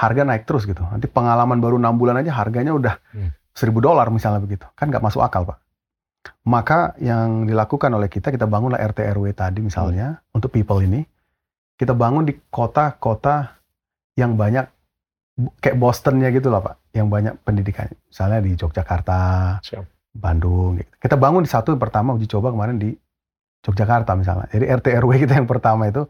harga 0.00 0.22
naik 0.24 0.48
terus 0.48 0.64
gitu. 0.64 0.80
Nanti 0.80 1.04
pengalaman 1.06 1.60
baru 1.60 1.76
enam 1.76 1.92
bulan 1.94 2.16
aja 2.16 2.32
harganya 2.32 2.72
udah 2.72 2.96
Hmm. 3.12 3.30
seribu 3.52 3.84
dolar 3.84 4.08
misalnya 4.08 4.40
begitu. 4.40 4.64
Kan 4.72 4.88
nggak 4.88 5.04
masuk 5.04 5.20
akal 5.20 5.44
Pak. 5.44 5.60
Maka 6.42 6.96
yang 6.96 7.44
dilakukan 7.44 7.92
oleh 7.92 8.08
kita, 8.08 8.28
kita 8.28 8.44
bangunlah 8.44 8.80
RT 8.80 9.04
RW 9.12 9.32
tadi 9.32 9.60
misalnya 9.60 10.24
untuk 10.32 10.48
people 10.48 10.80
ini. 10.80 11.04
Kita 11.76 11.92
bangun 11.92 12.24
di 12.24 12.36
kota-kota 12.48 13.56
yang 14.12 14.36
banyak 14.36 14.68
kayak 15.58 15.76
Bostonnya 15.76 16.28
gitu 16.28 16.48
lah 16.48 16.60
Pak, 16.60 16.76
yang 16.92 17.08
banyak 17.08 17.40
pendidikan. 17.40 17.88
Misalnya 18.04 18.40
di 18.40 18.52
Yogyakarta, 18.52 19.20
Siap. 19.64 19.84
Bandung. 20.12 20.76
Gitu. 20.76 20.92
Kita 20.96 21.16
bangun 21.16 21.40
di 21.40 21.48
satu 21.48 21.72
yang 21.72 21.80
pertama 21.80 22.12
uji 22.12 22.28
coba 22.28 22.52
kemarin 22.52 22.76
di 22.76 22.92
Yogyakarta 23.60 24.12
misalnya. 24.12 24.48
Jadi 24.52 24.64
RT 24.66 24.86
RW 25.00 25.10
kita 25.18 25.40
yang 25.40 25.48
pertama 25.48 25.88
itu 25.88 26.04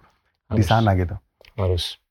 di 0.51 0.59
Harus- 0.59 0.67
sana 0.67 0.91
gitu. 0.99 1.15
Harus. 1.55 2.03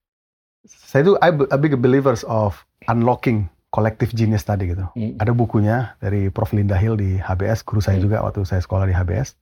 Saya 0.66 1.02
itu 1.06 1.14
I, 1.20 1.30
a 1.50 1.58
big 1.58 1.78
believers 1.80 2.28
of 2.28 2.60
unlocking 2.88 3.48
collective 3.70 4.12
genius 4.12 4.44
tadi 4.44 4.74
gitu. 4.74 4.86
Hmm. 4.92 5.16
Ada 5.22 5.32
bukunya 5.32 5.94
dari 6.02 6.28
Prof. 6.28 6.52
Linda 6.52 6.76
Hill 6.76 6.98
di 6.98 7.16
HBS, 7.18 7.62
guru 7.64 7.80
saya 7.80 7.98
Hmm. 7.98 8.06
juga 8.10 8.18
waktu 8.26 8.42
saya 8.44 8.60
sekolah 8.60 8.90
di 8.90 8.94
HBS. 8.94 9.38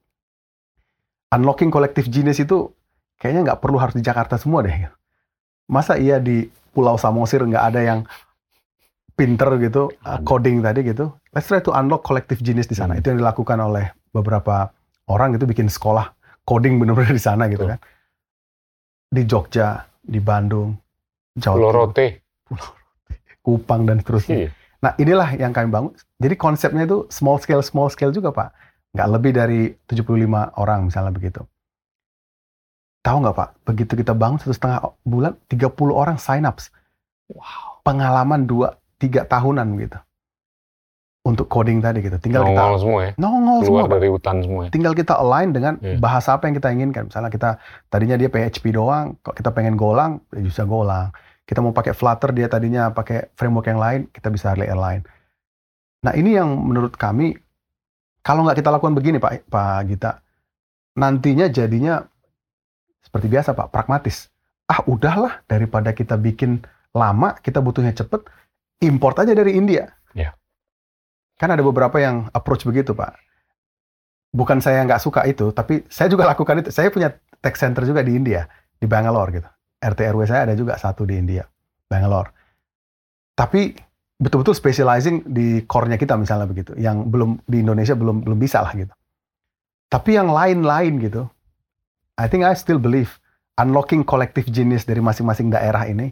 Unlocking 1.31 1.71
collective 1.71 2.07
genius 2.07 2.39
itu 2.39 2.71
kayaknya 3.19 3.51
nggak 3.51 3.59
perlu 3.59 3.79
harus 3.79 3.95
di 3.95 4.03
Jakarta 4.03 4.39
semua 4.39 4.63
deh. 4.63 4.71
gitu. 4.71 4.95
Masa 5.67 5.99
iya 5.99 6.19
di 6.19 6.47
Pulau 6.71 6.95
Samosir 6.95 7.43
nggak 7.43 7.65
ada 7.73 7.81
yang 7.83 7.99
pinter 9.17 9.49
gitu, 9.57 9.89
uh, 10.05 10.21
Ada. 10.21 10.23
coding 10.23 10.61
tadi 10.61 10.85
gitu. 10.85 11.09
Let's 11.33 11.49
try 11.49 11.59
to 11.59 11.73
unlock 11.73 12.05
collective 12.05 12.39
genius 12.39 12.69
di 12.69 12.77
sana. 12.77 12.93
Hmm. 12.95 13.01
Itu 13.01 13.11
yang 13.11 13.19
dilakukan 13.19 13.57
oleh 13.57 13.91
beberapa 14.13 14.69
orang 15.09 15.35
gitu, 15.35 15.49
bikin 15.49 15.67
sekolah 15.67 16.13
coding 16.45 16.77
bener-bener 16.79 17.11
di 17.11 17.19
sana 17.19 17.49
gitu 17.49 17.65
kan. 17.65 17.79
Di 19.07 19.23
Jogja, 19.25 19.83
di 19.99 20.19
Bandung, 20.21 20.77
Jawa 21.37 21.53
Pulau 21.55 21.69
Timur, 21.69 21.79
Rote. 21.93 22.07
Kupang 23.45 23.81
dan 23.87 24.01
seterusnya. 24.03 24.35
Iya. 24.35 24.49
Nah 24.77 24.91
inilah 24.99 25.29
yang 25.39 25.53
kami 25.55 25.71
bangun. 25.71 25.93
Jadi 26.19 26.35
konsepnya 26.35 26.83
itu 26.83 27.07
small 27.07 27.39
scale, 27.39 27.63
small 27.63 27.87
scale 27.89 28.11
juga 28.11 28.29
Pak. 28.33 28.49
Nggak 28.93 29.09
lebih 29.13 29.31
dari 29.33 29.61
75 29.87 30.51
orang 30.57 30.89
misalnya 30.89 31.13
begitu. 31.13 31.45
Tahu 33.05 33.17
nggak 33.23 33.35
Pak, 33.37 33.49
begitu 33.63 33.93
kita 33.95 34.11
bangun 34.11 34.41
satu 34.41 34.51
setengah 34.51 34.79
bulan, 35.07 35.33
30 35.47 35.95
orang 35.95 36.17
sign 36.19 36.43
ups. 36.43 36.73
Wow. 37.31 37.79
Pengalaman 37.87 38.43
2-3 38.43 39.23
tahunan 39.23 39.67
gitu. 39.79 39.99
Untuk 41.23 41.47
coding 41.51 41.83
tadi 41.83 41.99
gitu. 42.03 42.15
Tinggal 42.19 42.43
Nongol 42.47 42.55
kita 42.55 42.79
semua 42.83 42.99
ya. 43.03 43.11
nongol 43.19 43.59
Keluar 43.59 43.67
semua 43.67 43.83
Pak. 43.83 43.91
dari 43.99 44.07
hutan 44.07 44.35
semua 44.43 44.61
ya. 44.67 44.69
Tinggal 44.71 44.93
kita 44.95 45.13
align 45.19 45.49
dengan 45.51 45.73
Iya. 45.79 45.99
bahasa 45.99 46.35
apa 46.35 46.47
yang 46.47 46.55
kita 46.55 46.67
inginkan. 46.71 47.03
Misalnya 47.11 47.31
kita 47.31 47.49
tadinya 47.91 48.15
dia 48.15 48.31
PHP 48.31 48.71
doang, 48.71 49.15
kok 49.19 49.35
kita 49.35 49.51
pengen 49.51 49.75
Golang, 49.75 50.23
ya 50.31 50.39
bisa 50.39 50.63
Golang. 50.63 51.11
Kita 51.47 51.63
mau 51.63 51.71
pakai 51.71 51.95
Flutter, 51.95 52.35
dia 52.35 52.51
tadinya 52.51 52.91
pakai 52.91 53.31
framework 53.39 53.71
yang 53.71 53.79
lain, 53.79 54.01
kita 54.11 54.27
bisa 54.27 54.51
align. 54.51 55.07
Nah 56.03 56.11
ini 56.11 56.35
yang 56.35 56.51
menurut 56.59 56.99
kami, 56.99 57.39
kalau 58.19 58.43
nggak 58.43 58.59
kita 58.59 58.67
lakukan 58.67 58.91
begini 58.91 59.15
Pak, 59.15 59.47
Pak 59.47 59.79
Gita, 59.87 60.19
nantinya 60.99 61.47
jadinya 61.47 62.03
seperti 62.99 63.31
biasa 63.31 63.55
Pak, 63.55 63.71
pragmatis. 63.71 64.27
Ah 64.67 64.83
udahlah, 64.83 65.39
daripada 65.47 65.95
kita 65.95 66.19
bikin 66.19 66.67
lama, 66.91 67.39
kita 67.39 67.63
butuhnya 67.63 67.95
cepet, 67.95 68.27
import 68.83 69.15
aja 69.23 69.31
dari 69.31 69.55
India. 69.55 69.87
Iya. 70.11 70.35
Kan 71.39 71.55
ada 71.55 71.63
beberapa 71.63 71.95
yang 72.03 72.27
approach 72.35 72.67
begitu 72.67 72.91
Pak. 72.91 73.15
Bukan 74.35 74.59
saya 74.59 74.83
nggak 74.83 74.99
suka 74.99 75.23
itu, 75.23 75.55
tapi 75.55 75.87
saya 75.87 76.11
juga 76.11 76.27
lakukan 76.35 76.59
itu. 76.59 76.75
Saya 76.75 76.91
punya 76.91 77.15
tech 77.39 77.55
center 77.55 77.87
juga 77.87 78.03
di 78.03 78.19
India, 78.19 78.51
di 78.75 78.83
Bangalore 78.83 79.31
gitu. 79.39 79.49
RT 79.77 79.99
RW 80.13 80.21
saya 80.25 80.49
ada 80.49 80.55
juga 80.57 80.75
satu 80.77 81.05
di 81.05 81.17
India, 81.17 81.45
Bangalore. 81.85 82.33
Tapi 83.37 83.77
betul-betul 84.17 84.57
specializing 84.57 85.21
di 85.29 85.61
core-nya 85.69 86.01
kita 86.01 86.17
misalnya 86.17 86.49
begitu, 86.49 86.73
yang 86.77 87.05
belum 87.05 87.45
di 87.45 87.61
Indonesia 87.61 87.93
belum 87.93 88.25
belum 88.25 88.39
bisa 88.41 88.65
lah 88.65 88.73
gitu. 88.73 88.93
Tapi 89.87 90.17
yang 90.17 90.33
lain-lain 90.33 90.97
gitu, 90.99 91.29
I 92.17 92.25
think 92.25 92.41
I 92.43 92.57
still 92.57 92.81
believe 92.81 93.21
unlocking 93.61 94.01
collective 94.01 94.49
genius 94.49 94.83
dari 94.89 94.99
masing-masing 94.99 95.53
daerah 95.53 95.85
ini, 95.85 96.11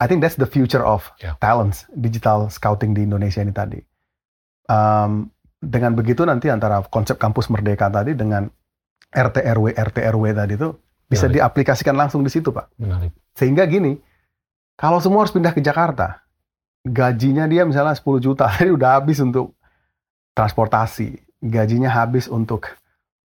I 0.00 0.04
think 0.08 0.20
that's 0.20 0.36
the 0.36 0.48
future 0.48 0.84
of 0.84 1.08
Ya. 1.20 1.36
talents 1.40 1.88
digital 1.96 2.48
scouting 2.52 2.92
di 2.92 3.04
Indonesia 3.08 3.40
ini 3.40 3.52
tadi. 3.52 3.80
Um, 4.70 5.32
dengan 5.60 5.92
begitu 5.92 6.24
nanti 6.24 6.48
antara 6.48 6.80
konsep 6.88 7.20
kampus 7.20 7.52
merdeka 7.52 7.92
tadi 7.92 8.16
dengan 8.16 8.48
RT 9.12 9.36
RW 9.44 9.76
RT 9.76 9.96
RW 10.16 10.24
tadi 10.32 10.54
itu 10.56 10.68
bisa 11.10 11.26
Menarik. 11.26 11.42
diaplikasikan 11.42 11.94
langsung 11.98 12.22
di 12.22 12.30
situ 12.30 12.54
pak. 12.54 12.70
Menarik. 12.78 13.10
Sehingga 13.34 13.66
gini, 13.66 13.98
kalau 14.78 15.02
semua 15.02 15.26
harus 15.26 15.34
pindah 15.34 15.50
ke 15.50 15.58
Jakarta, 15.58 16.22
gajinya 16.86 17.50
dia 17.50 17.66
misalnya 17.66 17.98
10 17.98 18.22
juta, 18.22 18.46
tadi 18.54 18.70
udah 18.70 19.02
habis 19.02 19.18
untuk 19.18 19.58
transportasi, 20.38 21.18
gajinya 21.42 21.90
habis 21.90 22.30
untuk 22.30 22.70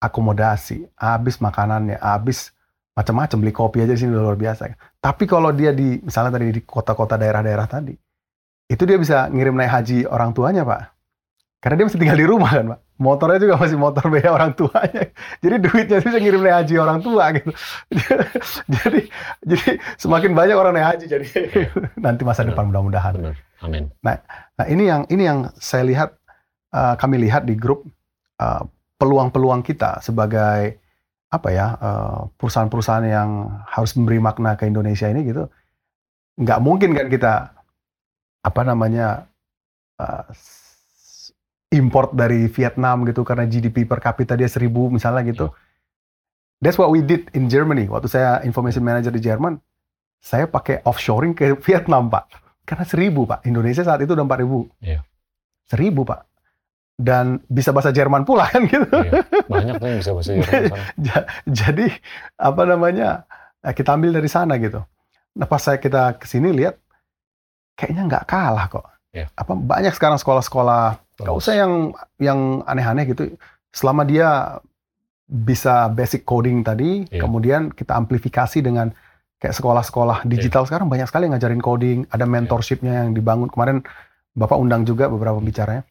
akomodasi, 0.04 0.92
habis 1.00 1.40
makanannya, 1.40 1.96
habis 2.04 2.52
macam-macam 2.94 3.38
beli 3.40 3.54
kopi 3.56 3.78
aja 3.80 3.96
di 3.96 4.00
sini 4.04 4.12
udah 4.12 4.24
luar 4.28 4.40
biasa. 4.40 4.76
Tapi 5.00 5.24
kalau 5.24 5.56
dia 5.56 5.72
di 5.72 6.04
misalnya 6.04 6.36
tadi 6.36 6.52
di 6.52 6.62
kota-kota 6.68 7.16
daerah-daerah 7.16 7.68
tadi, 7.72 7.96
itu 8.68 8.84
dia 8.84 9.00
bisa 9.00 9.32
ngirim 9.32 9.56
naik 9.56 9.72
haji 9.72 9.98
orang 10.04 10.36
tuanya 10.36 10.68
pak. 10.68 10.99
Karena 11.60 11.76
dia 11.76 11.86
masih 11.92 12.00
tinggal 12.00 12.20
di 12.20 12.28
rumah 12.28 12.52
kan 12.56 12.66
pak. 12.72 12.80
Motornya 13.00 13.40
juga 13.40 13.56
masih 13.60 13.78
motor 13.80 14.04
biaya 14.08 14.32
orang 14.32 14.52
tuanya. 14.56 15.04
Jadi 15.44 15.56
duitnya 15.60 15.98
itu 16.00 16.08
bisa 16.08 16.20
ngirim 16.20 16.42
naik 16.44 16.56
haji 16.64 16.74
orang 16.80 17.00
tua 17.04 17.24
gitu. 17.36 17.52
jadi 18.76 19.02
jadi 19.44 19.70
semakin 19.96 20.32
banyak 20.36 20.56
orang 20.56 20.74
naik 20.76 20.88
haji 20.96 21.06
jadi 21.08 21.28
nanti 22.06 22.22
masa 22.28 22.44
Benar. 22.44 22.56
depan 22.56 22.66
mudah-mudahan. 22.72 23.14
Amin. 23.64 23.92
Nah 24.04 24.66
ini 24.68 24.84
yang 24.88 25.04
ini 25.08 25.24
yang 25.28 25.52
saya 25.60 25.84
lihat 25.88 26.16
uh, 26.76 26.96
kami 27.00 27.24
lihat 27.24 27.48
di 27.48 27.56
grup 27.56 27.88
uh, 28.40 28.64
peluang-peluang 29.00 29.64
kita 29.64 30.04
sebagai 30.04 30.80
apa 31.30 31.50
ya 31.54 31.78
uh, 31.78 32.20
perusahaan-perusahaan 32.36 33.06
yang 33.06 33.30
harus 33.70 33.94
memberi 33.96 34.18
makna 34.18 34.58
ke 34.58 34.66
Indonesia 34.66 35.06
ini 35.06 35.24
gitu 35.30 35.46
nggak 36.40 36.60
mungkin 36.64 36.96
kan 36.98 37.08
kita 37.12 37.34
apa 38.42 38.62
namanya 38.66 39.30
uh, 40.02 40.26
import 41.70 42.12
dari 42.12 42.50
Vietnam 42.50 43.06
gitu 43.06 43.22
karena 43.22 43.46
GDP 43.46 43.86
per 43.86 44.00
kapita 44.00 44.34
dia 44.34 44.50
seribu 44.50 44.90
misalnya 44.90 45.22
gitu. 45.26 45.54
That's 46.60 46.76
what 46.76 46.90
we 46.90 47.00
did 47.00 47.32
in 47.32 47.48
Germany 47.48 47.88
waktu 47.88 48.10
saya 48.10 48.42
information 48.42 48.82
manager 48.82 49.10
di 49.10 49.22
Jerman. 49.22 49.62
Saya 50.20 50.46
pakai 50.46 50.84
offshoring 50.84 51.32
ke 51.32 51.56
Vietnam 51.66 52.10
pak 52.10 52.28
karena 52.66 52.86
seribu 52.86 53.24
pak 53.24 53.42
Indonesia 53.44 53.82
saat 53.82 53.98
itu 54.00 54.14
udah 54.14 54.22
empat 54.22 54.40
ribu 54.40 54.70
Iya. 54.78 55.02
seribu 55.66 56.06
pak 56.06 56.22
dan 56.94 57.40
bisa 57.48 57.72
bahasa 57.72 57.90
Jerman 57.90 58.22
pula 58.22 58.46
kan 58.46 58.62
gitu 58.62 58.86
Iya. 58.86 59.26
Banyak 59.50 59.76
nih 59.80 59.90
yang 59.90 60.00
bisa 60.04 60.12
bahasa 60.14 60.32
Jerman 60.38 60.80
jadi 61.66 61.88
apa 62.36 62.62
namanya 62.68 63.26
eh, 63.64 63.74
kita 63.74 63.98
ambil 63.98 64.14
dari 64.14 64.30
sana 64.30 64.62
gitu 64.62 64.86
nah 65.34 65.48
pas 65.48 65.58
saya 65.58 65.82
kita 65.82 66.20
ke 66.20 66.30
sini 66.30 66.54
lihat 66.54 66.78
kayaknya 67.74 68.04
nggak 68.06 68.26
kalah 68.28 68.68
kok 68.68 68.86
Iya. 69.10 69.26
apa 69.34 69.58
banyak 69.58 69.96
sekarang 69.98 70.22
sekolah-sekolah 70.22 71.02
nggak 71.20 71.36
usah 71.36 71.54
yang 71.54 71.74
yang 72.18 72.40
aneh-aneh 72.64 73.06
gitu. 73.08 73.36
Selama 73.70 74.02
dia 74.02 74.58
bisa 75.30 75.86
basic 75.94 76.26
coding 76.26 76.66
tadi 76.66 77.06
Iya. 77.06 77.22
kemudian 77.22 77.70
kita 77.70 77.94
amplifikasi 77.94 78.66
dengan 78.66 78.90
kayak 79.38 79.54
sekolah-sekolah 79.54 80.26
digital 80.26 80.66
sekarang 80.66 80.90
banyak 80.90 81.06
sekali 81.06 81.30
yang 81.30 81.38
ngajarin 81.38 81.62
coding 81.62 81.98
ada 82.10 82.26
mentorshipnya 82.26 83.06
yang 83.06 83.14
dibangun. 83.14 83.46
Kemarin 83.48 83.86
bapak 84.34 84.58
undang 84.58 84.90
juga 84.90 85.06
beberapa 85.06 85.38
bicaranya. 85.38 85.86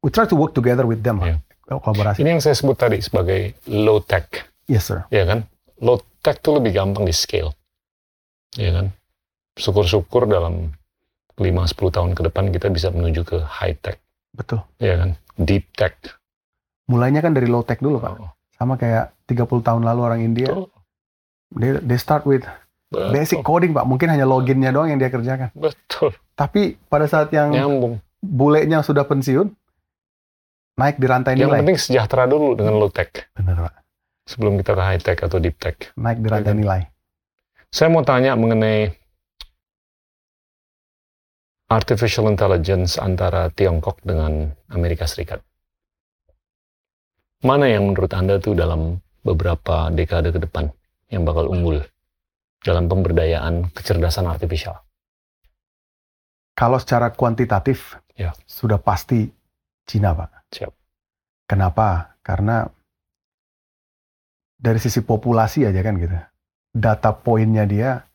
We 0.00 0.08
try 0.08 0.24
to 0.24 0.36
work 0.36 0.56
together 0.56 0.88
with 0.88 1.04
them 1.04 1.20
Iya. 1.20 1.38
kolaborasi. 1.64 2.20
Ini 2.24 2.36
yang 2.36 2.42
saya 2.44 2.56
sebut 2.56 2.76
tadi 2.76 3.00
sebagai 3.00 3.56
low 3.68 4.00
tech, 4.00 4.48
yes 4.64 4.88
sir. 4.88 5.04
Ya 5.08 5.24
kan? 5.24 5.44
Low 5.80 6.00
tech 6.20 6.40
tuh 6.40 6.60
lebih 6.60 6.76
gampang 6.76 7.04
di 7.04 7.12
scale, 7.12 7.52
ya 8.56 8.72
kan? 8.72 8.86
Syukur-syukur 9.56 10.28
dalam 10.28 10.72
5-10 11.40 11.88
tahun 11.90 12.10
ke 12.12 12.22
depan 12.28 12.44
kita 12.52 12.68
bisa 12.68 12.92
menuju 12.92 13.24
ke 13.24 13.38
high 13.42 13.74
tech, 13.80 13.96
betul 14.34 14.60
ya 14.76 14.94
kan? 14.96 15.10
Deep 15.36 15.66
tech, 15.72 15.94
mulainya 16.84 17.18
kan 17.18 17.30
dari 17.30 17.46
low 17.46 17.60
tech 17.60 17.78
dulu 17.78 17.98
pak. 17.98 18.12
Oh, 18.14 18.30
Sama 18.52 18.74
kayak 18.74 19.10
30 19.24 19.46
tahun 19.60 19.82
lalu 19.82 20.00
orang 20.00 20.20
India, 20.20 20.46
betul. 20.46 20.70
they, 21.52 21.70
they 21.80 21.96
start 21.96 22.22
with 22.22 22.46
Betul. 22.86 23.10
basic 23.10 23.38
coding 23.40 23.70
pak. 23.70 23.82
Mungkin 23.82 24.06
hanya 24.06 24.22
loginnya 24.22 24.70
doang 24.70 24.86
yang 24.88 24.98
dia 24.98 25.08
kerjakan. 25.08 25.50
Betul. 25.52 26.14
Tapi 26.32 26.78
pada 26.84 27.04
saat 27.04 27.30
yang 27.30 27.50
Nyambung. 27.50 27.98
bulenya 28.16 28.78
sudah 28.80 29.02
pensiun, 29.02 29.50
naik 30.74 30.96
di 30.96 31.06
rantai 31.08 31.34
Yang 31.34 31.42
nilai. 31.44 31.58
penting 31.60 31.78
sejahtera 31.80 32.24
dulu 32.24 32.54
dengan 32.54 32.74
low 32.76 32.86
tech 32.88 33.26
Benar 33.32 33.66
pak. 33.66 33.74
sebelum 34.24 34.54
kita 34.56 34.72
ke 34.72 34.82
high 34.84 35.00
tech 35.00 35.18
atau 35.20 35.38
deep 35.38 35.58
tech. 35.58 35.90
Naik 35.94 36.18
di 36.18 36.28
rantai 36.28 36.46
Iya 36.46 36.54
kan? 36.54 36.60
nilai. 36.60 36.80
Saya 37.68 37.88
mau 37.88 38.02
tanya 38.02 38.34
mengenai 38.34 38.94
artificial 41.74 42.30
intelligence 42.30 43.02
antara 43.02 43.50
Tiongkok 43.50 43.98
dengan 44.06 44.54
Amerika 44.70 45.10
Serikat. 45.10 45.42
Mana 47.42 47.66
yang 47.66 47.90
menurut 47.90 48.14
Anda 48.14 48.38
tuh 48.38 48.54
dalam 48.54 49.02
beberapa 49.26 49.90
dekade 49.90 50.30
ke 50.30 50.38
depan 50.38 50.70
yang 51.10 51.26
bakal 51.26 51.50
unggul 51.50 51.82
dalam 52.62 52.86
pemberdayaan 52.86 53.74
kecerdasan 53.74 54.30
artifisial? 54.30 54.80
Kalau 56.54 56.78
secara 56.78 57.10
kuantitatif, 57.10 57.98
Ya. 58.14 58.30
sudah 58.46 58.78
pasti 58.78 59.26
Cina 59.84 60.14
pak. 60.14 60.30
Siap. 60.54 60.70
Kenapa? 61.50 62.14
Karena 62.22 62.62
dari 64.54 64.78
sisi 64.78 65.02
populasi 65.02 65.66
aja 65.66 65.82
kan 65.82 65.98
gitu. 65.98 66.14
Data 66.70 67.10
poinnya 67.10 67.66
dia 67.66 68.06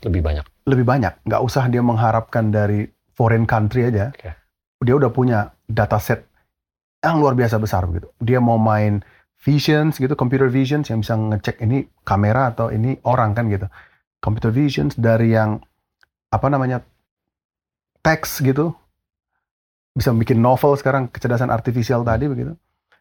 Lebih 0.00 0.24
banyak. 0.24 0.44
lebih 0.64 0.88
banyak. 0.88 1.12
Nggak 1.28 1.42
usah 1.44 1.68
dia 1.68 1.84
mengharapkan 1.84 2.48
dari 2.48 2.88
foreign 3.12 3.44
country 3.44 3.88
aja. 3.88 4.10
Oke. 4.12 4.30
Dia 4.82 4.94
udah 4.98 5.10
punya 5.14 5.54
data 5.68 5.96
set 6.02 6.26
yang 7.02 7.18
luar 7.22 7.34
biasa 7.34 7.58
besar 7.58 7.86
begitu. 7.86 8.10
Dia 8.18 8.38
mau 8.42 8.58
main 8.58 9.02
visions 9.42 9.98
gitu, 9.98 10.14
computer 10.14 10.46
visions 10.46 10.86
yang 10.90 11.02
bisa 11.02 11.18
ngecek 11.18 11.58
ini 11.66 11.86
kamera 12.06 12.54
atau 12.54 12.70
ini 12.70 12.98
orang 13.06 13.34
kan 13.34 13.50
gitu. 13.50 13.66
Computer 14.22 14.54
visions 14.54 14.94
dari 14.94 15.34
yang 15.34 15.58
apa 16.30 16.46
namanya 16.46 16.78
teks 18.02 18.38
gitu, 18.42 18.70
bisa 19.92 20.14
bikin 20.14 20.38
novel 20.38 20.78
sekarang 20.78 21.10
kecerdasan 21.10 21.50
artifisial 21.50 22.06
tadi 22.06 22.30
begitu, 22.30 22.54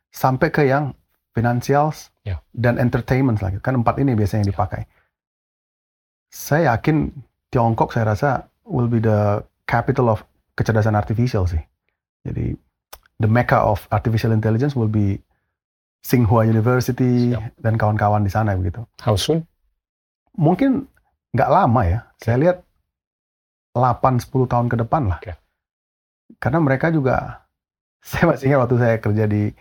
sampai 0.10 0.50
ke 0.50 0.66
yang 0.66 0.94
financials 1.32 2.12
Ya. 2.22 2.38
dan 2.54 2.78
entertainment 2.78 3.42
lagi. 3.42 3.58
Kan 3.64 3.82
empat 3.82 3.98
ini 3.98 4.14
biasanya 4.14 4.46
yang 4.46 4.52
dipakai. 4.54 4.86
Saya 6.30 6.76
yakin 6.78 7.10
Tiongkok 7.50 7.92
saya 7.92 8.14
rasa 8.14 8.30
will 8.64 8.88
be 8.88 9.02
the 9.02 9.42
capital 9.66 10.12
of 10.12 10.24
kecerdasan 10.58 10.98
artificial 10.98 11.48
sih. 11.48 11.62
Jadi 12.26 12.54
the 13.22 13.30
mecca 13.30 13.62
of 13.62 13.86
artificial 13.94 14.34
intelligence 14.34 14.74
will 14.74 14.90
be 14.92 15.22
Tsinghua 16.02 16.50
University 16.50 17.38
Siap. 17.38 17.62
dan 17.62 17.78
kawan-kawan 17.78 18.26
di 18.26 18.32
sana 18.34 18.58
begitu. 18.58 18.82
How 19.06 19.14
soon? 19.14 19.46
Mungkin 20.34 20.90
nggak 21.38 21.50
lama 21.50 21.82
ya. 21.86 22.00
Saya 22.18 22.38
lihat 22.42 22.58
8-10 23.78 24.50
tahun 24.50 24.68
ke 24.68 24.76
depan 24.82 25.04
lah. 25.08 25.20
Oke. 25.22 25.38
Karena 26.42 26.60
mereka 26.60 26.90
juga, 26.90 27.46
saya 28.10 28.34
masih 28.34 28.50
ingat 28.50 28.60
waktu 28.66 28.78
saya 28.82 28.96
kerja 28.98 29.26
di 29.30 29.54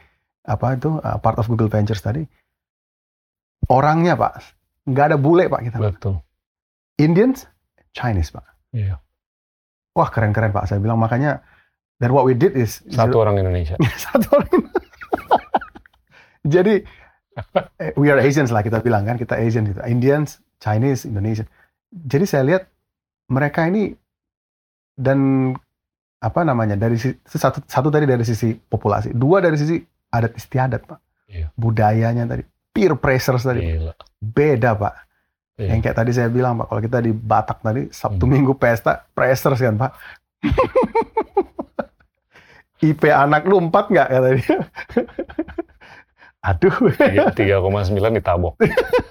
apa 0.48 0.72
itu 0.72 0.97
uh, 0.97 1.20
part 1.20 1.36
of 1.36 1.47
Google 1.52 1.68
Ventures 1.68 2.01
tadi, 2.01 2.24
orangnya 3.68 4.16
pak 4.16 4.40
nggak 4.89 5.06
ada 5.12 5.16
bule 5.20 5.47
pak 5.52 5.60
kita. 5.68 5.77
Betul. 5.77 6.24
Indians, 6.97 7.44
Chinese 7.93 8.32
pak. 8.32 8.48
Iya. 8.72 8.97
Wah 9.92 10.08
keren-keren 10.08 10.50
pak. 10.50 10.70
Saya 10.70 10.78
bilang 10.78 10.98
makanya 10.98 11.42
dan 12.00 12.14
what 12.14 12.24
we 12.24 12.32
did 12.32 12.56
is 12.56 12.80
Satu 12.88 13.20
orang 13.20 13.36
Indonesia. 13.36 13.74
satu 14.08 14.26
orang. 14.32 14.48
Jadi 16.54 16.80
eh, 17.76 17.92
we 18.00 18.08
are 18.08 18.20
Asians 18.20 18.48
lah 18.48 18.64
kita 18.64 18.80
bilang 18.80 19.04
kan 19.04 19.20
kita 19.20 19.36
Asian 19.36 19.68
gitu. 19.68 19.80
Indians, 19.84 20.40
Chinese, 20.58 21.04
Indonesian. 21.04 21.44
Jadi 21.90 22.24
saya 22.24 22.42
lihat 22.46 22.62
mereka 23.28 23.66
ini 23.66 23.92
dan 24.94 25.52
apa 26.20 26.40
namanya 26.44 26.76
dari 26.76 27.00
satu 27.24 27.64
satu 27.64 27.88
tadi 27.88 28.04
dari 28.04 28.24
sisi 28.24 28.52
populasi, 28.52 29.16
dua 29.16 29.40
dari 29.40 29.56
sisi 29.56 29.80
adat 30.12 30.36
istiadat 30.36 30.82
pak, 30.84 31.00
Iya. 31.30 31.48
budayanya 31.56 32.28
tadi, 32.28 32.42
peer 32.74 32.92
pressures 32.98 33.46
tadi 33.46 33.62
Gila. 33.64 33.94
beda 34.20 34.76
pak. 34.76 34.94
Iya. 35.61 35.77
Yang 35.77 35.81
kayak 35.85 35.97
tadi 36.01 36.11
saya 36.16 36.28
bilang 36.32 36.57
pak, 36.57 36.73
kalau 36.73 36.81
kita 36.81 36.99
di 37.05 37.12
Batak 37.12 37.61
tadi 37.61 37.82
Sabtu 37.93 38.24
Hmm. 38.24 38.32
Minggu 38.32 38.57
pesta 38.57 39.05
pressures 39.12 39.61
kan 39.61 39.77
pak. 39.77 39.93
IP 42.81 43.12
anak 43.12 43.45
lu 43.45 43.61
empat 43.61 43.93
nggak 43.93 44.09
kata 44.09 44.28
dia. 44.41 44.57
Aduh, 46.49 46.73
Tiga- 46.97 47.61
3,9 47.61 48.16
ditabok. 48.16 48.57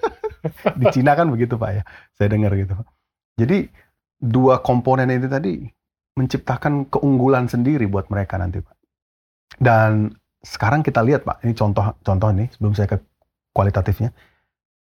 di 0.82 0.86
Cina 0.90 1.14
kan 1.14 1.30
begitu 1.30 1.54
pak 1.54 1.70
ya. 1.78 1.84
Saya 2.18 2.34
dengar 2.34 2.58
gitu. 2.58 2.74
Pak. 2.74 2.88
Jadi 3.38 3.70
dua 4.18 4.58
komponen 4.66 5.14
itu 5.14 5.30
tadi 5.30 5.70
menciptakan 6.18 6.90
keunggulan 6.90 7.46
sendiri 7.46 7.86
buat 7.86 8.10
mereka 8.10 8.42
nanti 8.42 8.58
pak. 8.60 8.74
Dan 9.62 10.18
sekarang 10.42 10.82
kita 10.82 11.06
lihat 11.06 11.22
pak, 11.22 11.46
ini 11.46 11.54
contoh 11.54 11.94
contoh 12.02 12.30
nih 12.34 12.50
sebelum 12.58 12.74
saya 12.74 12.90
ke 12.90 12.98
kualitatifnya. 13.54 14.10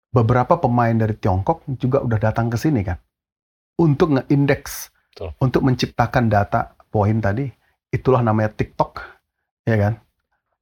Beberapa 0.09 0.57
pemain 0.57 0.93
dari 0.93 1.13
Tiongkok 1.13 1.65
juga 1.77 2.01
udah 2.01 2.17
datang 2.17 2.49
ke 2.49 2.57
sini 2.57 2.81
kan 2.81 2.97
untuk 3.79 4.19
ngeindeks, 4.19 4.91
untuk 5.39 5.61
menciptakan 5.63 6.27
data 6.27 6.75
poin 6.89 7.21
tadi. 7.23 7.47
Itulah 7.89 8.21
namanya 8.21 8.53
TikTok, 8.53 9.01
ya 9.65 9.77
kan? 9.77 9.93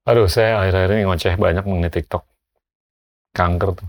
Aduh, 0.08 0.32
saya 0.32 0.64
akhir-akhir 0.64 0.96
ini 0.96 1.04
ngoceh 1.04 1.36
banyak 1.36 1.64
mengenai 1.68 1.92
TikTok. 1.92 2.24
Kanker 3.36 3.76
tuh. 3.76 3.88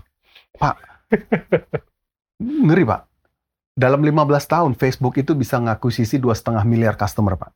Ngeri 2.39 2.83
pak. 2.83 3.01
Dalam 3.79 4.03
15 4.03 4.43
tahun 4.43 4.71
Facebook 4.75 5.15
itu 5.15 5.31
bisa 5.31 5.55
ngakuisisi 5.55 6.19
dua 6.19 6.35
setengah 6.35 6.67
miliar 6.67 6.99
customer 6.99 7.39
pak. 7.39 7.55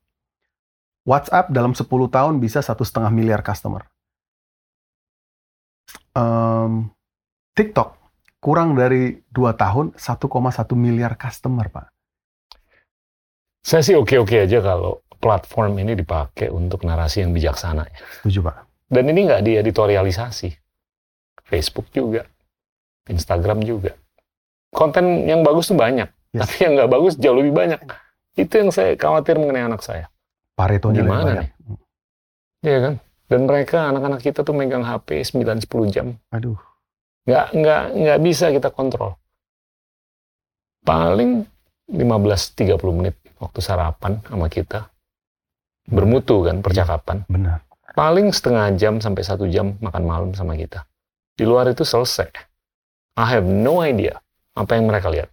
WhatsApp 1.04 1.52
dalam 1.52 1.76
10 1.76 1.84
tahun 1.84 2.40
bisa 2.40 2.64
satu 2.64 2.88
setengah 2.88 3.12
miliar 3.12 3.44
customer. 3.44 3.84
Em, 6.16 6.88
TikTok 7.54 7.90
kurang 8.42 8.74
dari 8.74 9.24
dua 9.30 9.54
tahun 9.54 9.94
1,1 9.96 10.28
miliar 10.76 11.14
customer 11.16 11.70
pak. 11.70 11.88
Saya 13.64 13.86
sih 13.86 13.96
oke-oke 13.96 14.44
aja 14.44 14.60
kalau 14.60 15.00
platform 15.22 15.80
ini 15.80 15.96
dipakai 15.96 16.52
untuk 16.52 16.84
narasi 16.84 17.24
yang 17.24 17.32
bijaksana. 17.32 17.88
ya. 17.88 17.98
Setuju 18.20 18.52
pak. 18.52 18.58
Dan 18.92 19.08
ini 19.08 19.30
nggak 19.30 19.46
dieditorialisasi. 19.48 20.50
Facebook 21.48 21.88
juga. 21.96 22.28
Instagram 23.08 23.64
juga. 23.64 23.96
Konten 24.74 25.30
yang 25.30 25.46
bagus 25.46 25.72
tuh 25.72 25.80
banyak. 25.80 26.10
Yes. 26.36 26.44
Tapi 26.44 26.56
yang 26.68 26.74
nggak 26.76 26.92
bagus 26.92 27.14
jauh 27.16 27.38
lebih 27.38 27.54
banyak. 27.56 27.80
Itu 28.34 28.60
yang 28.60 28.74
saya 28.74 28.98
khawatir 28.98 29.38
mengenai 29.38 29.70
anak 29.70 29.86
saya. 29.86 30.10
Paretonya 30.58 31.06
Gimana 31.06 31.24
banyak. 31.24 31.48
Iya 32.66 32.78
kan? 32.82 32.94
Dan 33.30 33.42
mereka, 33.50 33.90
anak-anak 33.90 34.22
kita 34.22 34.42
tuh 34.42 34.54
megang 34.54 34.84
HP 34.86 35.24
9-10 35.26 35.94
jam. 35.94 36.08
Aduh. 36.34 36.58
Nggak, 37.24 37.48
nggak, 37.56 37.84
nggak 37.96 38.20
bisa 38.20 38.46
kita 38.52 38.70
kontrol. 38.72 39.16
Paling 40.84 41.48
15-30 41.88 42.98
menit 43.00 43.16
waktu 43.40 43.60
sarapan 43.64 44.20
sama 44.28 44.52
kita. 44.52 44.92
Bermutu 45.88 46.44
kan 46.44 46.60
percakapan. 46.64 47.24
Benar. 47.28 47.64
Paling 47.94 48.32
setengah 48.32 48.74
jam 48.76 49.00
sampai 49.00 49.24
satu 49.24 49.48
jam 49.48 49.76
makan 49.80 50.04
malam 50.04 50.30
sama 50.36 50.56
kita. 50.56 50.84
Di 51.36 51.44
luar 51.48 51.72
itu 51.72 51.86
selesai. 51.86 52.32
I 53.14 53.26
have 53.30 53.46
no 53.46 53.84
idea 53.84 54.18
apa 54.58 54.76
yang 54.80 54.90
mereka 54.90 55.12
lihat. 55.14 55.30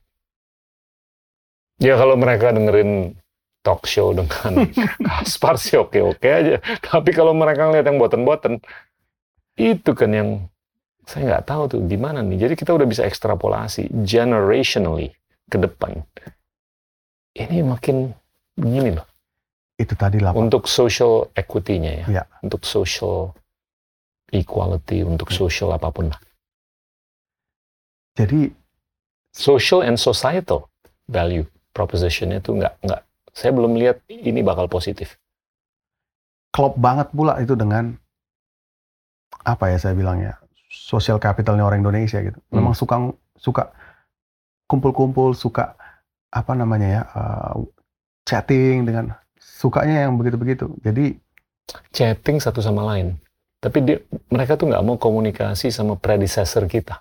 Ya 1.81 1.97
kalau 1.97 2.15
mereka 2.21 2.53
dengerin 2.53 3.17
talk 3.65 3.89
show 3.89 4.13
dengan 4.13 4.69
Kaspar 5.07 5.57
sih 5.57 5.81
oke-oke 5.81 6.29
aja. 6.29 6.61
Tapi 6.61 7.11
kalau 7.17 7.33
mereka 7.33 7.69
ngeliat 7.69 7.87
yang 7.89 7.97
boten-boten, 7.97 8.61
itu 9.57 9.91
kan 9.97 10.11
yang 10.13 10.29
saya 11.11 11.23
nggak 11.27 11.47
tahu 11.51 11.63
tuh 11.67 11.81
gimana 11.91 12.23
nih. 12.23 12.47
Jadi 12.47 12.55
kita 12.55 12.71
udah 12.71 12.87
bisa 12.87 13.03
ekstrapolasi 13.03 13.91
generationally 14.07 15.11
ke 15.51 15.59
depan. 15.59 16.07
Ini 17.35 17.67
makin 17.67 18.15
begini 18.55 18.95
loh. 18.95 19.07
Itu 19.75 19.99
tadi 19.99 20.23
lah. 20.23 20.31
Untuk 20.39 20.71
social 20.71 21.35
equity-nya 21.35 22.07
ya. 22.07 22.23
Ya. 22.23 22.25
Untuk 22.47 22.63
social 22.63 23.35
equality, 24.31 25.03
untuk 25.03 25.35
social 25.35 25.75
apa 25.75 25.91
pun 25.91 26.15
lah. 26.15 26.21
Jadi 28.15 28.61
Social 29.31 29.87
and 29.87 29.95
societal 29.95 30.67
value 31.07 31.47
proposition 31.71 32.35
itu 32.35 32.51
nggak 32.51 32.83
nggak. 32.83 33.03
Saya 33.31 33.55
belum 33.55 33.79
lihat 33.79 34.03
ini 34.11 34.43
bakal 34.43 34.67
positif. 34.67 35.19
klop 36.51 36.75
banget 36.75 37.15
pula 37.15 37.39
itu 37.39 37.55
dengan 37.55 37.95
apa 39.47 39.71
ya 39.71 39.79
saya 39.79 39.95
bilangnya 39.95 40.35
social 40.71 41.19
capitalnya 41.19 41.67
orang 41.67 41.83
Indonesia 41.83 42.23
gitu. 42.23 42.39
Memang 42.55 42.73
suka 42.79 43.11
suka 43.35 43.75
kumpul-kumpul, 44.71 45.35
suka 45.35 45.75
apa 46.31 46.55
namanya 46.55 46.89
ya 46.89 47.03
uh, 47.11 47.59
chatting 48.23 48.87
dengan 48.87 49.11
sukanya 49.37 50.07
yang 50.07 50.15
begitu-begitu. 50.15 50.71
Jadi 50.81 51.19
Chatting 51.95 52.43
satu 52.43 52.59
sama 52.59 52.83
lain. 52.83 53.19
Tapi 53.61 53.79
dia, 53.85 53.99
mereka 54.33 54.57
tuh 54.57 54.73
nggak 54.73 54.83
mau 54.83 54.97
komunikasi 54.97 55.69
sama 55.71 55.95
predecessor 55.95 56.67
kita 56.67 56.99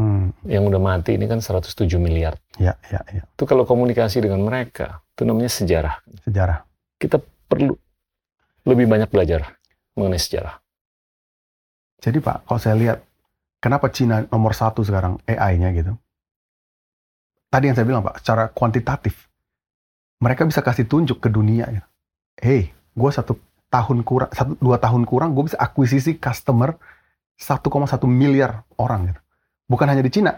Hmm. 0.00 0.32
yang 0.48 0.64
udah 0.64 0.80
mati 0.80 1.20
ini 1.20 1.28
kan 1.28 1.44
107 1.44 2.00
miliar. 2.00 2.32
Ya, 2.56 2.72
ya, 2.88 3.04
ya. 3.12 3.20
Itu 3.36 3.44
kalau 3.44 3.68
komunikasi 3.68 4.24
dengan 4.24 4.40
mereka, 4.40 5.04
itu 5.12 5.28
namanya 5.28 5.52
sejarah. 5.52 6.00
Sejarah. 6.24 6.64
Kita 6.96 7.20
perlu 7.20 7.76
lebih 8.64 8.88
banyak 8.88 9.12
belajar 9.12 9.60
mengenai 9.92 10.16
sejarah. 10.16 10.56
Jadi 12.00 12.18
Pak, 12.18 12.48
kalau 12.48 12.60
saya 12.60 12.76
lihat, 12.80 12.98
kenapa 13.60 13.92
Cina 13.92 14.24
nomor 14.32 14.56
satu 14.56 14.80
sekarang 14.80 15.20
AI-nya 15.28 15.68
gitu? 15.76 15.92
Tadi 17.52 17.68
yang 17.68 17.76
saya 17.76 17.86
bilang 17.86 18.00
Pak, 18.00 18.24
secara 18.24 18.48
kuantitatif, 18.48 19.28
mereka 20.24 20.48
bisa 20.48 20.64
kasih 20.64 20.88
tunjuk 20.88 21.20
ke 21.20 21.28
dunia. 21.28 21.68
Gitu. 21.68 21.88
Hey, 22.40 22.62
gue 22.96 23.10
satu 23.12 23.36
tahun 23.68 24.00
kurang, 24.00 24.32
satu 24.32 24.56
dua 24.56 24.80
tahun 24.80 25.04
kurang, 25.04 25.36
gue 25.36 25.52
bisa 25.52 25.58
akuisisi 25.60 26.16
customer 26.16 26.74
1,1 27.36 27.68
miliar 28.08 28.64
orang. 28.80 29.12
Gitu. 29.12 29.20
Bukan 29.68 29.86
hanya 29.86 30.00
di 30.00 30.12
Cina, 30.12 30.32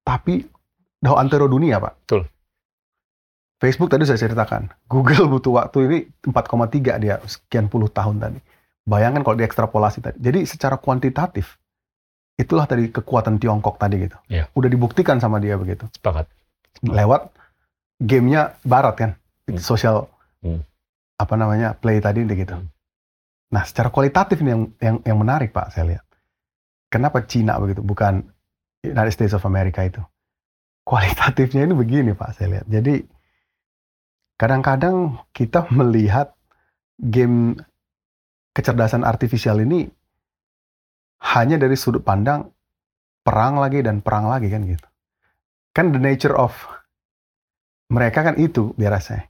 tapi 0.00 0.44
di 1.04 1.08
antero 1.12 1.44
dunia 1.44 1.76
Pak. 1.80 1.94
Betul. 2.08 2.22
Facebook 3.60 3.88
tadi 3.92 4.04
saya 4.04 4.20
ceritakan, 4.20 4.72
Google 4.88 5.28
butuh 5.28 5.56
waktu 5.60 5.78
ini 5.88 5.98
4,3 6.32 7.00
dia 7.00 7.16
sekian 7.24 7.68
puluh 7.68 7.88
tahun 7.88 8.20
tadi. 8.20 8.40
Bayangkan 8.84 9.24
kalau 9.24 9.36
diekstrapolasi 9.40 10.04
tadi. 10.04 10.16
Jadi 10.20 10.44
secara 10.44 10.76
kuantitatif, 10.76 11.56
itulah 12.36 12.68
tadi 12.68 12.92
kekuatan 12.92 13.40
Tiongkok 13.40 13.80
tadi 13.80 14.04
gitu. 14.04 14.16
Iya. 14.28 14.52
Udah 14.52 14.68
dibuktikan 14.68 15.16
sama 15.18 15.40
dia 15.40 15.56
begitu. 15.56 15.88
Sepakat. 15.96 16.28
Lewat 16.84 17.32
gamenya 18.02 18.60
Barat 18.66 18.94
kan, 18.98 19.10
Hmm. 19.48 19.60
sosial 19.60 20.08
Hmm. 20.44 20.60
apa 21.16 21.34
namanya 21.36 21.72
play 21.78 22.00
tadi 22.04 22.24
gitu. 22.28 22.56
Hmm. 22.56 22.68
Nah 23.54 23.64
secara 23.64 23.88
kualitatif 23.88 24.42
ini 24.44 24.50
yang 24.52 24.62
yang 24.80 24.96
yang 25.04 25.18
menarik 25.20 25.54
Pak 25.54 25.72
saya 25.72 25.96
lihat. 25.96 26.04
Kenapa 26.92 27.24
Cina 27.24 27.56
begitu, 27.58 27.80
bukan 27.80 28.22
United 28.84 29.12
States 29.14 29.34
of 29.34 29.46
America 29.48 29.80
itu? 29.80 30.02
Kualitatifnya 30.84 31.64
ini 31.64 31.72
begini 31.72 32.12
Pak 32.12 32.36
saya 32.36 32.60
lihat. 32.60 32.66
Jadi 32.68 33.00
kadang-kadang 34.36 35.22
kita 35.32 35.70
melihat 35.72 36.34
game 36.98 37.56
kecerdasan 38.54 39.02
artifisial 39.02 39.58
ini 39.60 39.90
hanya 41.34 41.58
dari 41.58 41.74
sudut 41.74 42.06
pandang 42.06 42.48
perang 43.26 43.58
lagi 43.58 43.82
dan 43.82 43.98
perang 44.00 44.30
lagi 44.30 44.48
kan 44.48 44.62
gitu. 44.64 44.86
Kan 45.74 45.90
the 45.90 45.98
nature 45.98 46.38
of 46.38 46.54
mereka 47.90 48.22
kan 48.22 48.38
itu 48.38 48.70
biar 48.78 48.94
saya. 49.02 49.26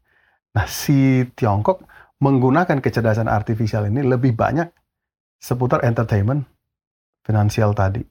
Nah 0.54 0.68
si 0.68 1.24
Tiongkok 1.34 1.82
menggunakan 2.20 2.78
kecerdasan 2.78 3.26
artifisial 3.26 3.88
ini 3.88 4.04
lebih 4.04 4.36
banyak 4.36 4.68
seputar 5.40 5.82
entertainment, 5.82 6.44
finansial 7.24 7.72
tadi. 7.72 8.04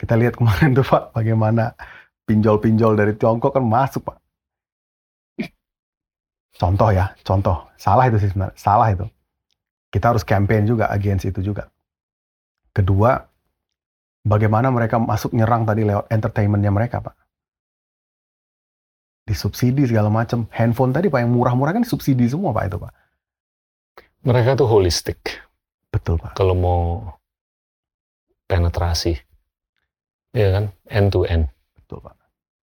Kita 0.00 0.16
lihat 0.16 0.40
kemarin 0.40 0.72
tuh 0.72 0.86
Pak, 0.86 1.12
bagaimana 1.12 1.76
pinjol-pinjol 2.24 2.96
dari 2.96 3.12
Tiongkok 3.14 3.52
kan 3.52 3.64
masuk 3.66 4.08
Pak. 4.08 4.16
Contoh 6.56 6.90
ya, 6.92 7.12
contoh. 7.24 7.68
Salah 7.80 8.08
itu 8.08 8.20
sih 8.20 8.28
sebenarnya, 8.32 8.56
salah 8.56 8.88
itu. 8.92 9.06
Kita 9.90 10.14
harus 10.14 10.22
campaign 10.22 10.70
juga, 10.70 10.86
agensi 10.86 11.34
itu 11.34 11.42
juga. 11.42 11.66
Kedua, 12.70 13.18
bagaimana 14.22 14.70
mereka 14.70 15.02
masuk 15.02 15.34
nyerang 15.34 15.66
tadi 15.66 15.82
lewat 15.82 16.06
entertainmentnya 16.14 16.70
mereka 16.70 17.02
Pak. 17.02 17.14
Disubsidi 19.26 19.90
segala 19.90 20.06
macam. 20.06 20.46
Handphone 20.54 20.94
tadi 20.94 21.10
Pak, 21.10 21.26
yang 21.26 21.34
murah-murah 21.34 21.74
kan 21.74 21.82
subsidi 21.82 22.30
semua 22.30 22.54
Pak 22.54 22.64
itu 22.70 22.78
Pak. 22.78 22.92
Mereka 24.30 24.54
tuh 24.54 24.70
holistik. 24.70 25.18
Betul 25.90 26.22
Pak. 26.22 26.38
Kalau 26.38 26.54
mau 26.54 26.82
penetrasi, 28.46 29.18
ya 30.30 30.48
kan, 30.54 30.64
end 30.86 31.10
to 31.10 31.26
end. 31.26 31.50
Betul 31.74 31.98
Pak. 32.06 32.14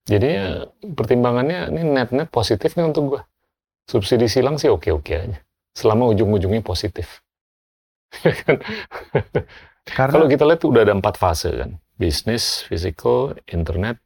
Jadi 0.07 0.27
ya, 0.31 0.63
pertimbangannya 0.95 1.67
ini 1.75 1.83
net-net 1.83 2.31
positif 2.31 2.79
nih 2.79 2.87
untuk 2.87 3.03
gua. 3.11 3.21
Subsidi 3.87 4.31
silang 4.31 4.55
sih 4.55 4.71
oke-oke 4.71 5.11
aja. 5.11 5.39
Selama 5.77 6.09
ujung-ujungnya 6.09 6.65
positif. 6.65 7.21
Ya 8.25 8.33
kan? 8.33 8.55
Karena 9.83 10.13
Kalau 10.15 10.27
kita 10.31 10.43
lihat 10.47 10.63
udah 10.63 10.81
ada 10.87 10.95
empat 10.95 11.19
fase 11.21 11.53
kan. 11.53 11.75
Bisnis, 11.99 12.65
physical, 12.65 13.35
internet, 13.45 13.99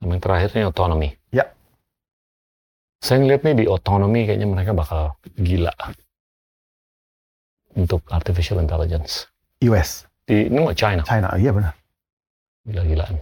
sama 0.00 0.16
yang 0.16 0.22
terakhirnya 0.22 0.64
otonomi. 0.72 1.10
Ya. 1.28 1.52
Saya 3.02 3.20
ngeliat 3.20 3.44
nih 3.44 3.54
di 3.60 3.66
otonomi 3.68 4.24
kayaknya 4.24 4.48
mereka 4.48 4.72
bakal 4.72 5.14
gila. 5.36 5.74
Untuk 7.76 8.02
artificial 8.10 8.58
intelligence. 8.58 9.30
US, 9.62 10.08
Di, 10.24 10.48
ini 10.48 10.58
mau 10.58 10.72
China, 10.72 11.04
China, 11.04 11.28
iya 11.36 11.52
benar. 11.52 11.76
gila-gilaan. 12.64 13.20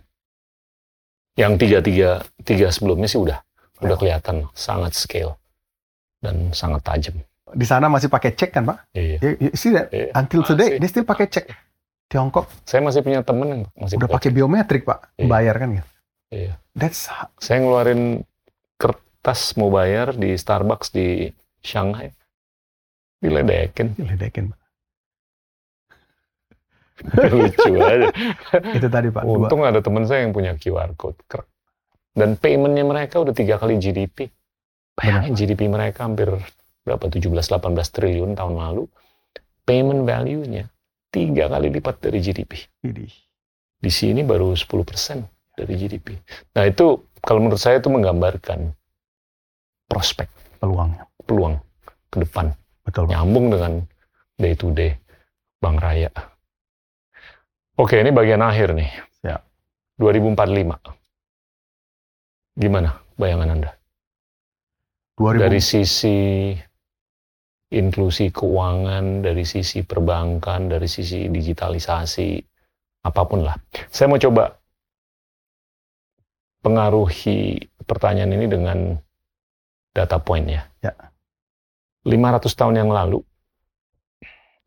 Yang 1.38 1.52
tiga-tiga 1.62 2.08
tiga 2.42 2.66
sebelumnya 2.70 3.06
sih 3.10 3.18
udah 3.18 3.38
udah 3.82 3.96
kelihatan 3.98 4.46
sangat 4.54 4.94
scale 4.94 5.38
dan 6.22 6.50
sangat 6.50 6.82
tajam. 6.82 7.16
Di 7.54 7.66
sana 7.68 7.86
masih 7.88 8.08
pakai 8.08 8.36
cek 8.36 8.50
kan 8.52 8.64
Pak? 8.68 8.78
Iya. 8.92 9.16
You, 9.38 9.50
see 9.54 9.72
that? 9.72 9.88
Iya. 9.92 10.12
Until 10.16 10.42
today, 10.44 10.76
Masih. 10.76 10.80
dia 10.80 10.88
still 10.90 11.06
pakai 11.08 11.26
cek. 11.28 11.46
Tiongkok 12.08 12.48
Saya 12.64 12.80
masih 12.80 13.04
punya 13.04 13.20
temen 13.20 13.46
yang 13.48 13.62
masih 13.76 14.00
udah 14.00 14.08
pakai 14.08 14.32
biometrik 14.32 14.88
Pak, 14.88 15.12
Iya. 15.20 15.28
bayar 15.28 15.54
kan 15.60 15.68
gitu. 15.76 15.88
Iya. 16.32 16.52
That's 16.72 17.08
Saya 17.36 17.58
ngeluarin 17.60 18.24
kertas 18.80 19.52
mau 19.60 19.68
bayar 19.68 20.16
di 20.16 20.32
Starbucks 20.32 20.92
di 20.92 21.28
Shanghai. 21.60 22.12
Diledekin. 23.20 23.92
diledekin 23.98 24.52
Pak. 24.52 24.60
Lucu 27.30 27.72
aja. 27.78 28.08
Itu 28.74 28.88
tadi 28.90 29.08
Pak. 29.12 29.22
Dua. 29.22 29.46
Untung 29.46 29.62
ada 29.62 29.78
temen 29.78 30.02
saya 30.08 30.26
yang 30.26 30.34
punya 30.34 30.58
QR 30.58 30.90
code. 30.98 31.18
Dan 32.10 32.34
paymentnya 32.34 32.82
mereka 32.82 33.22
udah 33.22 33.30
tiga 33.30 33.54
kali 33.60 33.78
GDP. 33.78 34.26
Bayangin 34.98 35.38
GDP 35.38 35.70
mereka 35.70 36.02
hampir 36.10 36.26
berapa 36.88 37.04
17-18 37.04 37.60
triliun 37.92 38.32
tahun 38.32 38.54
lalu. 38.56 38.88
Payment 39.68 40.08
value-nya 40.08 40.72
tiga 41.12 41.52
kali 41.52 41.68
lipat 41.68 42.00
dari 42.00 42.24
GDP. 42.24 42.56
Di 43.78 43.90
sini 43.92 44.24
baru 44.24 44.56
10% 44.56 44.64
dari 45.52 45.74
GDP. 45.76 46.16
Nah 46.56 46.64
itu 46.64 47.04
kalau 47.20 47.44
menurut 47.44 47.60
saya 47.60 47.76
itu 47.76 47.92
menggambarkan 47.92 48.72
prospek, 49.84 50.28
peluangnya. 50.56 51.04
peluang 51.28 51.60
ke 52.08 52.24
depan. 52.24 52.56
Betul. 52.88 53.12
Nyambung 53.12 53.52
dengan 53.52 53.84
day 54.40 54.56
to 54.56 54.72
day 54.72 54.96
Bank 55.60 55.84
Raya. 55.84 56.08
Oke, 57.76 58.00
ini 58.00 58.08
bagian 58.08 58.40
akhir 58.40 58.72
nih. 58.72 58.88
Siap. 59.20 59.44
2045. 60.00 60.96
Gimana 62.58 62.90
bayangan 63.20 63.54
Anda? 63.54 63.70
2000, 65.20 65.42
Dari 65.46 65.60
sisi 65.60 66.16
inklusi 67.68 68.32
keuangan, 68.32 69.20
dari 69.20 69.44
sisi 69.44 69.84
perbankan, 69.84 70.72
dari 70.72 70.88
sisi 70.88 71.28
digitalisasi, 71.28 72.40
apa 73.04 73.22
pun 73.28 73.44
lah. 73.44 73.56
Saya 73.92 74.08
mau 74.08 74.16
coba 74.20 74.56
pengaruhi 76.64 77.60
pertanyaan 77.84 78.34
ini 78.34 78.46
dengan 78.48 78.78
data 79.92 80.16
point 80.20 80.48
ya. 80.48 80.62
Ya. 80.80 80.92
500 82.08 82.48
tahun 82.56 82.74
yang 82.80 82.90
lalu, 82.90 83.20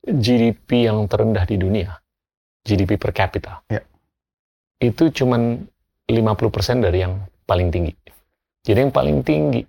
GDP 0.06 0.90
yang 0.90 1.06
terendah 1.10 1.45
di 1.45 1.57
dunia, 1.57 1.98
GDP 2.65 2.98
per 3.02 3.14
kapita, 3.14 3.65
Ya. 3.69 3.82
itu 4.82 5.10
cuman 5.10 5.65
50% 6.06 6.86
dari 6.86 7.02
yang 7.02 7.18
paling 7.49 7.73
tinggi. 7.73 7.94
Jadi 8.61 8.78
yang 8.78 8.94
paling 8.94 9.26
tinggi 9.26 9.61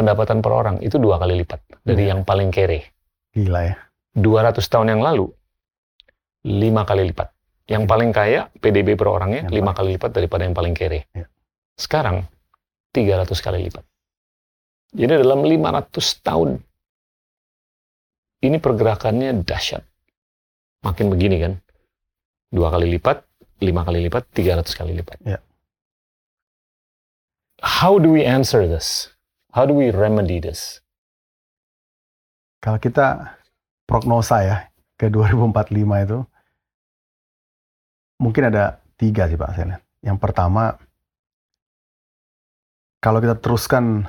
pendapatan 0.00 0.40
per 0.40 0.52
orang 0.56 0.76
itu 0.80 0.96
dua 0.96 1.20
kali 1.20 1.36
lipat 1.44 1.60
dari 1.84 2.08
Ya. 2.08 2.16
yang 2.16 2.24
paling 2.24 2.48
kere. 2.48 2.88
gila 3.30 3.60
ya. 3.62 3.76
200 4.16 4.66
tahun 4.66 4.96
yang 4.96 5.02
lalu, 5.06 5.30
lima 6.48 6.82
kali 6.82 7.06
lipat. 7.14 7.30
Yang 7.70 7.84
paling 7.86 8.10
kaya, 8.10 8.50
PDB 8.58 8.98
per 8.98 9.06
orangnya, 9.06 9.46
Yang 9.46 9.54
lima 9.54 9.70
kali 9.70 9.94
lipat 9.94 10.10
daripada 10.10 10.42
yang 10.42 10.56
paling 10.58 10.74
kere. 10.74 11.06
Ya. 11.14 11.30
Sekarang, 11.78 12.26
300 12.90 13.38
kali 13.38 13.70
lipat. 13.70 13.86
Jadi 14.90 15.22
dalam 15.22 15.46
500 15.46 16.18
tahun, 16.26 16.58
ini 18.42 18.58
pergerakannya 18.58 19.46
dahsyat. 19.46 19.86
Makin 20.82 21.06
begini 21.06 21.36
kan. 21.38 21.52
Dua 22.50 22.74
kali 22.74 22.90
lipat, 22.90 23.22
lima 23.62 23.86
kali 23.86 24.02
lipat, 24.10 24.26
300 24.34 24.74
kali 24.74 24.98
lipat. 24.98 25.22
Ya. 25.22 25.38
How 27.62 28.02
do 28.02 28.10
we 28.18 28.26
answer 28.26 28.66
this? 28.66 29.12
How 29.50 29.66
do 29.66 29.74
we 29.74 29.90
remedy 29.90 30.38
this? 30.38 30.78
Kalau 32.62 32.78
kita 32.78 33.34
prognosa 33.82 34.46
ya 34.46 34.56
ke 34.94 35.10
2045 35.10 35.74
itu 36.06 36.18
mungkin 38.22 38.42
ada 38.52 38.78
tiga 38.94 39.26
sih 39.26 39.34
Pak 39.34 39.50
saya 39.56 39.66
lihat. 39.74 39.82
Yang 40.06 40.18
pertama 40.22 40.78
kalau 43.02 43.18
kita 43.18 43.34
teruskan 43.40 44.06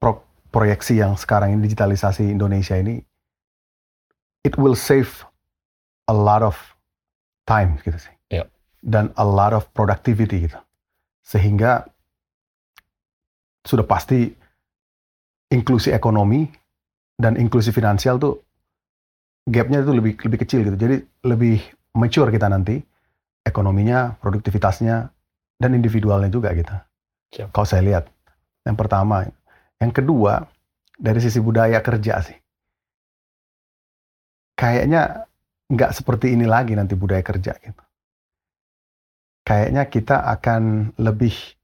pro- 0.00 0.24
proyeksi 0.54 1.02
yang 1.02 1.18
sekarang 1.18 1.58
ini 1.58 1.68
digitalisasi 1.68 2.32
Indonesia 2.32 2.78
ini 2.78 3.02
it 4.46 4.54
will 4.56 4.78
save 4.78 5.26
a 6.08 6.14
lot 6.14 6.40
of 6.40 6.56
time 7.44 7.76
gitu 7.84 7.98
sih. 8.00 8.14
Yep. 8.32 8.46
Dan 8.80 9.12
a 9.20 9.26
lot 9.26 9.52
of 9.52 9.68
productivity 9.76 10.48
gitu. 10.48 10.56
Sehingga 11.20 11.84
sudah 13.68 13.84
pasti 13.84 14.32
inklusi 15.52 15.92
ekonomi 15.92 16.48
dan 17.20 17.36
inklusi 17.36 17.68
finansial 17.68 18.16
tuh 18.16 18.40
gapnya 19.44 19.84
itu 19.84 19.92
lebih 19.92 20.16
lebih 20.24 20.38
kecil 20.40 20.64
gitu. 20.64 20.76
Jadi 20.80 20.96
lebih 21.28 21.60
mature 21.92 22.32
kita 22.32 22.48
nanti 22.48 22.80
ekonominya, 23.44 24.16
produktivitasnya, 24.20 25.08
dan 25.60 25.70
individualnya 25.76 26.32
juga 26.32 26.52
gitu. 26.56 26.72
Siap. 27.36 27.48
Kalau 27.52 27.66
saya 27.68 27.82
lihat, 27.84 28.04
yang 28.64 28.76
pertama, 28.76 29.28
yang 29.80 29.92
kedua 29.92 30.48
dari 30.96 31.20
sisi 31.20 31.40
budaya 31.40 31.80
kerja 31.84 32.24
sih, 32.24 32.38
kayaknya 34.56 35.28
nggak 35.68 35.92
seperti 35.92 36.32
ini 36.32 36.48
lagi 36.48 36.72
nanti 36.72 36.96
budaya 36.96 37.20
kerja 37.20 37.52
gitu. 37.60 37.82
Kayaknya 39.44 39.88
kita 39.88 40.16
akan 40.28 40.92
lebih 41.00 41.57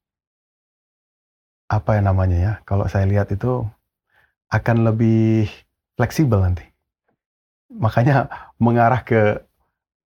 apa 1.68 1.96
ya 1.98 2.02
namanya 2.04 2.38
ya? 2.38 2.52
Kalau 2.68 2.86
saya 2.88 3.08
lihat 3.08 3.32
itu 3.32 3.64
akan 4.52 4.76
lebih 4.86 5.48
fleksibel 5.98 6.38
nanti. 6.42 6.64
Makanya 7.74 8.28
mengarah 8.60 9.02
ke 9.02 9.42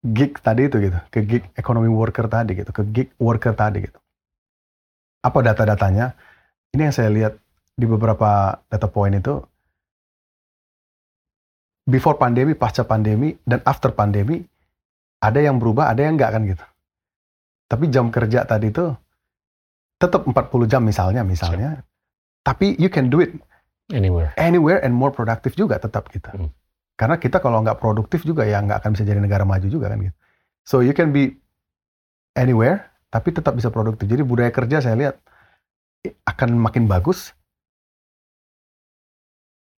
gig 0.01 0.39
tadi 0.39 0.71
itu 0.71 0.79
gitu, 0.79 0.99
ke 1.11 1.19
gig 1.27 1.43
economy 1.59 1.91
worker 1.91 2.25
tadi 2.31 2.55
gitu, 2.55 2.71
ke 2.71 2.83
gig 2.89 3.09
worker 3.19 3.51
tadi 3.53 3.83
gitu. 3.85 3.99
Apa 5.19 5.43
data-datanya? 5.43 6.15
Ini 6.71 6.89
yang 6.89 6.95
saya 6.95 7.09
lihat 7.11 7.33
di 7.75 7.85
beberapa 7.85 8.59
data 8.71 8.87
point 8.87 9.15
itu 9.19 9.43
before 11.83 12.15
pandemi, 12.15 12.55
pasca 12.55 12.87
pandemi, 12.87 13.35
dan 13.43 13.59
after 13.67 13.91
pandemi 13.91 14.39
ada 15.19 15.39
yang 15.43 15.59
berubah, 15.59 15.91
ada 15.91 16.07
yang 16.07 16.15
enggak 16.15 16.31
kan 16.31 16.41
gitu. 16.47 16.65
Tapi 17.69 17.85
jam 17.91 18.07
kerja 18.09 18.47
tadi 18.47 18.71
itu 18.71 18.95
tetap 19.99 20.23
40 20.23 20.65
jam 20.65 20.81
misalnya, 20.81 21.21
misalnya. 21.21 21.83
Tapi 22.41 22.79
you 22.79 22.87
can 22.87 23.11
do 23.11 23.19
it 23.19 23.35
Anywhere. 23.91 24.31
anywhere 24.37 24.79
and 24.79 24.95
more 24.95 25.11
productive 25.11 25.53
juga 25.53 25.75
tetap 25.77 26.07
gitu. 26.09 26.29
Hmm. 26.31 26.49
Karena 26.95 27.19
kita 27.19 27.39
kalau 27.39 27.59
nggak 27.59 27.77
produktif 27.77 28.23
juga 28.23 28.43
ya 28.43 28.63
nggak 28.63 28.79
akan 28.81 28.89
bisa 28.95 29.03
jadi 29.03 29.19
negara 29.19 29.43
maju 29.43 29.67
juga 29.67 29.91
kan 29.91 29.99
gitu. 29.99 30.15
So 30.63 30.79
you 30.79 30.95
can 30.95 31.11
be 31.11 31.35
anywhere 32.33 32.89
tapi 33.09 33.33
tetap 33.33 33.57
bisa 33.57 33.67
produktif. 33.69 34.07
Jadi 34.07 34.23
budaya 34.23 34.49
kerja 34.49 34.79
saya 34.79 34.95
lihat 34.95 35.15
eh, 36.05 36.15
akan 36.23 36.55
makin 36.59 36.87
bagus 36.87 37.35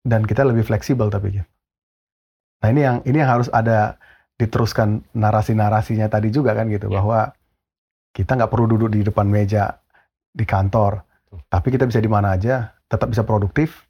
dan 0.03 0.23
kita 0.25 0.47
lebih 0.47 0.63
fleksibel 0.63 1.07
tapi 1.07 1.39
gitu. 1.39 1.47
Nah 2.59 2.67
ini 2.71 2.81
yang 2.83 2.97
ini 3.07 3.17
yang 3.19 3.31
harus 3.39 3.47
ada 3.51 3.95
diteruskan 4.35 5.03
narasi-narasinya 5.15 6.07
tadi 6.07 6.31
juga 6.31 6.55
kan 6.55 6.67
gitu 6.67 6.87
Ya. 6.87 6.99
bahwa 6.99 7.19
kita 8.11 8.35
nggak 8.35 8.51
perlu 8.51 8.67
duduk 8.67 8.89
di 8.95 9.03
depan 9.03 9.27
meja 9.27 9.78
di 10.29 10.45
kantor, 10.45 11.01
Betul. 11.01 11.39
tapi 11.49 11.67
kita 11.73 11.85
bisa 11.89 11.99
di 11.99 12.09
mana 12.09 12.37
aja, 12.37 12.73
tetap 12.89 13.09
bisa 13.09 13.25
produktif 13.25 13.85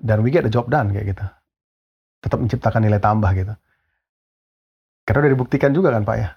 dan 0.00 0.24
we 0.24 0.32
get 0.32 0.44
the 0.44 0.52
job 0.52 0.68
done 0.68 0.92
kayak 0.92 1.12
gitu. 1.16 1.24
Tetap 2.20 2.38
menciptakan 2.40 2.80
nilai 2.84 3.00
tambah 3.00 3.30
gitu. 3.32 3.54
Karena 5.04 5.18
udah 5.26 5.32
dibuktikan 5.32 5.70
juga 5.72 5.92
kan 5.92 6.04
Pak 6.04 6.16
ya. 6.16 6.36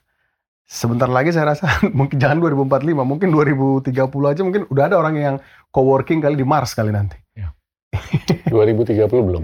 Sebentar 0.64 1.11
lagi 1.11 1.36
saya 1.36 1.53
rasa 1.53 1.68
mungkin 1.98 2.18
jangan 2.18 2.40
2045, 2.40 3.03
mungkin 3.03 3.30
2030 3.32 3.91
aja 4.32 4.41
mungkin 4.41 4.64
udah 4.72 4.84
ada 4.88 4.95
orang 4.95 5.15
yang 5.20 5.36
co-working 5.70 6.24
kali 6.24 6.40
di 6.40 6.48
Mars 6.48 6.72
kali 6.72 6.91
nanti. 6.91 7.20
2030 8.49 9.10
belum. 9.10 9.44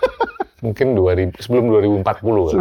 Mungkin 0.64 0.94
2000 0.94 1.42
sebelum 1.42 1.64
2040 2.04 2.06
kali. 2.06 2.60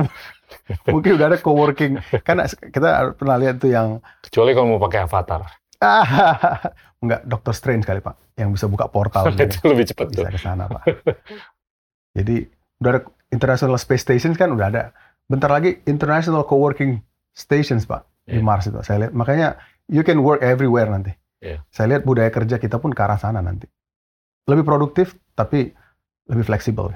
Mungkin 0.89 1.11
udah 1.19 1.27
ada 1.29 1.37
co-working. 1.37 2.01
Karena 2.25 2.49
kita 2.49 3.13
pernah 3.13 3.37
lihat 3.37 3.61
tuh 3.61 3.69
yang 3.69 4.01
Kecuali 4.25 4.57
kalau 4.57 4.75
mau 4.75 4.81
pakai 4.81 5.05
avatar. 5.05 5.60
enggak 7.03 7.21
Doctor 7.25 7.53
Strange 7.57 7.83
kali 7.83 7.99
Pak 7.99 8.37
yang 8.37 8.53
bisa 8.53 8.69
buka 8.69 8.85
portal 8.87 9.33
gitu. 9.33 9.43
itu 9.49 9.59
lebih 9.65 9.85
cepat 9.89 10.05
tuh. 10.13 10.23
bisa 10.25 10.29
ke 10.29 10.39
sana 10.39 10.69
Pak. 10.69 10.83
Jadi 12.13 12.45
udah 12.81 12.89
ada 12.97 13.01
International 13.31 13.77
Space 13.81 14.03
Stations 14.05 14.37
kan 14.37 14.51
udah 14.53 14.67
ada. 14.69 14.83
Bentar 15.25 15.49
lagi 15.49 15.79
International 15.87 16.43
Co-working 16.43 16.99
Stations 17.31 17.87
Pak 17.87 18.05
di 18.27 18.37
Iya. 18.37 18.45
Mars 18.45 18.67
itu. 18.69 18.77
Saya 18.85 19.07
lihat 19.07 19.13
makanya 19.15 19.57
you 19.89 20.05
can 20.05 20.21
work 20.21 20.43
everywhere 20.45 20.85
nanti. 20.91 21.15
Iya. 21.41 21.63
Saya 21.73 21.97
lihat 21.97 22.03
budaya 22.05 22.29
kerja 22.29 22.61
kita 22.61 22.77
pun 22.77 22.93
ke 22.93 23.01
arah 23.01 23.17
sana 23.17 23.41
nanti. 23.41 23.65
Lebih 24.45 24.61
produktif 24.67 25.17
tapi 25.33 25.73
lebih 26.29 26.45
fleksibel. 26.45 26.93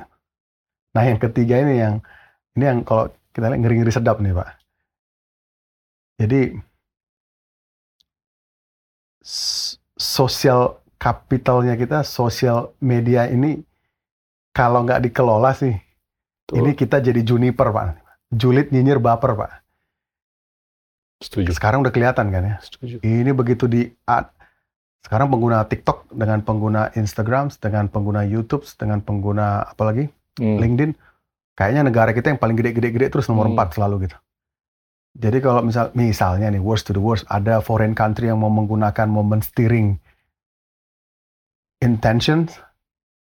Nah 0.94 1.04
yang 1.04 1.18
ketiga 1.18 1.60
ini 1.60 1.82
yang 1.82 2.04
ini 2.54 2.64
yang 2.64 2.80
kalau 2.86 3.10
kita 3.34 3.50
lihat 3.50 3.60
ngeri-ngeri 3.66 3.92
sedap 3.92 4.22
nih 4.22 4.36
Pak. 4.36 4.48
Jadi 6.22 6.42
sosial 9.98 10.78
kapitalnya 10.96 11.74
kita, 11.74 12.06
sosial 12.06 12.72
media 12.78 13.26
ini 13.26 13.66
kalau 14.54 14.86
nggak 14.86 15.02
dikelola 15.04 15.52
sih, 15.52 15.74
Tuh, 16.46 16.62
ini 16.62 16.72
kita 16.72 17.02
jadi 17.02 17.20
juniper 17.20 17.74
Pak. 17.74 18.00
Julid 18.30 18.70
nyinyir 18.70 19.02
baper 19.02 19.34
Pak. 19.34 19.52
setuju. 21.16 21.56
Sekarang 21.56 21.82
udah 21.82 21.90
kelihatan 21.90 22.30
kan 22.30 22.44
ya. 22.44 22.56
Setuju. 22.62 23.02
Ini 23.02 23.32
begitu 23.34 23.66
di 23.66 23.88
ad- 24.06 24.30
sekarang 25.02 25.32
pengguna 25.32 25.64
TikTok 25.64 26.12
dengan 26.12 26.42
pengguna 26.42 26.92
Instagram, 26.94 27.50
dengan 27.56 27.88
pengguna 27.88 28.22
YouTube, 28.22 28.62
dengan 28.78 29.02
pengguna 29.02 29.64
apalagi 29.64 30.12
Hmm. 30.36 30.60
LinkedIn, 30.60 30.92
kayaknya 31.56 31.88
negara 31.88 32.12
kita 32.12 32.30
yang 32.30 32.38
paling 32.38 32.54
gede-gede-gede 32.54 33.08
terus 33.08 33.26
nomor 33.26 33.48
Hmm. 33.48 33.56
4 33.56 33.74
selalu 33.74 34.06
gitu. 34.06 34.18
Jadi 35.16 35.40
kalau 35.40 35.64
misal 35.64 35.96
misalnya 35.96 36.52
nih 36.52 36.60
worst 36.60 36.92
to 36.92 36.92
the 36.92 37.00
worst 37.00 37.24
ada 37.32 37.64
foreign 37.64 37.96
country 37.96 38.28
yang 38.28 38.44
mau 38.44 38.52
menggunakan 38.52 39.08
momen 39.08 39.40
steering 39.40 39.96
intentions 41.80 42.60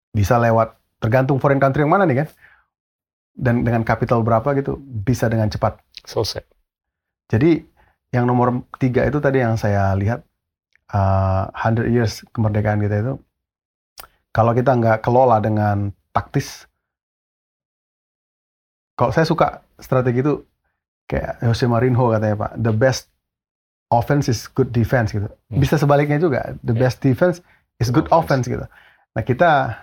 bisa 0.09 0.41
lewat 0.41 0.73
tergantung 0.97 1.37
foreign 1.37 1.61
country 1.61 1.85
yang 1.85 1.93
mana 1.93 2.09
nih 2.09 2.25
kan 2.25 2.27
dan 3.37 3.61
dengan 3.61 3.85
capital 3.85 4.25
berapa 4.25 4.57
gitu 4.57 4.81
bisa 4.81 5.29
dengan 5.29 5.45
cepat. 5.51 5.77
Selesai. 6.01 6.41
Jadi 7.29 7.61
yang 8.09 8.25
nomor 8.25 8.65
tiga 8.81 9.05
itu 9.05 9.21
tadi 9.21 9.45
yang 9.45 9.53
saya 9.59 9.93
lihat 9.93 10.25
uh, 10.89 11.51
100 11.53 11.91
years 11.91 12.23
kemerdekaan 12.31 12.81
kita 12.81 12.95
itu 13.03 13.13
kalau 14.31 14.57
kita 14.57 14.71
nggak 14.73 15.03
kelola 15.03 15.37
dengan 15.43 15.91
taktis 16.15 16.65
kalau 18.95 19.11
saya 19.11 19.27
suka 19.27 19.59
strategi 19.83 20.23
itu 20.23 20.39
kayak 21.05 21.41
Jose 21.41 21.65
Mourinho 21.65 22.09
katanya 22.09 22.35
Pak 22.35 22.51
the 22.57 22.73
best 22.73 23.09
offense 23.93 24.25
is 24.27 24.49
good 24.49 24.73
defense 24.73 25.13
gitu 25.13 25.29
Hmm. 25.29 25.61
bisa 25.61 25.77
sebaliknya 25.77 26.17
juga 26.17 26.57
the 26.65 26.73
Ya. 26.73 26.81
best 26.89 26.99
defense 26.99 27.39
is 27.77 27.93
good 27.93 28.09
offense 28.09 28.49
gitu 28.49 28.65
nah 29.13 29.23
kita 29.23 29.77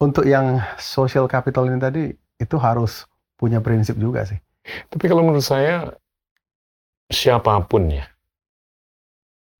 untuk 0.00 0.26
yang 0.26 0.58
social 0.76 1.30
capital 1.30 1.68
ini 1.70 1.78
tadi 1.78 2.04
itu 2.36 2.56
harus 2.58 3.06
punya 3.36 3.60
prinsip 3.60 3.96
juga 3.96 4.26
sih 4.26 4.36
Tapi 4.92 5.04
kalau 5.08 5.24
menurut 5.24 5.42
saya 5.42 5.88
siapa 7.08 7.56
pun 7.64 7.88
ya 7.90 8.04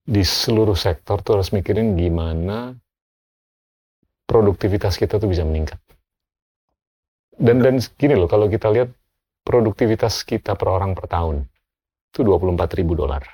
di 0.05 0.21
seluruh 0.21 0.77
sektor 0.77 1.23
tuh 1.25 1.41
harus 1.41 1.51
mikirin 1.51 1.97
gimana 1.97 2.75
produktivitas 4.27 4.95
kita 4.95 5.19
tuh 5.19 5.27
bisa 5.27 5.43
meningkat. 5.43 5.79
Dan 7.35 7.65
dan 7.65 7.81
gini 7.97 8.15
loh 8.15 8.29
kalau 8.29 8.47
kita 8.47 8.69
lihat 8.71 8.93
produktivitas 9.51 10.23
kita 10.23 10.55
per 10.55 10.71
orang 10.71 10.95
per 10.95 11.11
tahun 11.11 11.43
itu 12.15 12.23
24 12.23 12.79
ribu 12.79 12.95
dolar. 12.95 13.27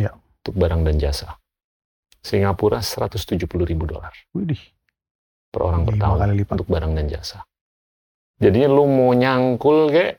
Ya. 0.00 0.16
Untuk 0.16 0.56
barang 0.56 0.80
dan 0.88 0.96
jasa. 0.96 1.36
Singapura 2.24 2.80
170 2.80 3.44
ribu 3.68 3.84
dolar 3.84 4.10
Widih, 4.32 4.58
per 5.52 5.60
orang 5.62 5.84
per 5.84 5.94
tahun 6.00 6.16
kali 6.24 6.32
lipat 6.42 6.54
untuk 6.58 6.70
barang 6.72 6.92
dan 6.96 7.06
jasa. 7.06 7.44
Jadinya 8.40 8.66
lu 8.72 8.88
mau 8.88 9.12
nyangkul 9.14 9.92
kek, 9.92 10.12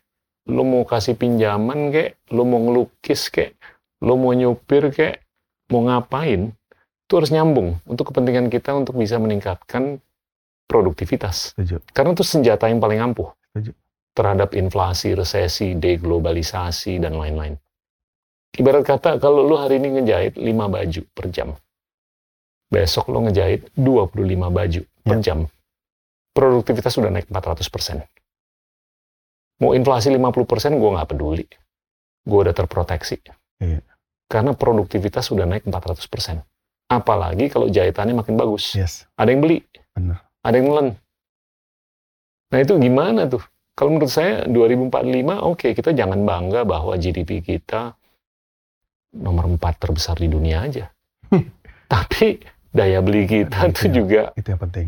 lu 0.47 0.63
mau 0.63 0.87
kasih 0.87 1.19
pinjaman 1.19 1.91
kek, 1.91 2.21
lu 2.31 2.47
mau 2.47 2.63
ngelukis 2.63 3.27
kek, 3.27 3.59
lu 4.05 4.15
mau 4.15 4.31
nyupir 4.31 4.87
kek, 4.93 5.19
mau 5.67 5.83
ngapain, 5.83 6.55
itu 7.03 7.13
harus 7.17 7.31
nyambung 7.35 7.75
untuk 7.83 8.13
kepentingan 8.13 8.47
kita 8.47 8.71
untuk 8.71 8.95
bisa 8.95 9.19
meningkatkan 9.19 9.99
produktivitas. 10.71 11.51
setuju 11.59 11.83
Karena 11.91 12.15
itu 12.15 12.23
senjata 12.23 12.71
yang 12.71 12.79
paling 12.79 13.03
ampuh 13.03 13.35
Setuju. 13.51 13.71
Terhadap 14.17 14.57
inflasi, 14.57 15.13
resesi, 15.13 15.77
deglobalisasi, 15.77 16.97
dan 16.97 17.13
lain-lain. 17.13 17.53
Ibarat 18.57 18.81
kata 18.81 19.21
kalau 19.21 19.45
lu 19.45 19.53
hari 19.53 19.77
ini 19.77 20.01
ngejahit 20.01 20.33
5 20.33 20.41
baju 20.65 21.01
per 21.13 21.25
jam, 21.29 21.53
besok 22.67 23.13
lu 23.13 23.29
ngejahit 23.29 23.69
25 23.77 24.49
baju 24.49 24.81
per 25.05 25.17
Ya. 25.21 25.21
jam, 25.21 25.45
produktivitas 26.33 26.97
sudah 26.97 27.13
naik 27.13 27.29
400%. 27.29 28.01
Mau 29.61 29.77
inflasi 29.77 30.09
50% 30.09 30.77
gue 30.77 30.89
nggak 30.89 31.09
peduli. 31.09 31.45
Gue 32.25 32.39
udah 32.45 32.53
terproteksi. 32.53 33.17
Iya. 33.61 33.81
Karena 34.27 34.51
produktivitas 34.57 35.29
sudah 35.29 35.45
naik 35.45 35.63
400%. 35.69 36.41
Apalagi 36.87 37.51
kalau 37.51 37.67
jahitannya 37.67 38.15
makin 38.15 38.39
bagus 38.39 38.71
yes 38.71 39.03
ada 39.19 39.27
yang 39.27 39.43
beli, 39.43 39.59
Benar. 39.91 40.23
ada 40.39 40.55
yang 40.55 40.67
nelen. 40.71 40.87
Nah 42.47 42.59
itu 42.63 42.73
gimana 42.79 43.27
tuh? 43.27 43.43
Kalau 43.77 43.93
menurut 43.93 44.09
saya 44.09 44.49
2045 44.49 44.89
oke 44.89 45.37
okay, 45.53 45.71
kita 45.77 45.93
jangan 45.93 46.25
bangga 46.25 46.65
bahwa 46.65 46.97
GDP 46.97 47.45
kita 47.45 47.93
nomor 49.13 49.45
4 49.45 49.61
terbesar 49.77 50.17
di 50.17 50.25
dunia 50.25 50.65
aja. 50.65 50.89
Tapi 51.93 52.41
daya 52.73 53.05
beli 53.05 53.29
kita 53.29 53.69
itu 53.69 54.01
juga 54.01 54.33
itu 54.33 54.47
yang 54.49 54.61
penting. 54.65 54.87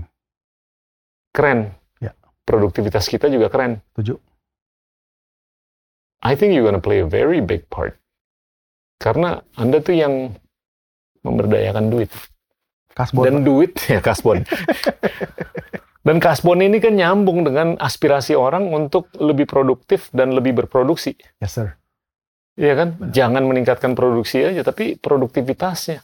Keren. 1.30 1.70
Ya. 2.02 2.18
Produktivitas 2.44 3.06
kita 3.06 3.30
juga 3.30 3.54
keren. 3.54 3.78
Tujuh. 3.94 4.18
I 6.26 6.34
think 6.34 6.58
you're 6.58 6.66
gonna 6.66 6.82
play 6.82 7.06
a 7.06 7.08
very 7.08 7.46
big 7.46 7.70
part. 7.70 7.94
Karena 9.00 9.40
Anda 9.56 9.80
tuh 9.80 9.96
yang 9.96 10.36
memberdayakan 11.24 11.88
duit. 11.94 12.12
Kasbon. 12.92 13.24
Dan 13.24 13.48
duit, 13.48 13.80
ya 13.88 14.04
kasbon. 14.04 14.44
dan 16.00 16.18
kasbon 16.24 16.64
ini 16.64 16.80
kan 16.80 16.96
nyambung 16.96 17.44
dengan 17.44 17.76
aspirasi 17.76 18.32
orang 18.34 18.72
untuk 18.72 19.12
lebih 19.20 19.44
produktif 19.46 20.08
dan 20.16 20.32
lebih 20.32 20.56
berproduksi. 20.64 21.20
Yes, 21.44 21.60
sir. 21.60 21.76
Iya 22.56 22.74
kan? 22.76 22.90
Benar. 22.96 23.12
Jangan 23.12 23.44
meningkatkan 23.48 23.92
produksi 23.96 24.44
aja, 24.44 24.64
tapi 24.64 24.96
produktivitasnya 25.00 26.04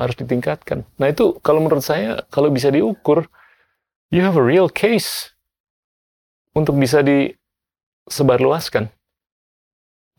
harus 0.00 0.16
ditingkatkan. 0.16 0.84
Nah 1.00 1.06
itu 1.12 1.36
kalau 1.44 1.60
menurut 1.64 1.84
saya, 1.84 2.24
kalau 2.32 2.48
bisa 2.48 2.72
diukur, 2.72 3.28
you 4.08 4.24
have 4.24 4.36
a 4.36 4.44
real 4.44 4.68
case 4.68 5.32
untuk 6.56 6.76
bisa 6.80 7.04
disebarluaskan. 7.04 8.88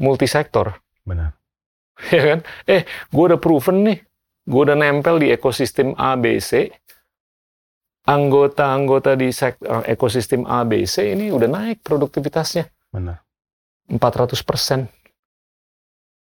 Multisektor. 0.02 0.82
Benar. 1.06 1.34
Ya 2.12 2.22
kan? 2.28 2.40
Eh, 2.68 2.84
gue 3.08 3.24
udah 3.24 3.40
proven 3.40 3.88
nih 3.88 4.00
gue 4.46 4.62
udah 4.62 4.78
nempel 4.78 5.18
di 5.18 5.34
ekosistem 5.34 5.98
ABC, 5.98 6.70
anggota-anggota 8.06 9.18
di 9.18 9.34
sektor, 9.34 9.82
eh, 9.82 9.98
ekosistem 9.98 10.46
ABC 10.46 11.18
ini 11.18 11.34
udah 11.34 11.50
naik 11.50 11.82
produktivitasnya. 11.82 12.70
Benar. 12.94 13.26
400 13.90 14.42
persen. 14.46 14.90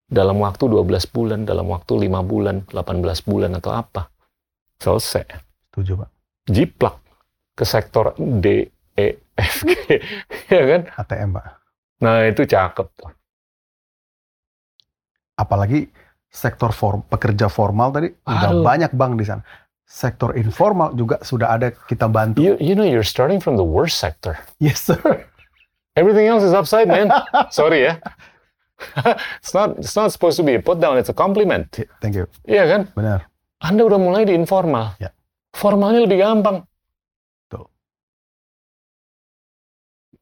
Dalam 0.09 0.41
waktu 0.41 0.65
12 0.65 1.05
bulan, 1.05 1.45
dalam 1.45 1.69
waktu 1.69 2.09
5 2.09 2.25
bulan, 2.25 2.65
18 2.73 3.21
bulan 3.23 3.51
atau 3.55 3.71
apa. 3.71 4.09
Selesai. 4.79 5.23
Setuju, 5.69 6.01
Pak. 6.01 6.09
Jiplak 6.49 6.95
ke 7.53 7.63
sektor 7.67 8.15
D, 8.17 8.73
E, 8.97 9.07
F, 9.37 9.55
G. 9.67 9.73
ya 10.55 10.63
kan? 10.65 10.81
ATM, 10.97 11.29
Pak. 11.37 11.45
Nah, 12.01 12.25
itu 12.25 12.41
cakep. 12.47 12.87
Apalagi 15.39 15.87
sektor 16.29 16.71
form, 16.73 17.05
pekerja 17.05 17.47
formal 17.47 17.93
tadi 17.93 18.09
udah 18.09 18.51
banyak 18.65 18.91
bank 18.93 19.13
di 19.19 19.25
sana. 19.27 19.43
Sektor 19.89 20.37
informal 20.37 20.93
juga 20.93 21.17
sudah 21.25 21.57
ada 21.57 21.73
kita 21.73 22.05
bantu. 22.05 22.45
You, 22.45 22.53
you 22.61 22.77
know 22.77 22.85
you're 22.85 23.01
starting 23.01 23.41
from 23.41 23.57
the 23.57 23.65
worst 23.65 23.97
sector. 23.97 24.37
Yes 24.61 24.85
sir. 24.85 25.01
Everything 25.97 26.29
else 26.29 26.45
is 26.45 26.53
upside, 26.53 26.85
man. 26.85 27.09
Sorry 27.49 27.89
ya. 27.89 27.97
it's 29.41 29.51
not 29.51 29.81
it's 29.81 29.97
not 29.97 30.13
supposed 30.13 30.37
to 30.37 30.45
be 30.45 30.55
a 30.55 30.61
put 30.61 30.77
down, 30.77 31.01
it's 31.01 31.09
a 31.09 31.17
compliment. 31.17 31.73
Thank 32.05 32.13
you. 32.13 32.29
Iya 32.45 32.69
kan? 32.69 32.81
Benar. 32.93 33.25
Anda 33.65 33.81
udah 33.89 33.97
mulai 33.97 34.29
di 34.29 34.37
informal. 34.37 34.93
Ya. 35.01 35.09
Formalnya 35.57 36.05
lebih 36.05 36.21
gampang. 36.21 36.69
Tuh. 37.49 37.65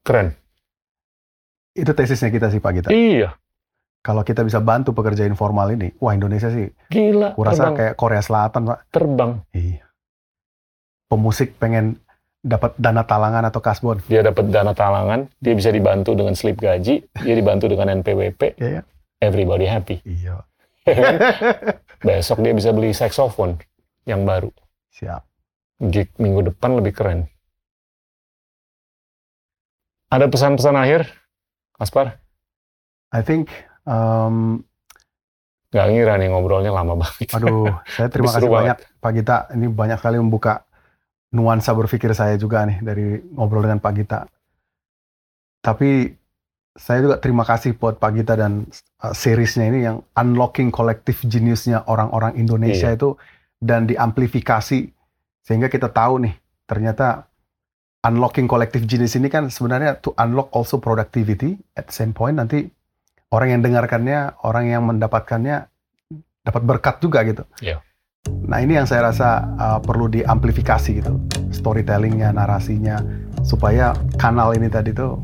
Keren. 0.00 0.32
Itu 1.76 1.92
tesisnya 1.92 2.32
kita 2.32 2.48
sih 2.48 2.58
Pak 2.58 2.72
Gita. 2.72 2.88
Iya 2.88 3.36
kalau 3.98 4.22
kita 4.22 4.46
bisa 4.46 4.62
bantu 4.62 4.94
pekerja 4.94 5.26
informal 5.26 5.68
ini, 5.74 5.92
wah 5.98 6.14
Indonesia 6.14 6.48
sih 6.48 6.70
gila. 6.88 7.34
Kurasa 7.34 7.74
kayak 7.74 7.94
Korea 7.98 8.22
Selatan, 8.22 8.64
Pak. 8.64 8.78
Terbang. 8.94 9.42
Iya. 9.52 9.84
Pemusik 11.08 11.58
pengen 11.58 11.98
dapat 12.38 12.78
dana 12.78 13.02
talangan 13.02 13.44
atau 13.50 13.60
kasbon. 13.60 13.98
Dia 14.06 14.22
dapat 14.22 14.48
dana 14.48 14.72
talangan, 14.72 15.26
dia 15.42 15.54
bisa 15.58 15.74
dibantu 15.74 16.14
dengan 16.14 16.38
slip 16.38 16.62
gaji, 16.62 17.04
dia 17.04 17.34
dibantu 17.34 17.66
dengan 17.66 17.92
NPWP. 18.00 18.42
Iya, 18.58 18.68
iya. 18.80 18.82
Everybody 19.18 19.66
happy. 19.66 19.96
Iya. 20.06 20.46
Besok 22.06 22.38
dia 22.46 22.54
bisa 22.54 22.70
beli 22.70 22.94
saxophone 22.94 23.58
yang 24.06 24.22
baru. 24.22 24.54
Siap. 24.94 25.22
Gig 25.90 26.14
minggu 26.22 26.54
depan 26.54 26.78
lebih 26.78 26.94
keren. 26.94 27.26
Ada 30.08 30.30
pesan-pesan 30.30 30.76
akhir, 30.78 31.10
Kaspar? 31.76 32.16
I 33.12 33.20
think 33.20 33.52
Um, 33.88 34.60
Gak 35.68 35.88
ngira 35.92 36.16
nih 36.20 36.28
ngobrolnya 36.32 36.72
lama 36.72 36.96
banget. 36.96 37.28
Aduh, 37.36 37.68
saya 37.88 38.08
terima 38.08 38.32
kasih 38.32 38.48
banyak 38.48 38.78
Pak 39.00 39.12
Gita. 39.16 39.36
Ini 39.52 39.66
banyak 39.68 40.00
sekali 40.00 40.16
membuka 40.16 40.64
nuansa 41.32 41.76
berpikir 41.76 42.12
saya 42.16 42.40
juga 42.40 42.64
nih 42.64 42.80
dari 42.80 43.20
ngobrol 43.36 43.64
dengan 43.64 43.80
Pak 43.80 43.92
Gita. 43.96 44.24
Tapi 45.60 46.08
saya 46.78 47.04
juga 47.04 47.18
terima 47.18 47.42
kasih 47.42 47.74
buat 47.76 47.98
Pak 47.98 48.10
Gita 48.16 48.38
dan 48.38 48.64
uh, 49.02 49.12
seriesnya 49.12 49.66
ini 49.68 49.84
yang 49.84 50.00
unlocking 50.14 50.70
collective 50.70 51.18
geniusnya 51.26 51.84
orang-orang 51.90 52.38
Indonesia 52.38 52.88
iya. 52.88 52.96
itu 52.96 53.18
dan 53.58 53.90
diamplifikasi 53.90 54.88
sehingga 55.42 55.66
kita 55.66 55.90
tahu 55.90 56.22
nih 56.22 56.38
ternyata 56.70 57.26
unlocking 58.06 58.46
collective 58.46 58.86
genius 58.86 59.18
ini 59.18 59.26
kan 59.26 59.50
sebenarnya 59.50 59.98
to 59.98 60.14
unlock 60.22 60.54
also 60.54 60.78
productivity 60.78 61.58
at 61.74 61.90
the 61.90 61.94
same 61.94 62.14
point 62.14 62.38
nanti 62.38 62.70
orang 63.32 63.48
yang 63.58 63.62
dengarkannya, 63.64 64.40
orang 64.44 64.64
yang 64.72 64.82
mendapatkannya 64.88 65.68
dapat 66.44 66.62
berkat 66.64 66.96
juga 67.04 67.24
gitu. 67.28 67.44
Yeah. 67.60 67.84
Nah 68.48 68.60
ini 68.60 68.76
yang 68.76 68.88
saya 68.88 69.08
rasa 69.08 69.44
uh, 69.56 69.78
perlu 69.80 70.08
diamplifikasi 70.12 71.00
gitu, 71.00 71.16
storytellingnya, 71.52 72.32
narasinya, 72.32 73.00
supaya 73.44 73.96
kanal 74.20 74.52
ini 74.52 74.68
tadi 74.68 74.92
tuh 74.92 75.20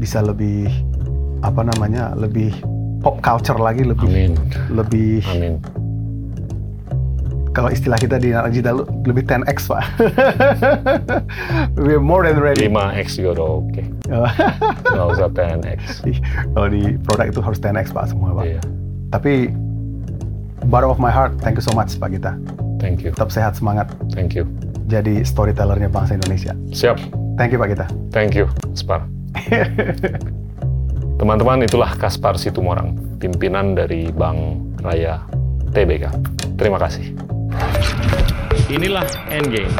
bisa 0.00 0.24
lebih 0.24 0.68
apa 1.40 1.64
namanya, 1.64 2.16
lebih 2.16 2.52
pop 3.00 3.20
culture 3.20 3.60
lagi, 3.60 3.84
lebih 3.84 4.08
Amin. 4.08 4.32
lebih 4.72 5.24
Amin 5.28 5.79
kalau 7.50 7.70
istilah 7.70 7.98
kita 7.98 8.16
di 8.22 8.30
digital 8.30 8.86
lebih 9.06 9.26
10x 9.26 9.66
pak. 9.66 9.82
lebih 11.80 11.98
more 11.98 12.22
than 12.22 12.38
ready. 12.38 12.70
5x 12.70 13.18
juga 13.18 13.28
udah 13.38 13.46
oke. 13.46 13.66
Okay. 13.74 13.84
Nggak 14.94 15.06
usah 15.18 15.28
10x. 15.34 15.80
Kalau 16.54 16.68
di 16.70 16.82
produk 17.02 17.26
itu 17.26 17.40
harus 17.42 17.58
10x 17.58 17.90
pak 17.90 18.04
semua 18.10 18.38
pak. 18.38 18.44
Iya. 18.46 18.60
Tapi 19.10 19.50
bottom 20.70 20.94
of 20.94 21.02
my 21.02 21.10
heart, 21.10 21.34
thank 21.42 21.58
you 21.58 21.64
so 21.64 21.74
much 21.74 21.98
Pak 21.98 22.14
Gita. 22.14 22.38
Thank 22.78 23.02
you. 23.02 23.10
Tetap 23.10 23.34
sehat 23.34 23.58
semangat. 23.58 23.90
Thank 24.14 24.38
you. 24.38 24.46
Jadi 24.86 25.26
storytellernya 25.26 25.90
bangsa 25.90 26.16
Indonesia. 26.16 26.54
Siap. 26.70 26.96
Thank 27.34 27.54
you 27.54 27.58
Pak 27.58 27.68
Gita. 27.74 27.86
Thank 28.14 28.38
you, 28.38 28.46
Kaspar. 28.70 29.06
Teman-teman, 31.20 31.66
itulah 31.66 31.92
Kaspar 32.00 32.40
Situmorang, 32.40 32.96
pimpinan 33.20 33.76
dari 33.76 34.08
Bank 34.08 34.38
Raya 34.80 35.20
TBK. 35.76 36.08
Terima 36.56 36.80
kasih. 36.80 37.39
Inilah 38.70 39.06
Endgame. 39.30 39.74